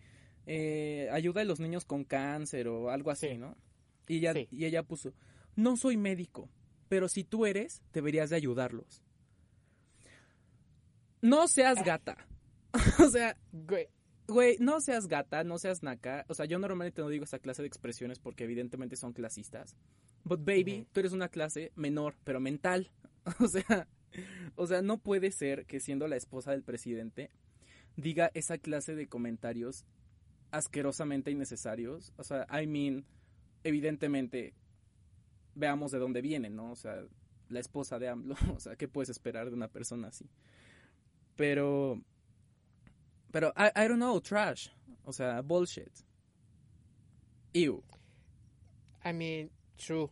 eh, 0.49 1.09
ayuda 1.13 1.43
a 1.43 1.45
los 1.45 1.61
niños 1.61 1.85
con 1.85 2.05
cáncer 2.05 2.69
o 2.69 2.91
algo 2.91 3.11
así, 3.11 3.29
Sí. 3.29 3.39
¿no? 3.39 3.57
Y 4.09 4.17
ella, 4.19 4.33
Sí. 4.33 4.49
y 4.51 4.65
ella 4.65 4.83
puso, 4.83 5.13
no 5.57 5.77
soy 5.77 5.97
médico, 5.97 6.49
pero 6.89 7.09
si 7.09 7.23
tú 7.25 7.47
eres, 7.47 7.83
deberías 7.93 8.31
de 8.31 8.37
ayudarlos. 8.37 9.03
No 11.21 11.49
seas 11.49 11.85
gata. 11.85 12.17
o 13.07 13.11
sea, 13.11 13.37
Güey, 13.53 13.89
güey, 14.27 14.57
no 14.61 14.81
seas 14.81 15.09
gata, 15.09 15.43
no 15.45 15.59
seas 15.59 15.83
naca. 15.83 16.25
O 16.29 16.35
sea, 16.35 16.47
yo 16.47 16.59
normalmente 16.59 17.03
no 17.03 17.09
digo 17.09 17.25
esa 17.25 17.39
clase 17.39 17.63
de 17.63 17.69
expresiones 17.69 18.19
porque 18.19 18.45
evidentemente 18.45 18.97
son 18.97 19.13
clasistas. 19.13 19.77
But 20.25 20.41
baby, 20.45 20.87
tú 20.93 21.01
eres 21.01 21.13
una 21.13 21.29
clase 21.29 21.73
menor, 21.75 22.17
pero 22.25 22.41
mental. 22.41 22.91
O 23.41 23.47
sea, 23.49 23.87
o 24.57 24.67
sea, 24.67 24.81
no 24.81 24.97
puede 24.97 25.31
ser 25.31 25.67
que 25.67 25.81
siendo 25.81 26.09
la 26.09 26.17
esposa 26.17 26.53
del 26.53 26.63
presidente 26.63 27.31
diga 27.97 28.31
esa 28.33 28.57
clase 28.57 28.95
de 28.95 29.07
comentarios 29.07 29.85
asquerosamente 30.51 31.31
innecesarios. 31.31 32.13
O 32.17 32.25
sea, 32.25 32.47
I 32.51 32.67
mean, 32.67 33.05
evidentemente 33.65 34.55
veamos 35.55 35.93
de 35.93 35.99
dónde 35.99 36.21
viene, 36.21 36.51
¿no? 36.51 36.73
O 36.73 36.77
sea, 36.77 37.03
la 37.49 37.61
esposa 37.61 37.99
de 37.99 38.09
AMLO, 38.09 38.37
o 38.55 38.61
sea, 38.61 38.77
¿qué 38.77 38.89
puedes 38.89 39.09
esperar 39.11 39.49
de 39.49 39.55
una 39.55 39.69
persona 39.69 40.09
así? 40.09 40.29
Pero 41.37 42.03
pero 43.31 43.53
I, 43.57 43.69
I 43.77 43.89
don't 43.89 43.97
know, 43.97 44.21
trash. 44.21 44.69
O 45.05 45.13
sea, 45.13 45.43
bullshit. 45.43 45.93
Ew. 47.53 47.83
I 49.05 49.13
mean, 49.13 49.51
true. 49.77 50.11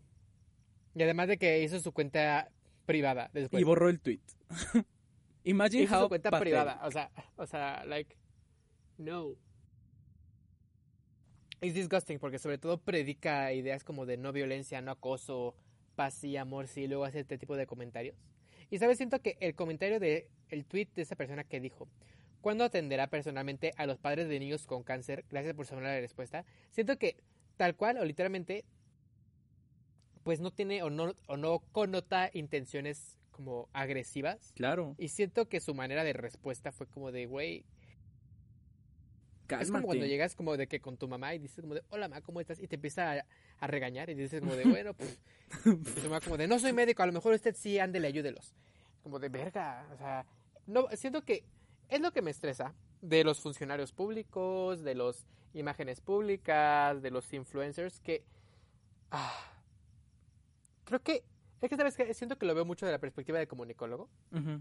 Y 0.94 1.02
además 1.02 1.28
de 1.28 1.38
que 1.38 1.62
hizo 1.62 1.78
su 1.80 1.92
cuenta 1.92 2.50
privada 2.86 3.30
después. 3.32 3.60
y 3.60 3.64
borró 3.64 3.88
el 3.88 4.00
tweet. 4.00 4.20
Imagine 5.44 5.84
hizo 5.84 5.96
how 5.96 6.02
su 6.04 6.08
cuenta 6.08 6.30
privada. 6.38 6.80
O 6.84 6.90
sea, 6.90 7.10
o 7.36 7.46
sea, 7.46 7.84
like, 7.84 8.16
no. 8.98 9.34
Es 11.66 11.74
disgusting 11.74 12.18
porque 12.18 12.38
sobre 12.38 12.58
todo 12.58 12.78
predica 12.78 13.52
ideas 13.52 13.82
como 13.82 14.06
de 14.06 14.16
no 14.16 14.32
violencia, 14.32 14.80
no 14.80 14.92
acoso, 14.92 15.54
paz 15.96 16.22
y 16.22 16.36
amor, 16.36 16.68
sí, 16.68 16.82
y 16.82 16.86
luego 16.86 17.04
hace 17.04 17.20
este 17.20 17.38
tipo 17.38 17.56
de 17.56 17.66
comentarios. 17.66 18.16
Y 18.70 18.78
sabes, 18.78 18.98
siento 18.98 19.20
que 19.20 19.36
el 19.40 19.54
comentario 19.54 19.98
de 19.98 20.28
el 20.48 20.64
tweet 20.64 20.88
de 20.94 21.02
esa 21.02 21.16
persona 21.16 21.44
que 21.44 21.60
dijo, 21.60 21.88
¿cuándo 22.40 22.64
atenderá 22.64 23.08
personalmente 23.08 23.72
a 23.76 23.86
los 23.86 23.98
padres 23.98 24.28
de 24.28 24.38
niños 24.38 24.66
con 24.66 24.84
cáncer? 24.84 25.24
Gracias 25.28 25.54
por 25.54 25.66
saber 25.66 25.84
la 25.84 26.00
respuesta. 26.00 26.44
Siento 26.70 26.98
que 26.98 27.16
tal 27.56 27.74
cual 27.74 27.98
o 27.98 28.04
literalmente 28.04 28.64
pues 30.22 30.40
no 30.40 30.52
tiene 30.52 30.82
o 30.82 30.90
no 30.90 31.14
o 31.28 31.36
no 31.36 31.60
connota 31.72 32.30
intenciones 32.32 33.18
como 33.30 33.68
agresivas. 33.72 34.52
Claro, 34.54 34.94
Y 34.98 35.08
siento 35.08 35.48
que 35.48 35.60
su 35.60 35.74
manera 35.74 36.04
de 36.04 36.12
respuesta 36.12 36.72
fue 36.72 36.86
como 36.86 37.12
de, 37.12 37.26
güey, 37.26 37.64
cálmate. 39.46 39.64
es 39.64 39.70
como 39.70 39.86
cuando 39.86 40.06
llegas 40.06 40.34
como 40.34 40.56
de 40.56 40.66
que 40.66 40.80
con 40.80 40.96
tu 40.96 41.08
mamá 41.08 41.34
y 41.34 41.38
dices 41.38 41.60
como 41.60 41.74
de, 41.74 41.82
hola 41.90 42.08
mamá, 42.08 42.20
¿cómo 42.22 42.40
estás? 42.40 42.60
Y 42.60 42.66
te 42.68 42.76
empieza 42.76 43.12
a, 43.12 43.26
a 43.60 43.66
regañar 43.66 44.10
y 44.10 44.14
dices 44.14 44.40
como 44.40 44.54
de, 44.54 44.64
bueno, 44.68 44.94
pues, 44.94 45.18
y 45.64 46.00
tu 46.00 46.02
mamá 46.02 46.20
como 46.20 46.36
de, 46.36 46.46
no 46.46 46.58
soy 46.58 46.72
médico, 46.72 47.02
a 47.02 47.06
lo 47.06 47.12
mejor 47.12 47.34
usted 47.34 47.54
sí, 47.56 47.78
ándele, 47.78 48.08
ayúdelos. 48.08 48.54
Como 49.02 49.18
de, 49.18 49.28
verga, 49.28 49.86
o 49.94 49.96
sea, 49.96 50.26
no, 50.66 50.88
siento 50.94 51.22
que 51.22 51.44
es 51.88 52.00
lo 52.00 52.12
que 52.12 52.22
me 52.22 52.30
estresa 52.30 52.74
de 53.00 53.24
los 53.24 53.40
funcionarios 53.40 53.92
públicos, 53.92 54.82
de 54.82 54.94
las 54.94 55.26
imágenes 55.54 56.00
públicas, 56.00 57.00
de 57.02 57.10
los 57.10 57.32
influencers, 57.32 58.00
que, 58.00 58.24
ah, 59.10 59.52
creo 60.84 61.00
que, 61.00 61.24
es 61.60 61.70
que 61.70 61.76
sabes 61.76 61.96
siento 62.16 62.36
que 62.36 62.46
lo 62.46 62.54
veo 62.54 62.64
mucho 62.64 62.86
de 62.86 62.92
la 62.92 62.98
perspectiva 62.98 63.38
de 63.38 63.46
comunicólogo 63.46 64.08
Ujú. 64.32 64.60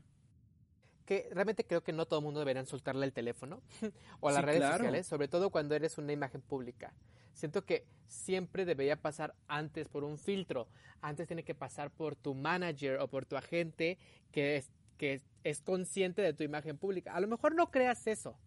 Que 1.05 1.29
realmente 1.31 1.65
creo 1.65 1.83
que 1.83 1.93
no 1.93 2.05
todo 2.05 2.19
el 2.19 2.25
mundo 2.25 2.39
debería 2.39 2.65
soltarle 2.65 3.05
el 3.05 3.13
teléfono 3.13 3.61
o 4.19 4.31
las 4.31 4.39
Sí, 4.39 4.45
redes 4.45 4.59
claro. 4.59 4.77
sociales, 4.77 5.07
sobre 5.07 5.27
todo 5.27 5.49
cuando 5.49 5.75
eres 5.75 5.97
una 5.97 6.11
imagen 6.13 6.41
pública. 6.41 6.93
Siento 7.33 7.63
que 7.65 7.85
siempre 8.07 8.65
debería 8.65 8.95
pasar 9.01 9.35
antes 9.47 9.87
por 9.89 10.03
un 10.03 10.17
filtro. 10.17 10.67
Antes 11.01 11.27
tiene 11.27 11.43
que 11.43 11.53
pasar 11.55 11.91
por 11.91 12.15
tu 12.15 12.33
manager 12.33 12.99
o 12.99 13.07
por 13.07 13.25
tu 13.25 13.35
agente 13.37 13.97
que 14.31 14.57
es, 14.57 14.71
que 14.97 15.21
es 15.43 15.61
consciente 15.61 16.21
de 16.21 16.33
tu 16.33 16.43
imagen 16.43 16.77
pública. 16.77 17.13
A 17.13 17.19
lo 17.19 17.27
mejor 17.27 17.53
no 17.53 17.69
creas 17.71 18.07
eso, 18.07 18.37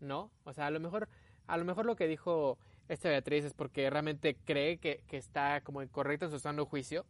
¿no? 0.00 0.30
O 0.44 0.52
sea, 0.52 0.66
a 0.66 0.70
lo 0.70 0.80
mejor, 0.80 1.08
a 1.46 1.56
lo 1.58 1.64
mejor 1.64 1.84
lo 1.84 1.94
que 1.96 2.06
dijo 2.08 2.58
esta 2.88 3.10
Beatriz 3.10 3.44
es 3.44 3.52
porque 3.52 3.90
realmente 3.90 4.36
cree 4.46 4.78
que, 4.78 5.04
que 5.06 5.18
está 5.18 5.60
como 5.60 5.82
incorrecto 5.82 6.24
en 6.24 6.30
su 6.30 6.38
sano 6.38 6.64
juicio. 6.64 7.04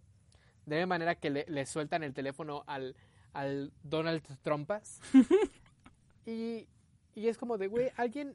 De 0.67 0.85
manera 0.87 1.15
que 1.15 1.31
le, 1.31 1.45
le 1.49 1.65
sueltan 1.65 2.03
el 2.03 2.13
teléfono 2.13 2.65
al, 2.67 2.95
al 3.39 3.73
Donald 3.83 4.23
Trumpas. 4.43 5.01
y, 6.27 6.67
y 7.15 7.29
es 7.29 7.39
como 7.39 7.59
de, 7.59 7.67
güey, 7.69 7.91
alguien. 7.97 8.35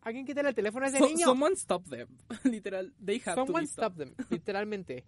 Alguien 0.00 0.24
quítale 0.24 0.48
el 0.48 0.54
teléfono 0.54 0.86
a 0.86 0.88
ese 0.88 0.98
So- 0.98 1.06
niño. 1.06 1.26
someone 1.26 1.54
stop 1.54 1.84
them. 1.90 2.08
Literal, 2.44 2.92
they 3.04 3.20
have 3.26 3.34
to 3.36 3.44
Someone 3.46 3.64
be 3.64 3.66
stopped. 3.68 4.00
stop 4.00 4.16
them, 4.16 4.26
literalmente. 4.30 5.04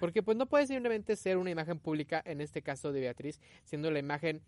Porque 0.00 0.22
pues 0.22 0.36
no 0.38 0.46
puede 0.46 0.66
simplemente 0.66 1.16
ser 1.16 1.36
una 1.36 1.50
imagen 1.50 1.78
pública, 1.78 2.22
en 2.24 2.40
este 2.40 2.62
caso 2.62 2.92
de 2.92 3.00
Beatriz, 3.00 3.40
siendo 3.64 3.90
la 3.90 3.98
imagen 3.98 4.40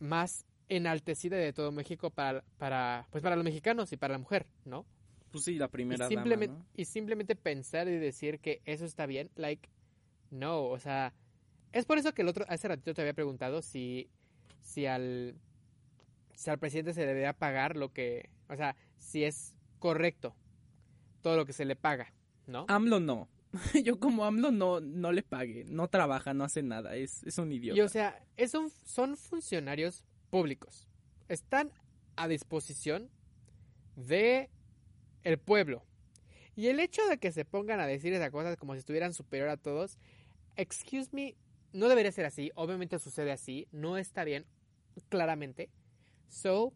más 0.00 0.44
enaltecida 0.68 1.36
de 1.36 1.52
todo 1.52 1.70
México 1.70 2.10
para, 2.10 2.42
para, 2.58 3.06
pues 3.10 3.22
para 3.22 3.36
los 3.36 3.44
mexicanos 3.44 3.92
y 3.92 3.96
para 3.96 4.14
la 4.14 4.18
mujer, 4.18 4.46
¿no? 4.64 4.84
Pues 5.30 5.44
sí, 5.44 5.56
la 5.56 5.68
primera 5.68 6.06
y 6.06 6.08
simplemente, 6.08 6.54
dama, 6.54 6.64
¿no? 6.64 6.70
y 6.74 6.84
simplemente 6.86 7.36
pensar 7.36 7.86
y 7.86 7.96
decir 7.98 8.40
que 8.40 8.60
eso 8.64 8.84
está 8.86 9.06
bien, 9.06 9.30
like, 9.36 9.68
no, 10.30 10.64
o 10.64 10.78
sea, 10.80 11.12
es 11.78 11.84
por 11.86 11.98
eso 11.98 12.12
que 12.14 12.22
el 12.22 12.28
otro, 12.28 12.44
hace 12.48 12.68
ratito 12.68 12.94
te 12.94 13.00
había 13.02 13.14
preguntado 13.14 13.62
si, 13.62 14.08
si 14.60 14.86
al, 14.86 15.34
si 16.34 16.50
al 16.50 16.58
presidente 16.58 16.94
se 16.94 17.06
debería 17.06 17.32
pagar 17.32 17.76
lo 17.76 17.92
que, 17.92 18.30
o 18.48 18.56
sea, 18.56 18.76
si 18.98 19.24
es 19.24 19.54
correcto 19.78 20.34
todo 21.22 21.36
lo 21.36 21.46
que 21.46 21.52
se 21.52 21.64
le 21.64 21.76
paga, 21.76 22.12
¿no? 22.46 22.66
AMLO 22.68 23.00
no. 23.00 23.28
Yo 23.84 23.98
como 23.98 24.24
AMLO 24.24 24.50
no, 24.50 24.80
no 24.80 25.12
le 25.12 25.22
pague, 25.22 25.64
no 25.66 25.88
trabaja, 25.88 26.34
no 26.34 26.44
hace 26.44 26.62
nada, 26.62 26.96
es, 26.96 27.22
es 27.24 27.38
un 27.38 27.52
idiota. 27.52 27.78
Y 27.78 27.80
o 27.82 27.88
sea, 27.88 28.22
es 28.36 28.54
un- 28.54 28.70
son 28.84 29.16
funcionarios 29.16 30.04
públicos. 30.30 30.88
Están 31.28 31.72
a 32.16 32.28
disposición 32.28 33.10
de 33.96 34.50
el 35.24 35.38
pueblo. 35.38 35.84
Y 36.54 36.68
el 36.68 36.80
hecho 36.80 37.02
de 37.06 37.18
que 37.18 37.32
se 37.32 37.44
pongan 37.44 37.80
a 37.80 37.86
decir 37.86 38.12
esas 38.12 38.30
cosas 38.30 38.56
como 38.56 38.72
si 38.74 38.78
estuvieran 38.78 39.12
superior 39.12 39.48
a 39.48 39.56
todos, 39.56 39.98
excuse 40.56 41.08
me, 41.12 41.34
no 41.72 41.88
debería 41.88 42.12
ser 42.12 42.26
así. 42.26 42.50
Obviamente 42.54 42.98
sucede 42.98 43.32
así, 43.32 43.68
no 43.72 43.96
está 43.96 44.24
bien, 44.24 44.46
claramente. 45.08 45.70
So, 46.28 46.72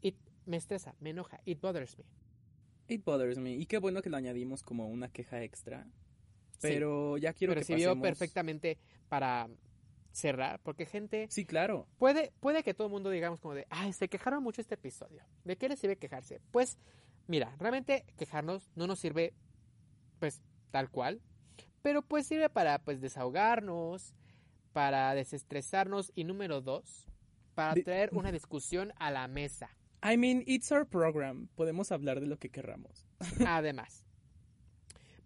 it 0.00 0.16
me 0.46 0.56
estresa, 0.56 0.94
me 1.00 1.10
enoja, 1.10 1.40
it 1.44 1.60
bothers 1.60 1.98
me. 1.98 2.04
It 2.88 3.04
bothers 3.04 3.38
me. 3.38 3.52
Y 3.52 3.66
qué 3.66 3.78
bueno 3.78 4.02
que 4.02 4.10
lo 4.10 4.16
añadimos 4.16 4.62
como 4.62 4.88
una 4.88 5.08
queja 5.08 5.42
extra. 5.42 5.86
Sí, 6.52 6.58
Pero 6.60 7.18
ya 7.18 7.32
quiero 7.32 7.52
pero 7.52 7.60
que 7.60 7.64
sirvió 7.66 7.88
pasemos... 7.88 8.02
perfectamente 8.02 8.78
para 9.08 9.48
cerrar, 10.12 10.60
porque 10.62 10.86
gente 10.86 11.26
Sí, 11.28 11.44
claro. 11.44 11.88
Puede, 11.98 12.32
puede 12.40 12.62
que 12.62 12.72
todo 12.72 12.86
el 12.86 12.92
mundo 12.92 13.10
digamos 13.10 13.40
como 13.40 13.54
de, 13.54 13.66
ay, 13.70 13.92
se 13.92 14.08
quejaron 14.08 14.42
mucho 14.42 14.60
este 14.60 14.76
episodio. 14.76 15.22
¿De 15.44 15.56
qué 15.56 15.68
les 15.68 15.78
sirve 15.78 15.96
quejarse? 15.96 16.40
Pues, 16.52 16.78
mira, 17.26 17.54
realmente 17.58 18.04
quejarnos 18.16 18.70
no 18.76 18.86
nos 18.86 19.00
sirve, 19.00 19.34
pues, 20.20 20.40
tal 20.70 20.90
cual. 20.90 21.20
Pero 21.84 22.00
pues 22.00 22.26
sirve 22.26 22.48
para, 22.48 22.78
pues, 22.78 23.02
desahogarnos, 23.02 24.14
para 24.72 25.14
desestresarnos 25.14 26.10
y 26.14 26.24
número 26.24 26.62
dos, 26.62 27.06
para 27.54 27.74
traer 27.74 28.08
una 28.14 28.32
discusión 28.32 28.94
a 28.96 29.10
la 29.10 29.28
mesa. 29.28 29.68
I 30.02 30.16
mean, 30.16 30.42
it's 30.46 30.72
our 30.72 30.86
program. 30.86 31.48
Podemos 31.54 31.92
hablar 31.92 32.20
de 32.20 32.26
lo 32.26 32.38
que 32.38 32.48
querramos. 32.48 33.06
Además. 33.46 34.06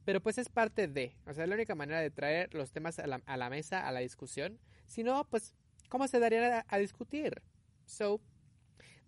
Pero 0.04 0.20
pues 0.20 0.36
es 0.36 0.48
parte 0.48 0.88
de, 0.88 1.14
o 1.28 1.32
sea, 1.32 1.44
es 1.44 1.48
la 1.48 1.54
única 1.54 1.76
manera 1.76 2.00
de 2.00 2.10
traer 2.10 2.52
los 2.54 2.72
temas 2.72 2.98
a 2.98 3.06
la, 3.06 3.22
a 3.24 3.36
la 3.36 3.50
mesa, 3.50 3.86
a 3.86 3.92
la 3.92 4.00
discusión. 4.00 4.58
Si 4.84 5.04
no, 5.04 5.24
pues, 5.28 5.54
¿cómo 5.88 6.08
se 6.08 6.18
daría 6.18 6.58
a, 6.58 6.64
a 6.66 6.78
discutir? 6.78 7.40
So, 7.86 8.20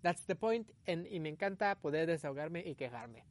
that's 0.02 0.24
the 0.26 0.36
point. 0.36 0.70
en- 0.86 1.08
y 1.10 1.18
me 1.18 1.30
encanta 1.30 1.74
poder 1.80 2.06
desahogarme 2.06 2.60
y 2.64 2.76
quejarme. 2.76 3.24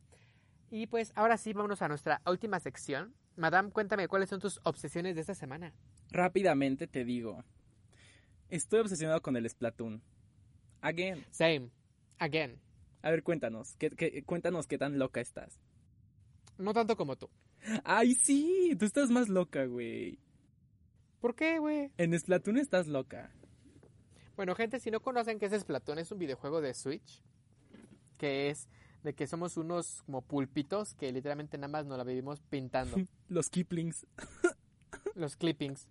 Y 0.69 0.87
pues, 0.87 1.13
ahora 1.15 1.37
sí, 1.37 1.53
vámonos 1.53 1.81
a 1.81 1.87
nuestra 1.87 2.21
última 2.25 2.59
sección. 2.59 3.15
Madame, 3.39 3.71
cuéntame 3.71 4.07
cuáles 4.09 4.29
son 4.29 4.41
tus 4.41 4.59
obsesiones 4.63 5.15
de 5.15 5.21
esta 5.21 5.33
semana. 5.33 5.73
Rápidamente 6.11 6.87
te 6.87 7.05
digo. 7.05 7.43
Estoy 8.49 8.81
obsesionado 8.81 9.21
con 9.21 9.37
el 9.37 9.49
Splatoon. 9.49 10.01
Again. 10.81 11.25
Same. 11.31 11.69
Again. 12.17 12.59
A 13.01 13.11
ver, 13.11 13.23
cuéntanos. 13.23 13.75
¿qué, 13.77 13.91
qué- 13.91 14.23
cuéntanos 14.23 14.67
qué 14.67 14.77
tan 14.77 14.99
loca 14.99 15.21
estás. 15.21 15.57
No 16.57 16.73
tanto 16.73 16.97
como 16.97 17.15
tú. 17.15 17.29
Ay, 17.85 18.13
sí. 18.15 18.75
Tú 18.77 18.85
estás 18.85 19.09
más 19.09 19.29
loca, 19.29 19.65
güey. 19.65 20.19
¿Por 21.21 21.33
qué, 21.33 21.59
güey? 21.59 21.91
En 21.97 22.17
Splatoon 22.19 22.57
estás 22.57 22.87
loca. 22.87 23.31
Bueno, 24.35 24.53
gente, 24.55 24.81
si 24.81 24.91
no 24.91 24.99
conocen 25.01 25.39
qué 25.39 25.45
es 25.45 25.61
Splatoon, 25.61 25.99
es 25.99 26.11
un 26.11 26.19
videojuego 26.19 26.59
de 26.59 26.73
Switch. 26.73 27.21
Que 28.17 28.49
es 28.49 28.67
de 29.03 29.13
que 29.13 29.27
somos 29.27 29.57
unos 29.57 30.03
como 30.03 30.21
pulpitos 30.21 30.93
que 30.95 31.11
literalmente 31.11 31.57
nada 31.57 31.69
más 31.69 31.85
nos 31.85 31.97
la 31.97 32.03
vivimos 32.03 32.41
pintando. 32.41 32.97
Los 33.29 33.49
Kiplings. 33.49 34.05
los 35.19 35.35
clippings. 35.35 35.87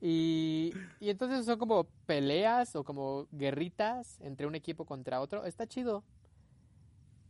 Y, 0.00 0.72
y 0.98 1.10
entonces 1.10 1.44
son 1.44 1.58
como 1.58 1.84
peleas 2.06 2.74
o 2.74 2.84
como 2.84 3.26
guerritas 3.32 4.18
entre 4.20 4.46
un 4.46 4.54
equipo 4.54 4.86
contra 4.86 5.20
otro. 5.20 5.44
Está 5.44 5.66
chido. 5.66 6.04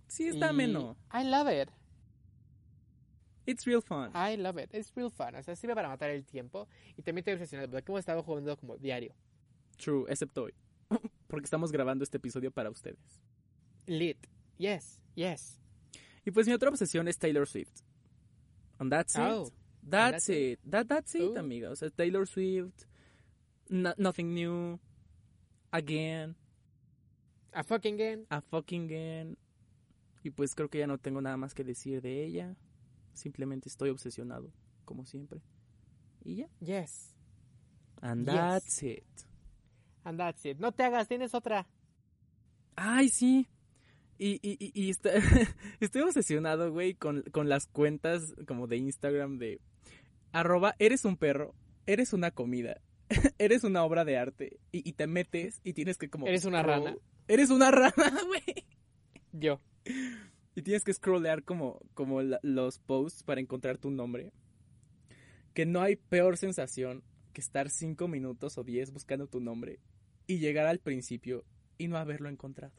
Sí, 0.06 0.28
está 0.28 0.46
Y 0.46 0.50
ameno. 0.50 0.96
I 1.12 1.24
love 1.24 1.48
it. 1.50 1.68
It's 3.46 3.64
real 3.64 3.82
fun. 3.82 4.10
I 4.14 4.36
love 4.36 4.58
it. 4.58 4.72
It's 4.72 4.94
real 4.94 5.10
fun. 5.10 5.34
O 5.34 5.42
sea, 5.42 5.56
sirve 5.56 5.74
para 5.74 5.88
matar 5.88 6.10
el 6.10 6.24
tiempo. 6.24 6.68
Y 6.96 7.02
también 7.02 7.24
te 7.24 7.32
obsesionado. 7.32 7.70
Porque 7.70 7.90
hemos 7.90 8.00
estado 8.00 8.22
jugando 8.22 8.56
como 8.56 8.76
diario. 8.76 9.14
True, 9.76 10.04
excepto 10.08 10.44
hoy. 10.44 10.54
Porque 11.26 11.44
estamos 11.44 11.72
grabando 11.72 12.04
este 12.04 12.18
episodio 12.18 12.52
para 12.52 12.70
ustedes. 12.70 13.20
Lit. 13.86 14.18
Yes. 14.60 15.00
Yes. 15.14 15.58
Y 16.26 16.30
pues 16.32 16.46
mi 16.46 16.52
otra 16.52 16.68
obsesión 16.68 17.08
es 17.08 17.16
Taylor 17.18 17.46
Swift. 17.48 17.80
And 18.78 18.92
that's 18.92 19.16
Oh. 19.18 19.46
it. 19.46 19.54
That's, 19.82 20.26
that's 20.26 20.28
it. 20.28 20.60
That, 20.70 20.86
that's 20.86 21.14
it, 21.14 21.22
Ooh. 21.22 21.38
amiga. 21.38 21.70
O 21.70 21.76
sea, 21.76 21.88
Taylor 21.90 22.26
Swift. 22.26 22.84
no- 23.70 23.94
nothing 23.96 24.34
new. 24.34 24.78
Again. 25.72 26.36
A 27.52 27.62
fucking 27.62 27.96
game. 27.96 28.26
A 28.28 28.40
fucking 28.42 28.84
again. 28.84 29.36
Y 30.22 30.30
pues 30.30 30.54
creo 30.54 30.68
que 30.68 30.78
ya 30.80 30.86
no 30.86 30.98
tengo 30.98 31.20
nada 31.22 31.36
más 31.38 31.54
que 31.54 31.64
decir 31.64 32.02
de 32.02 32.24
ella. 32.24 32.56
Simplemente 33.14 33.68
estoy 33.68 33.88
obsesionado, 33.90 34.52
como 34.84 35.06
siempre. 35.06 35.40
Y 36.24 36.36
ya. 36.36 36.48
Yes. 36.60 37.14
And 38.02 38.26
Yes. 38.26 38.34
that's 38.36 38.82
it. 38.82 39.04
And 40.04 40.18
that's 40.18 40.44
it. 40.44 40.58
No 40.58 40.72
te 40.72 40.82
hagas, 40.84 41.08
tienes 41.08 41.32
otra. 41.34 41.66
Ay, 42.76 43.08
sí. 43.08 43.46
Y, 44.22 44.38
y, 44.42 44.56
y, 44.60 44.70
y 44.74 44.90
está- 44.90 45.12
estoy 45.80 46.02
obsesionado, 46.02 46.70
güey, 46.70 46.92
con, 46.94 47.22
con 47.32 47.48
las 47.48 47.66
cuentas 47.66 48.34
como 48.46 48.66
de 48.66 48.76
Instagram 48.76 49.38
de 49.38 49.60
arroba, 50.32 50.76
eres 50.78 51.06
un 51.06 51.16
perro, 51.16 51.54
eres 51.86 52.12
una 52.12 52.30
comida, 52.30 52.82
eres 53.38 53.64
una 53.64 53.82
obra 53.82 54.04
de 54.04 54.18
arte. 54.18 54.58
Y, 54.72 54.86
y 54.86 54.92
te 54.92 55.06
metes 55.06 55.62
y 55.64 55.72
tienes 55.72 55.96
que 55.96 56.10
como... 56.10 56.26
Eres 56.26 56.44
una 56.44 56.62
scroll- 56.62 56.66
rana. 56.84 56.96
Eres 57.28 57.48
una 57.48 57.70
rana, 57.70 57.92
güey. 58.26 58.66
Yo. 59.32 59.58
Y 60.54 60.60
tienes 60.62 60.84
que 60.84 60.92
scrollear 60.92 61.42
como, 61.44 61.80
como 61.94 62.20
la- 62.20 62.40
los 62.42 62.78
posts 62.78 63.22
para 63.22 63.40
encontrar 63.40 63.78
tu 63.78 63.90
nombre. 63.90 64.32
Que 65.54 65.64
no 65.64 65.80
hay 65.80 65.96
peor 65.96 66.36
sensación 66.36 67.02
que 67.32 67.40
estar 67.40 67.70
cinco 67.70 68.06
minutos 68.06 68.58
o 68.58 68.64
diez 68.64 68.92
buscando 68.92 69.28
tu 69.28 69.40
nombre 69.40 69.80
y 70.26 70.40
llegar 70.40 70.66
al 70.66 70.78
principio 70.80 71.44
y 71.78 71.88
no 71.88 71.96
haberlo 71.96 72.28
encontrado. 72.28 72.74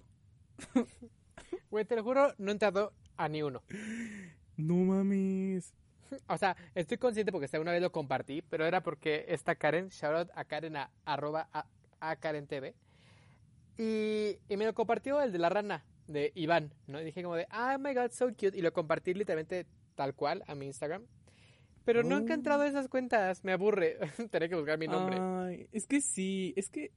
Güey, 1.71 1.85
te 1.85 1.95
lo 1.95 2.03
juro, 2.03 2.33
no 2.37 2.49
he 2.49 2.53
entrado 2.53 2.93
a 3.17 3.27
ni 3.29 3.41
uno. 3.41 3.63
No 4.57 4.75
mames. 4.75 5.73
O 6.27 6.37
sea, 6.37 6.57
estoy 6.75 6.97
consciente 6.97 7.31
porque 7.31 7.47
una 7.57 7.71
vez 7.71 7.81
lo 7.81 7.93
compartí, 7.93 8.41
pero 8.41 8.65
era 8.65 8.83
porque 8.83 9.23
esta 9.29 9.55
Karen, 9.55 9.87
shout 9.87 10.13
out 10.13 10.29
a 10.35 10.43
Karen 10.43 10.75
a, 10.75 10.91
arroba 11.05 11.47
a, 11.53 11.65
a 12.01 12.17
Karen 12.17 12.47
TV, 12.47 12.75
y, 13.77 14.37
y 14.49 14.57
me 14.57 14.65
lo 14.65 14.73
compartió 14.73 15.21
el 15.21 15.31
de 15.31 15.39
la 15.39 15.47
rana, 15.47 15.85
de 16.07 16.33
Iván, 16.35 16.73
¿no? 16.87 16.99
Y 16.99 17.05
dije 17.05 17.23
como 17.23 17.37
de, 17.37 17.47
oh 17.53 17.77
my 17.79 17.93
god, 17.93 18.11
so 18.11 18.27
cute, 18.27 18.57
y 18.57 18.61
lo 18.61 18.73
compartí 18.73 19.13
literalmente 19.13 19.65
tal 19.95 20.13
cual 20.13 20.43
a 20.47 20.53
mi 20.55 20.65
Instagram. 20.65 21.05
Pero 21.85 22.03
no 22.03 22.17
he 22.17 22.19
Oh. 22.19 22.23
encontrado 22.23 22.63
esas 22.65 22.89
cuentas, 22.89 23.45
me 23.45 23.53
aburre 23.53 23.97
tener 24.31 24.49
que 24.49 24.55
buscar 24.57 24.77
mi 24.77 24.87
nombre. 24.87 25.17
Ay, 25.17 25.69
es 25.71 25.87
que 25.87 26.01
sí, 26.01 26.53
es 26.57 26.69
que... 26.69 26.91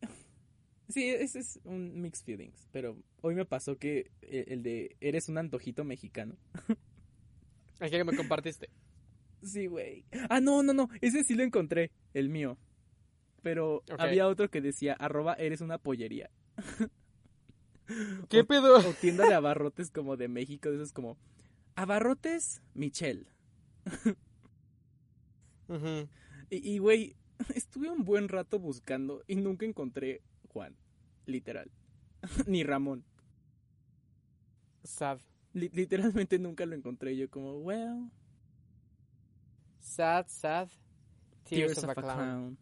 Sí, 0.89 1.09
ese 1.09 1.39
es 1.41 1.61
un 1.65 2.01
mixed 2.01 2.25
feelings, 2.25 2.69
pero 2.73 2.97
hoy 3.23 3.35
me 3.35 3.47
pasó 3.47 3.79
que 3.79 4.11
el 4.21 4.45
el 4.49 4.63
de 4.63 4.97
eres 5.01 5.29
un 5.29 5.39
antojito 5.39 5.85
mexicano. 5.85 6.37
El 7.81 7.91
que 7.91 8.05
me 8.05 8.17
compartiste. 8.17 8.71
Sí, 9.43 9.67
güey. 9.67 10.05
Ah, 10.31 10.41
no, 10.41 10.63
no, 10.63 10.73
no, 10.73 10.89
ese 11.01 11.25
sí 11.25 11.35
lo 11.35 11.43
encontré, 11.43 11.91
el 12.15 12.29
mío. 12.29 12.57
Pero 13.43 13.83
había 13.99 14.27
otro 14.27 14.49
que 14.49 14.61
decía, 14.61 14.95
arroba, 14.95 15.35
eres 15.35 15.61
una 15.61 15.77
pollería. 15.77 16.31
¿Qué 18.31 18.45
pedo? 18.45 18.79
O 18.79 18.93
tienda 18.95 19.27
de 19.27 19.35
abarrotes 19.35 19.91
como 19.91 20.17
de 20.17 20.29
México, 20.29 20.71
de 20.71 20.77
esos 20.77 20.93
como, 20.93 21.19
abarrotes 21.75 22.63
Michelle. 22.73 23.27
Y, 26.49 26.75
y, 26.75 26.79
güey, 26.79 27.17
estuve 27.55 27.91
un 27.91 28.05
buen 28.05 28.29
rato 28.29 28.59
buscando 28.59 29.23
y 29.27 29.37
nunca 29.37 29.67
encontré 29.67 30.23
Juan, 30.55 30.75
literal. 31.27 31.71
Ni 32.47 32.63
Ramón. 32.63 33.05
Sad. 34.85 35.19
Li- 35.53 35.71
literalmente 35.73 36.39
nunca 36.39 36.65
lo 36.65 36.75
encontré. 36.75 37.17
Yo 37.17 37.29
como, 37.29 37.59
well, 37.59 38.11
Sad, 39.81 40.27
sad. 40.29 40.69
Tears, 41.45 41.77
of, 41.79 41.91
a, 41.91 41.95
clown. 41.95 42.57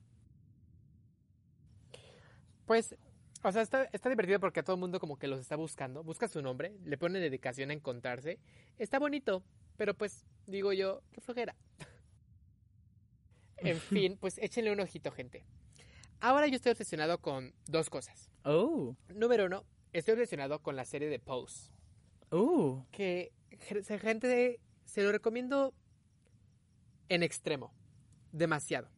Pues, 2.67 2.97
o 3.43 3.53
sea, 3.53 3.63
está, 3.63 3.85
está 3.93 4.09
divertido 4.09 4.41
porque 4.41 4.61
a 4.61 4.63
todo 4.65 4.75
el 4.75 4.81
mundo 4.81 4.99
como 4.99 5.19
que 5.19 5.29
los 5.29 5.39
está 5.39 5.55
buscando. 5.57 6.03
Busca 6.03 6.27
su 6.27 6.43
nombre, 6.43 6.75
le 6.85 6.99
pone 6.99 7.21
dedicación 7.21 7.71
a 7.71 7.75
encontrarse. 7.75 8.41
Está 8.79 8.99
bonito, 8.99 9.45
pero 9.77 9.95
pues, 9.95 10.27
digo 10.47 10.73
yo, 10.73 11.03
qué 11.13 11.21
flojera. 11.21 11.55
en 13.59 13.79
fin, 13.79 14.17
pues 14.19 14.39
échenle 14.39 14.73
un 14.73 14.81
ojito, 14.81 15.13
gente. 15.13 15.45
Ahora 16.23 16.47
yo 16.47 16.57
estoy 16.57 16.73
obsesionado 16.73 17.19
con 17.19 17.53
dos 17.67 17.91
cosas. 17.91 18.31
Oh. 18.45 18.97
Número 19.15 19.45
uno, 19.47 19.65
estoy 19.93 20.15
obsesionado 20.15 20.61
con 20.61 20.75
la 20.77 20.85
serie 20.85 21.09
de 21.09 21.19
Pose. 21.19 21.71
Oh. 22.31 22.87
Que 22.91 23.33
ge- 23.51 23.99
gente 23.99 24.61
se 24.87 25.03
lo 25.03 25.13
recomiendo 25.13 25.75
en 27.09 27.23
extremo. 27.23 27.75
Demasiado. 28.33 28.89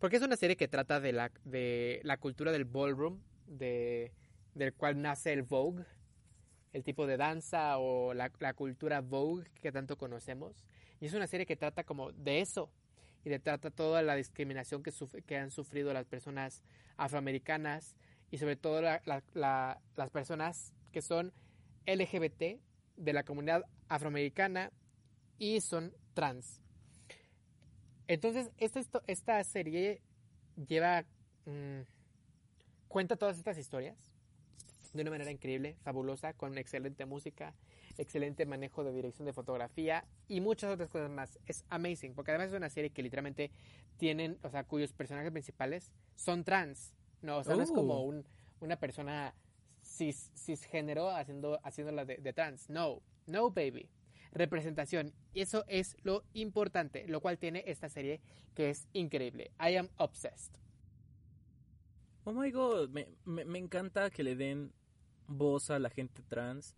Porque 0.00 0.16
es 0.16 0.22
una 0.22 0.36
serie 0.36 0.56
que 0.56 0.66
trata 0.68 1.00
de 1.00 1.12
la, 1.12 1.30
de 1.44 2.00
la 2.02 2.16
cultura 2.18 2.50
del 2.52 2.64
ballroom, 2.64 3.20
de, 3.46 4.12
del 4.54 4.74
cual 4.74 5.00
nace 5.00 5.32
el 5.32 5.42
Vogue, 5.42 5.84
el 6.72 6.82
tipo 6.82 7.06
de 7.06 7.16
danza 7.16 7.78
o 7.78 8.12
la, 8.14 8.32
la 8.40 8.54
cultura 8.54 9.00
Vogue 9.00 9.44
que 9.62 9.70
tanto 9.72 9.96
conocemos. 9.96 10.64
Y 11.00 11.06
es 11.06 11.14
una 11.14 11.26
serie 11.26 11.46
que 11.46 11.56
trata 11.56 11.84
como 11.84 12.10
de 12.12 12.40
eso. 12.40 12.70
Y 13.24 13.30
de 13.30 13.38
trata 13.38 13.70
toda 13.70 14.02
la 14.02 14.16
discriminación 14.16 14.82
que, 14.82 15.36
han 15.36 15.50
sufrido 15.50 15.92
las 15.92 16.06
personas 16.06 16.62
afroamericanas 16.96 17.96
y 18.30 18.38
sobre 18.38 18.56
todo 18.56 18.82
la- 18.82 19.00
la- 19.06 19.22
la- 19.32 19.80
las 19.96 20.10
personas 20.10 20.72
que 20.92 21.02
son 21.02 21.32
LGBT 21.86 22.60
de 22.96 23.12
la 23.12 23.24
comunidad 23.24 23.64
afroamericana 23.88 24.70
y 25.38 25.60
son 25.60 25.92
trans. 26.14 26.60
Entonces, 28.06 28.50
esta, 28.58 28.80
esta 29.06 29.42
serie 29.44 30.00
lleva. 30.68 31.04
mm, 31.46 31.80
cuenta 32.88 33.16
todas 33.16 33.36
estas 33.38 33.58
historias 33.58 33.96
de 34.92 35.02
una 35.02 35.10
manera 35.10 35.30
increíble, 35.30 35.76
fabulosa, 35.82 36.32
con 36.34 36.56
excelente 36.56 37.04
música, 37.06 37.54
excelente 37.98 38.46
manejo 38.46 38.84
de 38.84 38.92
dirección 38.92 39.26
de 39.26 39.32
fotografía 39.32 40.04
y 40.28 40.40
muchas 40.40 40.72
otras 40.72 40.90
cosas 40.90 41.10
más. 41.10 41.38
Es 41.46 41.64
amazing, 41.68 42.14
porque 42.14 42.30
además 42.32 42.48
es 42.48 42.54
una 42.56 42.70
serie 42.70 42.90
que 42.90 43.02
literalmente 43.02 43.50
tienen, 43.96 44.38
o 44.42 44.50
sea, 44.50 44.64
cuyos 44.64 44.92
personajes 44.92 45.30
principales 45.32 45.92
son 46.14 46.44
trans. 46.44 46.92
No, 47.22 47.38
o 47.38 47.44
sea, 47.44 47.56
no 47.56 47.62
es 47.62 47.70
como 47.72 47.94
Oh. 47.94 48.02
un, 48.02 48.24
una 48.60 48.76
persona 48.76 49.34
cis, 49.82 50.30
cisgénero 50.36 51.10
haciendo, 51.10 51.58
haciéndola 51.62 52.04
de, 52.04 52.16
de 52.18 52.32
trans. 52.32 52.68
No, 52.68 53.02
no, 53.26 53.50
baby. 53.50 53.88
Representación. 54.32 55.12
Y 55.32 55.42
eso 55.42 55.64
es 55.68 55.96
lo 56.02 56.24
importante, 56.32 57.06
lo 57.06 57.20
cual 57.20 57.38
tiene 57.38 57.62
esta 57.66 57.88
serie 57.88 58.20
que 58.54 58.70
es 58.70 58.88
increíble. 58.92 59.52
I 59.60 59.76
am 59.76 59.88
obsessed. 59.96 60.58
Oh 62.24 62.32
my 62.32 62.50
god, 62.50 62.88
me, 62.90 63.06
me, 63.24 63.44
me 63.44 63.58
encanta 63.58 64.10
que 64.10 64.22
le 64.22 64.34
den 64.34 64.72
voz 65.28 65.70
a 65.70 65.78
la 65.78 65.90
gente 65.90 66.22
trans. 66.22 66.74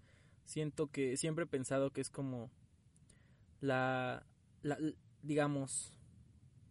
Siento 0.46 0.86
que 0.86 1.16
siempre 1.16 1.44
he 1.44 1.48
pensado 1.48 1.90
que 1.90 2.00
es 2.00 2.08
como 2.08 2.50
la, 3.60 4.24
la 4.62 4.78
digamos, 5.22 5.92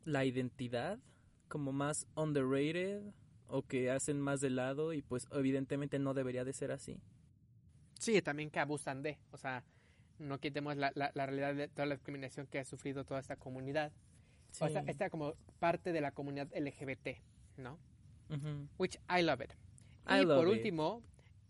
la 0.06 0.26
identidad 0.26 0.99
como 1.47 1.72
más 1.72 2.07
underrated 2.15 3.03
o 3.47 3.61
que 3.61 3.91
hacen 3.91 4.19
más 4.19 4.41
de 4.41 4.49
lado 4.49 4.93
y 4.93 5.02
pues 5.02 5.27
evidentemente 5.31 5.99
no 5.99 6.14
debería 6.14 6.43
de 6.43 6.53
ser 6.53 6.72
así. 6.72 6.99
Sí, 7.99 8.22
también 8.22 8.49
que 8.49 8.60
abusan 8.60 9.03
de, 9.03 9.19
o 9.31 9.38
sea, 9.38 9.64
no 10.19 10.39
quitemos 10.39 10.77
la, 10.77 10.91
la, 10.95 11.11
la 11.14 11.26
realidad 11.26 11.56
de 11.56 11.68
toda 11.68 11.85
la 11.85 11.95
discriminación 11.95 12.47
que 12.47 12.60
ha 12.60 12.65
sufrido 12.65 13.03
toda 13.06 13.19
esta 13.19 13.35
comunidad. 13.35 13.91
O 14.60 14.69
sea, 14.69 14.84
esta 14.88 15.10
como 15.10 15.35
parte 15.60 15.91
de 15.91 15.99
la 16.02 16.11
comunidad 16.11 16.47
LGBT, 16.56 17.19
¿no? 17.57 17.77
Which 18.77 18.97
I 19.10 19.22
love 19.22 19.41
it. 19.41 19.52
I 20.07 20.22
y 20.22 20.26
love 20.26 20.38
por 20.38 20.47
it. 20.47 20.53
último, 20.53 21.03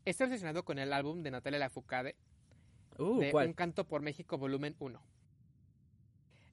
estoy 0.06 0.26
obsesionado 0.26 0.64
con 0.64 0.80
el 0.80 0.94
álbum 0.94 1.23
de 1.23 1.32
Natalia 1.32 1.60
Lafourcade, 1.60 2.15
Uh, 2.98 3.19
de 3.19 3.32
¿cuál? 3.32 3.48
Un 3.48 3.53
Canto 3.53 3.86
por 3.86 4.02
México, 4.02 4.38
volumen 4.38 4.73
1. 4.80 5.02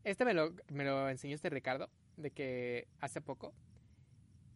Este 0.02 0.24
me 0.24 0.34
lo, 0.34 0.52
me 0.70 0.84
lo 0.84 1.08
enseñó 1.08 1.36
este 1.36 1.48
Ricardo, 1.50 1.88
de 2.16 2.32
que 2.32 2.88
hace 3.00 3.20
poco. 3.20 3.54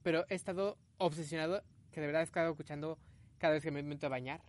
Pero 0.02 0.24
he 0.28 0.35
estado 0.35 0.77
obsesionado, 0.98 1.62
que 1.93 2.01
de 2.01 2.06
verdad 2.09 2.23
he 2.23 2.24
estado 2.24 2.51
escuchando 2.51 2.98
cada 3.39 3.52
vez 3.55 3.62
que 3.62 3.70
me 3.70 3.85
meto 3.85 4.06
a 4.06 4.09
bañar, 4.09 4.43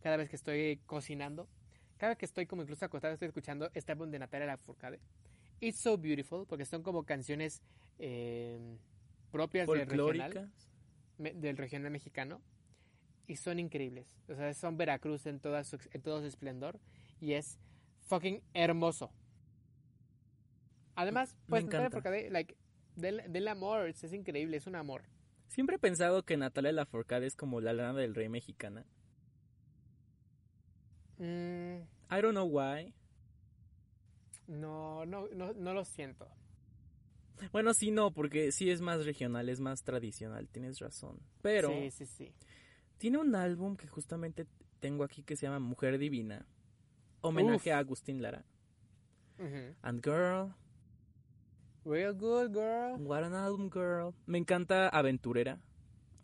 cada 0.00 0.16
vez 0.16 0.30
que 0.30 0.36
estoy 0.36 0.80
cocinando, 0.86 1.48
cada 1.96 2.10
vez 2.10 2.18
que 2.18 2.26
estoy 2.26 2.46
como 2.46 2.62
incluso 2.62 2.84
acostado 2.84 3.12
estoy 3.14 3.26
escuchando 3.28 3.70
este 3.74 3.90
álbum 3.90 4.10
de 4.12 4.20
Natalia 4.20 4.46
Lafourcade. 4.46 5.00
It's 5.60 5.80
so 5.80 5.98
beautiful, 5.98 6.46
porque 6.46 6.64
son 6.64 6.84
como 6.84 7.02
canciones 7.02 7.60
eh, 7.98 8.78
propias 9.32 9.66
del 9.80 9.88
regional 10.12 10.52
me- 11.18 11.34
del 11.34 11.56
regional 11.56 11.90
mexicano 11.90 12.40
y 13.28 13.36
son 13.36 13.60
increíbles. 13.60 14.16
O 14.28 14.34
sea, 14.34 14.52
son 14.54 14.76
Veracruz 14.76 15.26
en, 15.26 15.38
toda 15.38 15.62
su, 15.62 15.78
en 15.92 16.02
todo 16.02 16.20
su 16.20 16.26
esplendor 16.26 16.80
y 17.20 17.34
es 17.34 17.60
fucking 18.08 18.42
hermoso. 18.54 19.12
Además, 20.96 21.36
pues 21.46 21.64
Natalia. 21.64 21.90
Forcade, 21.90 22.30
like, 22.30 22.56
del, 22.96 23.22
del 23.30 23.46
amor, 23.46 23.86
es, 23.88 24.02
es 24.02 24.12
increíble, 24.12 24.56
es 24.56 24.66
un 24.66 24.74
amor. 24.74 25.04
Siempre 25.46 25.76
he 25.76 25.78
pensado 25.78 26.24
que 26.24 26.36
Natalia 26.36 26.72
Lafourcade 26.72 27.26
es 27.26 27.36
como 27.36 27.60
la 27.60 27.72
lana 27.72 27.92
del 28.00 28.14
rey 28.14 28.28
mexicana. 28.28 28.84
Mm, 31.18 31.82
I 32.10 32.20
don't 32.20 32.32
know 32.32 32.46
why. 32.46 32.92
no, 34.46 35.04
no, 35.06 35.28
no, 35.28 35.52
no 35.52 35.74
lo 35.74 35.84
siento. 35.84 36.28
Bueno, 37.52 37.72
sí, 37.72 37.90
no, 37.90 38.12
porque 38.12 38.50
sí 38.50 38.70
es 38.70 38.80
más 38.80 39.04
regional, 39.04 39.48
es 39.48 39.60
más 39.60 39.82
tradicional, 39.82 40.48
tienes 40.48 40.80
razón. 40.80 41.20
Pero 41.42 41.68
Sí, 41.68 41.90
sí, 41.90 42.06
sí. 42.06 42.34
Tiene 42.98 43.18
un 43.18 43.34
álbum 43.34 43.76
que 43.76 43.86
justamente 43.88 44.46
tengo 44.80 45.04
aquí 45.04 45.22
que 45.22 45.36
se 45.36 45.46
llama 45.46 45.58
Mujer 45.60 45.98
Divina. 45.98 46.46
Homenaje 47.20 47.70
Uf. 47.70 47.74
a 47.76 47.78
Agustín 47.78 48.22
Lara. 48.22 48.44
And 49.82 50.02
Girl, 50.04 50.52
Real 51.84 52.12
good, 52.12 52.52
girl. 52.52 52.96
what 53.06 53.22
an 53.22 53.34
album, 53.34 53.70
girl. 53.70 54.12
Me 54.26 54.38
encanta 54.38 54.88
Aventurera. 54.88 55.60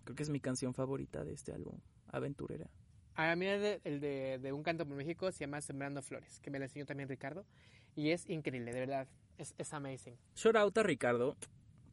Creo 0.04 0.16
que 0.16 0.22
es 0.24 0.30
mi 0.30 0.40
canción 0.40 0.74
favorita 0.74 1.24
de 1.24 1.32
este 1.32 1.52
álbum. 1.52 1.78
Aventurera. 2.08 2.68
A 3.14 3.34
mí 3.36 3.46
el 3.46 3.60
de, 3.62 3.80
el 3.84 4.00
de, 4.00 4.38
de 4.40 4.52
Un 4.52 4.62
Canto 4.64 4.84
por 4.86 4.96
México 4.96 5.30
se 5.32 5.38
llama 5.44 5.60
Sembrando 5.60 6.02
Flores, 6.02 6.40
que 6.40 6.50
me 6.50 6.58
lo 6.58 6.64
enseñó 6.64 6.84
también 6.84 7.08
Ricardo. 7.08 7.46
Y 7.94 8.10
es 8.10 8.28
increíble, 8.28 8.72
de 8.72 8.80
verdad. 8.80 9.08
Es, 9.38 9.54
es 9.56 9.72
amazing. 9.72 10.16
Shout 10.34 10.56
out 10.56 10.76
a 10.76 10.82
Ricardo, 10.82 11.36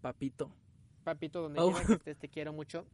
papito. 0.02 0.52
Papito, 1.04 1.42
donde 1.44 1.60
Oh. 1.62 1.70
quiera 1.72 1.86
que 1.86 1.94
estés, 1.94 2.18
te 2.18 2.30
quiero 2.30 2.52
mucho. 2.54 2.86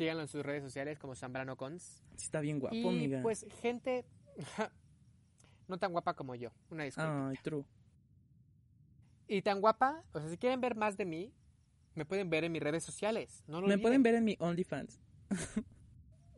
Síganlo 0.00 0.22
en 0.22 0.28
sus 0.28 0.42
redes 0.42 0.62
sociales 0.62 0.98
como 0.98 1.14
Zambrano 1.14 1.58
Cons. 1.58 2.02
Sí 2.16 2.24
está 2.24 2.40
bien 2.40 2.58
guapo, 2.58 2.74
y 2.74 2.88
amiga. 2.88 3.20
pues, 3.20 3.44
gente 3.60 4.06
no 5.68 5.76
tan 5.76 5.92
guapa 5.92 6.14
como 6.14 6.34
yo. 6.34 6.52
Una 6.70 6.84
disculpa. 6.84 7.28
Ay, 7.28 7.36
true. 7.42 7.66
Y 9.28 9.42
tan 9.42 9.60
guapa, 9.60 10.02
o 10.12 10.20
sea, 10.20 10.30
si 10.30 10.38
quieren 10.38 10.58
ver 10.62 10.74
más 10.74 10.96
de 10.96 11.04
mí, 11.04 11.34
me 11.94 12.06
pueden 12.06 12.30
ver 12.30 12.44
en 12.44 12.52
mis 12.52 12.62
redes 12.62 12.82
sociales. 12.82 13.44
No 13.46 13.60
lo 13.60 13.66
Me 13.66 13.74
olviden. 13.74 13.82
pueden 13.82 14.02
ver 14.02 14.14
en 14.14 14.24
mi 14.24 14.36
OnlyFans. 14.40 14.98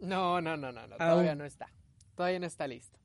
No, 0.00 0.40
no, 0.40 0.56
no, 0.56 0.72
no, 0.72 0.84
no. 0.88 0.96
Todavía 0.96 1.36
no 1.36 1.44
está. 1.44 1.72
Todavía 2.16 2.40
no 2.40 2.46
está 2.46 2.66
listo. 2.66 2.98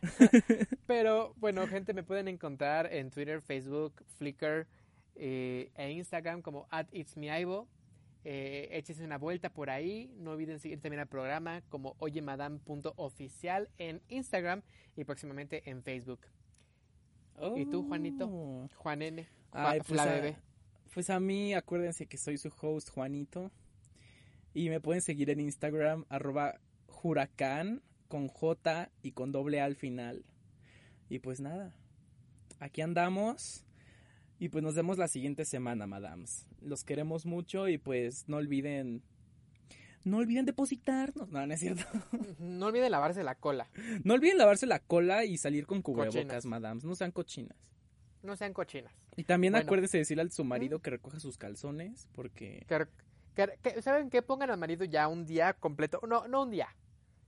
Pero 0.86 1.34
bueno, 1.36 1.66
gente, 1.66 1.92
me 1.92 2.02
pueden 2.02 2.28
encontrar 2.28 2.90
en 2.90 3.10
Twitter, 3.10 3.42
Facebook, 3.42 4.02
Flickr 4.16 4.66
eh, 5.16 5.70
e 5.74 5.90
Instagram 5.90 6.40
como 6.40 6.66
at 6.70 6.86
itsmeaibo. 6.92 7.68
Eh, 8.24 8.68
échense 8.72 9.04
una 9.04 9.16
vuelta 9.18 9.50
por 9.52 9.70
ahí. 9.70 10.12
No 10.18 10.32
olviden 10.32 10.58
seguir 10.58 10.80
también 10.80 11.00
al 11.00 11.06
programa 11.08 11.62
como 11.68 11.94
oyemadam.oficial 11.98 13.70
en 13.78 14.02
Instagram 14.08 14.62
y 14.96 15.04
próximamente 15.04 15.68
en 15.70 15.82
Facebook. 15.82 16.20
¿Y 17.56 17.66
tú, 17.66 17.84
Juanito? 17.86 18.26
Oh. 18.28 18.68
Juan 18.76 19.02
N. 19.02 19.22
Ju- 19.22 19.28
Ay, 19.52 19.78
pues, 19.86 20.00
a, 20.00 20.04
pues 20.92 21.10
a 21.10 21.20
mí, 21.20 21.54
acuérdense 21.54 22.06
que 22.06 22.18
soy 22.18 22.36
su 22.36 22.52
host, 22.60 22.90
Juanito. 22.90 23.52
Y 24.54 24.68
me 24.70 24.80
pueden 24.80 25.02
seguir 25.02 25.30
en 25.30 25.38
Instagram, 25.40 26.04
arroba 26.08 26.58
huracán, 27.02 27.80
con 28.08 28.26
J 28.28 28.90
y 29.02 29.12
con 29.12 29.30
doble 29.30 29.60
A 29.60 29.66
al 29.66 29.76
final. 29.76 30.24
Y 31.08 31.20
pues 31.20 31.40
nada, 31.40 31.76
aquí 32.58 32.80
andamos. 32.80 33.64
Y 34.38 34.48
pues 34.50 34.62
nos 34.62 34.74
vemos 34.74 34.98
la 34.98 35.08
siguiente 35.08 35.44
semana, 35.44 35.86
madams. 35.86 36.46
Los 36.60 36.84
queremos 36.84 37.26
mucho 37.26 37.68
y 37.68 37.78
pues 37.78 38.28
no 38.28 38.36
olviden... 38.36 39.02
No 40.04 40.18
olviden 40.18 40.46
depositarnos. 40.46 41.28
No, 41.30 41.44
no 41.46 41.52
es 41.52 41.60
cierto. 41.60 41.82
No 42.38 42.66
olviden 42.66 42.90
lavarse 42.92 43.22
la 43.24 43.34
cola. 43.34 43.68
No 44.04 44.14
olviden 44.14 44.38
lavarse 44.38 44.64
la 44.66 44.78
cola 44.78 45.24
y 45.24 45.36
salir 45.38 45.66
con 45.66 45.82
cubrebocas, 45.82 46.14
Cochinas. 46.22 46.46
madams. 46.46 46.84
No 46.84 46.94
sean 46.94 47.10
cochinas. 47.10 47.56
No 48.22 48.36
sean 48.36 48.52
cochinas. 48.52 48.92
Y 49.16 49.24
también 49.24 49.52
Bueno. 49.52 49.66
acuérdese 49.66 49.96
de 49.98 50.02
decirle 50.02 50.22
a 50.22 50.30
su 50.30 50.44
marido 50.44 50.78
que 50.80 50.90
recoja 50.90 51.18
sus 51.18 51.36
calzones 51.36 52.06
porque... 52.14 52.64
Que, 53.34 53.58
que- 53.62 53.82
¿Saben 53.82 54.08
qué? 54.08 54.22
Pongan 54.22 54.50
al 54.50 54.58
marido 54.58 54.84
ya 54.84 55.08
un 55.08 55.26
día 55.26 55.52
completo. 55.54 56.00
No, 56.08 56.26
no 56.28 56.42
un 56.44 56.50
día. 56.50 56.68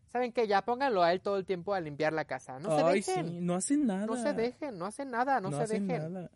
¿Saben 0.07 0.33
qué? 0.33 0.47
Ya 0.49 0.63
pónganlo 0.65 1.03
a 1.03 1.13
él 1.13 1.21
todo 1.21 1.37
el 1.39 1.45
tiempo 1.47 1.75
a 1.75 1.81
limpiar 1.81 2.13
la 2.13 2.25
casa. 2.25 2.59
No 2.61 2.77
se 2.79 2.85
dejen. 2.95 3.29
sí, 3.29 3.39
no 3.41 3.55
hacen 3.55 3.87
nada. 3.87 4.07
No 4.07 4.17
se 4.17 4.33
dejen, 4.33 4.79
no 4.79 4.87
hacen 4.87 5.11
nada, 5.11 5.41
no, 5.41 5.51
se 5.51 5.57
hacen 5.63 5.87
dejen. 5.87 6.13
nada. 6.13 6.31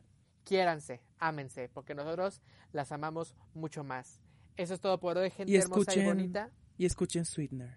Quiéranse, 0.45 1.01
ámense, 1.19 1.69
porque 1.69 1.95
nosotros 1.95 2.41
las 2.73 2.93
amamos 2.93 3.35
mucho 3.55 3.83
más. 3.85 4.21
Eso 4.57 4.75
es 4.75 4.81
todo 4.81 5.01
por 5.01 5.17
hoy, 5.19 5.31
gente 5.31 5.51
Y 5.53 5.57
hermosa 5.57 5.81
y 5.81 5.99
escuchen- 6.01 6.05
bonita. 6.07 6.51
Y 6.79 6.87
escuchen 6.87 7.25
Sweetener. 7.25 7.77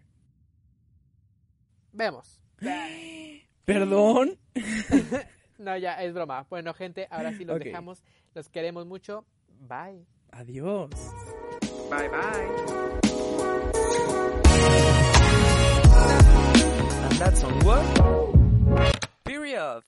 Vemos. 1.91 2.39
¿Perdón? 3.65 4.37
No, 5.59 5.75
ya, 5.75 5.93
es 6.03 6.13
broma. 6.13 6.45
Bueno, 6.51 6.71
gente, 6.75 7.07
ahora 7.09 7.33
sí 7.33 7.43
los 7.43 7.57
dejamos. 7.57 8.03
Los 8.35 8.47
queremos 8.47 8.85
mucho. 8.85 9.25
Bye. 9.67 10.05
Adiós. 10.29 10.91
Bye 11.89 12.09
bye. 12.09 13.47
And 15.87 17.17
that's 17.17 17.43
on 17.43 17.59
what? 17.65 18.93
Period. 19.23 19.83